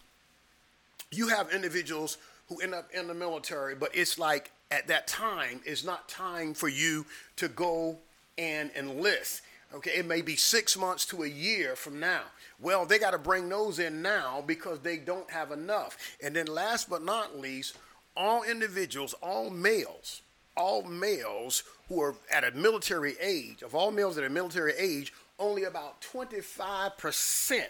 you 1.13 1.29
have 1.29 1.53
individuals 1.53 2.19
who 2.49 2.61
end 2.61 2.75
up 2.75 2.89
in 2.93 3.07
the 3.07 3.15
military, 3.15 3.75
but 3.75 3.95
it's 3.95 4.19
like 4.19 4.51
at 4.71 4.87
that 4.89 5.07
time, 5.07 5.61
is 5.65 5.85
not 5.85 6.09
time 6.09 6.55
for 6.55 6.69
you 6.69 7.07
to 7.37 7.49
go 7.49 7.99
and 8.39 8.71
enlist. 8.77 9.43
Okay, 9.75 9.93
it 9.93 10.07
may 10.07 10.21
be 10.21 10.37
six 10.37 10.77
months 10.77 11.07
to 11.07 11.23
a 11.23 11.29
year 11.29 11.77
from 11.77 12.01
now. 12.01 12.23
Well, 12.61 12.87
they 12.87 12.99
got 12.99 13.13
to 13.13 13.19
bring 13.19 13.49
those 13.49 13.79
in 13.79 14.03
now 14.03 14.43
because 14.45 14.81
they 14.81 14.97
don't 14.97 15.31
have 15.31 15.53
enough. 15.53 15.97
And 16.23 16.35
then, 16.35 16.47
last 16.47 16.91
but 16.91 17.05
not 17.05 17.39
least, 17.39 17.77
all 18.17 18.43
individuals, 18.43 19.15
all 19.23 19.49
males, 19.51 20.23
all 20.57 20.83
males 20.83 21.63
who 21.89 22.03
are 22.03 22.15
at 22.31 22.45
a 22.45 22.51
military 22.53 23.15
age, 23.21 23.63
of 23.63 23.75
all 23.75 23.91
males 23.91 24.19
at 24.19 24.25
a 24.25 24.29
military 24.29 24.75
age, 24.77 25.13
only 25.39 25.65
about 25.65 26.01
25% 26.03 27.63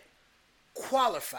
qualify. 0.74 1.38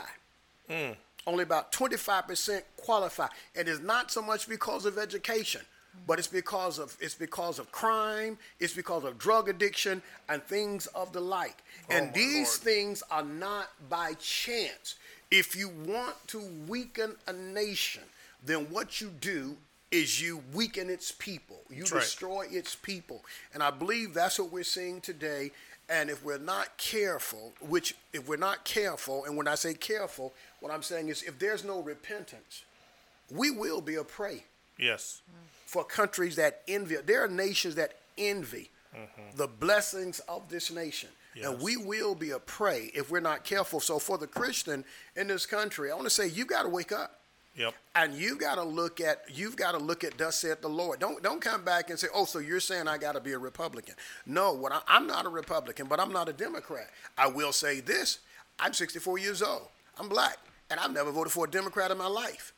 Hmm. 0.69 0.91
Only 1.27 1.43
about 1.43 1.71
25% 1.71 2.63
qualify. 2.77 3.27
And 3.55 3.67
it's 3.67 3.81
not 3.81 4.11
so 4.11 4.21
much 4.21 4.49
because 4.49 4.85
of 4.85 4.97
education, 4.97 5.61
but 6.07 6.17
it's 6.17 6.27
because 6.27 6.79
of 6.79 6.97
it's 6.99 7.15
because 7.15 7.59
of 7.59 7.71
crime, 7.71 8.37
it's 8.59 8.73
because 8.73 9.03
of 9.03 9.17
drug 9.17 9.47
addiction 9.49 10.01
and 10.29 10.41
things 10.43 10.87
of 10.87 11.13
the 11.13 11.19
like. 11.21 11.63
Oh 11.89 11.95
and 11.95 12.07
my 12.07 12.11
these 12.13 12.47
Lord. 12.57 12.61
things 12.61 13.03
are 13.11 13.23
not 13.23 13.67
by 13.89 14.13
chance. 14.19 14.95
If 15.29 15.55
you 15.55 15.69
want 15.69 16.15
to 16.27 16.41
weaken 16.67 17.15
a 17.27 17.33
nation, 17.33 18.03
then 18.43 18.67
what 18.69 18.99
you 18.99 19.09
do 19.21 19.55
is 19.91 20.21
you 20.21 20.41
weaken 20.53 20.89
its 20.89 21.11
people. 21.11 21.59
You 21.69 21.79
That's 21.79 21.91
right. 21.91 22.01
destroy 22.01 22.45
its 22.49 22.75
people. 22.75 23.23
And 23.53 23.61
I 23.61 23.71
believe 23.71 24.13
that's 24.13 24.39
what 24.39 24.51
we're 24.51 24.63
seeing 24.63 25.01
today. 25.01 25.51
And 25.91 26.09
if 26.09 26.23
we're 26.23 26.37
not 26.37 26.77
careful, 26.77 27.53
which 27.59 27.95
if 28.13 28.27
we're 28.27 28.37
not 28.37 28.63
careful, 28.63 29.25
and 29.25 29.35
when 29.35 29.47
I 29.47 29.55
say 29.55 29.73
careful, 29.73 30.33
what 30.61 30.71
I'm 30.71 30.81
saying 30.83 31.09
is 31.09 31.21
if 31.21 31.37
there's 31.37 31.65
no 31.65 31.81
repentance, 31.81 32.63
we 33.29 33.51
will 33.51 33.81
be 33.81 33.95
a 33.95 34.03
prey 34.03 34.45
Yes. 34.79 35.21
for 35.65 35.83
countries 35.83 36.37
that 36.37 36.61
envy. 36.67 36.95
There 37.05 37.23
are 37.23 37.27
nations 37.27 37.75
that 37.75 37.97
envy 38.17 38.69
the 39.35 39.47
blessings 39.47 40.19
of 40.27 40.49
this 40.49 40.71
nation. 40.71 41.09
And 41.35 41.43
Mm-hmm. 41.45 41.63
We 41.63 41.77
will 41.77 42.13
be 42.15 42.31
a 42.31 42.39
prey 42.39 42.91
if 42.93 43.09
we're 43.09 43.21
not 43.21 43.45
careful. 43.45 43.79
So 43.79 43.99
for 43.99 44.17
the 44.17 44.27
Christian 44.27 44.83
in 45.15 45.27
this 45.27 45.45
country, 45.45 45.89
I 45.89 45.95
want 45.95 46.05
to 46.05 46.09
say 46.09 46.27
you 46.27 46.43
got 46.45 46.63
to 46.63 46.69
wake 46.69 46.91
up. 46.91 47.20
Yep. 47.55 47.73
And 47.95 48.13
you 48.13 48.37
got 48.37 48.55
to 48.55 48.63
look 48.63 49.01
at 49.01 49.23
you've 49.29 49.55
got 49.55 49.73
to 49.73 49.77
look 49.77 50.03
at 50.03 50.17
thus 50.17 50.37
saith 50.37 50.61
the 50.61 50.69
Lord. 50.69 50.99
Don't 50.99 51.21
don't 51.21 51.41
come 51.41 51.63
back 51.63 51.89
and 51.89 51.99
say, 51.99 52.07
oh, 52.13 52.25
so 52.25 52.39
you're 52.39 52.61
saying 52.61 52.87
I 52.87 52.97
got 52.97 53.13
to 53.13 53.19
be 53.19 53.33
a 53.33 53.39
Republican? 53.39 53.95
No, 54.25 54.53
what 54.53 54.71
I, 54.71 54.81
I'm 54.87 55.05
not 55.05 55.25
a 55.25 55.29
Republican, 55.29 55.87
but 55.87 55.99
I'm 55.99 56.13
not 56.13 56.29
a 56.29 56.33
Democrat. 56.33 56.89
I 57.17 57.27
will 57.27 57.51
say 57.51 57.81
this: 57.81 58.19
I'm 58.59 58.73
64 58.73 59.19
years 59.19 59.41
old. 59.41 59.67
I'm 59.99 60.07
black, 60.07 60.37
and 60.69 60.79
I've 60.79 60.93
never 60.93 61.11
voted 61.11 61.33
for 61.33 61.45
a 61.45 61.49
Democrat 61.49 61.91
in 61.91 61.97
my 61.97 62.07
life 62.07 62.53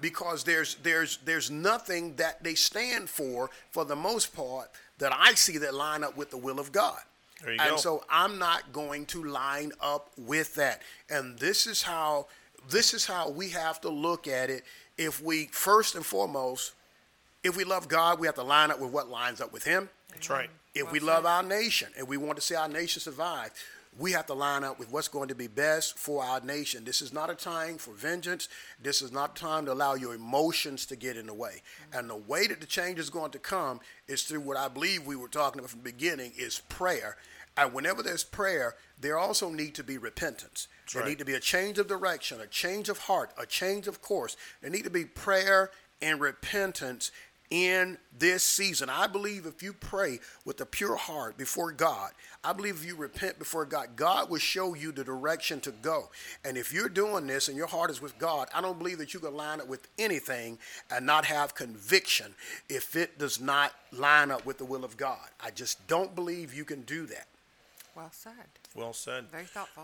because 0.00 0.44
there's 0.44 0.76
there's 0.76 1.18
there's 1.18 1.50
nothing 1.50 2.16
that 2.16 2.42
they 2.42 2.54
stand 2.54 3.08
for 3.10 3.50
for 3.70 3.84
the 3.84 3.96
most 3.96 4.34
part 4.34 4.70
that 4.98 5.12
I 5.16 5.34
see 5.34 5.58
that 5.58 5.74
line 5.74 6.04
up 6.04 6.16
with 6.16 6.30
the 6.30 6.36
will 6.38 6.58
of 6.58 6.72
God. 6.72 7.00
There 7.42 7.52
you 7.52 7.60
and 7.60 7.70
go. 7.70 7.76
so 7.76 8.04
I'm 8.10 8.38
not 8.38 8.72
going 8.72 9.06
to 9.06 9.24
line 9.24 9.72
up 9.80 10.10
with 10.16 10.54
that. 10.56 10.82
And 11.08 11.38
this 11.38 11.66
is 11.66 11.82
how 11.82 12.26
this 12.68 12.94
is 12.94 13.06
how 13.06 13.30
we 13.30 13.50
have 13.50 13.80
to 13.82 13.88
look 13.88 14.28
at 14.28 14.50
it. 14.50 14.64
If 14.98 15.22
we 15.22 15.46
first 15.46 15.94
and 15.94 16.04
foremost, 16.04 16.74
if 17.42 17.56
we 17.56 17.64
love 17.64 17.88
God, 17.88 18.20
we 18.20 18.26
have 18.26 18.36
to 18.36 18.42
line 18.42 18.70
up 18.70 18.80
with 18.80 18.90
what 18.90 19.08
lines 19.08 19.40
up 19.40 19.52
with 19.52 19.64
Him. 19.64 19.88
That's 20.10 20.28
right. 20.28 20.50
If 20.74 20.92
we 20.92 21.00
love 21.00 21.26
our 21.26 21.42
nation 21.42 21.88
and 21.98 22.06
we 22.06 22.16
want 22.16 22.36
to 22.36 22.42
see 22.42 22.54
our 22.54 22.68
nation 22.68 23.00
survive, 23.00 23.50
we 23.98 24.12
have 24.12 24.26
to 24.26 24.34
line 24.34 24.62
up 24.62 24.78
with 24.78 24.92
what's 24.92 25.08
going 25.08 25.28
to 25.28 25.34
be 25.34 25.48
best 25.48 25.98
for 25.98 26.22
our 26.22 26.40
nation. 26.40 26.84
This 26.84 27.02
is 27.02 27.12
not 27.12 27.28
a 27.28 27.34
time 27.34 27.76
for 27.76 27.92
vengeance. 27.92 28.48
This 28.80 29.02
is 29.02 29.10
not 29.10 29.34
time 29.34 29.66
to 29.66 29.72
allow 29.72 29.94
your 29.94 30.14
emotions 30.14 30.86
to 30.86 30.96
get 30.96 31.16
in 31.16 31.26
the 31.26 31.34
way. 31.34 31.62
Mm-hmm. 31.62 31.98
And 31.98 32.10
the 32.10 32.16
way 32.16 32.46
that 32.46 32.60
the 32.60 32.66
change 32.66 33.00
is 33.00 33.10
going 33.10 33.32
to 33.32 33.38
come 33.38 33.80
is 34.06 34.22
through 34.22 34.40
what 34.40 34.56
I 34.56 34.68
believe 34.68 35.06
we 35.06 35.16
were 35.16 35.28
talking 35.28 35.58
about 35.58 35.70
from 35.70 35.80
the 35.80 35.90
beginning 35.90 36.32
is 36.38 36.60
prayer. 36.68 37.16
And 37.60 37.74
whenever 37.74 38.02
there's 38.02 38.24
prayer, 38.24 38.74
there 38.98 39.18
also 39.18 39.50
need 39.50 39.74
to 39.74 39.84
be 39.84 39.98
repentance. 39.98 40.66
there 40.94 41.02
right. 41.02 41.10
need 41.10 41.18
to 41.18 41.26
be 41.26 41.34
a 41.34 41.40
change 41.40 41.78
of 41.78 41.88
direction, 41.88 42.40
a 42.40 42.46
change 42.46 42.88
of 42.88 42.96
heart, 43.00 43.32
a 43.36 43.44
change 43.44 43.86
of 43.86 44.00
course. 44.00 44.34
There 44.62 44.70
need 44.70 44.84
to 44.84 44.90
be 44.90 45.04
prayer 45.04 45.70
and 46.00 46.18
repentance 46.20 47.12
in 47.50 47.98
this 48.16 48.42
season. 48.44 48.88
I 48.88 49.08
believe 49.08 49.44
if 49.44 49.62
you 49.62 49.74
pray 49.74 50.20
with 50.46 50.58
a 50.62 50.64
pure 50.64 50.96
heart 50.96 51.36
before 51.36 51.70
God, 51.70 52.12
I 52.42 52.54
believe 52.54 52.76
if 52.76 52.86
you 52.86 52.96
repent 52.96 53.38
before 53.38 53.66
God, 53.66 53.88
God 53.94 54.30
will 54.30 54.38
show 54.38 54.74
you 54.74 54.90
the 54.90 55.04
direction 55.04 55.60
to 55.60 55.70
go. 55.70 56.08
And 56.46 56.56
if 56.56 56.72
you're 56.72 56.88
doing 56.88 57.26
this 57.26 57.48
and 57.48 57.58
your 57.58 57.66
heart 57.66 57.90
is 57.90 58.00
with 58.00 58.18
God, 58.18 58.48
I 58.54 58.62
don't 58.62 58.78
believe 58.78 58.96
that 58.98 59.12
you 59.12 59.20
can 59.20 59.34
line 59.34 59.60
up 59.60 59.68
with 59.68 59.88
anything 59.98 60.58
and 60.90 61.04
not 61.04 61.26
have 61.26 61.54
conviction 61.54 62.34
if 62.70 62.96
it 62.96 63.18
does 63.18 63.38
not 63.38 63.74
line 63.92 64.30
up 64.30 64.46
with 64.46 64.56
the 64.56 64.64
will 64.64 64.84
of 64.84 64.96
God. 64.96 65.28
I 65.40 65.50
just 65.50 65.86
don't 65.88 66.14
believe 66.14 66.54
you 66.54 66.64
can 66.64 66.82
do 66.82 67.04
that. 67.06 67.26
Well 68.00 68.10
said. 68.12 68.32
Well 68.74 68.92
said. 68.94 69.30
Very 69.30 69.44
thoughtful. 69.44 69.82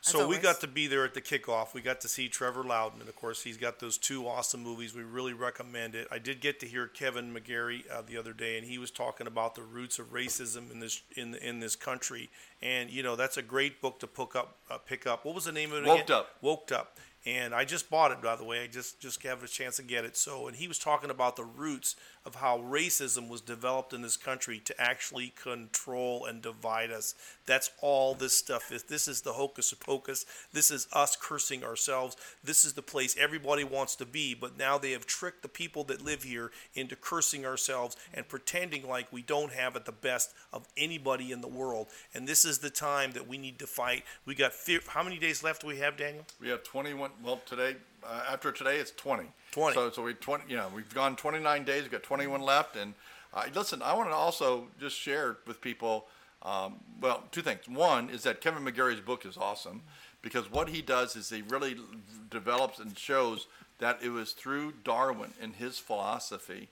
as 0.00 0.10
So 0.10 0.26
we 0.26 0.38
got 0.38 0.60
to 0.62 0.66
be 0.66 0.86
there 0.86 1.04
at 1.04 1.12
the 1.12 1.20
kickoff. 1.20 1.74
We 1.74 1.82
got 1.82 2.00
to 2.00 2.08
see 2.08 2.28
Trevor 2.28 2.64
Loudon, 2.64 3.00
and 3.00 3.08
of 3.10 3.14
course, 3.14 3.42
he's 3.42 3.58
got 3.58 3.78
those 3.78 3.98
two 3.98 4.26
awesome 4.26 4.62
movies. 4.62 4.94
We 4.94 5.02
really 5.02 5.34
recommend 5.34 5.94
it. 5.94 6.08
I 6.10 6.18
did 6.18 6.40
get 6.40 6.60
to 6.60 6.66
hear 6.66 6.86
Kevin 6.86 7.34
McGary 7.34 7.82
uh, 7.92 8.00
the 8.06 8.16
other 8.16 8.32
day, 8.32 8.56
and 8.56 8.66
he 8.66 8.78
was 8.78 8.90
talking 8.90 9.26
about 9.26 9.54
the 9.54 9.62
roots 9.62 9.98
of 9.98 10.14
racism 10.14 10.72
in 10.72 10.80
this 10.80 11.02
in 11.14 11.34
in 11.34 11.60
this 11.60 11.76
country. 11.76 12.30
And 12.62 12.88
you 12.88 13.02
know, 13.02 13.16
that's 13.16 13.36
a 13.36 13.42
great 13.42 13.82
book 13.82 14.00
to 14.00 14.06
pick 14.06 14.34
up. 14.34 14.56
Uh, 14.70 14.78
pick 14.78 15.06
up. 15.06 15.26
What 15.26 15.34
was 15.34 15.44
the 15.44 15.52
name 15.52 15.70
of 15.72 15.84
it? 15.84 15.86
Woked 15.86 16.04
again? 16.04 16.16
Up. 16.16 16.42
Woked 16.42 16.72
up. 16.72 16.96
And 17.26 17.54
I 17.54 17.66
just 17.66 17.90
bought 17.90 18.12
it, 18.12 18.22
by 18.22 18.36
the 18.36 18.44
way. 18.44 18.62
I 18.62 18.68
just 18.68 19.00
just 19.00 19.22
have 19.24 19.42
a 19.42 19.48
chance 19.48 19.76
to 19.76 19.82
get 19.82 20.06
it. 20.06 20.16
So, 20.16 20.46
and 20.46 20.56
he 20.56 20.68
was 20.68 20.78
talking 20.78 21.10
about 21.10 21.36
the 21.36 21.44
roots 21.44 21.96
of 22.28 22.36
how 22.36 22.58
racism 22.58 23.26
was 23.26 23.40
developed 23.40 23.94
in 23.94 24.02
this 24.02 24.18
country 24.18 24.60
to 24.66 24.78
actually 24.78 25.32
control 25.42 26.26
and 26.26 26.42
divide 26.42 26.90
us. 26.90 27.14
That's 27.46 27.70
all 27.80 28.14
this 28.14 28.34
stuff 28.34 28.70
is. 28.70 28.82
This 28.82 29.08
is 29.08 29.22
the 29.22 29.32
hocus 29.32 29.72
pocus. 29.72 30.26
This 30.52 30.70
is 30.70 30.86
us 30.92 31.16
cursing 31.16 31.64
ourselves. 31.64 32.18
This 32.44 32.66
is 32.66 32.74
the 32.74 32.82
place 32.82 33.16
everybody 33.18 33.64
wants 33.64 33.96
to 33.96 34.04
be, 34.04 34.34
but 34.34 34.58
now 34.58 34.76
they 34.76 34.92
have 34.92 35.06
tricked 35.06 35.40
the 35.40 35.48
people 35.48 35.84
that 35.84 36.04
live 36.04 36.22
here 36.22 36.50
into 36.74 36.96
cursing 36.96 37.46
ourselves 37.46 37.96
and 38.12 38.28
pretending 38.28 38.86
like 38.86 39.10
we 39.10 39.22
don't 39.22 39.52
have 39.52 39.74
it 39.74 39.86
the 39.86 39.92
best 39.92 40.34
of 40.52 40.68
anybody 40.76 41.32
in 41.32 41.40
the 41.40 41.48
world. 41.48 41.86
And 42.12 42.28
this 42.28 42.44
is 42.44 42.58
the 42.58 42.68
time 42.70 43.12
that 43.12 43.26
we 43.26 43.38
need 43.38 43.58
to 43.60 43.66
fight. 43.66 44.04
We 44.26 44.34
got 44.34 44.52
fi- 44.52 44.80
how 44.86 45.02
many 45.02 45.18
days 45.18 45.42
left 45.42 45.62
do 45.62 45.66
we 45.66 45.78
have, 45.78 45.96
Daniel? 45.96 46.26
We 46.42 46.50
have 46.50 46.62
21. 46.62 47.10
Well, 47.24 47.40
today, 47.46 47.76
uh, 48.04 48.22
after 48.30 48.52
today, 48.52 48.76
it's 48.78 48.90
20. 48.92 49.24
20. 49.52 49.74
So, 49.74 49.90
so 49.90 50.02
we 50.02 50.14
20. 50.14 50.44
You 50.48 50.56
know, 50.56 50.68
we've 50.74 50.92
gone 50.94 51.16
29 51.16 51.64
days. 51.64 51.82
We've 51.82 51.90
got 51.92 52.02
21 52.02 52.40
left. 52.42 52.76
And 52.76 52.94
uh, 53.34 53.44
listen, 53.54 53.82
I 53.82 53.94
want 53.94 54.08
to 54.10 54.14
also 54.14 54.68
just 54.80 54.96
share 54.96 55.38
with 55.46 55.60
people. 55.60 56.06
Um, 56.42 56.76
well, 57.00 57.24
two 57.32 57.42
things. 57.42 57.68
One 57.68 58.10
is 58.10 58.22
that 58.22 58.40
Kevin 58.40 58.64
McGary's 58.64 59.00
book 59.00 59.26
is 59.26 59.36
awesome 59.36 59.82
because 60.22 60.50
what 60.50 60.68
he 60.68 60.82
does 60.82 61.16
is 61.16 61.28
he 61.30 61.42
really 61.42 61.76
develops 62.30 62.78
and 62.78 62.96
shows 62.96 63.46
that 63.78 63.98
it 64.02 64.10
was 64.10 64.32
through 64.32 64.74
Darwin 64.84 65.30
and 65.42 65.54
his 65.56 65.78
philosophy 65.78 66.68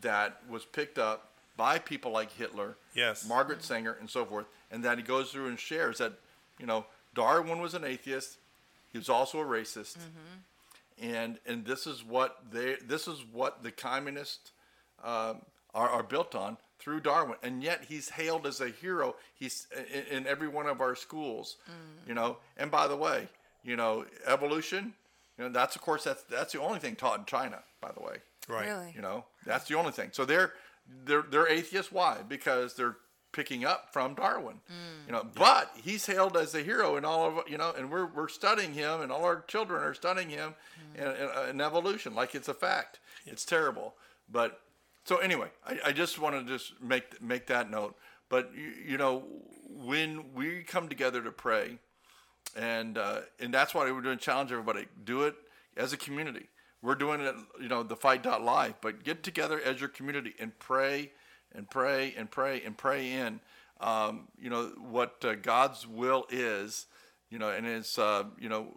that 0.00 0.40
was 0.48 0.64
picked 0.64 0.98
up 0.98 1.30
by 1.56 1.78
people 1.80 2.12
like 2.12 2.30
Hitler, 2.32 2.76
Yes. 2.94 3.26
Margaret 3.28 3.64
Sanger, 3.64 3.96
and 3.98 4.08
so 4.08 4.24
forth, 4.24 4.46
and 4.70 4.84
that 4.84 4.98
he 4.98 5.02
goes 5.02 5.30
through 5.32 5.48
and 5.48 5.58
shares 5.58 5.98
that, 5.98 6.12
you 6.60 6.66
know, 6.66 6.86
Darwin 7.14 7.60
was 7.60 7.74
an 7.74 7.82
atheist. 7.84 8.36
He 8.92 8.98
was 8.98 9.08
also 9.08 9.40
a 9.40 9.44
racist, 9.44 9.96
and 11.00 11.38
and 11.46 11.64
this 11.64 11.86
is 11.86 12.04
what 12.04 12.38
they 12.50 12.76
this 12.86 13.08
is 13.08 13.24
what 13.32 13.62
the 13.62 13.70
communists 13.70 14.52
um, 15.04 15.42
are, 15.74 15.88
are 15.88 16.02
built 16.02 16.34
on 16.34 16.56
through 16.78 17.00
Darwin, 17.00 17.36
and 17.42 17.62
yet 17.62 17.84
he's 17.88 18.08
hailed 18.10 18.46
as 18.46 18.60
a 18.60 18.68
hero. 18.68 19.16
He's 19.34 19.66
in, 19.92 20.18
in 20.18 20.26
every 20.26 20.48
one 20.48 20.66
of 20.66 20.80
our 20.80 20.94
schools, 20.94 21.56
you 22.06 22.14
know. 22.14 22.38
And 22.56 22.70
by 22.70 22.86
the 22.88 22.96
way, 22.96 23.28
you 23.64 23.76
know, 23.76 24.06
evolution. 24.26 24.94
You 25.36 25.44
know, 25.44 25.50
that's 25.50 25.76
of 25.76 25.82
course 25.82 26.04
that's 26.04 26.22
that's 26.24 26.52
the 26.52 26.60
only 26.60 26.78
thing 26.80 26.96
taught 26.96 27.18
in 27.20 27.24
China. 27.24 27.60
By 27.80 27.92
the 27.92 28.02
way, 28.02 28.16
Right. 28.48 28.66
Really? 28.68 28.92
you 28.94 29.02
know, 29.02 29.24
that's 29.44 29.68
the 29.68 29.74
only 29.76 29.92
thing. 29.92 30.10
So 30.12 30.24
they're 30.24 30.52
they're 31.04 31.22
they're 31.22 31.48
atheists. 31.48 31.92
Why? 31.92 32.18
Because 32.26 32.74
they're 32.74 32.96
picking 33.32 33.64
up 33.64 33.92
from 33.92 34.14
Darwin. 34.14 34.56
Mm. 34.70 35.06
You 35.06 35.12
know, 35.12 35.26
but 35.34 35.70
he's 35.82 36.06
hailed 36.06 36.36
as 36.36 36.54
a 36.54 36.62
hero 36.62 36.96
in 36.96 37.04
all 37.04 37.26
of 37.26 37.48
you 37.48 37.58
know, 37.58 37.72
and 37.76 37.90
we're 37.90 38.06
we're 38.06 38.28
studying 38.28 38.72
him, 38.72 39.00
and 39.00 39.12
all 39.12 39.24
our 39.24 39.42
children 39.42 39.82
are 39.82 39.94
studying 39.94 40.30
him 40.30 40.54
mm. 40.96 41.00
in, 41.00 41.22
in, 41.22 41.30
uh, 41.34 41.46
in 41.50 41.60
evolution 41.60 42.14
like 42.14 42.34
it's 42.34 42.48
a 42.48 42.54
fact. 42.54 43.00
It's 43.26 43.44
terrible, 43.44 43.94
but 44.30 44.60
so 45.04 45.16
anyway, 45.16 45.48
I, 45.66 45.78
I 45.86 45.92
just 45.92 46.18
want 46.18 46.34
to 46.36 46.52
just 46.52 46.80
make 46.82 47.20
make 47.22 47.46
that 47.46 47.70
note. 47.70 47.96
But 48.28 48.50
you, 48.54 48.92
you 48.92 48.98
know, 48.98 49.24
when 49.68 50.34
we 50.34 50.62
come 50.62 50.88
together 50.88 51.22
to 51.22 51.30
pray, 51.30 51.78
and 52.56 52.98
uh, 52.98 53.20
and 53.40 53.52
that's 53.52 53.74
why 53.74 53.90
we're 53.90 54.00
doing 54.00 54.18
challenge 54.18 54.52
everybody. 54.52 54.86
Do 55.04 55.22
it 55.22 55.34
as 55.76 55.92
a 55.92 55.96
community. 55.96 56.48
We're 56.82 56.94
doing 56.94 57.20
it 57.20 57.34
you 57.60 57.68
know 57.68 57.82
the 57.82 57.96
fight 57.96 58.24
live 58.24 58.74
but 58.80 59.02
get 59.02 59.22
together 59.22 59.60
as 59.64 59.80
your 59.80 59.88
community 59.88 60.34
and 60.38 60.56
pray 60.58 61.10
and 61.54 61.68
pray 61.68 62.14
and 62.16 62.30
pray 62.30 62.62
and 62.64 62.76
pray 62.76 63.12
in 63.12 63.40
um, 63.80 64.28
you 64.40 64.50
know 64.50 64.72
what 64.90 65.24
uh, 65.24 65.34
god's 65.34 65.86
will 65.86 66.26
is 66.30 66.86
you 67.30 67.38
know 67.38 67.50
and 67.50 67.66
it's 67.66 67.98
uh, 67.98 68.24
you 68.38 68.48
know 68.48 68.68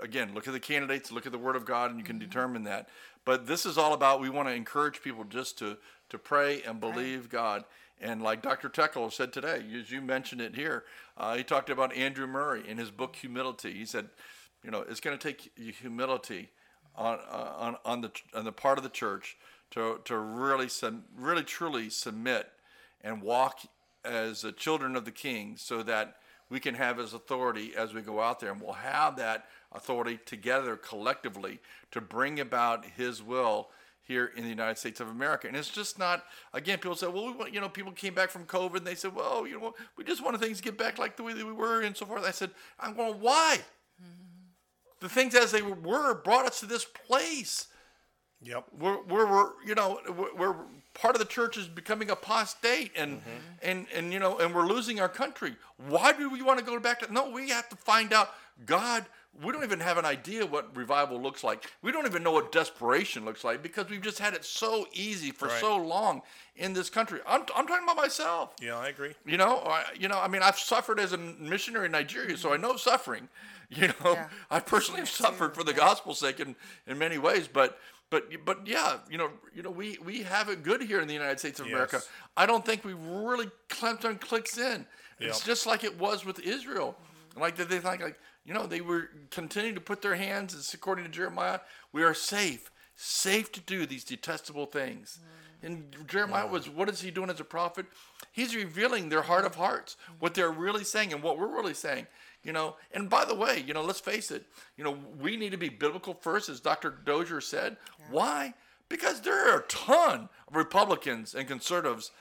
again 0.00 0.32
look 0.34 0.46
at 0.46 0.52
the 0.52 0.60
candidates 0.60 1.12
look 1.12 1.26
at 1.26 1.32
the 1.32 1.38
word 1.38 1.56
of 1.56 1.64
god 1.64 1.90
and 1.90 1.98
you 1.98 2.04
can 2.04 2.18
determine 2.18 2.64
that 2.64 2.88
but 3.24 3.46
this 3.46 3.66
is 3.66 3.78
all 3.78 3.92
about 3.92 4.20
we 4.20 4.30
want 4.30 4.48
to 4.48 4.54
encourage 4.54 5.02
people 5.02 5.24
just 5.24 5.58
to 5.58 5.76
to 6.08 6.18
pray 6.18 6.62
and 6.62 6.80
believe 6.80 7.28
god 7.28 7.64
and 8.00 8.22
like 8.22 8.42
Dr. 8.42 8.68
Teykl 8.68 9.12
said 9.12 9.32
today, 9.32 9.64
as 9.76 9.90
you 9.90 10.00
mentioned 10.00 10.40
it 10.40 10.54
here, 10.54 10.84
uh, 11.16 11.36
he 11.36 11.42
talked 11.42 11.68
about 11.68 11.92
Andrew 11.96 12.26
Murray 12.26 12.62
in 12.66 12.78
his 12.78 12.90
book 12.90 13.16
Humility. 13.16 13.72
He 13.72 13.84
said, 13.84 14.08
you 14.62 14.70
know, 14.70 14.84
it's 14.88 15.00
going 15.00 15.18
to 15.18 15.22
take 15.22 15.52
humility 15.56 16.50
on, 16.96 17.18
uh, 17.30 17.52
on 17.56 17.76
on 17.84 18.00
the 18.00 18.10
on 18.34 18.44
the 18.44 18.52
part 18.52 18.78
of 18.78 18.84
the 18.84 18.90
church 18.90 19.36
to 19.72 20.00
to 20.04 20.16
really 20.16 20.68
really 21.16 21.44
truly 21.44 21.90
submit 21.90 22.48
and 23.02 23.22
walk 23.22 23.60
as 24.04 24.42
the 24.42 24.52
children 24.52 24.96
of 24.96 25.04
the 25.04 25.10
King, 25.10 25.56
so 25.56 25.82
that 25.82 26.16
we 26.50 26.60
can 26.60 26.74
have 26.74 26.98
His 26.98 27.12
authority 27.12 27.74
as 27.76 27.92
we 27.92 28.00
go 28.00 28.20
out 28.20 28.40
there, 28.40 28.52
and 28.52 28.60
we'll 28.60 28.72
have 28.72 29.16
that 29.16 29.46
authority 29.72 30.18
together 30.24 30.76
collectively 30.76 31.60
to 31.90 32.00
bring 32.00 32.40
about 32.40 32.84
His 32.84 33.22
will 33.22 33.68
here 34.02 34.32
in 34.34 34.42
the 34.42 34.48
United 34.48 34.78
States 34.78 35.00
of 35.00 35.08
America. 35.08 35.46
And 35.46 35.54
it's 35.54 35.68
just 35.68 35.98
not, 35.98 36.24
again, 36.54 36.78
people 36.78 36.96
say, 36.96 37.06
well, 37.08 37.26
we 37.26 37.32
want, 37.32 37.52
you 37.52 37.60
know, 37.60 37.68
people 37.68 37.92
came 37.92 38.14
back 38.14 38.30
from 38.30 38.46
COVID 38.46 38.78
and 38.78 38.86
they 38.86 38.94
said, 38.94 39.14
well, 39.14 39.46
you 39.46 39.60
know, 39.60 39.74
we 39.98 40.04
just 40.04 40.24
want 40.24 40.40
things 40.40 40.56
to 40.56 40.62
get 40.62 40.78
back 40.78 40.98
like 40.98 41.18
the 41.18 41.22
way 41.22 41.34
that 41.34 41.44
we 41.44 41.52
were 41.52 41.82
and 41.82 41.94
so 41.94 42.06
forth. 42.06 42.24
I 42.24 42.30
said, 42.30 42.50
I'm 42.80 42.94
going, 42.94 43.20
why? 43.20 43.58
Mm-hmm. 44.02 44.46
The 45.00 45.10
things 45.10 45.34
as 45.34 45.52
they 45.52 45.60
were 45.60 46.14
brought 46.14 46.46
us 46.46 46.60
to 46.60 46.66
this 46.66 46.86
place. 46.86 47.66
Yep. 48.42 48.64
We're, 48.78 49.02
we're, 49.02 49.26
we're 49.30 49.50
you 49.66 49.74
know, 49.74 50.00
we're, 50.08 50.34
we're 50.34 50.56
part 50.94 51.14
of 51.14 51.18
the 51.18 51.26
church 51.26 51.56
is 51.56 51.66
becoming 51.66 52.10
apostate 52.10 52.92
and, 52.96 53.18
mm-hmm. 53.18 53.30
and, 53.62 53.86
and, 53.94 54.12
you 54.12 54.18
know, 54.18 54.38
and 54.38 54.54
we're 54.54 54.66
losing 54.66 55.00
our 55.00 55.08
country. 55.08 55.56
Why 55.88 56.12
do 56.12 56.28
we 56.30 56.42
want 56.42 56.58
to 56.58 56.64
go 56.64 56.78
back 56.78 57.00
to, 57.00 57.12
no, 57.12 57.30
we 57.30 57.50
have 57.50 57.68
to 57.68 57.76
find 57.76 58.12
out 58.12 58.30
God, 58.66 59.06
we 59.42 59.52
don't 59.52 59.62
even 59.62 59.78
have 59.80 59.98
an 59.98 60.04
idea 60.04 60.44
what 60.44 60.74
revival 60.76 61.20
looks 61.20 61.44
like. 61.44 61.70
We 61.82 61.92
don't 61.92 62.06
even 62.06 62.22
know 62.24 62.32
what 62.32 62.50
desperation 62.50 63.24
looks 63.24 63.44
like 63.44 63.62
because 63.62 63.88
we've 63.88 64.02
just 64.02 64.18
had 64.18 64.34
it 64.34 64.44
so 64.44 64.86
easy 64.92 65.30
for 65.30 65.46
Right. 65.46 65.60
so 65.60 65.76
long 65.76 66.22
in 66.56 66.72
this 66.72 66.90
country. 66.90 67.20
I'm, 67.26 67.42
I'm 67.54 67.66
talking 67.66 67.84
about 67.84 67.96
myself. 67.96 68.54
Yeah, 68.60 68.78
I 68.78 68.88
agree. 68.88 69.14
You 69.24 69.36
know, 69.36 69.58
I, 69.58 69.84
you 69.98 70.08
know, 70.08 70.18
I 70.18 70.26
mean, 70.26 70.42
I've 70.42 70.58
suffered 70.58 70.98
as 70.98 71.12
a 71.12 71.18
missionary 71.18 71.86
in 71.86 71.92
Nigeria, 71.92 72.36
so 72.36 72.52
I 72.52 72.56
know 72.56 72.76
suffering. 72.76 73.28
You 73.70 73.88
know, 73.88 74.12
Yeah. 74.14 74.28
I 74.50 74.60
personally 74.60 75.00
have 75.00 75.10
suffered 75.10 75.54
for 75.54 75.62
the 75.62 75.74
gospel's 75.74 76.18
sake 76.18 76.40
in, 76.40 76.56
in 76.86 76.96
many 76.96 77.18
ways, 77.18 77.46
but 77.46 77.78
but 78.10 78.24
but 78.44 78.66
yeah, 78.66 78.98
you 79.10 79.18
know, 79.18 79.30
you 79.54 79.62
know, 79.62 79.70
we 79.70 79.98
we 80.04 80.22
have 80.22 80.48
it 80.48 80.62
good 80.62 80.82
here 80.82 81.00
in 81.00 81.08
the 81.08 81.14
United 81.14 81.38
States 81.38 81.60
of 81.60 81.66
America. 81.66 82.00
I 82.36 82.46
don't 82.46 82.64
think 82.64 82.84
we 82.84 82.94
really 82.94 83.50
clamped 83.68 84.04
on 84.04 84.16
clicks 84.18 84.56
in. 84.58 84.86
It's 85.20 85.38
Yep. 85.40 85.46
just 85.46 85.66
like 85.66 85.84
it 85.84 85.98
was 85.98 86.24
with 86.24 86.38
Israel. 86.40 86.96
Like 87.36 87.56
they 87.56 87.64
they 87.64 87.78
think 87.80 88.00
like 88.02 88.18
you 88.44 88.54
know 88.54 88.66
they 88.66 88.80
were 88.80 89.10
continuing 89.30 89.74
to 89.74 89.80
put 89.80 90.00
their 90.02 90.14
hands. 90.16 90.54
It's 90.54 90.72
according 90.74 91.04
to 91.04 91.10
Jeremiah, 91.10 91.60
we 91.92 92.02
are 92.02 92.14
safe, 92.14 92.70
safe 92.96 93.52
to 93.52 93.60
do 93.60 93.84
these 93.86 94.04
detestable 94.04 94.66
things. 94.66 95.18
Mm. 95.20 95.47
And 95.62 95.94
Jeremiah 96.06 96.46
was 96.46 96.68
what 96.68 96.88
is 96.88 97.00
he 97.00 97.10
doing 97.10 97.30
as 97.30 97.40
a 97.40 97.44
prophet? 97.44 97.86
He's 98.32 98.54
revealing 98.54 99.08
their 99.08 99.22
heart 99.22 99.44
of 99.44 99.56
hearts, 99.56 99.96
what 100.20 100.34
they're 100.34 100.50
really 100.50 100.84
saying 100.84 101.12
and 101.12 101.22
what 101.22 101.38
we're 101.38 101.52
really 101.52 101.74
saying. 101.74 102.06
You 102.44 102.52
know, 102.52 102.76
and 102.92 103.10
by 103.10 103.24
the 103.24 103.34
way, 103.34 103.64
you 103.66 103.74
know, 103.74 103.82
let's 103.82 104.00
face 104.00 104.30
it, 104.30 104.46
you 104.76 104.84
know, 104.84 104.96
we 105.20 105.36
need 105.36 105.50
to 105.50 105.58
be 105.58 105.68
biblical 105.68 106.14
first, 106.14 106.48
as 106.48 106.60
Dr. 106.60 106.90
Dozier 107.04 107.40
said. 107.40 107.76
Why? 108.10 108.54
Because 108.88 109.20
there 109.20 109.52
are 109.52 109.58
a 109.58 109.66
ton 109.66 110.28
of 110.46 110.56
Republicans 110.56 111.34
and 111.34 111.48
conservatives 111.48 112.12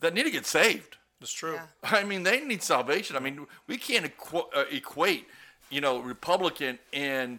that 0.00 0.14
need 0.14 0.24
to 0.24 0.30
get 0.30 0.46
saved. 0.46 0.96
That's 1.20 1.32
true. 1.32 1.54
Yeah. 1.54 1.66
I 1.84 2.04
mean, 2.04 2.22
they 2.22 2.40
need 2.40 2.62
salvation. 2.62 3.16
I 3.16 3.20
mean, 3.20 3.46
we 3.66 3.76
can't 3.76 4.06
equ- 4.16 4.48
uh, 4.54 4.64
equate, 4.70 5.26
you 5.70 5.80
know, 5.80 6.00
Republican 6.00 6.78
and 6.92 7.38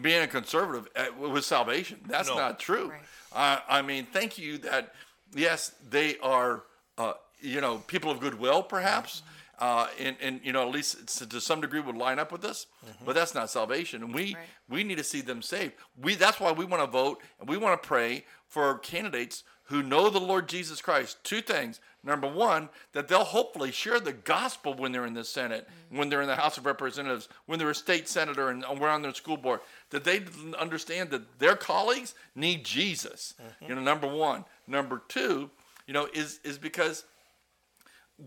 being 0.00 0.22
a 0.22 0.26
conservative 0.26 0.88
uh, 0.96 1.06
with 1.28 1.44
salvation. 1.44 2.00
That's 2.06 2.28
No. 2.28 2.36
not 2.36 2.58
true. 2.58 2.90
Right. 2.90 3.00
Uh, 3.32 3.60
I 3.68 3.82
mean, 3.82 4.06
thank 4.12 4.38
you 4.38 4.58
that, 4.58 4.94
yes, 5.34 5.72
they 5.88 6.18
are, 6.18 6.62
uh, 6.98 7.14
you 7.40 7.60
know, 7.60 7.78
people 7.78 8.10
of 8.10 8.20
goodwill, 8.20 8.62
perhaps. 8.62 9.22
Uh, 9.58 9.86
and, 10.00 10.16
and 10.20 10.40
you 10.42 10.52
know 10.52 10.62
at 10.66 10.72
least 10.74 11.06
to 11.30 11.40
some 11.40 11.60
degree 11.60 11.78
would 11.78 11.96
line 11.96 12.18
up 12.18 12.32
with 12.32 12.40
this, 12.42 12.66
but 13.04 13.14
that's 13.14 13.32
not 13.32 13.48
salvation, 13.48 14.02
and 14.02 14.12
we 14.12 14.34
Right. 14.34 14.46
we 14.68 14.82
need 14.82 14.98
to 14.98 15.04
see 15.04 15.20
them 15.20 15.40
saved. 15.40 15.74
We 15.96 16.16
that's 16.16 16.40
why 16.40 16.50
we 16.50 16.64
want 16.64 16.82
to 16.82 16.88
vote 16.90 17.22
and 17.38 17.48
we 17.48 17.56
want 17.58 17.80
to 17.80 17.86
pray 17.86 18.24
for 18.48 18.78
candidates 18.78 19.44
who 19.72 19.82
know 19.82 20.10
the 20.10 20.20
Lord 20.20 20.50
Jesus 20.50 20.82
Christ. 20.82 21.16
Two 21.24 21.40
things. 21.40 21.80
Number 22.04 22.28
one, 22.28 22.68
that 22.92 23.08
they'll 23.08 23.24
hopefully 23.24 23.72
share 23.72 23.98
the 23.98 24.12
gospel 24.12 24.74
when 24.74 24.92
they're 24.92 25.06
in 25.06 25.14
the 25.14 25.24
Senate, 25.24 25.66
mm. 25.66 25.96
when 25.96 26.10
they're 26.10 26.20
in 26.20 26.28
the 26.28 26.36
House 26.36 26.58
of 26.58 26.66
Representatives, 26.66 27.28
when 27.46 27.58
they're 27.58 27.70
a 27.70 27.74
state 27.74 28.06
senator 28.06 28.50
and 28.50 28.62
we're 28.78 28.90
on 28.90 29.00
their 29.00 29.14
school 29.14 29.38
board, 29.38 29.60
that 29.88 30.04
they 30.04 30.24
understand 30.58 31.08
that 31.10 31.38
their 31.38 31.56
colleagues 31.56 32.14
need 32.34 32.66
Jesus. 32.66 33.32
Mm-hmm. 33.40 33.64
You 33.70 33.74
know, 33.76 33.80
number 33.80 34.06
one. 34.06 34.44
Number 34.66 35.00
two, 35.08 35.50
you 35.86 35.94
know, 35.94 36.06
is 36.12 36.38
is 36.44 36.58
because 36.58 37.04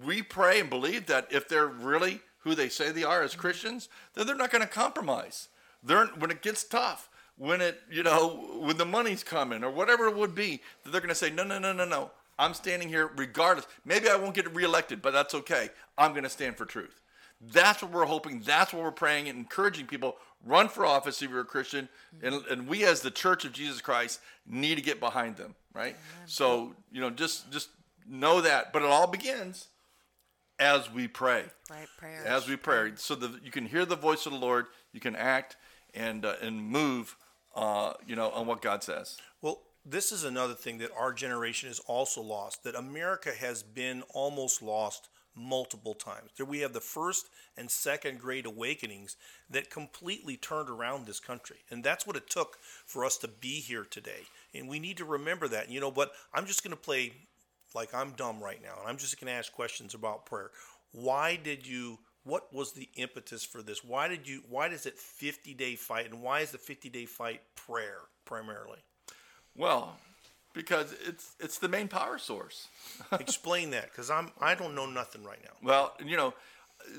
we 0.04 0.24
pray 0.24 0.60
and 0.60 0.70
believe 0.70 1.06
that 1.06 1.28
if 1.30 1.48
they're 1.48 1.68
really 1.68 2.22
who 2.40 2.56
they 2.56 2.70
say 2.70 2.92
they 2.92 3.04
are 3.04 3.22
as 3.22 3.36
mm. 3.36 3.38
Christians, 3.38 3.88
then 4.16 4.26
they're 4.26 4.36
not 4.36 4.52
going 4.52 4.64
to 4.64 4.68
compromise. 4.68 5.50
They're 5.84 6.08
when 6.08 6.32
it 6.32 6.42
gets 6.42 6.64
tough, 6.64 7.08
when 7.38 7.62
it 7.62 7.80
you 7.92 8.04
know 8.04 8.60
when 8.60 8.78
the 8.78 8.86
money's 8.86 9.24
coming 9.24 9.64
or 9.64 9.72
whatever 9.72 10.08
it 10.08 10.16
would 10.16 10.36
be, 10.36 10.62
that 10.84 10.92
they're 10.92 11.02
going 11.02 11.10
to 11.10 11.16
say 11.16 11.30
no 11.30 11.44
no 11.44 11.60
no 11.60 11.74
no 11.74 11.86
no. 11.86 12.12
I'm 12.38 12.54
standing 12.54 12.90
here 12.90 13.10
regardless. 13.16 13.66
Maybe 13.86 14.10
I 14.10 14.18
won't 14.18 14.36
get 14.36 14.54
reelected, 14.54 15.02
but 15.02 15.12
that's 15.12 15.34
okay. 15.34 15.70
I'm 15.98 16.12
going 16.12 16.24
to 16.24 16.30
stand 16.30 16.58
for 16.58 16.66
truth. 16.66 17.02
That's 17.40 17.82
what 17.82 17.92
we're 17.92 18.06
hoping. 18.06 18.42
That's 18.42 18.74
what 18.74 18.84
we're 18.84 18.92
praying 18.92 19.30
and 19.30 19.38
encouraging 19.38 19.88
people 19.88 20.18
run 20.46 20.68
for 20.68 20.86
office 20.86 21.22
if 21.22 21.30
you're 21.30 21.42
a 21.42 21.46
Christian, 21.46 21.90
and, 22.22 22.36
and 22.50 22.68
we 22.68 22.86
as 22.86 23.02
the 23.02 23.12
Church 23.12 23.46
of 23.46 23.52
Jesus 23.52 23.82
Christ 23.82 24.20
need 24.48 24.76
to 24.76 24.82
get 24.82 25.00
behind 25.00 25.38
them, 25.38 25.56
right? 25.74 25.96
So 26.26 26.76
you 26.92 27.02
know, 27.02 27.10
just 27.10 27.52
just 27.52 27.70
know 28.08 28.42
that. 28.42 28.72
But 28.72 28.84
it 28.84 28.90
all 28.90 29.08
begins 29.08 29.68
as 30.60 30.92
we 30.92 31.08
pray. 31.08 31.44
Right, 31.70 31.88
prayer. 31.98 32.24
As 32.26 32.48
we 32.48 32.56
pray, 32.56 32.94
so 32.96 33.16
that 33.16 33.44
you 33.44 33.52
can 33.52 33.66
hear 33.66 33.86
the 33.86 33.96
voice 33.96 34.26
of 34.26 34.32
the 34.32 34.38
Lord, 34.38 34.68
you 34.94 35.00
can 35.00 35.16
act 35.16 35.58
and 35.94 36.26
uh, 36.26 36.36
and 36.42 36.62
move, 36.62 37.16
uh, 37.56 37.94
you 38.06 38.16
know, 38.16 38.30
on 38.32 38.48
what 38.48 38.62
God 38.62 38.84
says. 38.84 39.18
Well, 39.42 39.62
this 39.86 40.12
is 40.12 40.24
another 40.24 40.54
thing 40.54 40.80
that 40.80 40.92
our 40.98 41.14
generation 41.14 41.70
is 41.70 41.80
also 41.80 42.22
lost. 42.22 42.64
That 42.64 42.76
America 42.76 43.32
has 43.32 43.64
been 43.64 44.04
almost 44.14 44.62
lost 44.62 45.10
multiple 45.36 45.94
times. 45.94 46.32
There 46.38 46.46
we 46.46 46.60
have 46.60 46.74
the 46.74 46.80
first 46.80 47.30
and 47.58 47.70
second 47.70 48.20
great 48.20 48.46
awakenings 48.46 49.18
that 49.50 49.70
completely 49.70 50.38
turned 50.38 50.70
around 50.70 51.06
this 51.06 51.20
country. 51.20 51.58
And 51.70 51.84
that's 51.84 52.08
what 52.08 52.16
it 52.16 52.30
took 52.30 52.58
for 52.86 53.06
us 53.06 53.18
to 53.18 53.28
be 53.28 53.60
here 53.60 53.86
today. 53.90 54.24
And 54.54 54.68
we 54.68 54.80
need 54.80 54.98
to 54.98 55.06
remember 55.06 55.48
that. 55.50 55.70
You 55.70 55.80
know, 55.80 55.92
but 55.92 56.12
I'm 56.34 56.46
just 56.46 56.64
going 56.64 56.76
to 56.76 56.82
play 56.82 57.12
like 57.74 57.94
I'm 57.94 58.12
dumb 58.12 58.42
right 58.42 58.62
now 58.62 58.76
and 58.80 58.88
I'm 58.88 58.98
just 58.98 59.20
going 59.20 59.32
to 59.32 59.38
ask 59.38 59.52
questions 59.52 59.94
about 59.94 60.26
prayer. 60.26 60.52
Why 60.92 61.36
did 61.36 61.68
you 61.68 62.00
what 62.26 62.52
was 62.54 62.74
the 62.74 62.90
impetus 62.96 63.46
for 63.46 63.62
this? 63.62 63.84
Why 63.84 64.08
did 64.08 64.28
you 64.28 64.42
why 64.50 64.68
does 64.68 64.86
it 64.86 64.98
50 64.98 65.54
day 65.54 65.76
fight 65.76 66.12
and 66.12 66.22
why 66.22 66.42
is 66.42 66.52
the 66.52 66.58
50 66.58 66.90
day 66.90 67.06
fight 67.06 67.42
prayer 67.56 68.00
primarily? 68.26 68.80
Well, 69.56 69.98
because 70.54 70.94
it's 71.06 71.36
it's 71.40 71.60
the 71.60 71.70
main 71.70 71.88
power 71.88 72.18
source. 72.18 72.68
Explain 73.20 73.70
that 73.72 73.92
because 73.92 74.10
I'm 74.10 74.32
I 74.42 74.56
don't 74.56 74.76
know 74.76 74.88
nothing 74.88 75.24
right 75.24 75.40
now. 75.44 75.52
Well, 75.62 75.94
you 76.04 76.18
know 76.18 76.34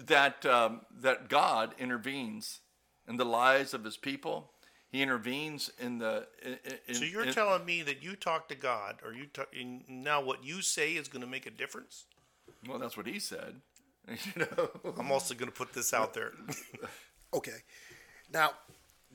that 0.06 0.46
um, 0.46 0.82
that 1.00 1.28
God 1.28 1.74
intervenes 1.78 2.60
in 3.08 3.16
the 3.16 3.24
lives 3.24 3.74
of 3.74 3.84
His 3.84 3.96
people. 3.96 4.50
He 4.90 5.02
intervenes 5.02 5.70
in 5.80 5.98
the. 5.98 6.28
In, 6.88 6.94
So 6.94 7.04
you're 7.04 7.24
in- 7.24 7.34
telling 7.34 7.64
me 7.64 7.82
that 7.82 8.02
you 8.02 8.14
talk 8.14 8.48
to 8.48 8.54
God, 8.54 9.00
or 9.04 9.12
you 9.12 9.26
talk, 9.26 9.48
now 9.88 10.22
what 10.22 10.44
you 10.44 10.62
say 10.62 10.92
is 10.92 11.08
going 11.08 11.22
to 11.22 11.28
make 11.28 11.44
a 11.44 11.50
difference? 11.50 12.04
Well, 12.66 12.78
that's 12.78 12.96
what 12.96 13.06
He 13.06 13.18
said. 13.18 13.60
you 14.08 14.42
know. 14.42 14.70
I'm 14.98 15.10
also 15.10 15.34
going 15.34 15.50
to 15.50 15.56
put 15.56 15.72
this 15.72 15.92
out 15.94 16.14
there. 16.14 16.32
Okay. 17.34 17.50
Now, 18.32 18.50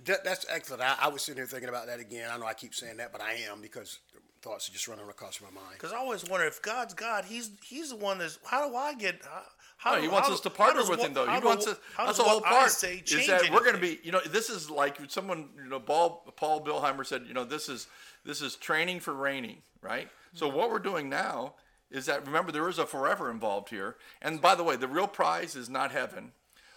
that, 0.06 0.24
that's 0.24 0.46
excellent. 0.50 0.82
I, 0.84 0.96
I 1.04 1.08
was 1.08 1.22
sitting 1.24 1.38
here 1.40 1.48
thinking 1.48 1.70
about 1.70 1.88
that 1.88 2.00
again. 2.00 2.30
I 2.32 2.38
know 2.38 2.46
I 2.46 2.54
keep 2.54 2.76
saying 2.76 2.98
that, 2.98 3.12
but 3.12 3.22
I 3.22 3.34
am 3.50 3.62
because 3.62 4.00
thoughts 4.42 4.70
are 4.70 4.74
just 4.74 4.88
running 4.88 5.08
across 5.10 5.42
my 5.42 5.50
mind. 5.50 5.74
Because 5.74 5.94
I 5.94 5.98
always 5.98 6.28
wonder 6.30 6.46
if 6.46 6.62
God's 6.62 6.94
God, 6.94 7.26
He's 7.26 7.52
He's 7.64 7.90
the 7.90 7.96
one 7.96 8.18
that's. 8.20 8.38
How 8.46 8.68
do 8.68 8.76
I 8.76 8.94
get? 8.94 9.22
How, 9.24 9.42
how 9.78 9.92
No, 9.92 9.96
do- 9.98 10.02
he 10.04 10.08
wants 10.10 10.28
how- 10.28 10.34
us 10.34 10.42
to 10.42 10.50
how 10.50 10.56
partner 10.56 10.82
with 10.82 10.90
what- 10.90 11.00
him, 11.00 11.14
though. 11.14 11.26
how 11.26 11.36
He 11.36 11.42
do- 11.42 11.48
wants 11.48 11.68
us. 11.68 11.78
how 11.96 12.06
That's 12.06 12.18
does 12.18 12.26
the 12.26 12.30
whole 12.30 12.42
what 12.42 12.50
I 12.50 12.60
part. 12.60 12.72
say 12.72 12.96
Is 12.98 13.10
change 13.10 13.28
that 13.28 13.50
we're 13.52 13.62
going 13.62 13.76
to 13.76 13.82
be? 13.82 14.00
You 14.04 14.12
know, 14.12 14.22
this 14.28 14.50
is 14.50 14.70
like 14.70 14.98
someone. 15.10 15.50
You 15.56 15.70
know, 15.70 15.80
Paul 15.80 16.32
Paul 16.36 16.64
Billheimer 16.64 17.06
said. 17.06 17.24
You 17.28 17.34
know, 17.34 17.46
this 17.46 17.70
is 17.70 17.88
this 18.26 18.42
is 18.42 18.56
training 18.56 19.00
for 19.00 19.14
reigning, 19.14 19.58
right? 19.82 20.10
So 20.34 20.48
mm-hmm. 20.48 20.58
what 20.58 20.70
we're 20.70 20.80
doing 20.80 21.10
now 21.10 21.56
is 21.92 22.06
that 22.06 22.26
remember 22.26 22.52
there 22.52 22.70
is 22.70 22.80
a 22.80 22.86
forever 22.86 23.30
involved 23.30 23.70
here. 23.70 23.98
And 24.22 24.42
by 24.42 24.56
the 24.56 24.64
way, 24.64 24.76
the 24.76 24.88
real 24.88 25.08
prize 25.08 25.56
is 25.56 25.70
not 25.70 25.92
heaven. 25.92 26.32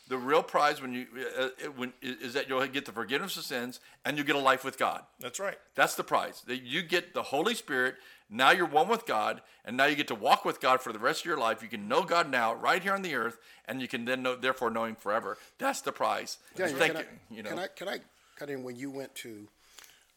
The 0.09 0.19
real 0.19 0.43
prize 0.43 0.83
when 0.83 0.93
you 0.93 1.07
uh, 1.39 1.45
uh, 1.45 1.49
when 1.77 1.95
is 2.03 2.35
that 2.35 2.49
you'll 2.49 2.67
get 2.67 2.85
the 2.85 2.93
forgiveness 2.93 3.39
of 3.39 3.45
sins 3.45 3.81
and 4.05 4.19
you 4.19 4.25
get 4.25 4.37
a 4.37 4.41
life 4.41 4.63
with 4.63 4.79
God. 4.79 5.03
That's 5.19 5.41
right. 5.41 5.57
That's 5.75 5.95
the 5.95 6.05
prize. 6.05 6.43
That 6.47 6.63
you 6.63 6.83
get 6.83 7.15
the 7.15 7.23
Holy 7.23 7.55
Spirit. 7.55 7.95
Now 8.29 8.51
you're 8.51 8.67
one 8.67 8.89
with 8.89 9.07
God, 9.07 9.43
and 9.65 9.77
now 9.77 9.85
you 9.85 9.97
get 9.97 10.09
to 10.09 10.15
walk 10.15 10.45
with 10.45 10.61
God 10.61 10.81
for 10.81 10.93
the 10.93 10.99
rest 10.99 11.21
of 11.21 11.27
your 11.27 11.39
life. 11.39 11.63
You 11.63 11.69
can 11.69 11.89
know 11.89 12.03
God 12.03 12.31
now, 12.31 12.55
right 12.55 12.83
here 12.83 12.95
on 12.95 13.03
the 13.03 13.15
earth, 13.15 13.39
and 13.67 13.81
you 13.81 13.87
can 13.87 14.07
then 14.07 14.23
know, 14.23 14.35
therefore, 14.35 14.71
know 14.71 14.85
Him 14.85 14.97
forever. 14.97 15.37
That's 15.59 15.83
the 15.83 15.93
prize. 15.93 16.39
Yeah, 16.57 16.67
And 16.67 16.77
can, 16.77 16.81
thank 16.81 16.97
I, 16.97 17.01
you. 17.01 17.37
You 17.37 17.43
know, 17.43 17.51
can 17.51 17.59
I 17.59 17.67
can 17.69 17.89
I 17.89 17.99
cut 18.37 18.51
in 18.51 18.63
when 18.63 18.77
you 18.77 18.91
went 18.91 19.15
to 19.17 19.47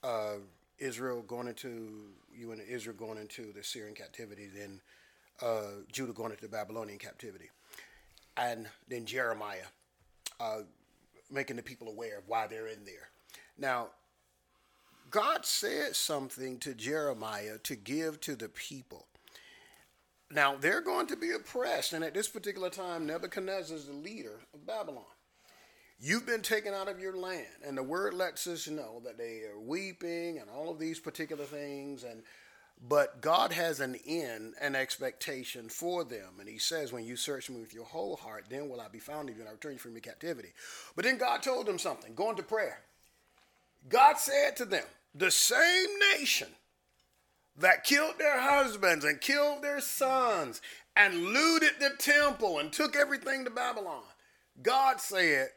uh, 0.03 0.35
Israel, 0.79 1.21
going 1.21 1.47
into 1.47 2.05
you 2.37 2.51
and 2.51 2.61
Israel, 2.61 2.95
going 2.95 3.17
into 3.17 3.51
the 3.53 3.61
Assyrian 3.61 3.95
captivity, 3.95 4.47
then 4.47 4.81
uh, 5.41 5.83
Judah 5.91 6.13
going 6.13 6.31
into 6.31 6.43
the 6.43 6.49
Babylonian 6.49 6.99
captivity, 6.99 7.49
and 8.35 8.67
then 8.87 9.05
Jeremiah 9.05 9.67
uh, 10.39 10.59
making 11.31 11.55
the 11.55 11.63
people 11.63 11.87
aware 11.87 12.17
of 12.19 12.27
why 12.27 12.47
they're 12.47 12.67
in 12.67 12.85
there. 12.85 13.09
Now, 13.57 13.87
God 15.09 15.45
said 15.45 15.95
something 15.95 16.59
to 16.59 16.73
Jeremiah 16.73 17.57
to 17.63 17.75
give 17.75 18.19
to 18.21 18.35
the 18.35 18.49
people. 18.49 19.07
Now 20.29 20.55
they're 20.55 20.81
going 20.81 21.07
to 21.07 21.15
be 21.15 21.31
oppressed, 21.31 21.93
and 21.93 22.03
at 22.03 22.13
this 22.13 22.27
particular 22.27 22.69
time, 22.69 23.05
Nebuchadnezzar 23.05 23.77
is 23.77 23.87
the 23.87 23.93
leader 23.93 24.41
of 24.53 24.67
Babylon. 24.67 25.05
You've 25.99 26.27
been 26.27 26.41
taken 26.41 26.73
out 26.73 26.87
of 26.87 26.99
your 26.99 27.17
land, 27.17 27.63
and 27.65 27.77
the 27.77 27.83
word 27.83 28.13
lets 28.13 28.45
us 28.45 28.67
know 28.67 29.01
that 29.03 29.17
they 29.17 29.41
are 29.51 29.59
weeping 29.59 30.37
and 30.37 30.49
all 30.49 30.69
of 30.69 30.79
these 30.79 30.99
particular 30.99 31.45
things, 31.45 32.03
and 32.03 32.23
but 32.87 33.21
God 33.21 33.51
has 33.51 33.79
an 33.79 33.95
end, 34.05 34.53
an 34.61 34.75
expectation 34.75 35.67
for 35.67 36.03
them, 36.03 36.39
and 36.39 36.47
He 36.47 36.59
says, 36.59 36.93
"When 36.93 37.05
you 37.05 37.15
search 37.15 37.49
Me 37.49 37.59
with 37.59 37.73
your 37.73 37.85
whole 37.85 38.15
heart, 38.15 38.45
then 38.49 38.69
will 38.69 38.79
I 38.79 38.87
be 38.87 38.99
found 38.99 39.29
of 39.29 39.35
you, 39.35 39.41
and 39.41 39.49
I 39.49 39.53
return 39.53 39.73
you 39.73 39.79
from 39.79 39.93
your 39.93 40.01
captivity." 40.01 40.53
But 40.95 41.05
then 41.05 41.17
God 41.17 41.41
told 41.41 41.65
them 41.65 41.79
something. 41.79 42.13
going 42.13 42.35
to 42.35 42.43
prayer. 42.43 42.83
God 43.89 44.19
said 44.19 44.55
to 44.57 44.65
them, 44.65 44.85
"The 45.15 45.31
same 45.31 45.87
nation." 46.13 46.55
that 47.57 47.83
killed 47.83 48.19
their 48.19 48.39
husbands 48.39 49.03
and 49.03 49.19
killed 49.19 49.63
their 49.63 49.81
sons 49.81 50.61
and 50.95 51.25
looted 51.25 51.73
the 51.79 51.89
temple 51.97 52.59
and 52.59 52.71
took 52.71 52.95
everything 52.95 53.43
to 53.43 53.49
Babylon. 53.49 54.03
God 54.61 55.01
said, 55.01 55.49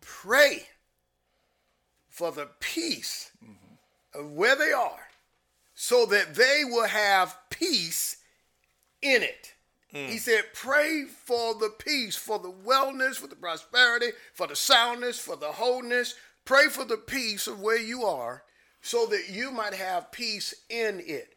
Pray 0.00 0.64
for 2.08 2.32
the 2.32 2.48
peace 2.60 3.30
of 4.14 4.32
where 4.32 4.56
they 4.56 4.72
are 4.72 5.08
so 5.74 6.06
that 6.06 6.34
they 6.34 6.62
will 6.64 6.88
have 6.88 7.38
peace 7.50 8.16
in 9.00 9.22
it. 9.22 9.54
He 9.88 9.98
mm. 9.98 10.18
said, 10.18 10.44
Pray 10.52 11.04
for 11.04 11.54
the 11.54 11.70
peace, 11.78 12.16
for 12.16 12.38
the 12.38 12.52
wellness, 12.52 13.14
for 13.14 13.26
the 13.26 13.36
prosperity, 13.36 14.08
for 14.34 14.46
the 14.46 14.56
soundness, 14.56 15.18
for 15.18 15.36
the 15.36 15.52
wholeness. 15.52 16.14
Pray 16.44 16.66
for 16.66 16.84
the 16.84 16.96
peace 16.96 17.46
of 17.46 17.60
where 17.60 17.80
you 17.80 18.02
are 18.04 18.42
so 18.82 19.06
that 19.06 19.28
you 19.30 19.50
might 19.50 19.74
have 19.74 20.12
peace 20.12 20.54
in 20.68 21.00
it. 21.06 21.34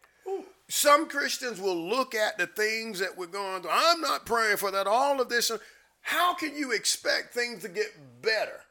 Some 0.67 1.07
Christians 1.09 1.59
will 1.59 1.75
look 1.75 2.15
at 2.15 2.37
the 2.37 2.47
things 2.47 2.99
that 2.99 3.17
we're 3.17 3.27
going 3.27 3.61
through. 3.61 3.71
I'm 3.73 4.01
not 4.01 4.25
praying 4.25 4.57
for 4.57 4.71
that, 4.71 4.87
all 4.87 5.19
of 5.19 5.29
this. 5.29 5.51
How 6.01 6.33
can 6.33 6.55
you 6.55 6.71
expect 6.71 7.33
things 7.33 7.61
to 7.63 7.69
get 7.69 8.21
better 8.21 8.61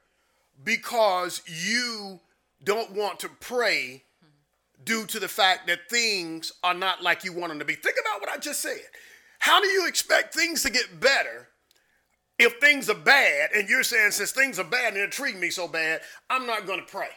because 0.62 1.43
you 1.47 2.20
don't 2.62 2.93
want 2.93 3.20
to 3.20 3.28
pray 3.41 4.03
due 4.85 5.07
to 5.07 5.18
the 5.18 5.28
fact 5.28 5.66
that 5.66 5.89
things 5.89 6.53
are 6.62 6.74
not 6.74 7.03
like 7.03 7.24
you 7.24 7.33
want 7.33 7.51
them 7.51 7.59
to 7.59 7.64
be? 7.64 7.74
Think 7.74 7.97
about 8.01 8.20
what 8.20 8.31
I 8.31 8.39
just 8.39 8.61
said. 8.61 8.81
How 9.39 9.61
do 9.61 9.68
you 9.68 9.87
expect 9.87 10.35
things 10.35 10.62
to 10.62 10.70
get 10.70 11.01
better 11.01 11.49
if 12.39 12.55
things 12.61 12.91
are 12.91 12.95
bad 12.95 13.51
and 13.55 13.68
you're 13.68 13.83
saying 13.83 14.12
since 14.12 14.33
things 14.33 14.59
are 14.59 14.64
bad 14.64 14.89
and 14.89 14.97
they're 14.97 15.07
treating 15.09 15.41
me 15.41 15.51
so 15.51 15.66
bad, 15.66 16.01
I'm 16.28 16.47
not 16.47 16.66
going 16.66 16.81
to 16.81 16.87
pray? 16.87 17.09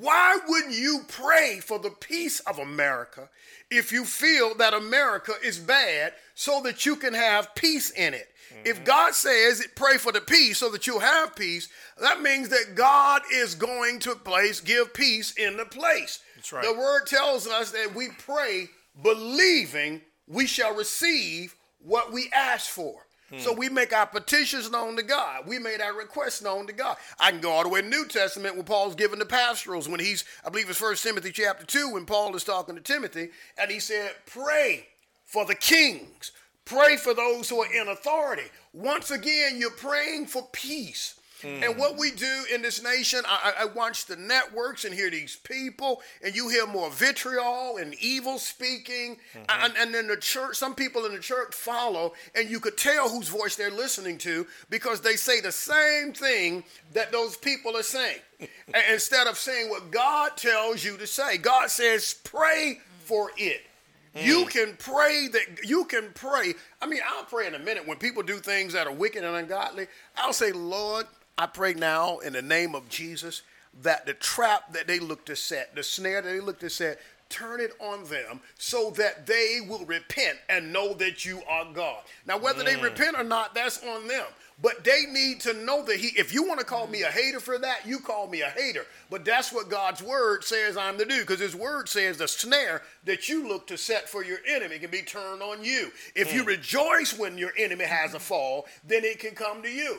Why 0.00 0.38
wouldn't 0.46 0.74
you 0.74 1.02
pray 1.08 1.60
for 1.62 1.78
the 1.78 1.90
peace 1.90 2.40
of 2.40 2.58
America 2.58 3.28
if 3.70 3.92
you 3.92 4.04
feel 4.04 4.54
that 4.56 4.74
America 4.74 5.32
is 5.42 5.58
bad 5.58 6.14
so 6.34 6.60
that 6.62 6.84
you 6.84 6.96
can 6.96 7.14
have 7.14 7.54
peace 7.54 7.90
in 7.90 8.14
it? 8.14 8.28
If 8.64 8.76
mm-hmm. 8.76 8.84
God 8.84 9.14
says 9.14 9.66
pray 9.76 9.98
for 9.98 10.12
the 10.12 10.20
peace 10.20 10.58
so 10.58 10.70
that 10.70 10.86
you'll 10.86 11.00
have 11.00 11.36
peace, 11.36 11.68
that 12.00 12.22
means 12.22 12.48
that 12.48 12.74
God 12.74 13.22
is 13.32 13.54
going 13.54 13.98
to 14.00 14.14
place 14.14 14.60
give 14.60 14.94
peace 14.94 15.32
in 15.32 15.56
the 15.56 15.64
place. 15.64 16.20
That's 16.36 16.52
right. 16.52 16.64
The 16.64 16.78
word 16.78 17.06
tells 17.06 17.46
us 17.46 17.70
that 17.72 17.94
we 17.94 18.08
pray 18.18 18.68
believing 19.02 20.00
we 20.26 20.46
shall 20.46 20.74
receive 20.74 21.54
what 21.78 22.12
we 22.12 22.30
ask 22.34 22.68
for. 22.68 22.94
Hmm. 23.30 23.38
So 23.38 23.52
we 23.52 23.68
make 23.68 23.92
our 23.92 24.06
petitions 24.06 24.70
known 24.70 24.96
to 24.96 25.02
God. 25.02 25.46
We 25.46 25.58
made 25.58 25.80
our 25.80 25.94
requests 25.94 26.42
known 26.42 26.66
to 26.66 26.72
God. 26.72 26.96
I 27.18 27.30
can 27.30 27.40
go 27.40 27.50
all 27.50 27.62
the 27.62 27.68
way 27.68 27.82
to 27.82 27.88
the 27.88 27.94
New 27.94 28.06
Testament 28.06 28.56
when 28.56 28.64
Paul's 28.64 28.94
giving 28.94 29.18
the 29.18 29.26
pastorals, 29.26 29.88
when 29.88 30.00
he's, 30.00 30.24
I 30.44 30.50
believe 30.50 30.70
it's 30.70 30.78
First 30.78 31.02
Timothy 31.02 31.30
chapter 31.30 31.66
2, 31.66 31.92
when 31.92 32.06
Paul 32.06 32.34
is 32.36 32.44
talking 32.44 32.74
to 32.74 32.80
Timothy, 32.80 33.28
and 33.58 33.70
he 33.70 33.80
said, 33.80 34.12
Pray 34.26 34.86
for 35.26 35.44
the 35.44 35.54
kings, 35.54 36.32
pray 36.68 36.96
for 36.96 37.14
those 37.14 37.48
who 37.48 37.60
are 37.60 37.72
in 37.72 37.88
authority. 37.88 38.50
Once 38.72 39.10
again, 39.10 39.56
you're 39.56 39.70
praying 39.70 40.26
for 40.26 40.46
peace. 40.52 41.18
Hmm. 41.40 41.62
And 41.62 41.78
what 41.78 41.96
we 41.96 42.10
do 42.10 42.44
in 42.52 42.62
this 42.62 42.82
nation, 42.82 43.20
I, 43.26 43.54
I 43.60 43.64
watch 43.66 44.06
the 44.06 44.16
networks 44.16 44.84
and 44.84 44.92
hear 44.92 45.08
these 45.08 45.36
people, 45.36 46.02
and 46.22 46.34
you 46.34 46.48
hear 46.48 46.66
more 46.66 46.90
vitriol 46.90 47.76
and 47.76 47.94
evil 48.00 48.38
speaking. 48.38 49.18
Mm-hmm. 49.32 49.44
And, 49.48 49.74
and 49.78 49.94
then 49.94 50.08
the 50.08 50.16
church, 50.16 50.56
some 50.56 50.74
people 50.74 51.06
in 51.06 51.12
the 51.12 51.20
church 51.20 51.54
follow, 51.54 52.14
and 52.34 52.50
you 52.50 52.58
could 52.58 52.76
tell 52.76 53.08
whose 53.08 53.28
voice 53.28 53.54
they're 53.54 53.70
listening 53.70 54.18
to 54.18 54.46
because 54.68 55.00
they 55.00 55.14
say 55.14 55.40
the 55.40 55.52
same 55.52 56.12
thing 56.12 56.64
that 56.92 57.12
those 57.12 57.36
people 57.36 57.76
are 57.76 57.84
saying. 57.84 58.18
Instead 58.92 59.28
of 59.28 59.38
saying 59.38 59.70
what 59.70 59.92
God 59.92 60.36
tells 60.36 60.84
you 60.84 60.96
to 60.96 61.06
say, 61.06 61.38
God 61.38 61.70
says, 61.70 62.14
pray 62.24 62.80
for 63.04 63.30
it. 63.36 63.67
You 64.14 64.44
mm. 64.44 64.50
can 64.50 64.76
pray 64.78 65.28
that 65.32 65.64
you 65.64 65.84
can 65.84 66.10
pray. 66.14 66.54
I 66.80 66.86
mean, 66.86 67.00
I'll 67.06 67.24
pray 67.24 67.46
in 67.46 67.54
a 67.54 67.58
minute 67.58 67.86
when 67.86 67.98
people 67.98 68.22
do 68.22 68.36
things 68.36 68.72
that 68.72 68.86
are 68.86 68.92
wicked 68.92 69.24
and 69.24 69.36
ungodly. 69.36 69.86
I'll 70.16 70.32
say, 70.32 70.52
Lord, 70.52 71.06
I 71.36 71.46
pray 71.46 71.74
now 71.74 72.18
in 72.18 72.32
the 72.32 72.42
name 72.42 72.74
of 72.74 72.88
Jesus 72.88 73.42
that 73.82 74.06
the 74.06 74.14
trap 74.14 74.72
that 74.72 74.86
they 74.86 74.98
look 74.98 75.24
to 75.26 75.36
set, 75.36 75.74
the 75.74 75.82
snare 75.82 76.22
that 76.22 76.28
they 76.28 76.40
look 76.40 76.58
to 76.60 76.70
set, 76.70 76.98
turn 77.28 77.60
it 77.60 77.72
on 77.80 78.04
them 78.04 78.40
so 78.58 78.90
that 78.90 79.26
they 79.26 79.60
will 79.68 79.84
repent 79.84 80.38
and 80.48 80.72
know 80.72 80.94
that 80.94 81.24
you 81.24 81.42
are 81.48 81.66
God. 81.72 82.02
Now, 82.26 82.38
whether 82.38 82.64
they 82.64 82.74
mm. 82.74 82.82
repent 82.82 83.16
or 83.16 83.24
not, 83.24 83.54
that's 83.54 83.84
on 83.84 84.08
them. 84.08 84.26
But 84.60 84.82
they 84.82 85.06
need 85.06 85.40
to 85.42 85.52
know 85.52 85.84
that 85.84 85.96
he, 85.96 86.08
if 86.18 86.34
you 86.34 86.42
want 86.42 86.58
to 86.58 86.66
call 86.66 86.88
me 86.88 87.02
a 87.02 87.10
hater 87.10 87.38
for 87.38 87.58
that, 87.58 87.86
you 87.86 88.00
call 88.00 88.26
me 88.26 88.40
a 88.40 88.50
hater. 88.50 88.86
But 89.08 89.24
that's 89.24 89.52
what 89.52 89.68
God's 89.68 90.02
word 90.02 90.42
says 90.42 90.76
I'm 90.76 90.98
to 90.98 91.04
do, 91.04 91.20
because 91.20 91.38
his 91.38 91.54
word 91.54 91.88
says 91.88 92.16
the 92.16 92.26
snare 92.26 92.82
that 93.04 93.28
you 93.28 93.46
look 93.46 93.68
to 93.68 93.78
set 93.78 94.08
for 94.08 94.24
your 94.24 94.38
enemy 94.48 94.80
can 94.80 94.90
be 94.90 95.02
turned 95.02 95.42
on 95.42 95.64
you. 95.64 95.92
If 96.16 96.34
you 96.34 96.42
mm. 96.42 96.48
rejoice 96.48 97.16
when 97.16 97.38
your 97.38 97.52
enemy 97.56 97.84
has 97.84 98.14
a 98.14 98.18
fall, 98.18 98.66
then 98.84 99.04
it 99.04 99.20
can 99.20 99.36
come 99.36 99.62
to 99.62 99.70
you. 99.70 99.98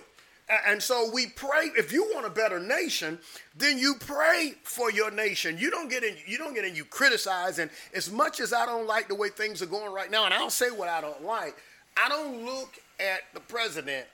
And 0.68 0.82
so 0.82 1.10
we 1.14 1.28
pray. 1.28 1.70
If 1.78 1.93
you 1.93 2.10
want 2.14 2.26
a 2.26 2.30
better 2.30 2.60
nation, 2.60 3.20
then 3.55 3.78
you 3.78 3.95
pray 3.99 4.55
for 4.64 4.91
your 4.91 5.12
nation. 5.12 5.57
You 5.57 5.70
don't 5.70 5.89
get 5.89 6.03
in. 6.03 6.16
You 6.26 6.38
don't 6.38 6.55
get 6.55 6.66
in. 6.66 6.76
You 6.76 6.86
criticize. 6.86 7.60
And 7.60 7.70
as 7.93 8.12
much 8.12 8.39
as 8.39 8.51
I 8.51 8.66
don't 8.66 8.88
like 8.88 9.07
the 9.07 9.16
way 9.16 9.30
things 9.30 9.62
are 9.62 9.68
going 9.68 9.93
right 9.93 10.10
now, 10.10 10.26
and 10.26 10.34
I'll 10.34 10.49
say 10.49 10.72
what 10.72 10.89
I 10.89 11.01
don't 11.01 11.24
like, 11.24 11.55
I 11.95 12.10
don't 12.10 12.45
look 12.45 12.74
at 12.99 13.22
the 13.34 13.39
president 13.41 14.07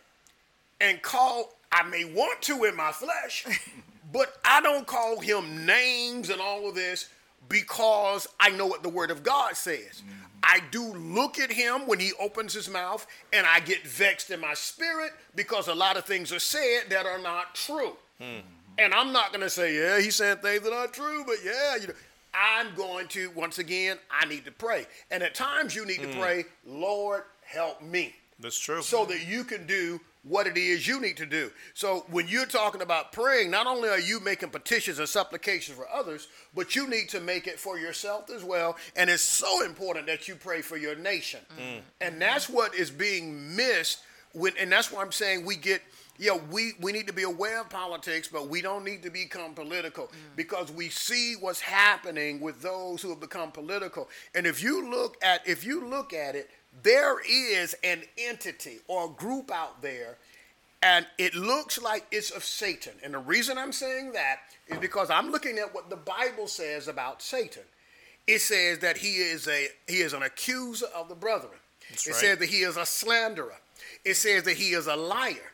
and 0.80 1.02
call. 1.02 1.54
I 1.72 1.84
may 1.84 2.06
want 2.06 2.42
to 2.44 2.64
in 2.64 2.76
my 2.76 2.92
flesh, 2.92 3.46
but 4.14 4.38
I 4.46 4.62
don't 4.62 4.88
call 4.88 5.20
him 5.20 5.66
names 5.66 6.30
and 6.30 6.40
all 6.40 6.70
of 6.70 6.76
this 6.76 7.10
because 7.50 8.28
I 8.40 8.50
know 8.50 8.66
what 8.66 8.84
the 8.84 8.90
Word 8.90 9.12
of 9.12 9.24
God 9.24 9.56
says. 9.56 10.02
Mm-hmm. 10.02 10.12
I 10.44 10.60
do 10.72 10.84
look 10.94 11.40
at 11.40 11.52
him 11.52 11.88
when 11.88 12.00
he 12.00 12.12
opens 12.20 12.54
his 12.54 12.70
mouth, 12.70 13.06
and 13.34 13.48
I 13.48 13.60
get 13.60 13.86
vexed 13.86 14.30
in 14.30 14.40
my 14.40 14.54
spirit 14.54 15.12
because 15.36 15.68
a 15.68 15.74
lot 15.74 15.98
of 15.98 16.06
things 16.06 16.32
are 16.32 16.40
said 16.40 16.84
that 16.90 17.06
are 17.06 17.20
not 17.20 17.56
true. 17.56 17.98
Mm-hmm. 18.22 18.48
And 18.78 18.94
I'm 18.94 19.12
not 19.12 19.30
going 19.30 19.42
to 19.42 19.50
say, 19.50 19.76
yeah, 19.76 20.00
he's 20.00 20.16
saying 20.16 20.38
things 20.38 20.62
that 20.64 20.74
aren't 20.74 20.94
true, 20.94 21.24
but 21.26 21.38
yeah, 21.44 21.78
you 21.78 21.88
know. 21.88 21.94
I'm 22.36 22.76
going 22.76 23.08
to, 23.10 23.32
once 23.32 23.60
again, 23.60 23.98
I 24.12 24.26
need 24.26 24.44
to 24.46 24.52
pray. 24.52 24.88
And 25.10 25.24
at 25.24 25.36
times 25.36 25.74
you 25.74 25.86
need 25.86 26.02
to 26.02 26.08
mm. 26.08 26.20
pray, 26.20 26.44
Lord, 26.68 27.24
help 27.46 27.82
me 27.82 28.14
That's 28.40 28.60
true. 28.60 28.82
so 28.82 29.06
that 29.06 29.26
you 29.26 29.46
can 29.46 29.66
do 29.66 30.02
what 30.28 30.48
it 30.48 30.58
is 30.58 30.88
you 30.88 31.00
need 31.00 31.18
to 31.18 31.26
do. 31.26 31.52
So 31.74 32.06
when 32.10 32.28
you're 32.28 32.46
talking 32.46 32.82
about 32.82 33.12
praying, 33.12 33.52
not 33.52 33.68
only 33.68 33.90
are 33.90 34.00
you 34.00 34.20
making 34.20 34.50
petitions 34.50 35.00
and 35.00 35.08
supplications 35.08 35.78
for 35.78 35.88
others, 35.90 36.28
but 36.54 36.76
you 36.76 36.90
need 36.90 37.10
to 37.10 37.20
make 37.20 37.48
it 37.48 37.60
for 37.60 37.78
yourself 37.78 38.30
as 38.30 38.44
well. 38.44 38.76
And 38.96 39.10
it's 39.10 39.22
so 39.22 39.64
important 39.64 40.08
that 40.08 40.28
you 40.28 40.36
pray 40.36 40.62
for 40.62 40.78
your 40.78 40.96
nation. 40.96 41.42
Mm. 41.58 41.82
And 42.02 42.22
that's 42.22 42.50
what 42.50 42.74
is 42.76 42.90
being 42.90 43.56
missed 43.56 44.00
when 44.34 44.52
and 44.60 44.72
that's 44.72 44.92
why 44.92 45.02
I'm 45.02 45.14
saying 45.14 45.46
we 45.46 45.56
get 45.56 45.82
yeah, 46.18 46.38
we, 46.50 46.74
we 46.80 46.94
need 46.94 47.08
to 47.08 47.14
be 47.14 47.24
aware 47.24 47.60
of 47.60 47.70
politics, 47.70 48.30
but 48.32 48.48
we 48.48 48.62
don't 48.62 48.86
need 48.86 49.04
to 49.04 49.10
become 49.10 49.54
political 49.54 50.06
mm. 50.06 50.36
because 50.38 50.72
we 50.72 50.88
see 50.90 51.36
what's 51.40 51.60
happening 51.60 52.40
with 52.40 52.62
those 52.62 53.02
who 53.02 53.10
have 53.10 53.20
become 53.20 53.52
political. 53.52 54.08
And 54.34 54.48
if 54.48 54.64
you 54.64 54.90
look 54.90 55.18
at 55.22 55.46
if 55.48 55.66
you 55.66 55.86
look 55.86 56.14
at 56.14 56.36
it, 56.36 56.50
there 56.84 57.18
is 57.20 57.76
an 57.84 58.04
entity 58.18 58.80
or 58.88 59.06
a 59.06 59.10
group 59.10 59.52
out 59.52 59.82
there, 59.82 60.18
and 60.84 61.06
it 61.18 61.34
looks 61.34 61.82
like 61.82 62.06
it's 62.12 62.32
of 62.32 62.44
Satan. 62.44 62.94
And 63.04 63.14
the 63.14 63.20
reason 63.20 63.58
I'm 63.58 63.72
saying 63.72 64.12
that 64.14 64.38
is 64.68 64.78
because 64.78 65.10
I'm 65.10 65.32
looking 65.32 65.58
at 65.58 65.74
what 65.74 65.90
the 65.90 65.96
Bible 65.96 66.48
says 66.48 66.88
about 66.88 67.22
Satan. 67.22 67.64
It 68.28 68.40
says 68.42 68.80
that 68.80 68.98
he 68.98 69.16
is 69.18 69.48
a 69.48 69.68
he 69.88 69.98
is 69.98 70.14
an 70.14 70.24
accuser 70.24 70.88
of 70.96 71.10
the 71.10 71.16
brethren. 71.16 71.60
it 71.90 72.06
right. 72.08 72.16
says 72.16 72.38
that 72.40 72.50
he 72.50 72.62
is 72.62 72.78
a 72.78 72.86
slanderer. 72.86 73.58
It 74.04 74.16
says 74.16 74.44
that 74.44 74.58
he 74.58 74.72
is 74.72 74.88
a 74.88 74.96
liar. 74.96 75.52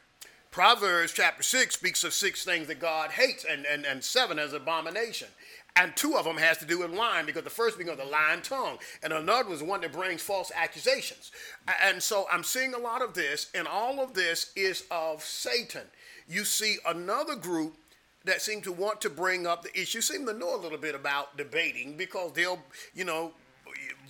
Proverbs 0.52 1.14
chapter 1.14 1.44
6 1.44 1.74
speaks 1.74 2.04
of 2.04 2.14
six 2.14 2.44
things 2.44 2.68
that 2.68 2.82
God 2.82 3.12
hates 3.12 3.46
and, 3.50 3.66
and, 3.66 3.86
and 3.86 4.04
seven 4.04 4.38
as 4.38 4.52
abomination. 4.52 5.30
And 5.76 5.96
two 5.96 6.16
of 6.16 6.26
them 6.26 6.38
has 6.38 6.58
to 6.58 6.66
do 6.66 6.80
with 6.80 6.92
lying 6.92 7.26
because 7.26 7.44
the 7.44 7.50
first 7.50 7.78
being 7.78 7.90
of 7.90 7.98
the 7.98 8.06
lying 8.06 8.42
tongue. 8.42 8.78
And 9.02 9.14
another 9.14 9.50
was 9.50 9.64
one 9.64 9.82
that 9.82 9.94
brings 9.94 10.22
false 10.22 10.52
accusations. 10.54 11.32
And 11.84 12.04
so 12.04 12.26
I'm 12.32 12.44
seeing 12.44 12.74
a 12.74 12.78
lot 12.78 13.02
of 13.02 13.14
this, 13.14 13.50
and 13.56 13.68
all 13.68 14.02
of 14.02 14.14
this 14.14 14.52
is 14.56 14.84
of 14.92 15.24
Satan. 15.24 15.84
You 16.28 16.44
see 16.44 16.78
another 16.86 17.36
group 17.36 17.78
that 18.26 18.42
seem 18.42 18.62
to 18.62 18.72
want 18.72 19.02
to 19.02 19.10
bring 19.10 19.48
up 19.48 19.64
the 19.64 19.80
issue, 19.80 20.02
seem 20.02 20.26
to 20.26 20.34
know 20.34 20.56
a 20.56 20.60
little 20.62 20.78
bit 20.78 20.94
about 20.94 21.38
debating 21.38 21.98
because 21.98 22.34
they'll, 22.34 22.60
you 22.94 23.06
know, 23.06 23.32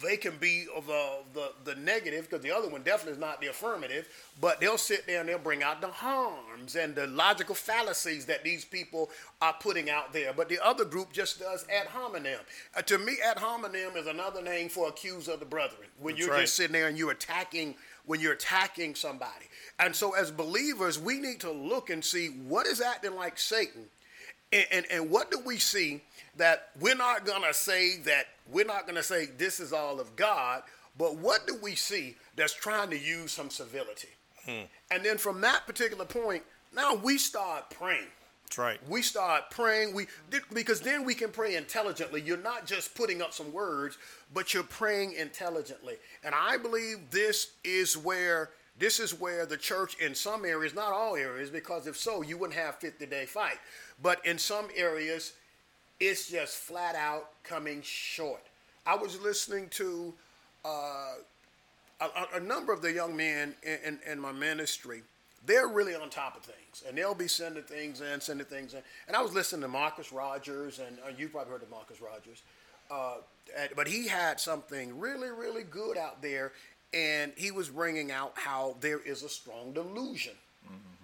they 0.01 0.17
can 0.17 0.35
be 0.37 0.65
of 0.75 0.87
the, 0.87 1.09
the, 1.33 1.51
the 1.63 1.75
negative 1.75 2.29
because 2.29 2.43
the 2.43 2.51
other 2.51 2.67
one 2.67 2.81
definitely 2.81 3.13
is 3.13 3.19
not 3.19 3.39
the 3.41 3.47
affirmative, 3.47 4.07
but 4.39 4.59
they'll 4.59 4.77
sit 4.77 5.05
there 5.05 5.19
and 5.19 5.29
they'll 5.29 5.37
bring 5.37 5.63
out 5.63 5.81
the 5.81 5.87
harms 5.87 6.75
and 6.75 6.95
the 6.95 7.07
logical 7.07 7.55
fallacies 7.55 8.25
that 8.25 8.43
these 8.43 8.65
people 8.65 9.09
are 9.41 9.53
putting 9.59 9.89
out 9.89 10.13
there. 10.13 10.33
But 10.33 10.49
the 10.49 10.59
other 10.63 10.85
group 10.85 11.13
just 11.13 11.39
does 11.39 11.65
ad 11.69 11.87
hominem. 11.87 12.39
Uh, 12.75 12.81
to 12.83 12.97
me, 12.97 13.13
ad 13.23 13.37
hominem 13.37 13.95
is 13.95 14.07
another 14.07 14.41
name 14.41 14.69
for 14.69 14.87
accuser 14.87 15.33
of 15.33 15.39
the 15.39 15.45
brethren. 15.45 15.87
When 15.99 16.15
That's 16.15 16.25
you're 16.25 16.35
right. 16.35 16.41
just 16.41 16.55
sitting 16.55 16.73
there 16.73 16.87
and 16.87 16.97
you're 16.97 17.11
attacking 17.11 17.75
when 18.07 18.19
you're 18.19 18.33
attacking 18.33 18.95
somebody. 18.95 19.45
And 19.79 19.95
so 19.95 20.15
as 20.15 20.31
believers, 20.31 20.99
we 20.99 21.19
need 21.19 21.39
to 21.41 21.51
look 21.51 21.91
and 21.91 22.03
see 22.03 22.27
what 22.29 22.65
is 22.65 22.81
acting 22.81 23.15
like 23.15 23.37
Satan 23.37 23.85
and, 24.51 24.65
and, 24.71 24.85
and 24.91 25.09
what 25.09 25.31
do 25.31 25.39
we 25.45 25.57
see 25.57 26.01
that 26.37 26.69
we're 26.79 26.95
not 26.95 27.25
going 27.25 27.43
to 27.43 27.53
say 27.53 27.97
that 27.99 28.25
we're 28.51 28.65
not 28.65 28.83
going 28.83 28.95
to 28.95 29.03
say 29.03 29.27
this 29.37 29.59
is 29.59 29.73
all 29.73 29.99
of 29.99 30.15
God, 30.15 30.63
but 30.97 31.17
what 31.17 31.47
do 31.47 31.57
we 31.61 31.75
see 31.75 32.15
that's 32.35 32.53
trying 32.53 32.89
to 32.89 32.99
use 32.99 33.31
some 33.31 33.49
civility? 33.49 34.09
Hmm. 34.45 34.63
And 34.89 35.03
then 35.03 35.17
from 35.17 35.41
that 35.41 35.65
particular 35.65 36.05
point, 36.05 36.43
now 36.75 36.95
we 36.95 37.17
start 37.17 37.69
praying. 37.69 38.07
That's 38.45 38.57
right. 38.57 38.79
We 38.89 39.01
start 39.01 39.49
praying. 39.49 39.93
We 39.93 40.07
because 40.53 40.81
then 40.81 41.05
we 41.05 41.15
can 41.15 41.29
pray 41.29 41.55
intelligently. 41.55 42.21
You're 42.21 42.35
not 42.37 42.65
just 42.65 42.95
putting 42.95 43.21
up 43.21 43.33
some 43.33 43.53
words, 43.53 43.97
but 44.33 44.53
you're 44.53 44.63
praying 44.63 45.13
intelligently. 45.13 45.95
And 46.23 46.35
I 46.35 46.57
believe 46.57 47.09
this 47.11 47.53
is 47.63 47.97
where 47.97 48.49
this 48.77 48.99
is 48.99 49.17
where 49.17 49.45
the 49.45 49.57
church 49.57 49.95
in 50.01 50.15
some 50.15 50.43
areas, 50.43 50.73
not 50.73 50.91
all 50.91 51.15
areas, 51.15 51.49
because 51.49 51.87
if 51.87 51.95
so, 51.95 52.21
you 52.23 52.37
wouldn't 52.37 52.59
have 52.59 52.75
50 52.75 53.05
day 53.05 53.25
fight. 53.25 53.57
But 54.01 54.25
in 54.25 54.37
some 54.37 54.67
areas, 54.75 55.33
it's 56.01 56.29
just 56.29 56.57
flat 56.57 56.95
out 56.95 57.29
coming 57.43 57.81
short. 57.83 58.41
I 58.85 58.95
was 58.95 59.19
listening 59.21 59.69
to 59.71 60.13
uh, 60.65 61.13
a, 62.01 62.37
a- 62.37 62.39
number 62.39 62.73
of 62.73 62.81
the 62.81 62.91
young 62.91 63.15
men 63.15 63.53
in, 63.63 63.77
in, 63.85 63.99
in 64.13 64.19
my 64.19 64.31
ministry, 64.31 65.03
they're 65.45 65.67
really 65.67 65.93
on 65.95 66.09
top 66.09 66.35
of 66.35 66.43
things, 66.43 66.83
and 66.87 66.97
they'll 66.97 67.13
be 67.13 67.27
sending 67.27 67.63
things 67.63 68.01
in, 68.01 68.19
sending 68.19 68.45
things 68.47 68.73
in. 68.73 68.81
And 69.07 69.15
I 69.15 69.21
was 69.21 69.33
listening 69.33 69.61
to 69.61 69.67
Marcus 69.67 70.11
Rogers, 70.11 70.79
and 70.79 70.97
uh, 71.05 71.11
you 71.17 71.29
probably 71.29 71.51
heard 71.51 71.61
of 71.63 71.69
Marcus 71.69 72.01
Rogers, 72.01 72.41
uh, 72.89 73.15
and- 73.57 73.69
but 73.75 73.87
he 73.87 74.07
had 74.07 74.39
something 74.39 74.99
really, 74.99 75.29
really 75.29 75.63
good 75.63 75.97
out 75.97 76.21
there, 76.23 76.51
and 76.93 77.31
he 77.37 77.51
was 77.51 77.69
bringing 77.69 78.11
out 78.11 78.33
how 78.35 78.75
there 78.81 78.99
is 78.99 79.21
a 79.23 79.29
strong 79.29 79.71
delusion. 79.73 80.33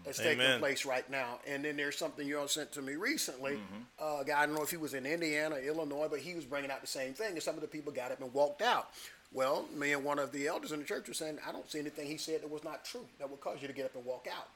That's 0.07 0.19
taking 0.19 0.59
place 0.59 0.85
right 0.85 1.09
now, 1.09 1.39
and 1.47 1.63
then 1.63 1.77
there's 1.77 1.97
something 1.97 2.27
you 2.27 2.39
all 2.39 2.47
sent 2.47 2.71
to 2.73 2.81
me 2.81 2.95
recently. 2.95 3.59
Uh, 4.01 4.19
a 4.21 4.25
guy, 4.25 4.41
I 4.41 4.45
don't 4.45 4.55
know 4.55 4.63
if 4.63 4.71
he 4.71 4.77
was 4.77 4.93
in 4.93 5.05
Indiana, 5.05 5.55
or 5.55 5.59
Illinois, 5.59 6.07
but 6.09 6.19
he 6.19 6.33
was 6.33 6.45
bringing 6.45 6.71
out 6.71 6.81
the 6.81 6.87
same 6.87 7.13
thing, 7.13 7.33
and 7.33 7.43
some 7.43 7.55
of 7.55 7.61
the 7.61 7.67
people 7.67 7.91
got 7.91 8.11
up 8.11 8.21
and 8.21 8.33
walked 8.33 8.61
out. 8.61 8.89
Well, 9.33 9.65
me 9.75 9.91
and 9.91 10.03
one 10.03 10.19
of 10.19 10.31
the 10.31 10.47
elders 10.47 10.71
in 10.71 10.79
the 10.79 10.85
church 10.85 11.07
were 11.07 11.13
saying, 11.13 11.37
I 11.47 11.51
don't 11.51 11.69
see 11.69 11.79
anything 11.79 12.07
he 12.07 12.17
said 12.17 12.41
that 12.41 12.49
was 12.49 12.63
not 12.63 12.85
true 12.85 13.05
that 13.19 13.29
would 13.29 13.41
cause 13.41 13.57
you 13.61 13.67
to 13.67 13.73
get 13.73 13.85
up 13.85 13.95
and 13.95 14.05
walk 14.05 14.27
out. 14.33 14.47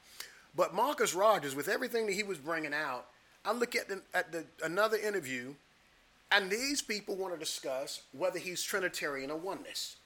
But 0.56 0.74
Marcus 0.74 1.14
Rogers, 1.14 1.54
with 1.54 1.68
everything 1.68 2.06
that 2.06 2.12
he 2.12 2.22
was 2.22 2.38
bringing 2.38 2.74
out, 2.74 3.06
I 3.44 3.52
look 3.52 3.76
at 3.76 3.88
the, 3.88 4.00
at 4.14 4.32
the 4.32 4.44
another 4.64 4.96
interview, 4.96 5.54
and 6.30 6.50
these 6.50 6.80
people 6.80 7.16
want 7.16 7.34
to 7.34 7.38
discuss 7.38 8.02
whether 8.12 8.38
he's 8.38 8.62
Trinitarian 8.62 9.30
or 9.30 9.36
oneness. 9.36 9.96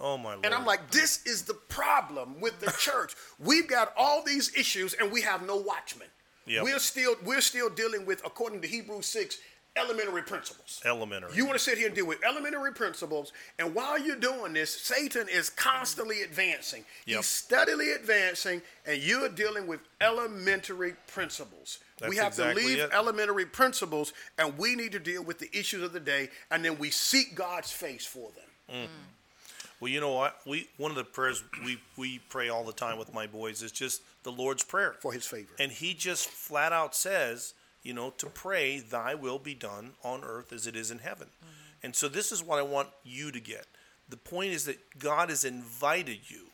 Oh 0.00 0.16
my 0.16 0.32
lord. 0.32 0.46
And 0.46 0.54
I'm 0.54 0.64
like, 0.64 0.90
this 0.90 1.24
is 1.26 1.42
the 1.42 1.54
problem 1.54 2.40
with 2.40 2.58
the 2.60 2.70
church. 2.78 3.14
We've 3.38 3.68
got 3.68 3.92
all 3.96 4.22
these 4.24 4.54
issues 4.56 4.94
and 4.94 5.12
we 5.12 5.20
have 5.22 5.46
no 5.46 5.56
watchmen. 5.56 6.08
Yep. 6.46 6.64
We're 6.64 6.78
still 6.78 7.14
we're 7.24 7.42
still 7.42 7.68
dealing 7.68 8.06
with, 8.06 8.24
according 8.24 8.62
to 8.62 8.66
Hebrews 8.66 9.06
6, 9.06 9.38
elementary 9.76 10.22
principles. 10.22 10.80
elementary. 10.84 11.30
You 11.34 11.44
want 11.44 11.58
to 11.58 11.62
sit 11.64 11.78
here 11.78 11.86
and 11.86 11.94
deal 11.94 12.06
with 12.06 12.24
elementary 12.24 12.72
principles, 12.72 13.32
and 13.58 13.74
while 13.74 13.98
you're 13.98 14.16
doing 14.16 14.52
this, 14.54 14.70
Satan 14.70 15.28
is 15.28 15.50
constantly 15.50 16.22
advancing. 16.22 16.84
Yep. 17.06 17.16
He's 17.18 17.26
steadily 17.26 17.92
advancing, 17.92 18.62
and 18.86 19.00
you're 19.00 19.28
dealing 19.28 19.66
with 19.66 19.80
elementary 20.00 20.94
principles. 21.06 21.78
That's 21.98 22.10
we 22.10 22.16
have 22.16 22.28
exactly 22.28 22.62
to 22.62 22.68
leave 22.68 22.78
it. 22.80 22.90
elementary 22.92 23.46
principles, 23.46 24.12
and 24.38 24.56
we 24.58 24.74
need 24.74 24.92
to 24.92 24.98
deal 24.98 25.22
with 25.22 25.38
the 25.38 25.56
issues 25.56 25.82
of 25.82 25.92
the 25.92 26.00
day, 26.00 26.30
and 26.50 26.64
then 26.64 26.78
we 26.78 26.90
seek 26.90 27.34
God's 27.34 27.70
face 27.70 28.06
for 28.06 28.30
them. 28.32 28.76
Mm. 28.82 28.88
Well, 29.80 29.90
you 29.90 30.00
know 30.00 30.12
what? 30.12 30.36
We 30.46 30.68
one 30.76 30.90
of 30.90 30.96
the 30.96 31.04
prayers 31.04 31.42
we 31.64 31.78
we 31.96 32.18
pray 32.28 32.48
all 32.48 32.64
the 32.64 32.72
time 32.72 32.98
with 32.98 33.14
my 33.14 33.26
boys 33.26 33.62
is 33.62 33.72
just 33.72 34.02
the 34.22 34.32
Lord's 34.32 34.62
prayer 34.62 34.94
For 35.00 35.12
his 35.12 35.26
favor. 35.26 35.50
and 35.58 35.72
he 35.72 35.94
just 35.94 36.28
flat 36.28 36.72
out 36.72 36.94
says, 36.94 37.54
you 37.82 37.94
know, 37.94 38.10
to 38.18 38.26
pray, 38.26 38.78
"Thy 38.80 39.14
will 39.14 39.38
be 39.38 39.54
done 39.54 39.92
on 40.04 40.22
earth 40.22 40.52
as 40.52 40.66
it 40.66 40.76
is 40.76 40.90
in 40.90 40.98
heaven." 40.98 41.28
Mm-hmm. 41.28 41.86
And 41.86 41.96
so 41.96 42.08
this 42.08 42.30
is 42.30 42.42
what 42.42 42.58
I 42.58 42.62
want 42.62 42.88
you 43.04 43.32
to 43.32 43.40
get. 43.40 43.66
The 44.08 44.18
point 44.18 44.52
is 44.52 44.66
that 44.66 44.98
God 44.98 45.30
has 45.30 45.44
invited 45.44 46.30
you 46.30 46.48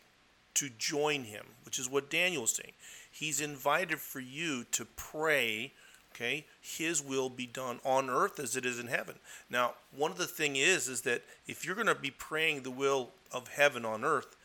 to 0.55 0.69
join 0.79 1.25
Him, 1.25 1.47
which 1.65 1.79
is 1.81 1.89
what 1.91 2.09
Daniel 2.11 2.43
was 2.43 2.53
saying. 2.55 2.75
He's 3.11 3.41
invited 3.41 3.99
for 3.99 4.21
you 4.21 4.65
to 4.73 4.85
pray, 4.85 5.73
okay, 6.17 6.47
his 6.61 7.03
will 7.03 7.29
be 7.29 7.47
done 7.47 7.79
on 7.85 8.09
earth 8.09 8.41
as 8.41 8.57
it 8.57 8.65
is 8.65 8.79
in 8.79 8.87
heaven. 8.87 9.17
Now, 9.51 9.75
one 9.95 10.11
of 10.11 10.19
the 10.19 10.27
thing 10.27 10.57
is 10.57 10.89
is 10.89 11.03
that 11.03 11.23
if 11.47 11.65
you're 11.65 11.75
going 11.75 11.87
to 11.87 11.95
be 11.95 12.11
praying 12.11 12.63
the 12.63 12.71
will 12.71 13.11
of 13.33 13.49
heaven 13.49 13.85
on 13.85 14.05
earth, 14.05 14.37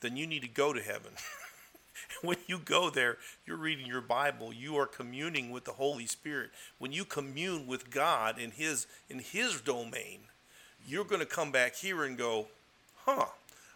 then 0.00 0.16
you 0.16 0.26
need 0.26 0.42
to 0.42 0.48
go 0.48 0.72
to 0.72 0.80
heaven. 0.80 1.12
when 2.22 2.36
you 2.46 2.58
go 2.58 2.90
there, 2.90 3.16
you're 3.44 3.56
reading 3.56 3.86
your 3.86 4.00
Bible, 4.00 4.52
you 4.52 4.76
are 4.76 4.86
communing 4.86 5.50
with 5.50 5.64
the 5.64 5.72
Holy 5.72 6.06
Spirit. 6.06 6.50
When 6.78 6.92
you 6.92 7.04
commune 7.04 7.66
with 7.66 7.90
God 7.90 8.38
in 8.38 8.52
his 8.52 8.86
in 9.08 9.18
his 9.18 9.60
domain, 9.60 10.20
you're 10.86 11.04
going 11.04 11.20
to 11.20 11.26
come 11.26 11.50
back 11.50 11.74
here 11.74 12.04
and 12.04 12.16
go, 12.16 12.46
"Huh, 13.04 13.26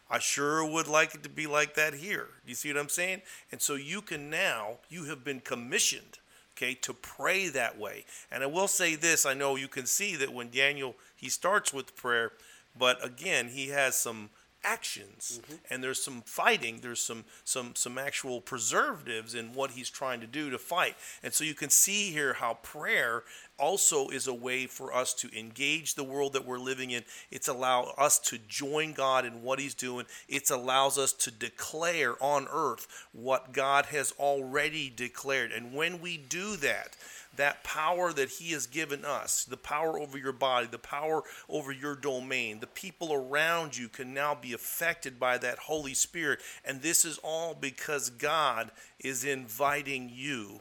I 0.08 0.20
sure 0.20 0.64
would 0.64 0.86
like 0.86 1.14
it 1.14 1.22
to 1.24 1.28
be 1.28 1.46
like 1.46 1.74
that 1.74 1.94
here." 1.94 2.28
Do 2.44 2.50
You 2.50 2.54
see 2.54 2.72
what 2.72 2.80
I'm 2.80 2.88
saying? 2.88 3.22
And 3.50 3.60
so 3.60 3.74
you 3.74 4.02
can 4.02 4.30
now, 4.30 4.78
you 4.88 5.04
have 5.04 5.24
been 5.24 5.40
commissioned, 5.40 6.18
okay, 6.60 6.74
to 6.74 6.92
pray 6.92 7.48
that 7.48 7.78
way. 7.78 8.04
And 8.30 8.42
I 8.42 8.46
will 8.46 8.68
say 8.68 8.94
this, 8.94 9.24
I 9.24 9.34
know 9.34 9.56
you 9.56 9.68
can 9.68 9.86
see 9.86 10.16
that 10.16 10.32
when 10.32 10.50
Daniel 10.50 10.94
he 11.16 11.28
starts 11.28 11.72
with 11.72 11.96
prayer, 11.96 12.32
but 12.78 13.04
again, 13.04 13.48
he 13.48 13.68
has 13.68 13.96
some 13.96 14.30
actions. 14.64 15.40
Mm-hmm. 15.42 15.54
And 15.70 15.84
there's 15.84 16.02
some 16.02 16.22
fighting 16.22 16.80
there's 16.80 17.00
some 17.00 17.24
some 17.44 17.74
some 17.74 17.98
actual 17.98 18.40
preservatives 18.40 19.34
in 19.34 19.54
what 19.54 19.72
he's 19.72 19.90
trying 19.90 20.20
to 20.20 20.26
do 20.26 20.50
to 20.50 20.58
fight. 20.58 20.96
And 21.22 21.32
so 21.32 21.44
you 21.44 21.54
can 21.54 21.70
see 21.70 22.10
here 22.10 22.34
how 22.34 22.54
prayer 22.54 23.24
also 23.58 24.08
is 24.08 24.26
a 24.26 24.34
way 24.34 24.66
for 24.66 24.94
us 24.94 25.12
to 25.12 25.38
engage 25.38 25.94
the 25.94 26.04
world 26.04 26.32
that 26.32 26.46
we're 26.46 26.58
living 26.58 26.90
in. 26.90 27.04
It's 27.30 27.48
allow 27.48 27.94
us 27.98 28.18
to 28.20 28.38
join 28.48 28.92
god 28.92 29.24
in 29.24 29.42
what 29.42 29.58
he's 29.58 29.74
doing. 29.74 30.06
It 30.28 30.50
allows 30.50 30.98
us 30.98 31.12
to 31.12 31.30
declare 31.30 32.22
on 32.22 32.48
earth 32.50 32.86
what 33.12 33.52
god 33.52 33.86
has 33.86 34.12
already 34.18 34.90
declared. 34.94 35.52
And 35.52 35.74
when 35.74 36.00
we 36.00 36.16
do 36.16 36.56
that 36.56 36.96
that 37.36 37.62
power 37.64 38.12
that 38.12 38.28
he 38.28 38.52
has 38.52 38.66
given 38.66 39.04
us, 39.04 39.44
the 39.44 39.56
power 39.56 39.98
over 39.98 40.18
your 40.18 40.32
body, 40.32 40.66
the 40.70 40.78
power 40.78 41.22
over 41.48 41.72
your 41.72 41.94
domain, 41.94 42.60
the 42.60 42.66
people 42.66 43.12
around 43.12 43.76
you 43.76 43.88
can 43.88 44.12
now 44.12 44.34
be 44.34 44.52
affected 44.52 45.18
by 45.18 45.38
that 45.38 45.58
Holy 45.58 45.94
Spirit. 45.94 46.40
And 46.64 46.82
this 46.82 47.04
is 47.04 47.18
all 47.22 47.54
because 47.54 48.10
God 48.10 48.70
is 48.98 49.24
inviting 49.24 50.10
you 50.12 50.60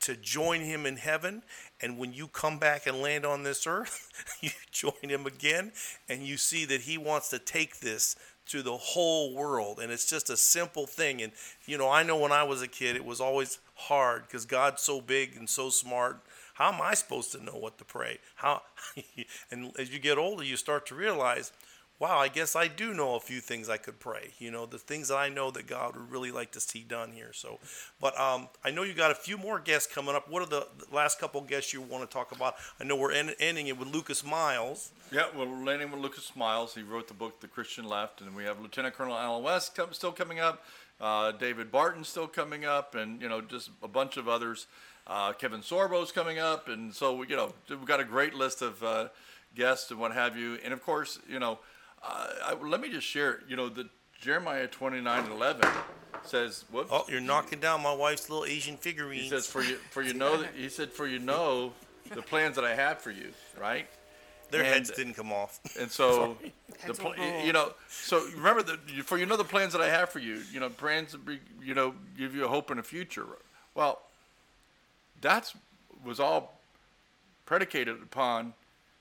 to 0.00 0.16
join 0.16 0.60
him 0.60 0.86
in 0.86 0.96
heaven. 0.96 1.42
And 1.80 1.98
when 1.98 2.12
you 2.12 2.28
come 2.28 2.58
back 2.58 2.86
and 2.86 3.00
land 3.00 3.24
on 3.24 3.42
this 3.42 3.66
earth, 3.66 4.10
you 4.40 4.50
join 4.70 4.92
him 5.02 5.26
again 5.26 5.72
and 6.08 6.22
you 6.22 6.36
see 6.36 6.64
that 6.66 6.82
he 6.82 6.98
wants 6.98 7.30
to 7.30 7.38
take 7.38 7.80
this 7.80 8.16
to 8.48 8.62
the 8.62 8.76
whole 8.76 9.34
world. 9.34 9.78
And 9.80 9.92
it's 9.92 10.08
just 10.08 10.30
a 10.30 10.36
simple 10.36 10.86
thing. 10.86 11.22
And, 11.22 11.32
you 11.66 11.78
know, 11.78 11.90
I 11.90 12.02
know 12.02 12.16
when 12.16 12.32
I 12.32 12.42
was 12.42 12.62
a 12.62 12.68
kid, 12.68 12.96
it 12.96 13.04
was 13.04 13.20
always 13.20 13.58
hard 13.74 14.22
because 14.22 14.44
God's 14.44 14.82
so 14.82 15.00
big 15.00 15.36
and 15.36 15.48
so 15.48 15.70
smart. 15.70 16.20
How 16.54 16.72
am 16.72 16.80
I 16.82 16.94
supposed 16.94 17.32
to 17.32 17.44
know 17.44 17.52
what 17.52 17.78
to 17.78 17.84
pray? 17.84 18.18
How? 18.36 18.62
and 19.50 19.72
as 19.78 19.92
you 19.92 19.98
get 19.98 20.18
older, 20.18 20.42
you 20.42 20.56
start 20.56 20.86
to 20.86 20.94
realize, 20.94 21.52
wow, 21.98 22.18
I 22.18 22.28
guess 22.28 22.54
I 22.54 22.68
do 22.68 22.94
know 22.94 23.16
a 23.16 23.20
few 23.20 23.40
things 23.40 23.68
I 23.68 23.76
could 23.76 23.98
pray. 23.98 24.30
You 24.38 24.50
know, 24.50 24.66
the 24.66 24.78
things 24.78 25.08
that 25.08 25.16
I 25.16 25.28
know 25.28 25.50
that 25.50 25.66
God 25.66 25.96
would 25.96 26.10
really 26.10 26.30
like 26.30 26.52
to 26.52 26.60
see 26.60 26.80
done 26.80 27.12
here. 27.12 27.32
So, 27.32 27.58
but 28.00 28.18
um, 28.18 28.48
I 28.64 28.70
know 28.70 28.82
you 28.82 28.94
got 28.94 29.10
a 29.10 29.16
few 29.16 29.36
more 29.36 29.58
guests 29.58 29.92
coming 29.92 30.14
up. 30.14 30.30
What 30.30 30.42
are 30.42 30.46
the 30.46 30.66
last 30.92 31.18
couple 31.18 31.40
guests 31.40 31.72
you 31.72 31.82
want 31.82 32.08
to 32.08 32.12
talk 32.12 32.32
about? 32.32 32.54
I 32.80 32.84
know 32.84 32.96
we're 32.96 33.12
end, 33.12 33.34
ending 33.40 33.66
it 33.66 33.78
with 33.78 33.88
Lucas 33.88 34.24
Miles. 34.24 34.92
Yeah, 35.10 35.26
well, 35.36 35.46
we're 35.46 35.64
landing 35.64 35.90
with 35.90 36.00
Lucas 36.00 36.36
Miles. 36.36 36.74
He 36.74 36.82
wrote 36.82 37.08
the 37.08 37.14
book 37.14 37.40
The 37.40 37.48
Christian 37.48 37.84
Left, 37.84 38.20
and 38.20 38.34
we 38.36 38.44
have 38.44 38.60
Lieutenant 38.60 38.94
Colonel 38.94 39.16
Allen 39.16 39.42
West 39.42 39.74
come, 39.74 39.92
still 39.92 40.12
coming 40.12 40.38
up, 40.38 40.64
uh, 41.00 41.32
David 41.32 41.70
Barton 41.70 42.04
still 42.04 42.26
coming 42.26 42.64
up, 42.64 42.94
and 42.94 43.20
you 43.22 43.28
know 43.28 43.40
just 43.40 43.70
a 43.82 43.88
bunch 43.88 44.16
of 44.16 44.28
others. 44.28 44.66
Uh, 45.06 45.32
Kevin 45.32 45.60
Sorbo's 45.60 46.12
coming 46.12 46.38
up, 46.38 46.68
and 46.68 46.92
so 46.94 47.22
you 47.22 47.36
know 47.36 47.52
we've 47.68 47.84
got 47.86 48.00
a 48.00 48.04
great 48.04 48.34
list 48.34 48.62
of 48.62 48.82
uh, 48.82 49.08
guests 49.54 49.90
and 49.90 49.98
what 49.98 50.12
have 50.12 50.36
you. 50.36 50.58
And 50.64 50.72
of 50.72 50.82
course, 50.82 51.18
you 51.28 51.38
know, 51.38 51.58
I, 52.02 52.54
let 52.62 52.80
me 52.80 52.90
just 52.90 53.06
share. 53.06 53.40
You 53.48 53.56
know, 53.56 53.68
the 53.68 53.88
Jeremiah 54.20 54.66
twenty 54.66 55.00
nine 55.00 55.24
and 55.24 55.32
eleven 55.32 55.68
says, 56.24 56.64
"Whoops." 56.70 56.90
Oh, 56.92 57.04
you're 57.08 57.20
knocking 57.20 57.60
down 57.60 57.82
my 57.82 57.92
wife's 57.94 58.28
little 58.30 58.44
Asian 58.44 58.76
figurine. 58.76 59.20
He 59.20 59.28
says, 59.28 59.46
"For 59.46 59.62
you, 59.62 59.76
for 59.90 60.02
you 60.02 60.14
know," 60.22 60.38
that, 60.38 60.50
he 60.56 60.68
said, 60.68 60.92
"For 60.92 61.06
you 61.06 61.18
know 61.18 61.72
the 62.14 62.22
plans 62.22 62.56
that 62.56 62.64
I 62.64 62.74
have 62.74 63.00
for 63.00 63.10
you." 63.10 63.32
Right. 63.60 63.86
Their 64.50 64.62
and- 64.62 64.74
heads 64.74 64.90
didn't 64.90 65.14
come 65.14 65.32
off. 65.32 65.60
And 65.78 65.90
so, 65.90 66.38
the 66.42 66.52
Heads 66.78 66.98
pl- 66.98 67.14
you 67.44 67.52
know, 67.52 67.72
so 67.88 68.24
remember 68.34 68.62
that 68.62 68.78
for 69.04 69.18
you 69.18 69.26
know 69.26 69.36
the 69.36 69.44
plans 69.44 69.72
that 69.74 69.82
I 69.82 69.88
have 69.88 70.08
for 70.08 70.20
you. 70.20 70.40
You 70.52 70.60
know, 70.60 70.70
plans 70.70 71.12
to 71.12 71.18
be, 71.18 71.38
you 71.62 71.74
know, 71.74 71.94
give 72.16 72.34
you 72.34 72.44
a 72.44 72.48
hope 72.48 72.70
and 72.70 72.80
a 72.80 72.82
future. 72.82 73.26
Well, 73.74 74.00
that's 75.20 75.54
was 76.04 76.18
all 76.20 76.58
predicated 77.44 77.96
upon 78.02 78.54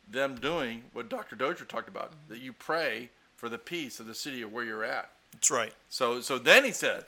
them 0.09 0.35
doing 0.35 0.83
what 0.93 1.09
Dr. 1.09 1.35
Dozier 1.35 1.65
talked 1.65 1.89
about. 1.89 2.13
That 2.29 2.39
you 2.39 2.53
pray 2.53 3.09
for 3.35 3.49
the 3.49 3.57
peace 3.57 3.99
of 3.99 4.07
the 4.07 4.15
city 4.15 4.41
of 4.41 4.51
where 4.51 4.63
you're 4.63 4.83
at. 4.83 5.09
That's 5.33 5.51
right. 5.51 5.73
So 5.89 6.21
so 6.21 6.37
then 6.37 6.63
he 6.63 6.71
said, 6.71 7.05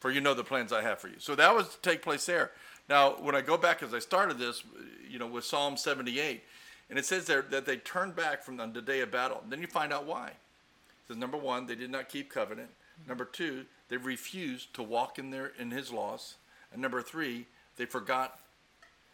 "For 0.00 0.10
you 0.10 0.20
know 0.20 0.34
the 0.34 0.44
plans 0.44 0.72
I 0.72 0.82
have 0.82 0.98
for 0.98 1.08
you." 1.08 1.16
So 1.18 1.34
that 1.34 1.54
was 1.54 1.68
to 1.68 1.80
take 1.80 2.02
place 2.02 2.26
there. 2.26 2.52
Now, 2.88 3.10
when 3.20 3.34
I 3.34 3.42
go 3.42 3.58
back 3.58 3.82
as 3.82 3.92
I 3.92 3.98
started 3.98 4.38
this, 4.38 4.62
you 5.08 5.18
know, 5.18 5.26
with 5.26 5.44
Psalm 5.44 5.76
78, 5.76 6.42
and 6.88 6.98
it 6.98 7.04
says 7.04 7.26
there 7.26 7.42
that 7.42 7.66
they 7.66 7.76
turned 7.76 8.16
back 8.16 8.42
from 8.42 8.56
the 8.56 8.82
day 8.82 9.00
of 9.00 9.10
battle. 9.10 9.42
Then 9.48 9.60
you 9.60 9.66
find 9.66 9.92
out 9.92 10.06
why. 10.06 10.28
It 10.28 11.08
says 11.08 11.16
number 11.16 11.36
one, 11.36 11.66
they 11.66 11.74
did 11.74 11.90
not 11.90 12.08
keep 12.08 12.30
covenant. 12.30 12.70
Number 13.06 13.24
two, 13.24 13.66
they 13.88 13.96
refused 13.96 14.74
to 14.74 14.82
walk 14.82 15.18
in 15.18 15.30
their 15.30 15.52
in 15.58 15.70
His 15.70 15.92
laws. 15.92 16.36
And 16.72 16.80
number 16.80 17.02
three, 17.02 17.46
they 17.76 17.84
forgot 17.84 18.38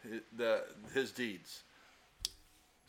his, 0.02 0.20
the 0.36 0.62
His 0.92 1.10
deeds. 1.10 1.62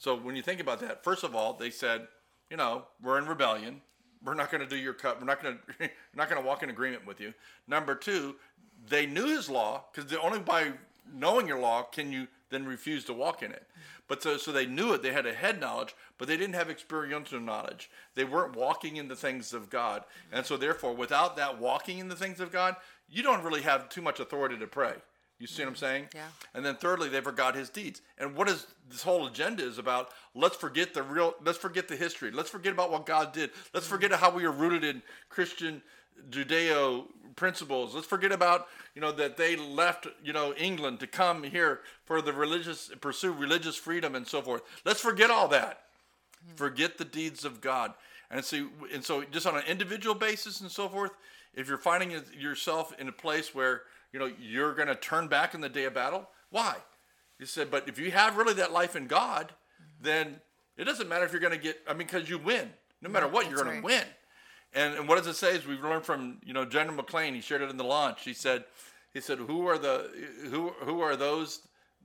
So 0.06 0.16
when 0.16 0.36
you 0.36 0.44
think 0.44 0.60
about 0.60 0.82
that, 0.82 1.04
first 1.04 1.24
of 1.24 1.36
all, 1.36 1.54
they 1.54 1.72
said, 1.72 2.08
you 2.52 2.58
know, 2.58 2.84
we're 3.02 3.18
in 3.18 3.26
rebellion. 3.26 3.82
We're 4.24 4.36
not 4.36 4.52
going 4.52 4.62
to 4.62 4.70
do 4.70 4.76
your 4.76 4.94
cut. 4.94 5.20
We're 5.20 5.26
not 5.26 5.42
going 5.42 5.58
to 5.68 5.74
we're 5.80 5.90
not 6.14 6.30
going 6.30 6.40
to 6.40 6.48
walk 6.48 6.62
in 6.62 6.70
agreement 6.70 7.08
with 7.08 7.20
you. 7.20 7.34
Number 7.68 7.96
two, 7.96 8.36
they 8.88 9.08
knew 9.08 9.26
his 9.26 9.50
law 9.50 9.86
because 9.92 10.14
only 10.22 10.38
by 10.38 10.74
knowing 11.12 11.48
your 11.48 11.58
law 11.58 11.82
can 11.82 12.12
you 12.12 12.28
then 12.52 12.68
refuse 12.68 13.04
to 13.06 13.14
walk 13.14 13.42
in 13.42 13.52
it. 13.52 13.66
But 14.08 14.22
so 14.22 14.38
so 14.38 14.52
they 14.52 14.68
knew 14.68 14.94
it. 14.94 15.02
They 15.02 15.12
had 15.12 15.26
a 15.26 15.34
head 15.34 15.60
knowledge, 15.60 15.96
but 16.20 16.28
they 16.28 16.38
didn't 16.38 16.54
have 16.54 16.70
experiential 16.70 17.40
knowledge. 17.40 17.90
They 18.14 18.26
weren't 18.26 18.56
walking 18.56 18.98
in 18.98 19.08
the 19.08 19.16
things 19.16 19.54
of 19.54 19.72
God, 19.72 20.04
and 20.32 20.46
so 20.46 20.56
therefore, 20.56 20.94
without 20.94 21.36
that 21.38 21.60
walking 21.60 21.98
in 21.98 22.10
the 22.10 22.16
things 22.16 22.40
of 22.40 22.52
God, 22.52 22.76
you 23.10 23.24
don't 23.24 23.44
really 23.44 23.64
have 23.64 23.90
too 23.90 24.04
much 24.04 24.20
authority 24.20 24.60
to 24.60 24.68
pray. 24.68 24.98
You 25.38 25.48
see 25.48 25.64
what 25.64 25.70
I'm 25.70 25.76
saying? 25.76 26.08
Yeah. 26.16 26.28
And 26.54 26.66
then 26.66 26.76
thirdly, 26.76 27.10
they 27.10 27.20
forgot 27.20 27.56
his 27.56 27.70
deeds. 27.70 28.02
And 28.18 28.36
what 28.36 28.48
is 28.48 28.68
this 28.90 29.04
whole 29.04 29.28
agenda 29.28 29.64
is 29.64 29.78
about? 29.78 30.12
Let's 30.34 30.56
forget 30.56 30.94
the 30.94 31.04
real. 31.04 31.36
Let's 31.44 31.58
forget 31.58 31.88
the 31.88 31.96
history. 31.96 32.32
Let's 32.32 32.50
forget 32.50 32.72
about 32.72 32.92
what 32.92 33.06
God 33.06 33.34
did. 33.34 33.50
Let's 33.74 33.86
forget 33.86 34.12
mm-hmm. 34.12 34.22
how 34.22 34.32
we 34.32 34.46
are 34.46 34.52
rooted 34.52 34.84
in 34.86 35.02
Christian 35.30 35.82
Judeo 36.30 37.06
principles. 37.36 37.94
Let's 37.94 38.08
forget 38.08 38.32
about 38.32 38.68
you 38.94 39.02
know 39.02 39.12
that 39.12 39.36
they 39.36 39.58
left 39.58 40.08
you 40.24 40.32
know 40.32 40.54
England 40.54 41.02
to 41.02 41.08
come 41.08 41.44
here 41.44 41.82
for 42.06 42.22
the 42.22 42.32
religious 42.32 42.90
pursue 43.02 43.34
religious 43.34 43.76
freedom 43.76 44.16
and 44.16 44.26
so 44.26 44.42
forth. 44.42 44.62
Let's 44.86 45.02
forget 45.02 45.30
all 45.30 45.50
that. 45.50 45.82
Mm-hmm. 46.46 46.56
Forget 46.56 46.98
the 46.98 47.06
deeds 47.06 47.44
of 47.44 47.60
God. 47.60 47.94
And 48.32 48.44
see, 48.44 48.68
and 48.94 49.04
so 49.04 49.24
just 49.24 49.46
on 49.46 49.56
an 49.56 49.64
individual 49.68 50.16
basis 50.16 50.62
and 50.62 50.72
so 50.72 50.88
forth, 50.90 51.12
if 51.54 51.68
you're 51.68 51.78
finding 51.78 52.12
yourself 52.38 52.94
in 53.00 53.08
a 53.08 53.12
place 53.12 53.54
where 53.54 53.84
you 54.16 54.20
know 54.22 54.32
you're 54.40 54.74
going 54.74 54.88
to 54.88 54.96
turn 54.96 55.28
back 55.28 55.54
in 55.54 55.60
the 55.60 55.68
day 55.68 55.84
of 55.84 55.94
battle, 55.94 56.30
why? 56.50 56.78
He 57.38 57.46
said, 57.46 57.70
but 57.70 57.90
if 57.90 58.00
you 58.00 58.12
have 58.12 58.38
really 58.38 58.54
that 58.54 58.72
life 58.72 58.96
in 58.96 59.08
God, 59.08 59.52
then 60.02 60.40
it 60.78 60.86
doesn't 60.86 61.10
matter 61.10 61.26
if 61.26 61.34
you're 61.34 61.42
going 61.42 61.52
to 61.52 61.60
get. 61.60 61.82
I 61.86 61.92
mean, 61.92 62.08
because 62.08 62.30
you 62.30 62.38
win. 62.38 62.70
No 63.02 63.10
matter 63.10 63.28
what, 63.28 63.50
you're 63.50 63.58
that's 63.58 63.64
going 63.64 63.82
to 63.82 63.86
win. 63.86 64.04
And, 64.74 64.94
and 64.94 65.10
what 65.10 65.18
does 65.18 65.28
it 65.28 65.34
say? 65.34 65.54
Is 65.54 65.68
we've 65.68 65.84
learned 65.84 66.06
from 66.06 66.38
you 66.46 66.54
know 66.54 66.64
General 66.64 66.96
McLean. 66.96 67.36
He 67.36 67.42
shared 67.42 67.62
it 67.62 67.70
in 67.70 67.76
the 67.76 67.84
launch. 67.84 68.24
He 68.24 68.34
said, 68.34 68.64
he 69.14 69.20
said, 69.20 69.38
who 69.38 69.68
are 69.68 69.78
the 69.78 70.10
who 70.50 70.70
who 70.86 71.02
are 71.02 71.18
those 71.18 71.60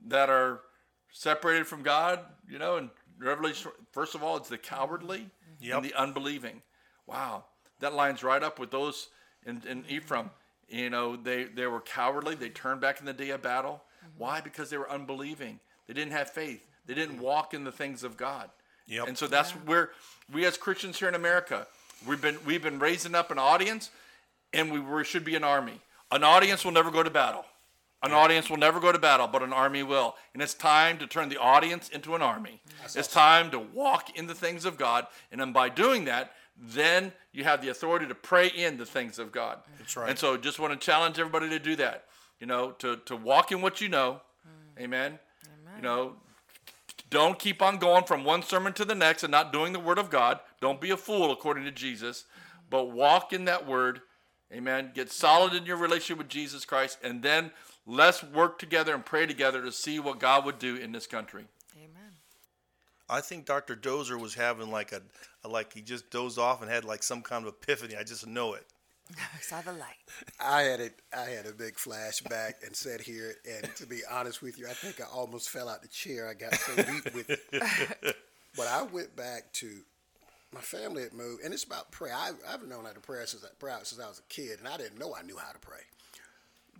that 0.07 0.29
are 0.29 0.59
separated 1.13 1.65
from 1.65 1.81
God? 1.81 2.19
You 2.45 2.59
know, 2.59 2.75
and 2.75 2.89
Revelation. 3.19 3.71
First 3.93 4.15
of 4.15 4.21
all, 4.21 4.35
it's 4.35 4.49
the 4.49 4.57
cowardly 4.57 5.29
Yep. 5.61 5.77
and 5.77 5.85
the 5.85 5.93
unbelieving. 5.93 6.61
Wow, 7.07 7.45
that 7.79 7.93
lines 7.93 8.21
right 8.21 8.43
up 8.43 8.59
with 8.59 8.69
those 8.69 9.07
in, 9.45 9.61
in 9.65 9.85
Ephraim. 9.87 10.29
You 10.71 10.89
know, 10.89 11.15
they 11.17 11.43
they 11.43 11.67
were 11.67 11.81
cowardly. 11.81 12.35
They 12.35 12.49
turned 12.49 12.81
back 12.81 12.99
in 12.99 13.05
the 13.05 13.13
day 13.13 13.31
of 13.31 13.41
battle. 13.41 13.83
Mm-hmm. 13.99 14.17
Why? 14.17 14.41
Because 14.41 14.69
they 14.69 14.77
were 14.77 14.89
unbelieving. 14.89 15.59
They 15.87 15.93
didn't 15.93 16.13
have 16.13 16.29
faith. 16.29 16.65
They 16.85 16.93
didn't 16.93 17.19
walk 17.19 17.53
in 17.53 17.63
the 17.63 17.71
things 17.71 18.03
of 18.03 18.15
God. 18.17 18.49
Yep. 18.87 19.07
And 19.07 19.17
so 19.17 19.27
that's 19.27 19.51
where 19.51 19.91
we 20.31 20.45
as 20.45 20.57
Christians 20.57 20.97
here 20.97 21.07
in 21.09 21.15
America, 21.15 21.67
we've 22.07 22.21
been 22.21 22.37
we've 22.45 22.63
been 22.63 22.79
raising 22.79 23.15
up 23.15 23.31
an 23.31 23.37
audience, 23.37 23.89
and 24.53 24.71
we, 24.71 24.79
we 24.79 25.03
should 25.03 25.25
be 25.25 25.35
an 25.35 25.43
army. 25.43 25.79
An 26.11 26.23
audience 26.23 26.63
will 26.63 26.71
never 26.71 26.91
go 26.91 27.03
to 27.03 27.09
battle. 27.09 27.45
An 28.03 28.13
audience 28.13 28.49
will 28.49 28.57
never 28.57 28.79
go 28.79 28.91
to 28.91 28.97
battle, 28.97 29.27
but 29.27 29.43
an 29.43 29.53
army 29.53 29.83
will. 29.83 30.15
And 30.33 30.41
it's 30.41 30.55
time 30.55 30.97
to 30.97 31.05
turn 31.05 31.29
the 31.29 31.37
audience 31.37 31.87
into 31.89 32.15
an 32.15 32.21
army. 32.23 32.59
It's 32.95 33.07
time 33.07 33.51
to 33.51 33.59
walk 33.59 34.17
in 34.17 34.25
the 34.25 34.33
things 34.33 34.65
of 34.65 34.75
God, 34.75 35.05
and 35.31 35.39
then 35.39 35.53
by 35.53 35.69
doing 35.69 36.05
that, 36.05 36.31
then 36.61 37.11
you 37.33 37.43
have 37.43 37.61
the 37.61 37.69
authority 37.69 38.05
to 38.07 38.15
pray 38.15 38.47
in 38.47 38.77
the 38.77 38.85
things 38.85 39.17
of 39.17 39.31
God. 39.31 39.59
That's 39.79 39.97
right. 39.97 40.09
And 40.09 40.19
so 40.19 40.37
just 40.37 40.59
want 40.59 40.73
to 40.73 40.79
challenge 40.79 41.17
everybody 41.17 41.49
to 41.49 41.59
do 41.59 41.75
that. 41.77 42.05
You 42.39 42.47
know, 42.47 42.71
to, 42.79 42.97
to 43.05 43.15
walk 43.15 43.51
in 43.51 43.61
what 43.61 43.81
you 43.81 43.89
know. 43.89 44.21
Mm. 44.77 44.83
Amen. 44.83 45.19
You 45.75 45.81
know, 45.81 46.15
don't 47.09 47.39
keep 47.39 47.61
on 47.61 47.77
going 47.77 48.03
from 48.03 48.23
one 48.23 48.43
sermon 48.43 48.73
to 48.73 48.85
the 48.85 48.95
next 48.95 49.23
and 49.23 49.31
not 49.31 49.51
doing 49.51 49.73
the 49.73 49.79
word 49.79 49.97
of 49.97 50.09
God. 50.09 50.39
Don't 50.59 50.79
be 50.79 50.91
a 50.91 50.97
fool 50.97 51.31
according 51.31 51.65
to 51.65 51.71
Jesus, 51.71 52.25
but 52.69 52.91
walk 52.91 53.33
in 53.33 53.45
that 53.45 53.67
word. 53.67 54.01
Amen. 54.53 54.91
Get 54.93 55.11
solid 55.11 55.53
in 55.53 55.65
your 55.65 55.77
relationship 55.77 56.17
with 56.17 56.29
Jesus 56.29 56.65
Christ 56.65 56.99
and 57.03 57.23
then 57.23 57.51
let's 57.85 58.23
work 58.23 58.59
together 58.59 58.93
and 58.93 59.05
pray 59.05 59.25
together 59.25 59.61
to 59.63 59.71
see 59.71 59.99
what 59.99 60.19
God 60.19 60.45
would 60.45 60.59
do 60.59 60.75
in 60.75 60.91
this 60.91 61.07
country. 61.07 61.45
Amen. 63.11 63.17
I 63.17 63.21
think 63.21 63.45
Dr. 63.45 63.75
Dozier 63.75 64.17
was 64.17 64.33
having 64.33 64.71
like 64.71 64.91
a, 64.91 65.01
a 65.43 65.47
like 65.47 65.73
he 65.73 65.81
just 65.81 66.09
dozed 66.09 66.39
off 66.39 66.61
and 66.61 66.71
had 66.71 66.85
like 66.85 67.03
some 67.03 67.21
kind 67.21 67.45
of 67.45 67.53
epiphany. 67.53 67.95
I 67.95 68.03
just 68.03 68.25
know 68.25 68.53
it. 68.53 68.65
I 69.11 69.39
saw 69.41 69.61
the 69.61 69.73
light. 69.73 69.97
I 70.39 70.61
had 70.61 70.79
it. 70.79 70.99
I 71.15 71.29
had 71.29 71.45
a 71.45 71.51
big 71.51 71.75
flashback 71.75 72.53
and 72.65 72.75
sat 72.75 73.01
here, 73.01 73.35
and 73.49 73.75
to 73.75 73.85
be 73.85 74.01
honest 74.09 74.41
with 74.41 74.57
you, 74.57 74.67
I 74.67 74.73
think 74.73 75.01
I 75.01 75.05
almost 75.13 75.49
fell 75.49 75.67
out 75.67 75.81
the 75.81 75.87
chair. 75.89 76.29
I 76.29 76.33
got 76.33 76.55
so 76.55 76.75
deep 76.75 77.13
with 77.13 77.29
it. 77.29 78.15
But 78.57 78.67
I 78.67 78.83
went 78.83 79.15
back 79.15 79.53
to 79.53 79.69
my 80.53 80.59
family 80.59 81.03
had 81.03 81.13
moved, 81.13 81.43
and 81.43 81.53
it's 81.53 81.63
about 81.63 81.91
prayer. 81.91 82.13
I, 82.13 82.31
I've 82.49 82.67
known 82.67 82.83
how 82.83 82.91
to 82.91 82.99
pray 82.99 83.23
since 83.25 83.43
I, 83.45 83.47
pray 83.57 83.71
since 83.83 84.01
I 84.01 84.07
was 84.09 84.19
a 84.19 84.33
kid, 84.33 84.59
and 84.59 84.67
I 84.67 84.75
didn't 84.77 84.99
know 84.99 85.15
I 85.15 85.21
knew 85.21 85.37
how 85.37 85.51
to 85.51 85.59
pray. 85.59 85.79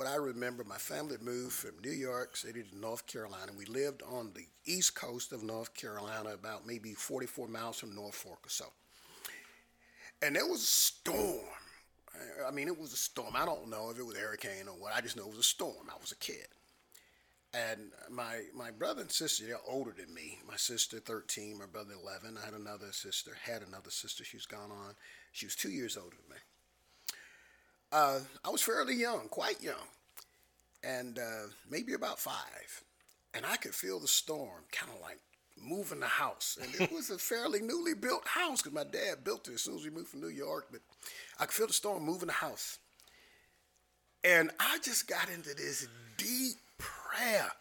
But 0.01 0.09
I 0.09 0.15
remember 0.15 0.63
my 0.63 0.79
family 0.79 1.17
moved 1.21 1.53
from 1.53 1.79
New 1.83 1.91
York 1.91 2.35
City 2.35 2.63
to 2.63 2.75
North 2.75 3.05
Carolina. 3.05 3.51
We 3.55 3.65
lived 3.65 4.01
on 4.01 4.31
the 4.33 4.47
east 4.65 4.95
coast 4.95 5.31
of 5.31 5.43
North 5.43 5.75
Carolina, 5.75 6.29
about 6.33 6.65
maybe 6.65 6.95
44 6.95 7.47
miles 7.47 7.77
from 7.77 7.93
Norfolk 7.93 8.39
or 8.43 8.49
so. 8.49 8.65
And 10.23 10.35
there 10.35 10.47
was 10.47 10.63
a 10.63 10.65
storm. 10.65 11.45
I- 12.43 12.49
mean, 12.49 12.67
it 12.67 12.79
was 12.79 12.93
a 12.93 12.97
storm. 12.97 13.35
I 13.35 13.45
don't 13.45 13.67
know 13.67 13.91
if 13.91 13.99
it 13.99 14.03
was 14.03 14.17
a 14.17 14.21
hurricane 14.21 14.67
or 14.67 14.73
what. 14.73 14.95
I 14.95 15.01
just 15.01 15.15
know 15.15 15.25
it 15.25 15.29
was 15.29 15.37
a 15.37 15.43
storm. 15.43 15.87
I 15.87 16.01
was 16.01 16.11
a 16.11 16.15
kid. 16.15 16.47
And 17.53 17.91
my 18.09 18.45
my 18.55 18.71
brother 18.71 19.01
and 19.01 19.11
sister, 19.11 19.45
they're 19.45 19.59
older 19.67 19.91
than 19.91 20.11
me. 20.15 20.39
My 20.47 20.57
sister, 20.57 20.99
13, 20.99 21.59
my 21.59 21.67
brother, 21.67 21.93
11. 21.93 22.39
I 22.41 22.45
had 22.45 22.55
another 22.55 22.91
sister, 22.91 23.37
had 23.43 23.61
another 23.61 23.91
sister. 23.91 24.23
She's 24.23 24.47
gone 24.47 24.71
on. 24.71 24.95
She 25.31 25.45
was 25.45 25.55
two 25.55 25.69
years 25.69 25.95
older 25.95 26.15
than 26.15 26.37
me. 26.37 26.41
Uh, 27.91 28.19
I 28.45 28.49
was 28.49 28.61
fairly 28.61 28.95
young, 28.95 29.27
quite 29.29 29.61
young, 29.61 29.87
and 30.83 31.19
uh, 31.19 31.47
maybe 31.69 31.93
about 31.93 32.19
five. 32.19 32.83
And 33.33 33.45
I 33.45 33.57
could 33.57 33.75
feel 33.75 33.99
the 33.99 34.07
storm 34.07 34.63
kind 34.71 34.91
of 34.93 35.01
like 35.01 35.19
moving 35.61 35.99
the 35.99 36.07
house. 36.07 36.57
And 36.61 36.73
it 36.81 36.91
was 36.93 37.09
a 37.09 37.17
fairly 37.17 37.61
newly 37.61 37.93
built 37.93 38.27
house 38.27 38.61
because 38.61 38.73
my 38.73 38.83
dad 38.83 39.23
built 39.23 39.47
it 39.47 39.53
as 39.55 39.61
soon 39.61 39.75
as 39.75 39.83
we 39.83 39.89
moved 39.89 40.09
from 40.09 40.21
New 40.21 40.29
York. 40.29 40.67
But 40.71 40.81
I 41.39 41.45
could 41.45 41.53
feel 41.53 41.67
the 41.67 41.73
storm 41.73 42.03
moving 42.03 42.27
the 42.27 42.33
house. 42.33 42.79
And 44.23 44.51
I 44.59 44.77
just 44.83 45.07
got 45.07 45.29
into 45.29 45.53
this 45.55 45.87
deep 46.17 46.57
prayer 46.77 47.51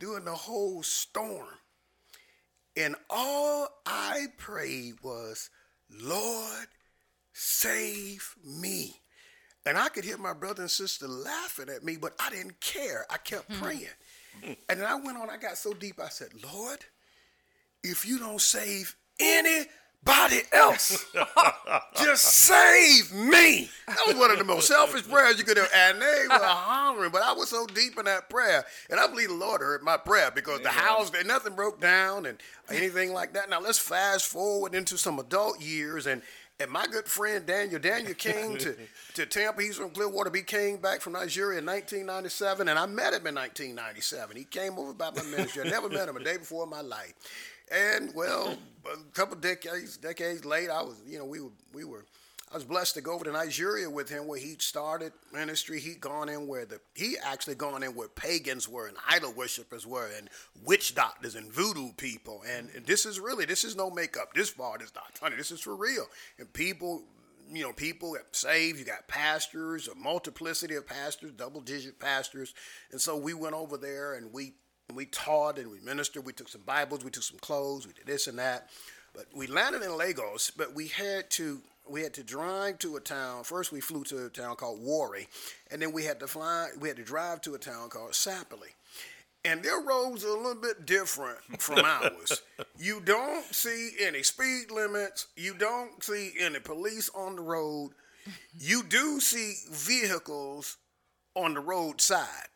during 0.00 0.24
the 0.24 0.34
whole 0.34 0.82
storm. 0.82 1.46
And 2.76 2.94
all 3.10 3.68
I 3.86 4.26
prayed 4.36 4.94
was, 5.02 5.50
Lord, 5.90 6.68
save 7.32 8.34
me. 8.44 9.00
And 9.68 9.76
I 9.76 9.90
could 9.90 10.02
hear 10.02 10.16
my 10.16 10.32
brother 10.32 10.62
and 10.62 10.70
sister 10.70 11.06
laughing 11.06 11.68
at 11.68 11.84
me, 11.84 11.98
but 11.98 12.14
I 12.18 12.30
didn't 12.30 12.58
care. 12.58 13.04
I 13.10 13.18
kept 13.18 13.52
hmm. 13.52 13.62
praying. 13.62 13.86
And 14.42 14.80
then 14.80 14.86
I 14.86 14.94
went 14.94 15.18
on, 15.18 15.28
I 15.28 15.36
got 15.36 15.58
so 15.58 15.74
deep, 15.74 16.00
I 16.00 16.08
said, 16.08 16.28
Lord, 16.42 16.78
if 17.84 18.06
you 18.06 18.18
don't 18.18 18.40
save 18.40 18.96
anybody 19.20 20.40
else, 20.52 21.04
just 22.02 22.22
save 22.24 23.12
me. 23.12 23.68
That 23.88 23.98
was 24.06 24.16
one 24.16 24.30
of 24.30 24.38
the 24.38 24.44
most 24.44 24.68
selfish 24.68 25.06
prayers 25.06 25.38
you 25.38 25.44
could 25.44 25.58
have. 25.58 25.68
And 25.74 26.00
they 26.00 26.24
were 26.30 26.38
hollering, 26.40 27.10
but 27.10 27.20
I 27.20 27.32
was 27.32 27.50
so 27.50 27.66
deep 27.66 27.98
in 27.98 28.06
that 28.06 28.30
prayer. 28.30 28.64
And 28.88 28.98
I 28.98 29.06
believe 29.06 29.28
the 29.28 29.34
Lord 29.34 29.60
heard 29.60 29.82
my 29.82 29.98
prayer 29.98 30.30
because 30.30 30.62
the 30.62 30.70
house, 30.70 31.10
and 31.14 31.28
nothing 31.28 31.54
broke 31.54 31.78
down 31.78 32.24
and 32.24 32.38
anything 32.70 33.12
like 33.12 33.34
that. 33.34 33.50
Now 33.50 33.60
let's 33.60 33.78
fast 33.78 34.24
forward 34.24 34.74
into 34.74 34.96
some 34.96 35.18
adult 35.18 35.60
years 35.60 36.06
and 36.06 36.22
and 36.60 36.70
my 36.70 36.86
good 36.86 37.06
friend 37.06 37.46
Daniel, 37.46 37.78
Daniel 37.78 38.14
came 38.14 38.56
to, 38.58 38.76
to 39.14 39.26
Tampa. 39.26 39.62
He's 39.62 39.76
from 39.76 39.90
Clearwater. 39.90 40.30
He 40.34 40.42
came 40.42 40.78
back 40.78 41.00
from 41.00 41.12
Nigeria 41.12 41.60
in 41.60 41.66
1997, 41.66 42.68
and 42.68 42.78
I 42.78 42.86
met 42.86 43.14
him 43.14 43.26
in 43.26 43.34
1997. 43.34 44.36
He 44.36 44.44
came 44.44 44.78
over 44.78 44.92
by 44.92 45.10
my 45.10 45.22
ministry. 45.22 45.62
I 45.64 45.68
never 45.70 45.88
met 45.88 46.08
him 46.08 46.16
a 46.16 46.24
day 46.24 46.36
before 46.36 46.64
in 46.64 46.70
my 46.70 46.80
life. 46.80 47.14
And 47.70 48.12
well, 48.14 48.56
a 48.86 48.96
couple 49.12 49.36
decades 49.36 49.98
decades 49.98 50.44
later, 50.44 50.72
I 50.72 50.82
was 50.82 50.96
you 51.06 51.18
know 51.18 51.26
we 51.26 51.40
were 51.40 51.50
we 51.72 51.84
were 51.84 52.04
I 52.50 52.54
was 52.54 52.64
blessed 52.64 52.94
to 52.94 53.02
go 53.02 53.12
over 53.12 53.24
to 53.24 53.32
Nigeria 53.32 53.90
with 53.90 54.08
him 54.08 54.26
where 54.26 54.38
he 54.38 54.56
started 54.58 55.12
ministry. 55.32 55.80
He'd 55.80 56.00
gone 56.00 56.30
in 56.30 56.46
where 56.46 56.64
the 56.64 56.80
he 56.94 57.16
actually 57.22 57.56
gone 57.56 57.82
in 57.82 57.94
where 57.94 58.08
pagans 58.08 58.68
were 58.68 58.86
and 58.86 58.96
idol 59.06 59.32
worshippers 59.32 59.86
were 59.86 60.08
and 60.16 60.30
witch 60.64 60.94
doctors 60.94 61.34
and 61.34 61.52
voodoo 61.52 61.92
people. 61.92 62.42
And, 62.48 62.70
and 62.74 62.86
this 62.86 63.04
is 63.04 63.20
really 63.20 63.44
this 63.44 63.64
is 63.64 63.76
no 63.76 63.90
makeup. 63.90 64.32
This 64.34 64.50
part 64.50 64.80
is 64.80 64.92
not 64.94 65.18
funny. 65.18 65.36
This 65.36 65.50
is 65.50 65.60
for 65.60 65.76
real. 65.76 66.06
And 66.38 66.50
people 66.52 67.02
you 67.50 67.62
know, 67.62 67.72
people 67.72 68.12
that 68.12 68.34
saved. 68.34 68.78
You 68.78 68.84
got 68.84 69.08
pastors, 69.08 69.88
a 69.88 69.94
multiplicity 69.94 70.74
of 70.74 70.86
pastors, 70.86 71.32
double 71.32 71.60
digit 71.60 71.98
pastors. 71.98 72.54
And 72.92 73.00
so 73.00 73.16
we 73.16 73.34
went 73.34 73.54
over 73.54 73.76
there 73.76 74.14
and 74.14 74.32
we 74.32 74.54
we 74.94 75.04
taught 75.04 75.58
and 75.58 75.70
we 75.70 75.80
ministered. 75.80 76.24
We 76.24 76.32
took 76.32 76.48
some 76.48 76.62
Bibles, 76.62 77.04
we 77.04 77.10
took 77.10 77.22
some 77.22 77.38
clothes, 77.40 77.86
we 77.86 77.92
did 77.92 78.06
this 78.06 78.26
and 78.26 78.38
that. 78.38 78.70
But 79.14 79.26
we 79.34 79.46
landed 79.46 79.82
in 79.82 79.96
Lagos, 79.96 80.50
but 80.50 80.74
we 80.74 80.88
had 80.88 81.30
to 81.30 81.60
we 81.90 82.02
had 82.02 82.14
to 82.14 82.22
drive 82.22 82.78
to 82.78 82.96
a 82.96 83.00
town. 83.00 83.44
First, 83.44 83.72
we 83.72 83.80
flew 83.80 84.04
to 84.04 84.26
a 84.26 84.28
town 84.28 84.56
called 84.56 84.80
Warri, 84.80 85.28
and 85.70 85.80
then 85.80 85.92
we 85.92 86.04
had 86.04 86.20
to 86.20 86.26
fly. 86.26 86.68
We 86.78 86.88
had 86.88 86.96
to 86.98 87.04
drive 87.04 87.40
to 87.42 87.54
a 87.54 87.58
town 87.58 87.88
called 87.90 88.12
Sapele. 88.12 88.74
And 89.44 89.62
their 89.62 89.80
roads 89.80 90.24
are 90.24 90.28
a 90.28 90.36
little 90.36 90.60
bit 90.60 90.84
different 90.84 91.38
from 91.58 91.78
ours. 91.84 92.42
You 92.78 93.00
don't 93.00 93.44
see 93.54 93.92
any 94.00 94.22
speed 94.22 94.70
limits. 94.70 95.28
You 95.36 95.54
don't 95.54 96.02
see 96.02 96.32
any 96.38 96.58
police 96.58 97.08
on 97.14 97.36
the 97.36 97.42
road. 97.42 97.92
You 98.58 98.82
do 98.82 99.20
see 99.20 99.54
vehicles 99.70 100.76
on 101.34 101.54
the 101.54 101.60
roadside 101.60 102.48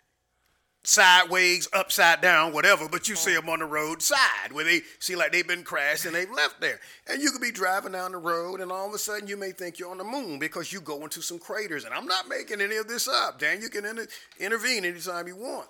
sideways, 0.84 1.68
upside 1.72 2.20
down, 2.20 2.52
whatever, 2.52 2.88
but 2.88 3.08
you 3.08 3.14
see 3.14 3.34
them 3.34 3.48
on 3.48 3.60
the 3.60 3.64
road 3.64 4.02
side 4.02 4.52
where 4.52 4.64
they 4.64 4.82
see 4.98 5.14
like 5.14 5.30
they've 5.32 5.46
been 5.46 5.62
crashed 5.62 6.04
and 6.06 6.14
they've 6.14 6.30
left 6.30 6.60
there. 6.60 6.80
And 7.08 7.22
you 7.22 7.30
could 7.30 7.40
be 7.40 7.52
driving 7.52 7.92
down 7.92 8.12
the 8.12 8.18
road 8.18 8.60
and 8.60 8.72
all 8.72 8.88
of 8.88 8.94
a 8.94 8.98
sudden 8.98 9.28
you 9.28 9.36
may 9.36 9.52
think 9.52 9.78
you're 9.78 9.90
on 9.90 9.98
the 9.98 10.04
moon 10.04 10.38
because 10.38 10.72
you 10.72 10.80
go 10.80 11.02
into 11.02 11.22
some 11.22 11.38
craters. 11.38 11.84
And 11.84 11.94
I'm 11.94 12.06
not 12.06 12.28
making 12.28 12.60
any 12.60 12.76
of 12.76 12.88
this 12.88 13.06
up, 13.06 13.38
Dan. 13.38 13.62
You 13.62 13.68
can 13.68 13.84
inter- 13.84 14.08
intervene 14.40 14.84
anytime 14.84 15.28
you 15.28 15.36
want. 15.36 15.68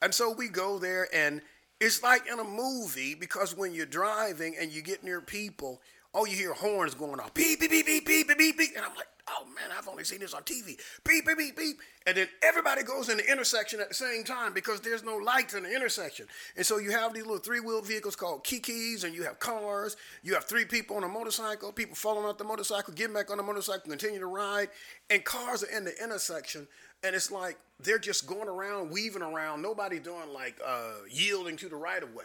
And 0.00 0.14
so 0.14 0.32
we 0.32 0.48
go 0.48 0.78
there 0.78 1.08
and 1.12 1.42
it's 1.80 2.02
like 2.02 2.26
in 2.30 2.38
a 2.38 2.44
movie 2.44 3.14
because 3.14 3.56
when 3.56 3.72
you're 3.72 3.86
driving 3.86 4.54
and 4.60 4.70
you 4.70 4.82
get 4.82 5.02
near 5.02 5.20
people, 5.20 5.80
all 6.12 6.26
you 6.26 6.36
hear 6.36 6.52
horns 6.52 6.94
going 6.94 7.20
off, 7.20 7.34
beep, 7.34 7.60
beep, 7.60 7.70
beep, 7.70 7.86
beep, 7.86 8.06
beep, 8.06 8.28
beep, 8.28 8.58
beep. 8.58 8.70
And 8.76 8.84
I'm 8.84 8.94
like, 8.96 9.08
oh 9.30 9.44
man, 9.54 9.76
I've 9.76 9.88
only 9.88 10.04
seen 10.04 10.20
this 10.20 10.34
on 10.34 10.42
TV. 10.42 10.78
Beep, 11.04 11.26
beep, 11.26 11.38
beep, 11.38 11.56
beep. 11.56 11.78
And 12.06 12.16
then 12.16 12.28
everybody 12.42 12.82
goes 12.82 13.08
in 13.08 13.18
the 13.18 13.30
intersection 13.30 13.80
at 13.80 13.88
the 13.88 13.94
same 13.94 14.24
time 14.24 14.54
because 14.54 14.80
there's 14.80 15.04
no 15.04 15.16
lights 15.16 15.54
in 15.54 15.64
the 15.64 15.74
intersection. 15.74 16.26
And 16.56 16.64
so 16.64 16.78
you 16.78 16.90
have 16.90 17.12
these 17.12 17.24
little 17.24 17.38
three-wheeled 17.38 17.86
vehicles 17.86 18.16
called 18.16 18.44
kikis, 18.44 19.04
and 19.04 19.14
you 19.14 19.24
have 19.24 19.38
cars. 19.38 19.96
You 20.22 20.34
have 20.34 20.44
three 20.44 20.64
people 20.64 20.96
on 20.96 21.04
a 21.04 21.08
motorcycle, 21.08 21.72
people 21.72 21.96
falling 21.96 22.24
off 22.24 22.38
the 22.38 22.44
motorcycle, 22.44 22.94
getting 22.94 23.14
back 23.14 23.30
on 23.30 23.36
the 23.36 23.42
motorcycle, 23.42 23.90
continue 23.90 24.20
to 24.20 24.26
ride. 24.26 24.68
And 25.10 25.24
cars 25.24 25.62
are 25.62 25.76
in 25.76 25.84
the 25.84 26.02
intersection. 26.02 26.66
And 27.02 27.14
it's 27.14 27.30
like 27.30 27.58
they're 27.80 27.98
just 27.98 28.26
going 28.26 28.48
around, 28.48 28.90
weaving 28.90 29.22
around, 29.22 29.62
nobody 29.62 29.98
doing 29.98 30.32
like 30.32 30.58
uh, 30.66 30.92
yielding 31.10 31.56
to 31.58 31.68
the 31.68 31.76
right 31.76 32.02
of 32.02 32.14
way. 32.14 32.24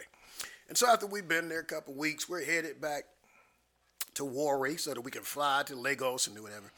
And 0.70 0.78
so 0.78 0.88
after 0.88 1.06
we've 1.06 1.28
been 1.28 1.50
there 1.50 1.60
a 1.60 1.66
couple 1.66 1.94
weeks, 1.94 2.28
we're 2.28 2.44
headed 2.44 2.82
back 2.82 3.04
to 4.16 4.26
Warri 4.26 4.78
so 4.78 4.94
that 4.94 5.02
we 5.02 5.12
can 5.12 5.24
fly 5.24 5.64
to 5.66 5.76
Lagos 5.76 6.28
and 6.28 6.36
do 6.36 6.44
whatever. 6.44 6.72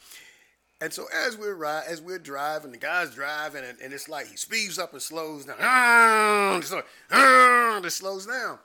And 0.82 0.92
so 0.94 1.06
as 1.14 1.38
we're 1.38 1.56
ri- 1.56 1.86
as 1.88 2.02
we're 2.02 2.20
driving, 2.20 2.72
the 2.72 2.78
guy's 2.78 3.16
driving, 3.16 3.64
and, 3.64 3.80
and 3.80 3.94
it's 3.94 4.10
like 4.10 4.28
he 4.28 4.36
speeds 4.36 4.78
up 4.78 4.94
and 4.94 5.02
slows 5.02 5.46
down. 5.46 5.56
Ah, 5.60 6.60
just 7.82 7.98
slows 7.98 8.26
down. 8.26 8.60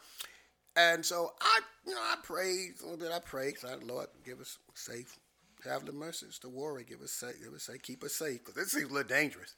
And 0.76 1.04
so 1.04 1.32
I, 1.40 1.60
you 1.86 1.94
know, 1.94 2.00
I 2.00 2.16
prayed 2.22 2.74
a 2.80 2.82
little 2.84 2.98
bit. 2.98 3.12
I 3.12 3.20
prayed, 3.20 3.56
Lord, 3.84 4.06
give 4.24 4.40
us 4.40 4.58
safe, 4.74 5.18
have 5.64 5.84
the 5.84 5.92
mercies 5.92 6.38
to 6.40 6.48
Warri. 6.48 6.84
Give 6.84 7.00
us 7.00 7.12
safe, 7.12 7.42
give 7.42 7.52
us 7.54 7.64
safe, 7.64 7.82
keep 7.82 8.02
us 8.02 8.14
safe, 8.14 8.44
because 8.44 8.60
it 8.60 8.68
seems 8.68 8.90
a 8.90 8.94
little 8.94 9.08
dangerous. 9.08 9.54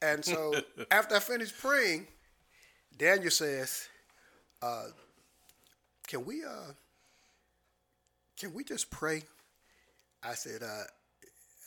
And 0.00 0.24
so 0.24 0.54
after 0.90 1.16
I 1.16 1.20
finished 1.20 1.58
praying, 1.58 2.06
Daniel 2.96 3.30
says, 3.30 3.88
uh, 4.62 4.86
"Can 6.06 6.24
we, 6.24 6.44
uh, 6.44 6.72
can 8.38 8.54
we 8.54 8.64
just 8.64 8.90
pray?" 8.90 9.22
I 10.22 10.34
said, 10.34 10.62
uh, 10.62 10.84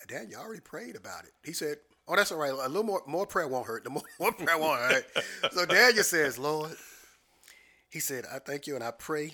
"Daniel, 0.07 0.39
I 0.39 0.43
already 0.43 0.61
prayed 0.61 0.95
about 0.95 1.25
it." 1.25 1.33
He 1.43 1.53
said, 1.53 1.77
"Oh, 2.07 2.15
that's 2.15 2.31
all 2.31 2.37
right. 2.37 2.51
A 2.51 2.67
little 2.67 2.83
more, 2.83 3.03
more 3.07 3.25
prayer 3.25 3.47
won't 3.47 3.67
hurt. 3.67 3.83
The 3.83 3.89
more, 3.89 4.03
more 4.19 4.31
prayer 4.31 4.57
won't 4.57 4.79
hurt." 4.79 5.05
so 5.51 5.65
Daniel 5.65 6.03
says, 6.03 6.37
"Lord," 6.37 6.75
he 7.89 7.99
said, 7.99 8.25
"I 8.31 8.39
thank 8.39 8.67
you 8.67 8.75
and 8.75 8.83
I 8.83 8.91
pray 8.91 9.33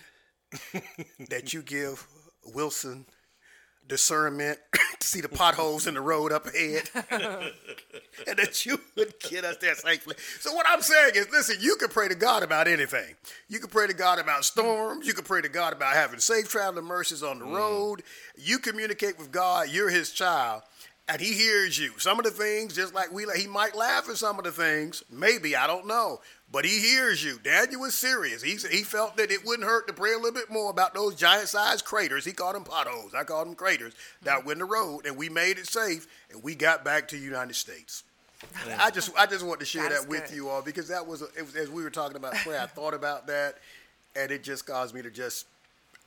that 1.29 1.53
you 1.53 1.61
give 1.61 2.07
Wilson 2.43 3.05
discernment 3.87 4.59
see 5.05 5.21
the 5.21 5.29
potholes 5.29 5.87
in 5.87 5.93
the 5.93 6.01
road 6.01 6.31
up 6.31 6.47
ahead, 6.47 6.89
and 7.11 8.37
that 8.37 8.65
you 8.65 8.79
would 8.95 9.13
get 9.19 9.43
us 9.43 9.57
there 9.57 9.75
safely. 9.75 10.15
So 10.39 10.53
what 10.53 10.65
I'm 10.69 10.81
saying 10.81 11.13
is, 11.15 11.29
listen, 11.31 11.57
you 11.59 11.75
can 11.75 11.89
pray 11.89 12.07
to 12.07 12.15
God 12.15 12.43
about 12.43 12.67
anything. 12.67 13.15
You 13.47 13.59
can 13.59 13.69
pray 13.69 13.87
to 13.87 13.93
God 13.93 14.19
about 14.19 14.45
storms. 14.45 15.07
You 15.07 15.13
can 15.13 15.23
pray 15.23 15.41
to 15.41 15.49
God 15.49 15.73
about 15.73 15.93
having 15.93 16.19
safe 16.19 16.49
traveling 16.49 16.85
mercies 16.85 17.23
on 17.23 17.39
the 17.39 17.45
mm. 17.45 17.55
road. 17.55 18.03
You 18.37 18.59
communicate 18.59 19.17
with 19.17 19.31
God. 19.31 19.69
You're 19.69 19.89
His 19.89 20.11
child. 20.11 20.63
And 21.07 21.21
he 21.21 21.33
hears 21.33 21.77
you. 21.77 21.91
Some 21.99 22.17
of 22.17 22.25
the 22.25 22.31
things, 22.31 22.75
just 22.75 22.95
like 22.95 23.11
we, 23.11 23.25
he 23.37 23.45
might 23.45 23.75
laugh 23.75 24.09
at 24.09 24.17
some 24.17 24.39
of 24.39 24.43
the 24.43 24.51
things. 24.51 25.03
Maybe 25.11 25.55
I 25.55 25.67
don't 25.67 25.85
know, 25.85 26.19
but 26.51 26.65
he 26.65 26.79
hears 26.79 27.23
you. 27.23 27.37
Daniel 27.43 27.81
was 27.81 27.93
serious. 27.93 28.41
He 28.41 28.55
he 28.55 28.81
felt 28.81 29.15
that 29.17 29.29
it 29.29 29.45
wouldn't 29.45 29.67
hurt 29.67 29.85
to 29.85 29.93
pray 29.93 30.13
a 30.13 30.17
little 30.17 30.31
bit 30.31 30.49
more 30.49 30.71
about 30.71 30.95
those 30.95 31.13
giant-sized 31.13 31.85
craters. 31.85 32.25
He 32.25 32.31
called 32.31 32.55
them 32.55 32.63
potholes. 32.63 33.13
I 33.13 33.23
called 33.23 33.47
them 33.47 33.53
craters 33.53 33.93
that 34.23 34.43
were 34.45 34.53
in 34.53 34.57
the 34.57 34.65
road, 34.65 35.05
and 35.05 35.15
we 35.15 35.29
made 35.29 35.59
it 35.59 35.67
safe, 35.67 36.07
and 36.31 36.41
we 36.41 36.55
got 36.55 36.83
back 36.83 37.07
to 37.09 37.15
the 37.17 37.21
United 37.21 37.55
States. 37.55 38.03
I 38.79 38.89
just 38.89 39.11
I 39.15 39.27
just 39.27 39.45
want 39.45 39.59
to 39.59 39.65
share 39.65 39.83
That 39.83 39.89
that, 39.91 39.99
is 40.01 40.07
with 40.07 40.29
good. 40.29 40.35
you 40.35 40.49
all 40.49 40.63
because 40.63 40.87
that 40.87 41.05
was, 41.05 41.21
it 41.21 41.45
was 41.45 41.55
as 41.55 41.69
we 41.69 41.83
were 41.83 41.91
talking 41.91 42.17
about 42.17 42.33
prayer. 42.33 42.61
I 42.61 42.65
thought 42.65 42.95
about 42.95 43.27
that, 43.27 43.57
and 44.15 44.31
it 44.31 44.43
just 44.43 44.65
caused 44.65 44.95
me 44.95 45.03
to 45.03 45.11
just 45.11 45.45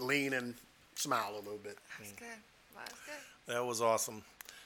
lean 0.00 0.32
and 0.32 0.54
smile 0.96 1.34
a 1.34 1.38
little 1.38 1.60
bit. 1.62 1.78
That's 2.00 2.12
good. 2.12 2.26
That's 2.76 2.92
good. 3.06 3.54
That 3.54 3.64
was 3.64 3.80
awesome. 3.80 4.22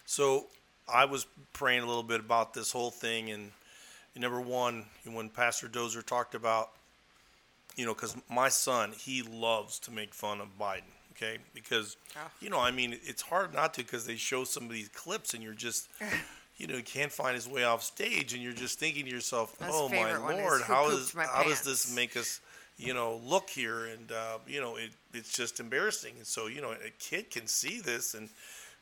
So 0.07 0.47
I 0.93 1.05
was 1.05 1.27
praying 1.53 1.83
a 1.83 1.87
little 1.87 2.03
bit 2.03 2.21
about 2.21 2.55
this 2.55 2.73
whole 2.73 2.91
thing, 2.91 3.31
and 3.31 3.51
number 4.17 4.41
one, 4.41 4.87
when 5.05 5.29
Pastor 5.29 5.69
Dozier 5.69 6.03
talked 6.03 6.35
about, 6.35 6.71
you 7.77 7.87
know, 7.87 7.95
because 7.95 8.17
my 8.29 8.49
son 8.49 8.93
he 8.93 9.23
loves 9.23 9.79
to 9.81 9.91
make 9.91 10.13
fun 10.15 10.41
of 10.41 10.49
Biden. 10.59 10.83
Okay, 11.13 11.39
because 11.55 11.97
Oh. 12.17 12.21
you 12.41 12.49
know, 12.51 12.59
I 12.59 12.71
mean, 12.71 12.99
it's 13.05 13.23
hard 13.23 13.55
not 13.55 13.75
to 13.75 13.83
because 13.83 14.07
they 14.07 14.17
show 14.17 14.45
some 14.45 14.65
of 14.65 14.71
these 14.71 14.89
clips, 14.89 15.35
and 15.35 15.43
you're 15.43 15.55
just. 15.55 15.89
You 16.59 16.67
know, 16.69 16.77
he 16.77 16.83
can't 16.83 17.11
find 17.11 17.35
his 17.35 17.49
way 17.49 17.65
off 17.65 17.83
stage, 17.83 18.35
and 18.35 18.43
you're 18.43 18.53
just 18.53 18.79
thinking 18.79 19.07
to 19.07 19.11
yourself, 19.11 19.59
His 19.59 19.69
"Oh 19.73 19.89
my 19.89 19.97
favorite 19.97 20.23
one 20.23 20.35
is, 20.35 20.41
lord, 20.43 20.61
"Who 20.61 20.73
how 20.73 20.85
pooped 20.85 21.01
is 21.01 21.15
my 21.15 21.25
how 21.25 21.43
does 21.45 21.63
this 21.63 21.93
make 21.97 22.15
us, 22.15 22.41
you 22.77 22.93
know, 22.93 23.17
look 23.25 23.49
here?" 23.49 23.87
And 23.87 24.13
uh, 24.13 24.39
you 24.47 24.61
know, 24.61 24.77
it, 24.77 24.91
it's 25.15 25.33
just 25.33 25.61
embarrassing. 25.61 26.13
And 26.19 26.27
so, 26.27 26.47
you 26.49 26.61
know, 26.61 26.73
a 26.73 26.91
kid 27.01 27.31
can 27.31 27.47
see 27.47 27.81
this, 27.81 28.13
and 28.15 28.29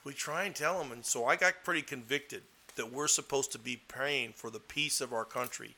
we 0.04 0.12
try 0.12 0.44
and 0.44 0.54
tell 0.54 0.78
them. 0.78 0.92
And 0.92 1.04
so, 1.04 1.26
I 1.26 1.36
got 1.36 1.64
pretty 1.64 1.82
convicted 1.82 2.42
that 2.76 2.92
we're 2.92 3.08
supposed 3.08 3.52
to 3.52 3.58
be 3.58 3.80
praying 3.88 4.32
for 4.36 4.50
the 4.50 4.60
peace 4.60 5.00
of 5.00 5.12
our 5.12 5.24
country, 5.24 5.76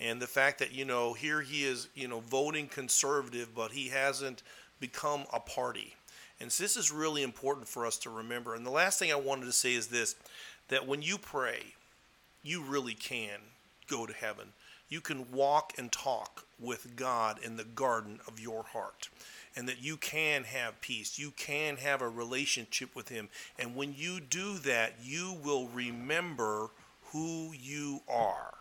and 0.00 0.20
the 0.20 0.26
fact 0.26 0.58
that 0.58 0.72
you 0.72 0.84
know, 0.84 1.12
here 1.12 1.42
he 1.42 1.64
is, 1.64 1.88
you 1.94 2.08
know, 2.08 2.20
voting 2.20 2.66
conservative, 2.68 3.54
but 3.54 3.72
he 3.72 3.88
hasn't 3.88 4.42
become 4.80 5.24
a 5.32 5.40
party. 5.40 5.94
And 6.40 6.50
so 6.50 6.64
this 6.64 6.76
is 6.76 6.90
really 6.90 7.22
important 7.22 7.68
for 7.68 7.84
us 7.84 7.98
to 7.98 8.10
remember. 8.10 8.54
And 8.54 8.64
the 8.64 8.70
last 8.70 8.98
thing 8.98 9.12
I 9.12 9.16
wanted 9.16 9.44
to 9.44 9.52
say 9.52 9.74
is 9.74 9.88
this 9.88 10.16
that 10.68 10.86
when 10.86 11.02
you 11.02 11.18
pray, 11.18 11.74
you 12.42 12.62
really 12.62 12.94
can 12.94 13.40
go 13.88 14.06
to 14.06 14.12
heaven. 14.12 14.48
You 14.88 15.00
can 15.00 15.30
walk 15.30 15.74
and 15.78 15.92
talk 15.92 16.46
with 16.58 16.96
God 16.96 17.38
in 17.44 17.56
the 17.56 17.64
garden 17.64 18.20
of 18.26 18.40
your 18.40 18.62
heart. 18.62 19.08
And 19.56 19.68
that 19.68 19.82
you 19.82 19.96
can 19.96 20.44
have 20.44 20.80
peace. 20.80 21.18
You 21.18 21.32
can 21.32 21.76
have 21.76 22.02
a 22.02 22.08
relationship 22.08 22.94
with 22.94 23.08
Him. 23.08 23.28
And 23.58 23.74
when 23.74 23.94
you 23.96 24.20
do 24.20 24.58
that, 24.58 24.94
you 25.02 25.36
will 25.42 25.66
remember 25.68 26.70
who 27.12 27.52
you 27.52 28.00
are. 28.08 28.54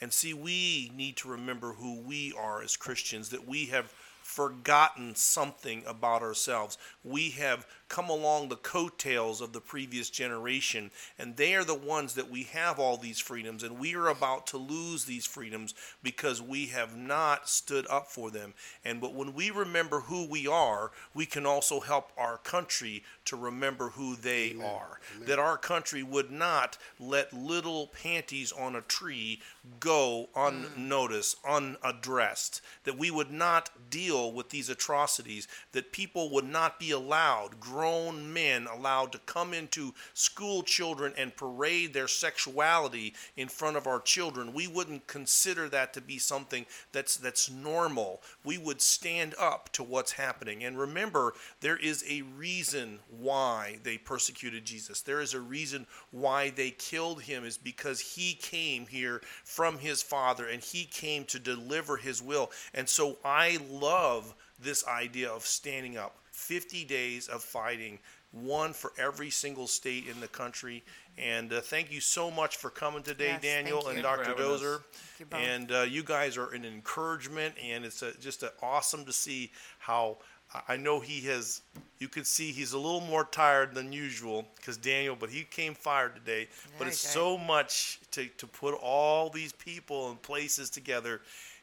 And 0.00 0.12
see, 0.12 0.34
we 0.34 0.92
need 0.94 1.16
to 1.18 1.28
remember 1.28 1.72
who 1.72 2.00
we 2.00 2.32
are 2.38 2.62
as 2.62 2.76
Christians, 2.76 3.30
that 3.30 3.48
we 3.48 3.66
have 3.66 3.92
forgotten 4.22 5.14
something 5.16 5.82
about 5.86 6.22
ourselves. 6.22 6.76
We 7.02 7.30
have 7.30 7.66
come 7.88 8.08
along 8.10 8.48
the 8.48 8.56
coattails 8.56 9.40
of 9.40 9.52
the 9.52 9.60
previous 9.60 10.10
generation, 10.10 10.90
and 11.18 11.36
they 11.36 11.54
are 11.54 11.64
the 11.64 11.74
ones 11.74 12.14
that 12.14 12.30
we 12.30 12.44
have 12.44 12.78
all 12.78 12.96
these 12.96 13.18
freedoms, 13.18 13.62
and 13.62 13.78
we 13.78 13.94
are 13.94 14.08
about 14.08 14.46
to 14.48 14.58
lose 14.58 15.04
these 15.04 15.26
freedoms 15.26 15.74
because 16.02 16.40
we 16.40 16.66
have 16.66 16.96
not 16.96 17.48
stood 17.48 17.86
up 17.88 18.08
for 18.08 18.30
them. 18.30 18.54
And 18.84 19.00
but 19.00 19.14
when 19.14 19.34
we 19.34 19.50
remember 19.50 20.00
who 20.00 20.28
we 20.28 20.46
are, 20.46 20.90
we 21.14 21.26
can 21.26 21.46
also 21.46 21.80
help 21.80 22.12
our 22.16 22.38
country 22.38 23.02
to 23.26 23.36
remember 23.36 23.90
who 23.90 24.16
they 24.16 24.56
are. 24.62 25.00
That 25.26 25.38
our 25.38 25.56
country 25.56 26.02
would 26.02 26.30
not 26.30 26.78
let 26.98 27.32
little 27.32 27.88
panties 27.88 28.52
on 28.52 28.76
a 28.76 28.80
tree 28.80 29.40
go 29.80 30.28
unnoticed, 30.34 31.42
mm. 31.42 31.76
unaddressed. 31.84 32.60
That 32.84 32.98
we 32.98 33.10
would 33.10 33.30
not 33.30 33.70
deal 33.90 34.32
with 34.32 34.50
these 34.50 34.68
atrocities. 34.68 35.48
That 35.72 35.92
people 35.92 36.30
would 36.30 36.44
not 36.44 36.78
be 36.78 36.90
allowed, 36.90 37.60
grown 37.78 38.32
men 38.32 38.66
allowed 38.66 39.12
to 39.12 39.18
come 39.18 39.54
into 39.54 39.94
school 40.12 40.64
children 40.64 41.12
and 41.16 41.36
parade 41.36 41.92
their 41.92 42.08
sexuality 42.08 43.14
in 43.36 43.46
front 43.46 43.76
of 43.76 43.86
our 43.86 44.00
children. 44.00 44.52
We 44.52 44.66
wouldn't 44.66 45.06
consider 45.06 45.68
that 45.68 45.92
to 45.92 46.00
be 46.00 46.18
something 46.18 46.66
that's 46.90 47.16
that's 47.16 47.48
normal. 47.48 48.20
We 48.44 48.58
would 48.58 48.80
stand 48.80 49.36
up 49.38 49.72
to 49.74 49.84
what's 49.84 50.10
happening. 50.10 50.64
And 50.64 50.76
remember, 50.76 51.34
there 51.60 51.76
is 51.76 52.04
a 52.08 52.22
reason 52.22 52.98
why 53.16 53.78
they 53.84 53.96
persecuted 53.96 54.64
Jesus. 54.64 55.00
There 55.00 55.20
is 55.20 55.32
a 55.32 55.40
reason 55.40 55.86
why 56.10 56.50
they 56.50 56.72
killed 56.72 57.22
him 57.22 57.44
is 57.44 57.56
because 57.56 58.00
he 58.00 58.34
came 58.34 58.88
here 58.88 59.22
from 59.44 59.78
his 59.78 60.02
father 60.02 60.48
and 60.48 60.60
he 60.60 60.84
came 60.84 61.24
to 61.26 61.38
deliver 61.38 61.96
his 61.96 62.20
will. 62.20 62.50
And 62.74 62.88
so 62.88 63.18
I 63.24 63.60
love 63.70 64.34
this 64.60 64.84
idea 64.88 65.30
of 65.30 65.46
standing 65.46 65.96
up. 65.96 66.16
50 66.38 66.84
days 66.84 67.28
of 67.28 67.42
fighting, 67.42 67.98
one 68.30 68.72
for 68.72 68.92
every 68.96 69.28
single 69.30 69.66
state 69.66 70.06
in 70.08 70.20
the 70.20 70.28
country. 70.28 70.84
And 71.18 71.52
uh, 71.52 71.60
thank 71.60 71.90
you 71.90 72.00
so 72.00 72.30
much 72.30 72.56
for 72.56 72.70
coming 72.70 73.02
today, 73.02 73.30
Yes, 73.30 73.42
Daniel 73.42 73.88
and 73.88 74.00
Thank 74.00 74.02
Dr. 74.04 74.24
for 74.24 74.30
having 74.30 74.44
us. 74.44 74.50
Dozier. 74.60 74.78
you. 75.18 75.26
And 75.36 75.72
uh, 75.72 75.80
you 75.82 76.02
guys 76.04 76.36
are 76.36 76.52
an 76.54 76.64
encouragement, 76.64 77.54
and 77.62 77.84
it's 77.84 78.02
uh 78.02 78.12
just 78.20 78.44
uh 78.44 78.50
awesome 78.62 79.04
to 79.04 79.12
see 79.12 79.50
how. 79.78 80.18
I- 80.54 80.62
I 80.68 80.76
know 80.78 80.98
he 81.00 81.20
has. 81.26 81.60
You 81.98 82.08
could 82.08 82.26
see 82.26 82.52
he's 82.52 82.72
a 82.72 82.78
little 82.78 83.00
more 83.02 83.24
tired 83.24 83.74
than 83.74 83.92
usual 83.92 84.46
because 84.56 84.76
Daniel, 84.78 85.14
but 85.18 85.28
he 85.28 85.42
came 85.42 85.74
fired 85.74 86.14
today. 86.14 86.48
but 86.78 86.86
it's 86.86 86.98
so 86.98 87.36
much 87.36 87.98
to 88.12 88.26
to 88.38 88.46
put 88.46 88.74
all 88.80 89.28
these 89.28 89.52
people 89.52 90.08
and 90.10 90.22
places 90.22 90.70
together, 90.70 91.20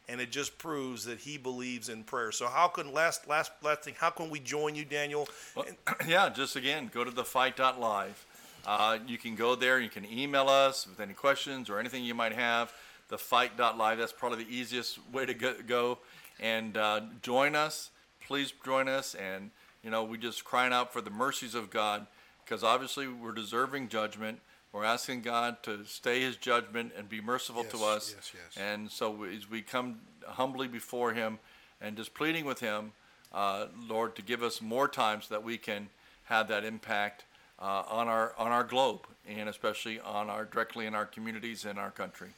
and 0.08 0.22
it 0.22 0.32
just 0.32 0.58
proves 0.58 1.06
that 1.06 1.20
he 1.20 1.38
believes 1.38 1.90
in 1.90 2.04
prayer. 2.04 2.32
So 2.32 2.48
how 2.48 2.68
can 2.68 2.94
last 2.94 3.28
last 3.28 3.52
last 3.64 3.84
thing? 3.84 3.96
How 3.98 4.10
can 4.10 4.30
we 4.30 4.40
join 4.40 4.76
you, 4.76 4.86
Daniel? 4.86 5.28
Well, 5.56 5.66
yeah, 6.08 6.30
just 6.30 6.56
again, 6.56 6.90
go 6.94 7.04
to 7.04 7.12
the 7.12 7.24
fight.live. 7.24 8.26
Uh, 8.66 8.98
you 9.08 9.18
can 9.18 9.36
go 9.36 9.56
there. 9.56 9.80
You 9.80 9.90
can 9.90 10.06
email 10.06 10.50
us 10.50 10.88
with 10.88 11.00
any 11.00 11.14
questions 11.14 11.70
or 11.70 11.80
anything 11.80 12.04
you 12.04 12.16
might 12.16 12.34
have. 12.34 12.74
The 13.10 13.18
fight.live. 13.18 13.98
That's 13.98 14.14
probably 14.14 14.44
the 14.44 14.56
easiest 14.56 15.00
way 15.12 15.26
to 15.26 15.34
go. 15.34 16.00
And 16.40 16.76
uh, 16.76 17.02
join 17.22 17.56
us. 17.56 17.92
Please 18.26 18.52
join 18.64 18.88
us. 18.88 19.14
And, 19.16 19.52
you 19.84 19.92
know, 19.92 20.04
we 20.04 20.18
just 20.18 20.44
crying 20.44 20.74
out 20.74 20.92
for 20.92 21.02
the 21.02 21.12
mercies 21.12 21.54
of 21.54 21.70
God 21.70 22.08
because 22.44 22.64
obviously 22.64 23.08
we're 23.08 23.34
deserving 23.34 23.90
judgment. 23.90 24.40
We're 24.76 24.84
asking 24.84 25.22
God 25.22 25.64
to 25.64 25.86
stay 25.86 26.20
his 26.20 26.36
judgment 26.36 26.92
and 26.98 27.08
be 27.08 27.22
merciful 27.22 27.64
to 27.64 27.78
Yes, 27.78 27.86
us. 27.86 28.16
yes, 28.18 28.32
yes. 28.34 28.58
And 28.62 28.92
so 28.92 29.24
as 29.24 29.50
we 29.50 29.62
come 29.62 30.02
humbly 30.28 30.68
before 30.68 31.14
him 31.14 31.40
and 31.80 31.96
just 31.96 32.14
pleading 32.14 32.44
with 32.44 32.60
him, 32.60 32.92
uh, 33.34 33.68
Lord, 33.88 34.18
to 34.18 34.22
give 34.22 34.44
us 34.44 34.62
more 34.62 34.90
time 34.90 35.22
so 35.22 35.34
that 35.34 35.44
we 35.44 35.58
can 35.58 35.88
have 36.26 36.50
that 36.50 36.66
impact 36.66 37.24
uh, 37.58 37.84
on 37.88 38.10
our 38.10 38.34
on 38.38 38.52
our 38.52 38.66
globe 38.66 39.08
and 39.26 39.48
especially 39.48 40.02
on 40.02 40.30
our 40.30 40.44
directly 40.44 40.86
in 40.88 40.94
our 40.94 41.06
communities 41.06 41.64
and 41.64 41.80
our 41.80 41.92
country. 41.92 42.32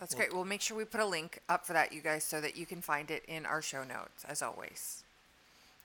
That's 0.00 0.14
great. 0.14 0.32
We'll 0.32 0.46
make 0.46 0.62
sure 0.62 0.74
we 0.74 0.86
put 0.86 1.00
a 1.00 1.06
link 1.06 1.40
up 1.50 1.66
for 1.66 1.74
that, 1.74 1.92
you 1.92 2.00
guys, 2.00 2.24
so 2.24 2.40
that 2.40 2.56
you 2.56 2.64
can 2.64 2.80
find 2.80 3.10
it 3.10 3.26
in 3.28 3.44
our 3.44 3.60
show 3.60 3.84
notes, 3.84 4.24
as 4.26 4.40
always. 4.40 5.04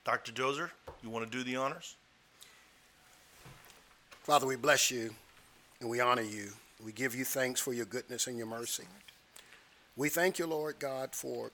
Dr. 0.06 0.32
Dozier, 0.32 0.70
you 1.02 1.10
want 1.10 1.30
to 1.30 1.30
do 1.30 1.44
the 1.44 1.56
honors? 1.56 1.96
Father, 4.22 4.46
we 4.46 4.56
bless 4.56 4.90
you 4.90 5.14
and 5.82 5.90
we 5.90 6.00
honor 6.00 6.22
you. 6.22 6.48
We 6.82 6.92
give 6.92 7.14
you 7.14 7.24
thanks 7.24 7.60
for 7.60 7.72
your 7.72 7.86
goodness 7.86 8.28
and 8.28 8.38
your 8.38 8.46
mercy. 8.46 8.84
We 9.96 10.08
thank 10.08 10.38
you, 10.38 10.46
Lord 10.46 10.78
God, 10.78 11.10
for 11.12 11.50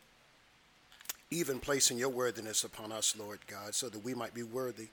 even 1.30 1.58
placing 1.58 1.98
your 1.98 2.10
worthiness 2.10 2.62
upon 2.62 2.92
us, 2.92 3.16
Lord 3.18 3.40
God, 3.46 3.74
so 3.74 3.88
that 3.88 4.04
we 4.04 4.14
might 4.14 4.34
be 4.34 4.42
worthy 4.42 4.88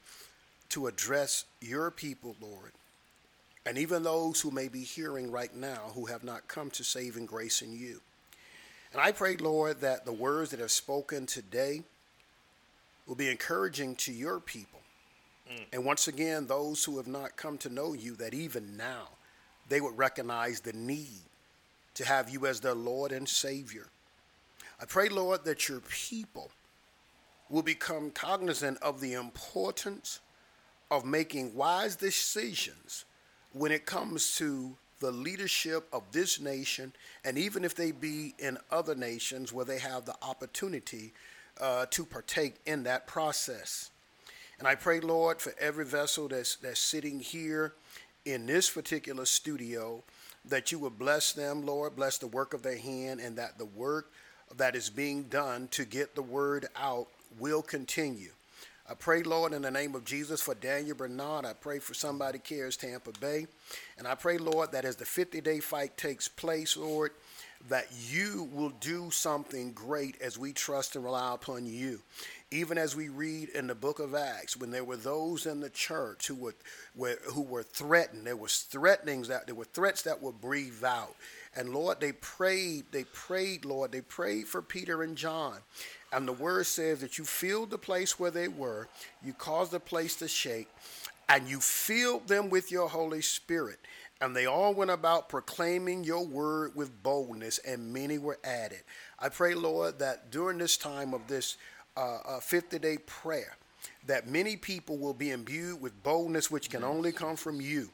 to 0.70 0.88
address 0.88 1.46
your 1.62 1.92
people, 1.92 2.36
Lord, 2.42 2.72
and 3.66 3.78
even 3.78 4.04
those 4.04 4.42
who 4.42 4.52
may 4.52 4.68
be 4.68 4.82
hearing 4.82 5.32
right 5.32 5.54
now 5.56 5.92
who 5.94 6.06
have 6.06 6.24
not 6.24 6.48
come 6.48 6.72
to 6.72 6.84
saving 6.84 7.26
grace 7.26 7.62
in 7.62 7.72
you. 7.78 8.02
And 8.94 9.02
I 9.02 9.12
pray, 9.12 9.36
Lord, 9.36 9.82
that 9.82 10.06
the 10.06 10.14
words 10.14 10.52
that 10.52 10.60
have 10.60 10.72
spoken 10.72 11.26
today 11.26 11.84
will 13.06 13.16
be 13.16 13.30
encouraging 13.30 13.96
to 13.98 14.14
your 14.14 14.40
people. 14.40 14.80
Mm. 15.52 15.66
And 15.74 15.86
once 15.86 16.08
again, 16.08 16.48
those 16.48 16.84
who 16.86 16.98
have 16.98 17.08
not 17.08 17.36
come 17.36 17.58
to 17.60 17.70
know 17.70 17.94
you, 17.94 18.16
that 18.16 18.34
even 18.34 18.78
now 18.78 19.10
they 19.68 19.82
would 19.82 19.98
recognize 19.98 20.60
the 20.60 20.74
need 20.74 21.22
to 21.96 22.06
have 22.06 22.30
you 22.30 22.46
as 22.46 22.60
their 22.60 22.76
Lord 22.76 23.12
and 23.12 23.28
Savior. 23.28 23.88
I 24.80 24.86
pray, 24.86 25.10
Lord, 25.10 25.46
that 25.46 25.70
your 25.70 25.80
people 25.82 26.52
will 27.50 27.62
become 27.62 28.12
cognizant 28.12 28.78
of 28.82 29.00
the 29.00 29.14
importance 29.14 30.20
of 30.92 31.06
making 31.06 31.56
wise 31.56 31.96
decisions 31.96 33.06
when 33.54 33.72
it 33.72 33.86
comes 33.86 34.36
to 34.38 34.76
the 35.00 35.12
leadership 35.12 35.88
of 35.94 36.04
this 36.12 36.40
nation, 36.40 36.94
and 37.24 37.38
even 37.38 37.64
if 37.64 37.76
they 37.76 37.92
be 37.92 38.34
in 38.40 38.58
other 38.72 38.96
nations 38.96 39.54
where 39.54 39.66
they 39.66 39.80
have 39.80 40.06
the 40.06 40.16
opportunity 40.22 41.14
uh, 41.60 41.86
to 41.90 42.06
partake 42.06 42.56
in 42.66 42.84
that 42.84 43.08
process. 43.08 43.92
And 44.60 44.68
I 44.68 44.76
pray, 44.76 45.00
Lord, 45.00 45.42
for 45.42 45.54
every 45.60 45.86
vessel 45.86 46.28
that's, 46.28 46.56
that's 46.56 46.80
sitting 46.80 47.20
here 47.20 47.74
in 48.26 48.46
this 48.46 48.70
particular 48.70 49.26
studio, 49.26 50.04
that 50.46 50.72
you 50.72 50.80
would 50.80 51.00
bless 51.00 51.32
them, 51.32 51.66
Lord, 51.66 51.96
bless 51.96 52.18
the 52.18 52.28
work 52.28 52.54
of 52.54 52.64
their 52.64 52.78
hand, 52.78 53.20
and 53.20 53.38
that 53.38 53.58
the 53.58 53.66
work 53.66 54.12
that 54.58 54.76
is 54.76 54.90
being 54.90 55.24
done 55.24 55.68
to 55.70 55.86
get 55.86 56.16
the 56.16 56.22
word 56.22 56.68
out 56.76 57.08
will 57.40 57.62
continue. 57.62 58.32
I 58.88 58.94
pray, 58.94 59.24
Lord, 59.24 59.54
in 59.54 59.64
the 59.64 59.72
name 59.72 59.96
of 59.96 60.06
Jesus 60.06 60.42
for 60.42 60.54
Daniel 60.54 60.96
Bernard. 60.96 61.44
I 61.44 61.54
pray 61.54 61.80
for 61.80 61.96
somebody 61.96 62.38
cares 62.38 62.78
Tampa 62.78 63.12
Bay. 63.20 63.48
And 63.98 64.08
I 64.08 64.14
pray, 64.14 64.38
Lord, 64.38 64.72
that 64.74 64.86
as 64.86 64.96
the 64.96 65.06
50 65.06 65.42
day 65.42 65.60
fight 65.60 65.98
takes 65.98 66.28
place, 66.28 66.78
Lord, 66.78 67.12
that 67.68 67.88
you 68.12 68.48
will 68.54 68.70
do 68.82 69.10
something 69.10 69.72
great 69.72 70.22
as 70.22 70.38
we 70.38 70.54
trust 70.54 70.96
and 70.96 71.04
rely 71.04 71.34
upon 71.34 71.66
you. 71.66 72.00
Even 72.52 72.78
as 72.78 72.96
we 72.96 73.10
read 73.10 73.50
in 73.50 73.68
the 73.68 73.76
book 73.76 74.00
of 74.00 74.14
Acts, 74.14 74.56
when 74.56 74.72
there 74.72 74.84
were 74.84 74.98
those 74.98 75.46
in 75.46 75.60
the 75.60 75.70
church 75.70 76.28
who 76.28 76.36
were, 76.36 76.56
were 76.96 77.18
who 77.34 77.42
were 77.42 77.64
threatened, 77.64 78.28
there 78.28 78.36
was 78.36 78.60
threatenings 78.60 79.28
that 79.28 79.48
there 79.48 79.56
were 79.56 79.66
threats 79.66 80.04
that 80.04 80.22
were 80.22 80.32
breathed 80.32 80.84
out. 80.84 81.16
And 81.56 81.70
Lord, 81.70 82.00
they 82.00 82.12
prayed, 82.12 82.86
they 82.92 83.06
prayed, 83.06 83.66
Lord, 83.66 83.92
they 83.92 84.02
prayed 84.02 84.48
for 84.48 84.62
Peter 84.62 85.04
and 85.04 85.18
John. 85.18 85.58
And 86.14 86.28
the 86.28 86.34
word 86.34 86.66
says 86.66 87.02
that 87.02 87.18
you 87.18 87.26
filled 87.26 87.72
the 87.72 87.78
place 87.78 88.20
where 88.20 88.32
they 88.32 88.48
were, 88.48 88.88
you 89.24 89.34
caused 89.34 89.72
the 89.72 89.80
place 89.80 90.16
to 90.18 90.28
shake, 90.28 90.70
and 91.28 91.50
you 91.50 91.60
filled 91.60 92.28
them 92.28 92.50
with 92.50 92.72
your 92.72 92.88
Holy 92.88 93.22
Spirit. 93.22 93.80
And 94.22 94.36
they 94.36 94.46
all 94.46 94.74
went 94.74 94.92
about 94.92 95.28
proclaiming 95.28 96.04
your 96.04 96.26
word 96.26 96.74
with 96.76 97.04
boldness, 97.04 97.58
and 97.60 97.94
many 97.94 98.18
were 98.18 98.40
added. 98.46 98.84
I 99.20 99.30
pray, 99.30 99.56
Lord, 99.56 100.00
that 100.00 100.32
during 100.32 100.58
this 100.58 100.78
time 100.78 101.14
of 101.14 101.28
this 101.28 101.58
uh, 101.98 102.40
50 102.40 102.80
day 102.80 102.98
prayer, 103.06 103.58
that 104.08 104.28
many 104.28 104.56
people 104.56 104.98
will 104.98 105.14
be 105.14 105.32
imbued 105.32 105.82
with 105.82 106.04
boldness 106.04 106.52
which 106.52 106.70
can 106.70 106.84
only 106.84 107.12
come 107.12 107.36
from 107.36 107.60
you 107.60 107.90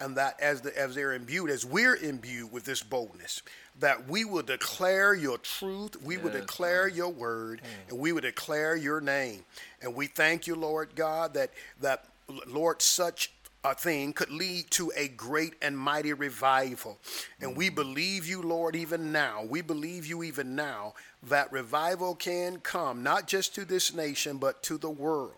and 0.00 0.16
that 0.16 0.40
as 0.40 0.60
the, 0.60 0.76
as 0.78 0.94
they're 0.94 1.14
imbued 1.14 1.50
as 1.50 1.64
we're 1.64 1.96
imbued 1.96 2.52
with 2.52 2.64
this 2.64 2.82
boldness 2.82 3.42
that 3.78 4.08
we 4.08 4.24
will 4.24 4.42
declare 4.42 5.14
your 5.14 5.38
truth 5.38 6.00
we 6.02 6.16
will 6.16 6.30
declare 6.30 6.88
your 6.88 7.10
word 7.10 7.60
and 7.88 7.98
we 7.98 8.12
will 8.12 8.20
declare 8.20 8.76
your 8.76 9.00
name. 9.00 9.44
And 9.82 9.94
we 9.94 10.06
thank 10.06 10.46
you 10.46 10.54
lord 10.54 10.94
god 10.94 11.34
that 11.34 11.50
that 11.80 12.06
lord 12.46 12.82
such 12.82 13.32
a 13.64 13.74
thing 13.74 14.12
could 14.12 14.30
lead 14.30 14.70
to 14.70 14.92
a 14.96 15.08
great 15.08 15.54
and 15.60 15.76
mighty 15.76 16.12
revival. 16.12 16.98
And 17.40 17.56
we 17.56 17.68
believe 17.68 18.26
you, 18.26 18.40
Lord, 18.40 18.76
even 18.76 19.10
now. 19.10 19.44
We 19.44 19.60
believe 19.60 20.06
you 20.06 20.22
even 20.22 20.54
now 20.54 20.94
that 21.28 21.52
revival 21.52 22.14
can 22.14 22.58
come, 22.58 23.02
not 23.02 23.26
just 23.26 23.54
to 23.54 23.64
this 23.64 23.94
nation, 23.94 24.38
but 24.38 24.62
to 24.64 24.78
the 24.78 24.90
world. 24.90 25.34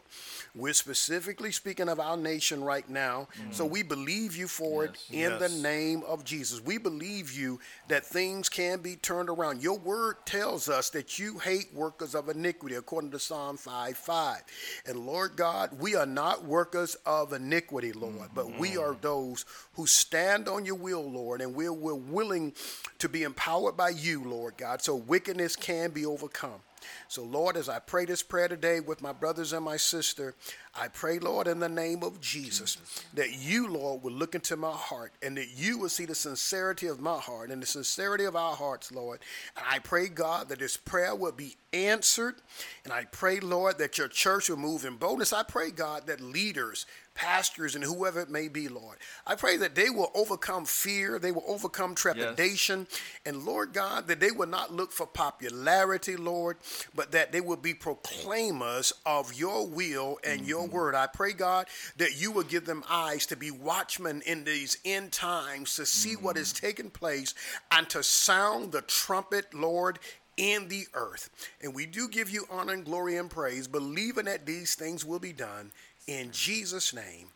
We're 0.58 0.72
specifically 0.72 1.52
speaking 1.52 1.88
of 1.88 2.00
our 2.00 2.16
nation 2.16 2.64
right 2.64 2.88
now. 2.90 3.28
Mm. 3.40 3.54
So 3.54 3.64
we 3.64 3.84
believe 3.84 4.36
you 4.36 4.48
for 4.48 4.84
it 4.86 4.96
in 5.08 5.30
Yes. 5.30 5.40
the 5.40 5.62
name 5.62 6.02
of 6.02 6.24
Jesus. 6.24 6.60
We 6.60 6.78
believe 6.78 7.32
you 7.32 7.60
that 7.86 8.04
things 8.04 8.48
can 8.48 8.80
be 8.80 8.96
turned 8.96 9.28
around. 9.28 9.62
Your 9.62 9.78
word 9.78 10.16
tells 10.26 10.68
us 10.68 10.90
that 10.90 11.18
you 11.18 11.38
hate 11.38 11.72
workers 11.72 12.14
of 12.14 12.28
iniquity, 12.28 12.74
according 12.74 13.12
to 13.12 13.20
Psalm 13.20 13.56
5 13.56 13.96
5. 13.96 14.42
And 14.86 15.06
Lord 15.06 15.36
God, 15.36 15.78
we 15.78 15.94
are 15.94 16.06
not 16.06 16.44
workers 16.44 16.96
of 17.06 17.32
iniquity, 17.32 17.92
Lord, 17.92 18.30
but 18.34 18.58
we 18.58 18.70
mm-hmm. 18.70 18.80
are 18.80 18.96
those 19.00 19.44
who 19.74 19.86
stand 19.86 20.48
on 20.48 20.64
your 20.64 20.74
will, 20.74 21.08
Lord, 21.08 21.40
and 21.40 21.54
we're, 21.54 21.72
we're 21.72 21.94
willing 21.94 22.52
to 22.98 23.08
be 23.08 23.22
empowered 23.22 23.76
by 23.76 23.90
you, 23.90 24.24
Lord 24.24 24.56
God, 24.56 24.82
so 24.82 24.96
wickedness 24.96 25.54
can 25.54 25.90
be 25.90 26.04
overcome. 26.04 26.60
So, 27.08 27.22
Lord, 27.22 27.56
as 27.56 27.68
I 27.68 27.78
pray 27.78 28.04
this 28.04 28.22
prayer 28.22 28.48
today 28.48 28.80
with 28.80 29.02
my 29.02 29.12
brothers 29.12 29.52
and 29.52 29.64
my 29.64 29.76
sister, 29.76 30.34
I 30.80 30.88
pray, 30.88 31.18
Lord, 31.18 31.48
in 31.48 31.58
the 31.58 31.68
name 31.68 32.02
of 32.04 32.20
Jesus, 32.20 32.78
that 33.14 33.36
you, 33.36 33.68
Lord, 33.68 34.02
will 34.02 34.12
look 34.12 34.34
into 34.34 34.56
my 34.56 34.70
heart 34.70 35.12
and 35.22 35.36
that 35.36 35.48
you 35.56 35.78
will 35.78 35.88
see 35.88 36.04
the 36.04 36.14
sincerity 36.14 36.86
of 36.86 37.00
my 37.00 37.18
heart 37.18 37.50
and 37.50 37.60
the 37.60 37.66
sincerity 37.66 38.24
of 38.24 38.36
our 38.36 38.54
hearts, 38.54 38.92
Lord. 38.92 39.18
And 39.56 39.66
I 39.68 39.80
pray, 39.80 40.08
God, 40.08 40.48
that 40.50 40.60
this 40.60 40.76
prayer 40.76 41.14
will 41.16 41.32
be 41.32 41.56
answered. 41.72 42.36
And 42.84 42.92
I 42.92 43.04
pray, 43.04 43.40
Lord, 43.40 43.78
that 43.78 43.98
your 43.98 44.08
church 44.08 44.48
will 44.48 44.56
move 44.56 44.84
in 44.84 44.96
boldness. 44.96 45.32
I 45.32 45.42
pray, 45.42 45.70
God, 45.70 46.06
that 46.06 46.20
leaders, 46.20 46.86
pastors, 47.14 47.74
and 47.74 47.82
whoever 47.82 48.20
it 48.20 48.30
may 48.30 48.46
be, 48.46 48.68
Lord, 48.68 48.96
I 49.26 49.34
pray 49.34 49.56
that 49.56 49.74
they 49.74 49.90
will 49.90 50.10
overcome 50.14 50.64
fear, 50.64 51.18
they 51.18 51.32
will 51.32 51.44
overcome 51.48 51.96
trepidation, 51.96 52.86
and 53.26 53.44
Lord 53.44 53.72
God, 53.72 54.06
that 54.06 54.20
they 54.20 54.30
will 54.30 54.46
not 54.46 54.72
look 54.72 54.92
for 54.92 55.06
popularity, 55.06 56.16
Lord, 56.16 56.58
but 56.94 57.10
that 57.12 57.32
they 57.32 57.40
will 57.40 57.56
be 57.56 57.74
proclaimers 57.74 58.92
of 59.04 59.34
your 59.34 59.66
will 59.66 60.18
and 60.24 60.46
your 60.46 60.67
word. 60.70 60.94
I 60.94 61.06
pray, 61.06 61.32
God, 61.32 61.66
that 61.96 62.20
you 62.20 62.30
will 62.30 62.44
give 62.44 62.64
them 62.64 62.84
eyes 62.88 63.26
to 63.26 63.36
be 63.36 63.50
watchmen 63.50 64.22
in 64.26 64.44
these 64.44 64.78
end 64.84 65.12
times, 65.12 65.76
to 65.76 65.86
see 65.86 66.14
what 66.14 66.36
is 66.36 66.52
taking 66.52 66.90
place, 66.90 67.34
and 67.70 67.88
to 67.90 68.02
sound 68.02 68.72
the 68.72 68.82
trumpet, 68.82 69.52
Lord, 69.54 69.98
in 70.36 70.68
the 70.68 70.86
earth. 70.94 71.30
And 71.62 71.74
we 71.74 71.84
do 71.84 72.08
give 72.08 72.30
you 72.30 72.46
honor 72.50 72.72
and 72.72 72.84
glory 72.84 73.16
and 73.16 73.28
praise, 73.28 73.66
believing 73.68 74.26
that 74.26 74.46
these 74.46 74.74
things 74.74 75.04
will 75.04 75.18
be 75.18 75.32
done. 75.32 75.72
In 76.06 76.30
Jesus' 76.30 76.94
name, 76.94 77.28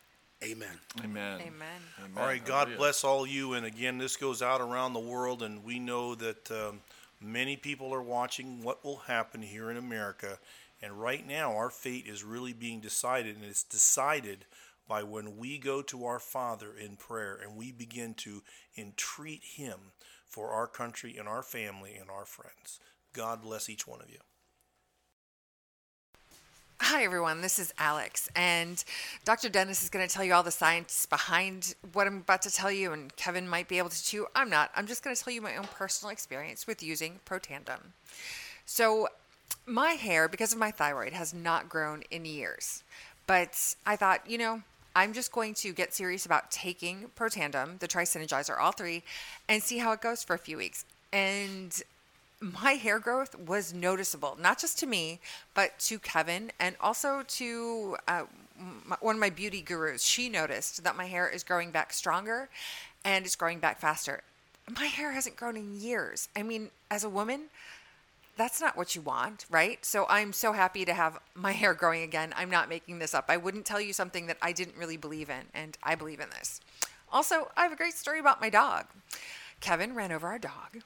amen. 0.43 0.79
Amen. 1.03 1.41
Amen. 1.41 1.81
All 2.17 2.25
right, 2.25 2.43
God 2.43 2.69
bless 2.77 3.03
all 3.03 3.27
you. 3.27 3.53
And 3.53 3.65
again, 3.65 3.97
this 3.97 4.15
goes 4.15 4.41
out 4.41 4.61
around 4.61 4.93
the 4.93 4.99
world, 4.99 5.43
and 5.43 5.63
we 5.63 5.79
know 5.79 6.15
that 6.15 6.49
um, 6.49 6.79
many 7.21 7.55
people 7.55 7.93
are 7.93 8.01
watching 8.01 8.63
what 8.63 8.83
will 8.83 8.97
happen 8.97 9.41
here 9.41 9.69
in 9.69 9.77
America. 9.77 10.39
And 10.83 10.99
right 10.99 11.25
now, 11.25 11.55
our 11.55 11.69
fate 11.69 12.07
is 12.07 12.25
really 12.25 12.51
being 12.51 12.81
decided, 12.81 13.37
and 13.37 13.45
it's 13.45 13.63
decided 13.63 14.45
by 14.85 15.01
when 15.01 15.37
we 15.37 15.57
go 15.57 15.81
to 15.81 16.03
our 16.03 16.19
Father 16.19 16.73
in 16.75 16.97
prayer 16.97 17.39
and 17.41 17.55
we 17.55 17.71
begin 17.71 18.13
to 18.15 18.43
entreat 18.77 19.43
Him 19.55 19.93
for 20.27 20.49
our 20.49 20.67
country 20.67 21.15
and 21.17 21.25
our 21.25 21.41
family 21.41 21.93
and 21.93 22.09
our 22.09 22.25
friends. 22.25 22.81
God 23.13 23.41
bless 23.41 23.69
each 23.69 23.87
one 23.87 24.01
of 24.01 24.09
you. 24.09 24.17
Hi, 26.81 27.05
everyone. 27.05 27.39
This 27.39 27.59
is 27.59 27.73
Alex, 27.77 28.27
and 28.35 28.83
Dr. 29.23 29.47
Dennis 29.47 29.83
is 29.83 29.89
going 29.89 30.05
to 30.05 30.13
tell 30.13 30.25
you 30.25 30.33
all 30.33 30.43
the 30.43 30.51
science 30.51 31.05
behind 31.05 31.75
what 31.93 32.07
I'm 32.07 32.17
about 32.17 32.41
to 32.41 32.51
tell 32.51 32.69
you, 32.69 32.91
and 32.91 33.15
Kevin 33.15 33.47
might 33.47 33.69
be 33.69 33.77
able 33.77 33.87
to 33.89 34.05
too. 34.05 34.27
I'm 34.35 34.49
not. 34.49 34.69
I'm 34.75 34.85
just 34.85 35.01
going 35.01 35.15
to 35.15 35.23
tell 35.23 35.31
you 35.31 35.41
my 35.41 35.55
own 35.55 35.67
personal 35.73 36.11
experience 36.11 36.67
with 36.67 36.83
using 36.83 37.21
Protandim. 37.25 37.93
So, 38.65 39.07
my 39.65 39.91
hair, 39.91 40.27
because 40.27 40.53
of 40.53 40.59
my 40.59 40.71
thyroid, 40.71 41.13
has 41.13 41.33
not 41.33 41.69
grown 41.69 42.03
in 42.11 42.25
years. 42.25 42.83
But 43.27 43.75
I 43.85 43.95
thought, 43.95 44.29
you 44.29 44.37
know, 44.37 44.61
I'm 44.95 45.13
just 45.13 45.31
going 45.31 45.53
to 45.55 45.73
get 45.73 45.93
serious 45.93 46.25
about 46.25 46.51
taking 46.51 47.09
Protandim, 47.17 47.79
the 47.79 47.87
Trisynergizer, 47.87 48.59
all 48.59 48.71
three, 48.71 49.03
and 49.49 49.63
see 49.63 49.79
how 49.79 49.91
it 49.91 50.01
goes 50.01 50.23
for 50.23 50.33
a 50.33 50.39
few 50.39 50.57
weeks. 50.57 50.85
And 51.11 51.81
my 52.39 52.73
hair 52.73 52.99
growth 52.99 53.37
was 53.39 53.73
noticeable, 53.73 54.37
not 54.39 54.59
just 54.59 54.77
to 54.79 54.85
me, 54.85 55.19
but 55.53 55.79
to 55.79 55.97
Kevin 55.97 56.51
and 56.59 56.75
also 56.81 57.23
to 57.27 57.95
uh, 58.07 58.23
m- 58.59 58.93
one 58.99 59.15
of 59.15 59.19
my 59.19 59.29
beauty 59.29 59.61
gurus. 59.61 60.03
She 60.03 60.29
noticed 60.29 60.83
that 60.83 60.95
my 60.95 61.05
hair 61.05 61.27
is 61.27 61.43
growing 61.43 61.71
back 61.71 61.93
stronger 61.93 62.49
and 63.05 63.25
it's 63.25 63.35
growing 63.35 63.59
back 63.59 63.79
faster. 63.79 64.21
My 64.77 64.85
hair 64.85 65.11
hasn't 65.11 65.37
grown 65.37 65.57
in 65.57 65.79
years. 65.79 66.29
I 66.35 66.43
mean, 66.43 66.69
as 66.91 67.03
a 67.03 67.09
woman, 67.09 67.45
that's 68.35 68.59
not 68.59 68.75
what 68.75 68.95
you 68.95 69.01
want, 69.01 69.45
right? 69.49 69.83
So 69.85 70.05
I'm 70.09 70.33
so 70.33 70.53
happy 70.53 70.85
to 70.85 70.93
have 70.93 71.19
my 71.35 71.51
hair 71.61 71.73
growing 71.73 72.03
again. 72.03 72.33
I'm 72.35 72.49
not 72.49 72.69
making 72.69 72.99
this 72.99 73.13
up. 73.13 73.25
I 73.29 73.37
wouldn't 73.37 73.65
tell 73.65 73.81
you 73.81 73.93
something 73.93 74.27
that 74.27 74.37
I 74.41 74.51
didn't 74.51 74.77
really 74.77 74.97
believe 74.97 75.29
in, 75.29 75.45
and 75.53 75.77
I 75.83 75.95
believe 75.95 76.19
in 76.19 76.29
this. 76.29 76.61
Also, 77.11 77.51
I 77.55 77.63
have 77.63 77.71
a 77.71 77.75
great 77.75 77.93
story 77.93 78.19
about 78.19 78.41
my 78.41 78.49
dog. 78.49 78.85
Kevin 79.61 79.93
ran 79.93 80.11
over 80.11 80.27
our 80.27 80.39
dog, 80.39 80.81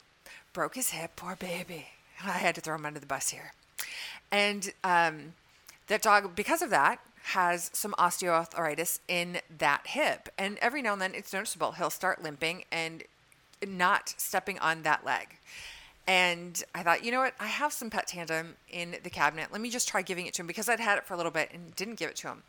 broke 0.52 0.74
his 0.74 0.90
hip, 0.90 1.12
poor 1.16 1.36
baby. 1.36 1.86
I 2.22 2.32
had 2.32 2.54
to 2.56 2.60
throw 2.60 2.74
him 2.74 2.86
under 2.86 3.00
the 3.00 3.06
bus 3.06 3.30
here. 3.30 3.52
And 4.30 4.72
um, 4.84 5.34
that 5.86 6.02
dog, 6.02 6.34
because 6.36 6.62
of 6.62 6.70
that, 6.70 7.00
has 7.22 7.70
some 7.72 7.92
osteoarthritis 7.98 9.00
in 9.08 9.40
that 9.58 9.86
hip. 9.86 10.28
And 10.38 10.58
every 10.58 10.82
now 10.82 10.94
and 10.94 11.02
then 11.02 11.14
it's 11.14 11.32
noticeable. 11.32 11.72
He'll 11.72 11.90
start 11.90 12.22
limping 12.22 12.64
and 12.70 13.04
not 13.66 14.14
stepping 14.16 14.58
on 14.58 14.82
that 14.82 15.04
leg. 15.04 15.38
And 16.08 16.64
I 16.74 16.82
thought, 16.82 17.04
you 17.04 17.12
know 17.12 17.20
what? 17.20 17.34
I 17.38 17.46
have 17.46 17.70
some 17.70 17.90
Petandim 17.90 18.54
in 18.70 18.96
the 19.02 19.10
cabinet. 19.10 19.48
Let 19.52 19.60
me 19.60 19.68
just 19.68 19.86
try 19.86 20.00
giving 20.00 20.26
it 20.26 20.32
to 20.34 20.42
him 20.42 20.46
because 20.46 20.66
I'd 20.66 20.80
had 20.80 20.96
it 20.96 21.04
for 21.04 21.12
a 21.12 21.18
little 21.18 21.30
bit 21.30 21.50
and 21.52 21.76
didn't 21.76 21.96
give 21.96 22.08
it 22.08 22.16
to 22.16 22.28
him. 22.28 22.42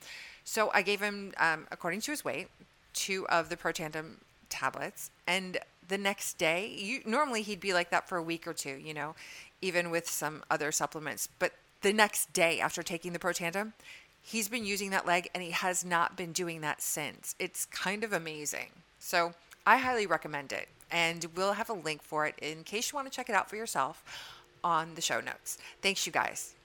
So 0.45 0.71
I 0.73 0.81
gave 0.81 1.01
him, 1.01 1.33
um, 1.37 1.67
according 1.69 1.99
to 2.01 2.11
his 2.11 2.23
weight, 2.23 2.47
two 2.93 3.27
of 3.27 3.49
the 3.49 3.57
Protandim 3.57 4.15
tablets. 4.47 5.11
And 5.27 5.57
the 5.85 5.97
next 5.97 6.37
day, 6.37 6.73
you, 6.73 7.01
normally 7.05 7.41
he'd 7.41 7.59
be 7.59 7.73
like 7.73 7.89
that 7.89 8.07
for 8.07 8.17
a 8.17 8.23
week 8.23 8.47
or 8.47 8.53
two, 8.53 8.77
you 8.81 8.93
know, 8.93 9.13
even 9.61 9.91
with 9.91 10.07
some 10.07 10.41
other 10.49 10.71
supplements. 10.71 11.27
But 11.37 11.51
the 11.81 11.91
next 11.91 12.31
day 12.31 12.61
after 12.61 12.81
taking 12.81 13.11
the 13.11 13.19
Protandim, 13.19 13.73
he's 14.21 14.47
been 14.47 14.63
using 14.63 14.91
that 14.91 15.05
leg 15.05 15.29
and 15.33 15.43
he 15.43 15.51
has 15.51 15.83
not 15.83 16.15
been 16.15 16.31
doing 16.31 16.61
that 16.61 16.81
since. 16.81 17.35
It's 17.39 17.65
kind 17.65 18.05
of 18.05 18.13
amazing. 18.13 18.69
So 18.99 19.33
I 19.65 19.77
highly 19.77 20.07
recommend 20.07 20.51
it. 20.51 20.67
And 20.91 21.25
we'll 21.35 21.53
have 21.53 21.69
a 21.69 21.73
link 21.73 22.01
for 22.01 22.25
it 22.25 22.35
in 22.41 22.63
case 22.63 22.91
you 22.91 22.95
want 22.95 23.11
to 23.11 23.15
check 23.15 23.29
it 23.29 23.35
out 23.35 23.49
for 23.49 23.55
yourself 23.55 24.03
on 24.63 24.95
the 24.95 25.01
show 25.01 25.21
notes. 25.21 25.57
Thanks, 25.81 26.05
you 26.05 26.11
guys. 26.11 26.55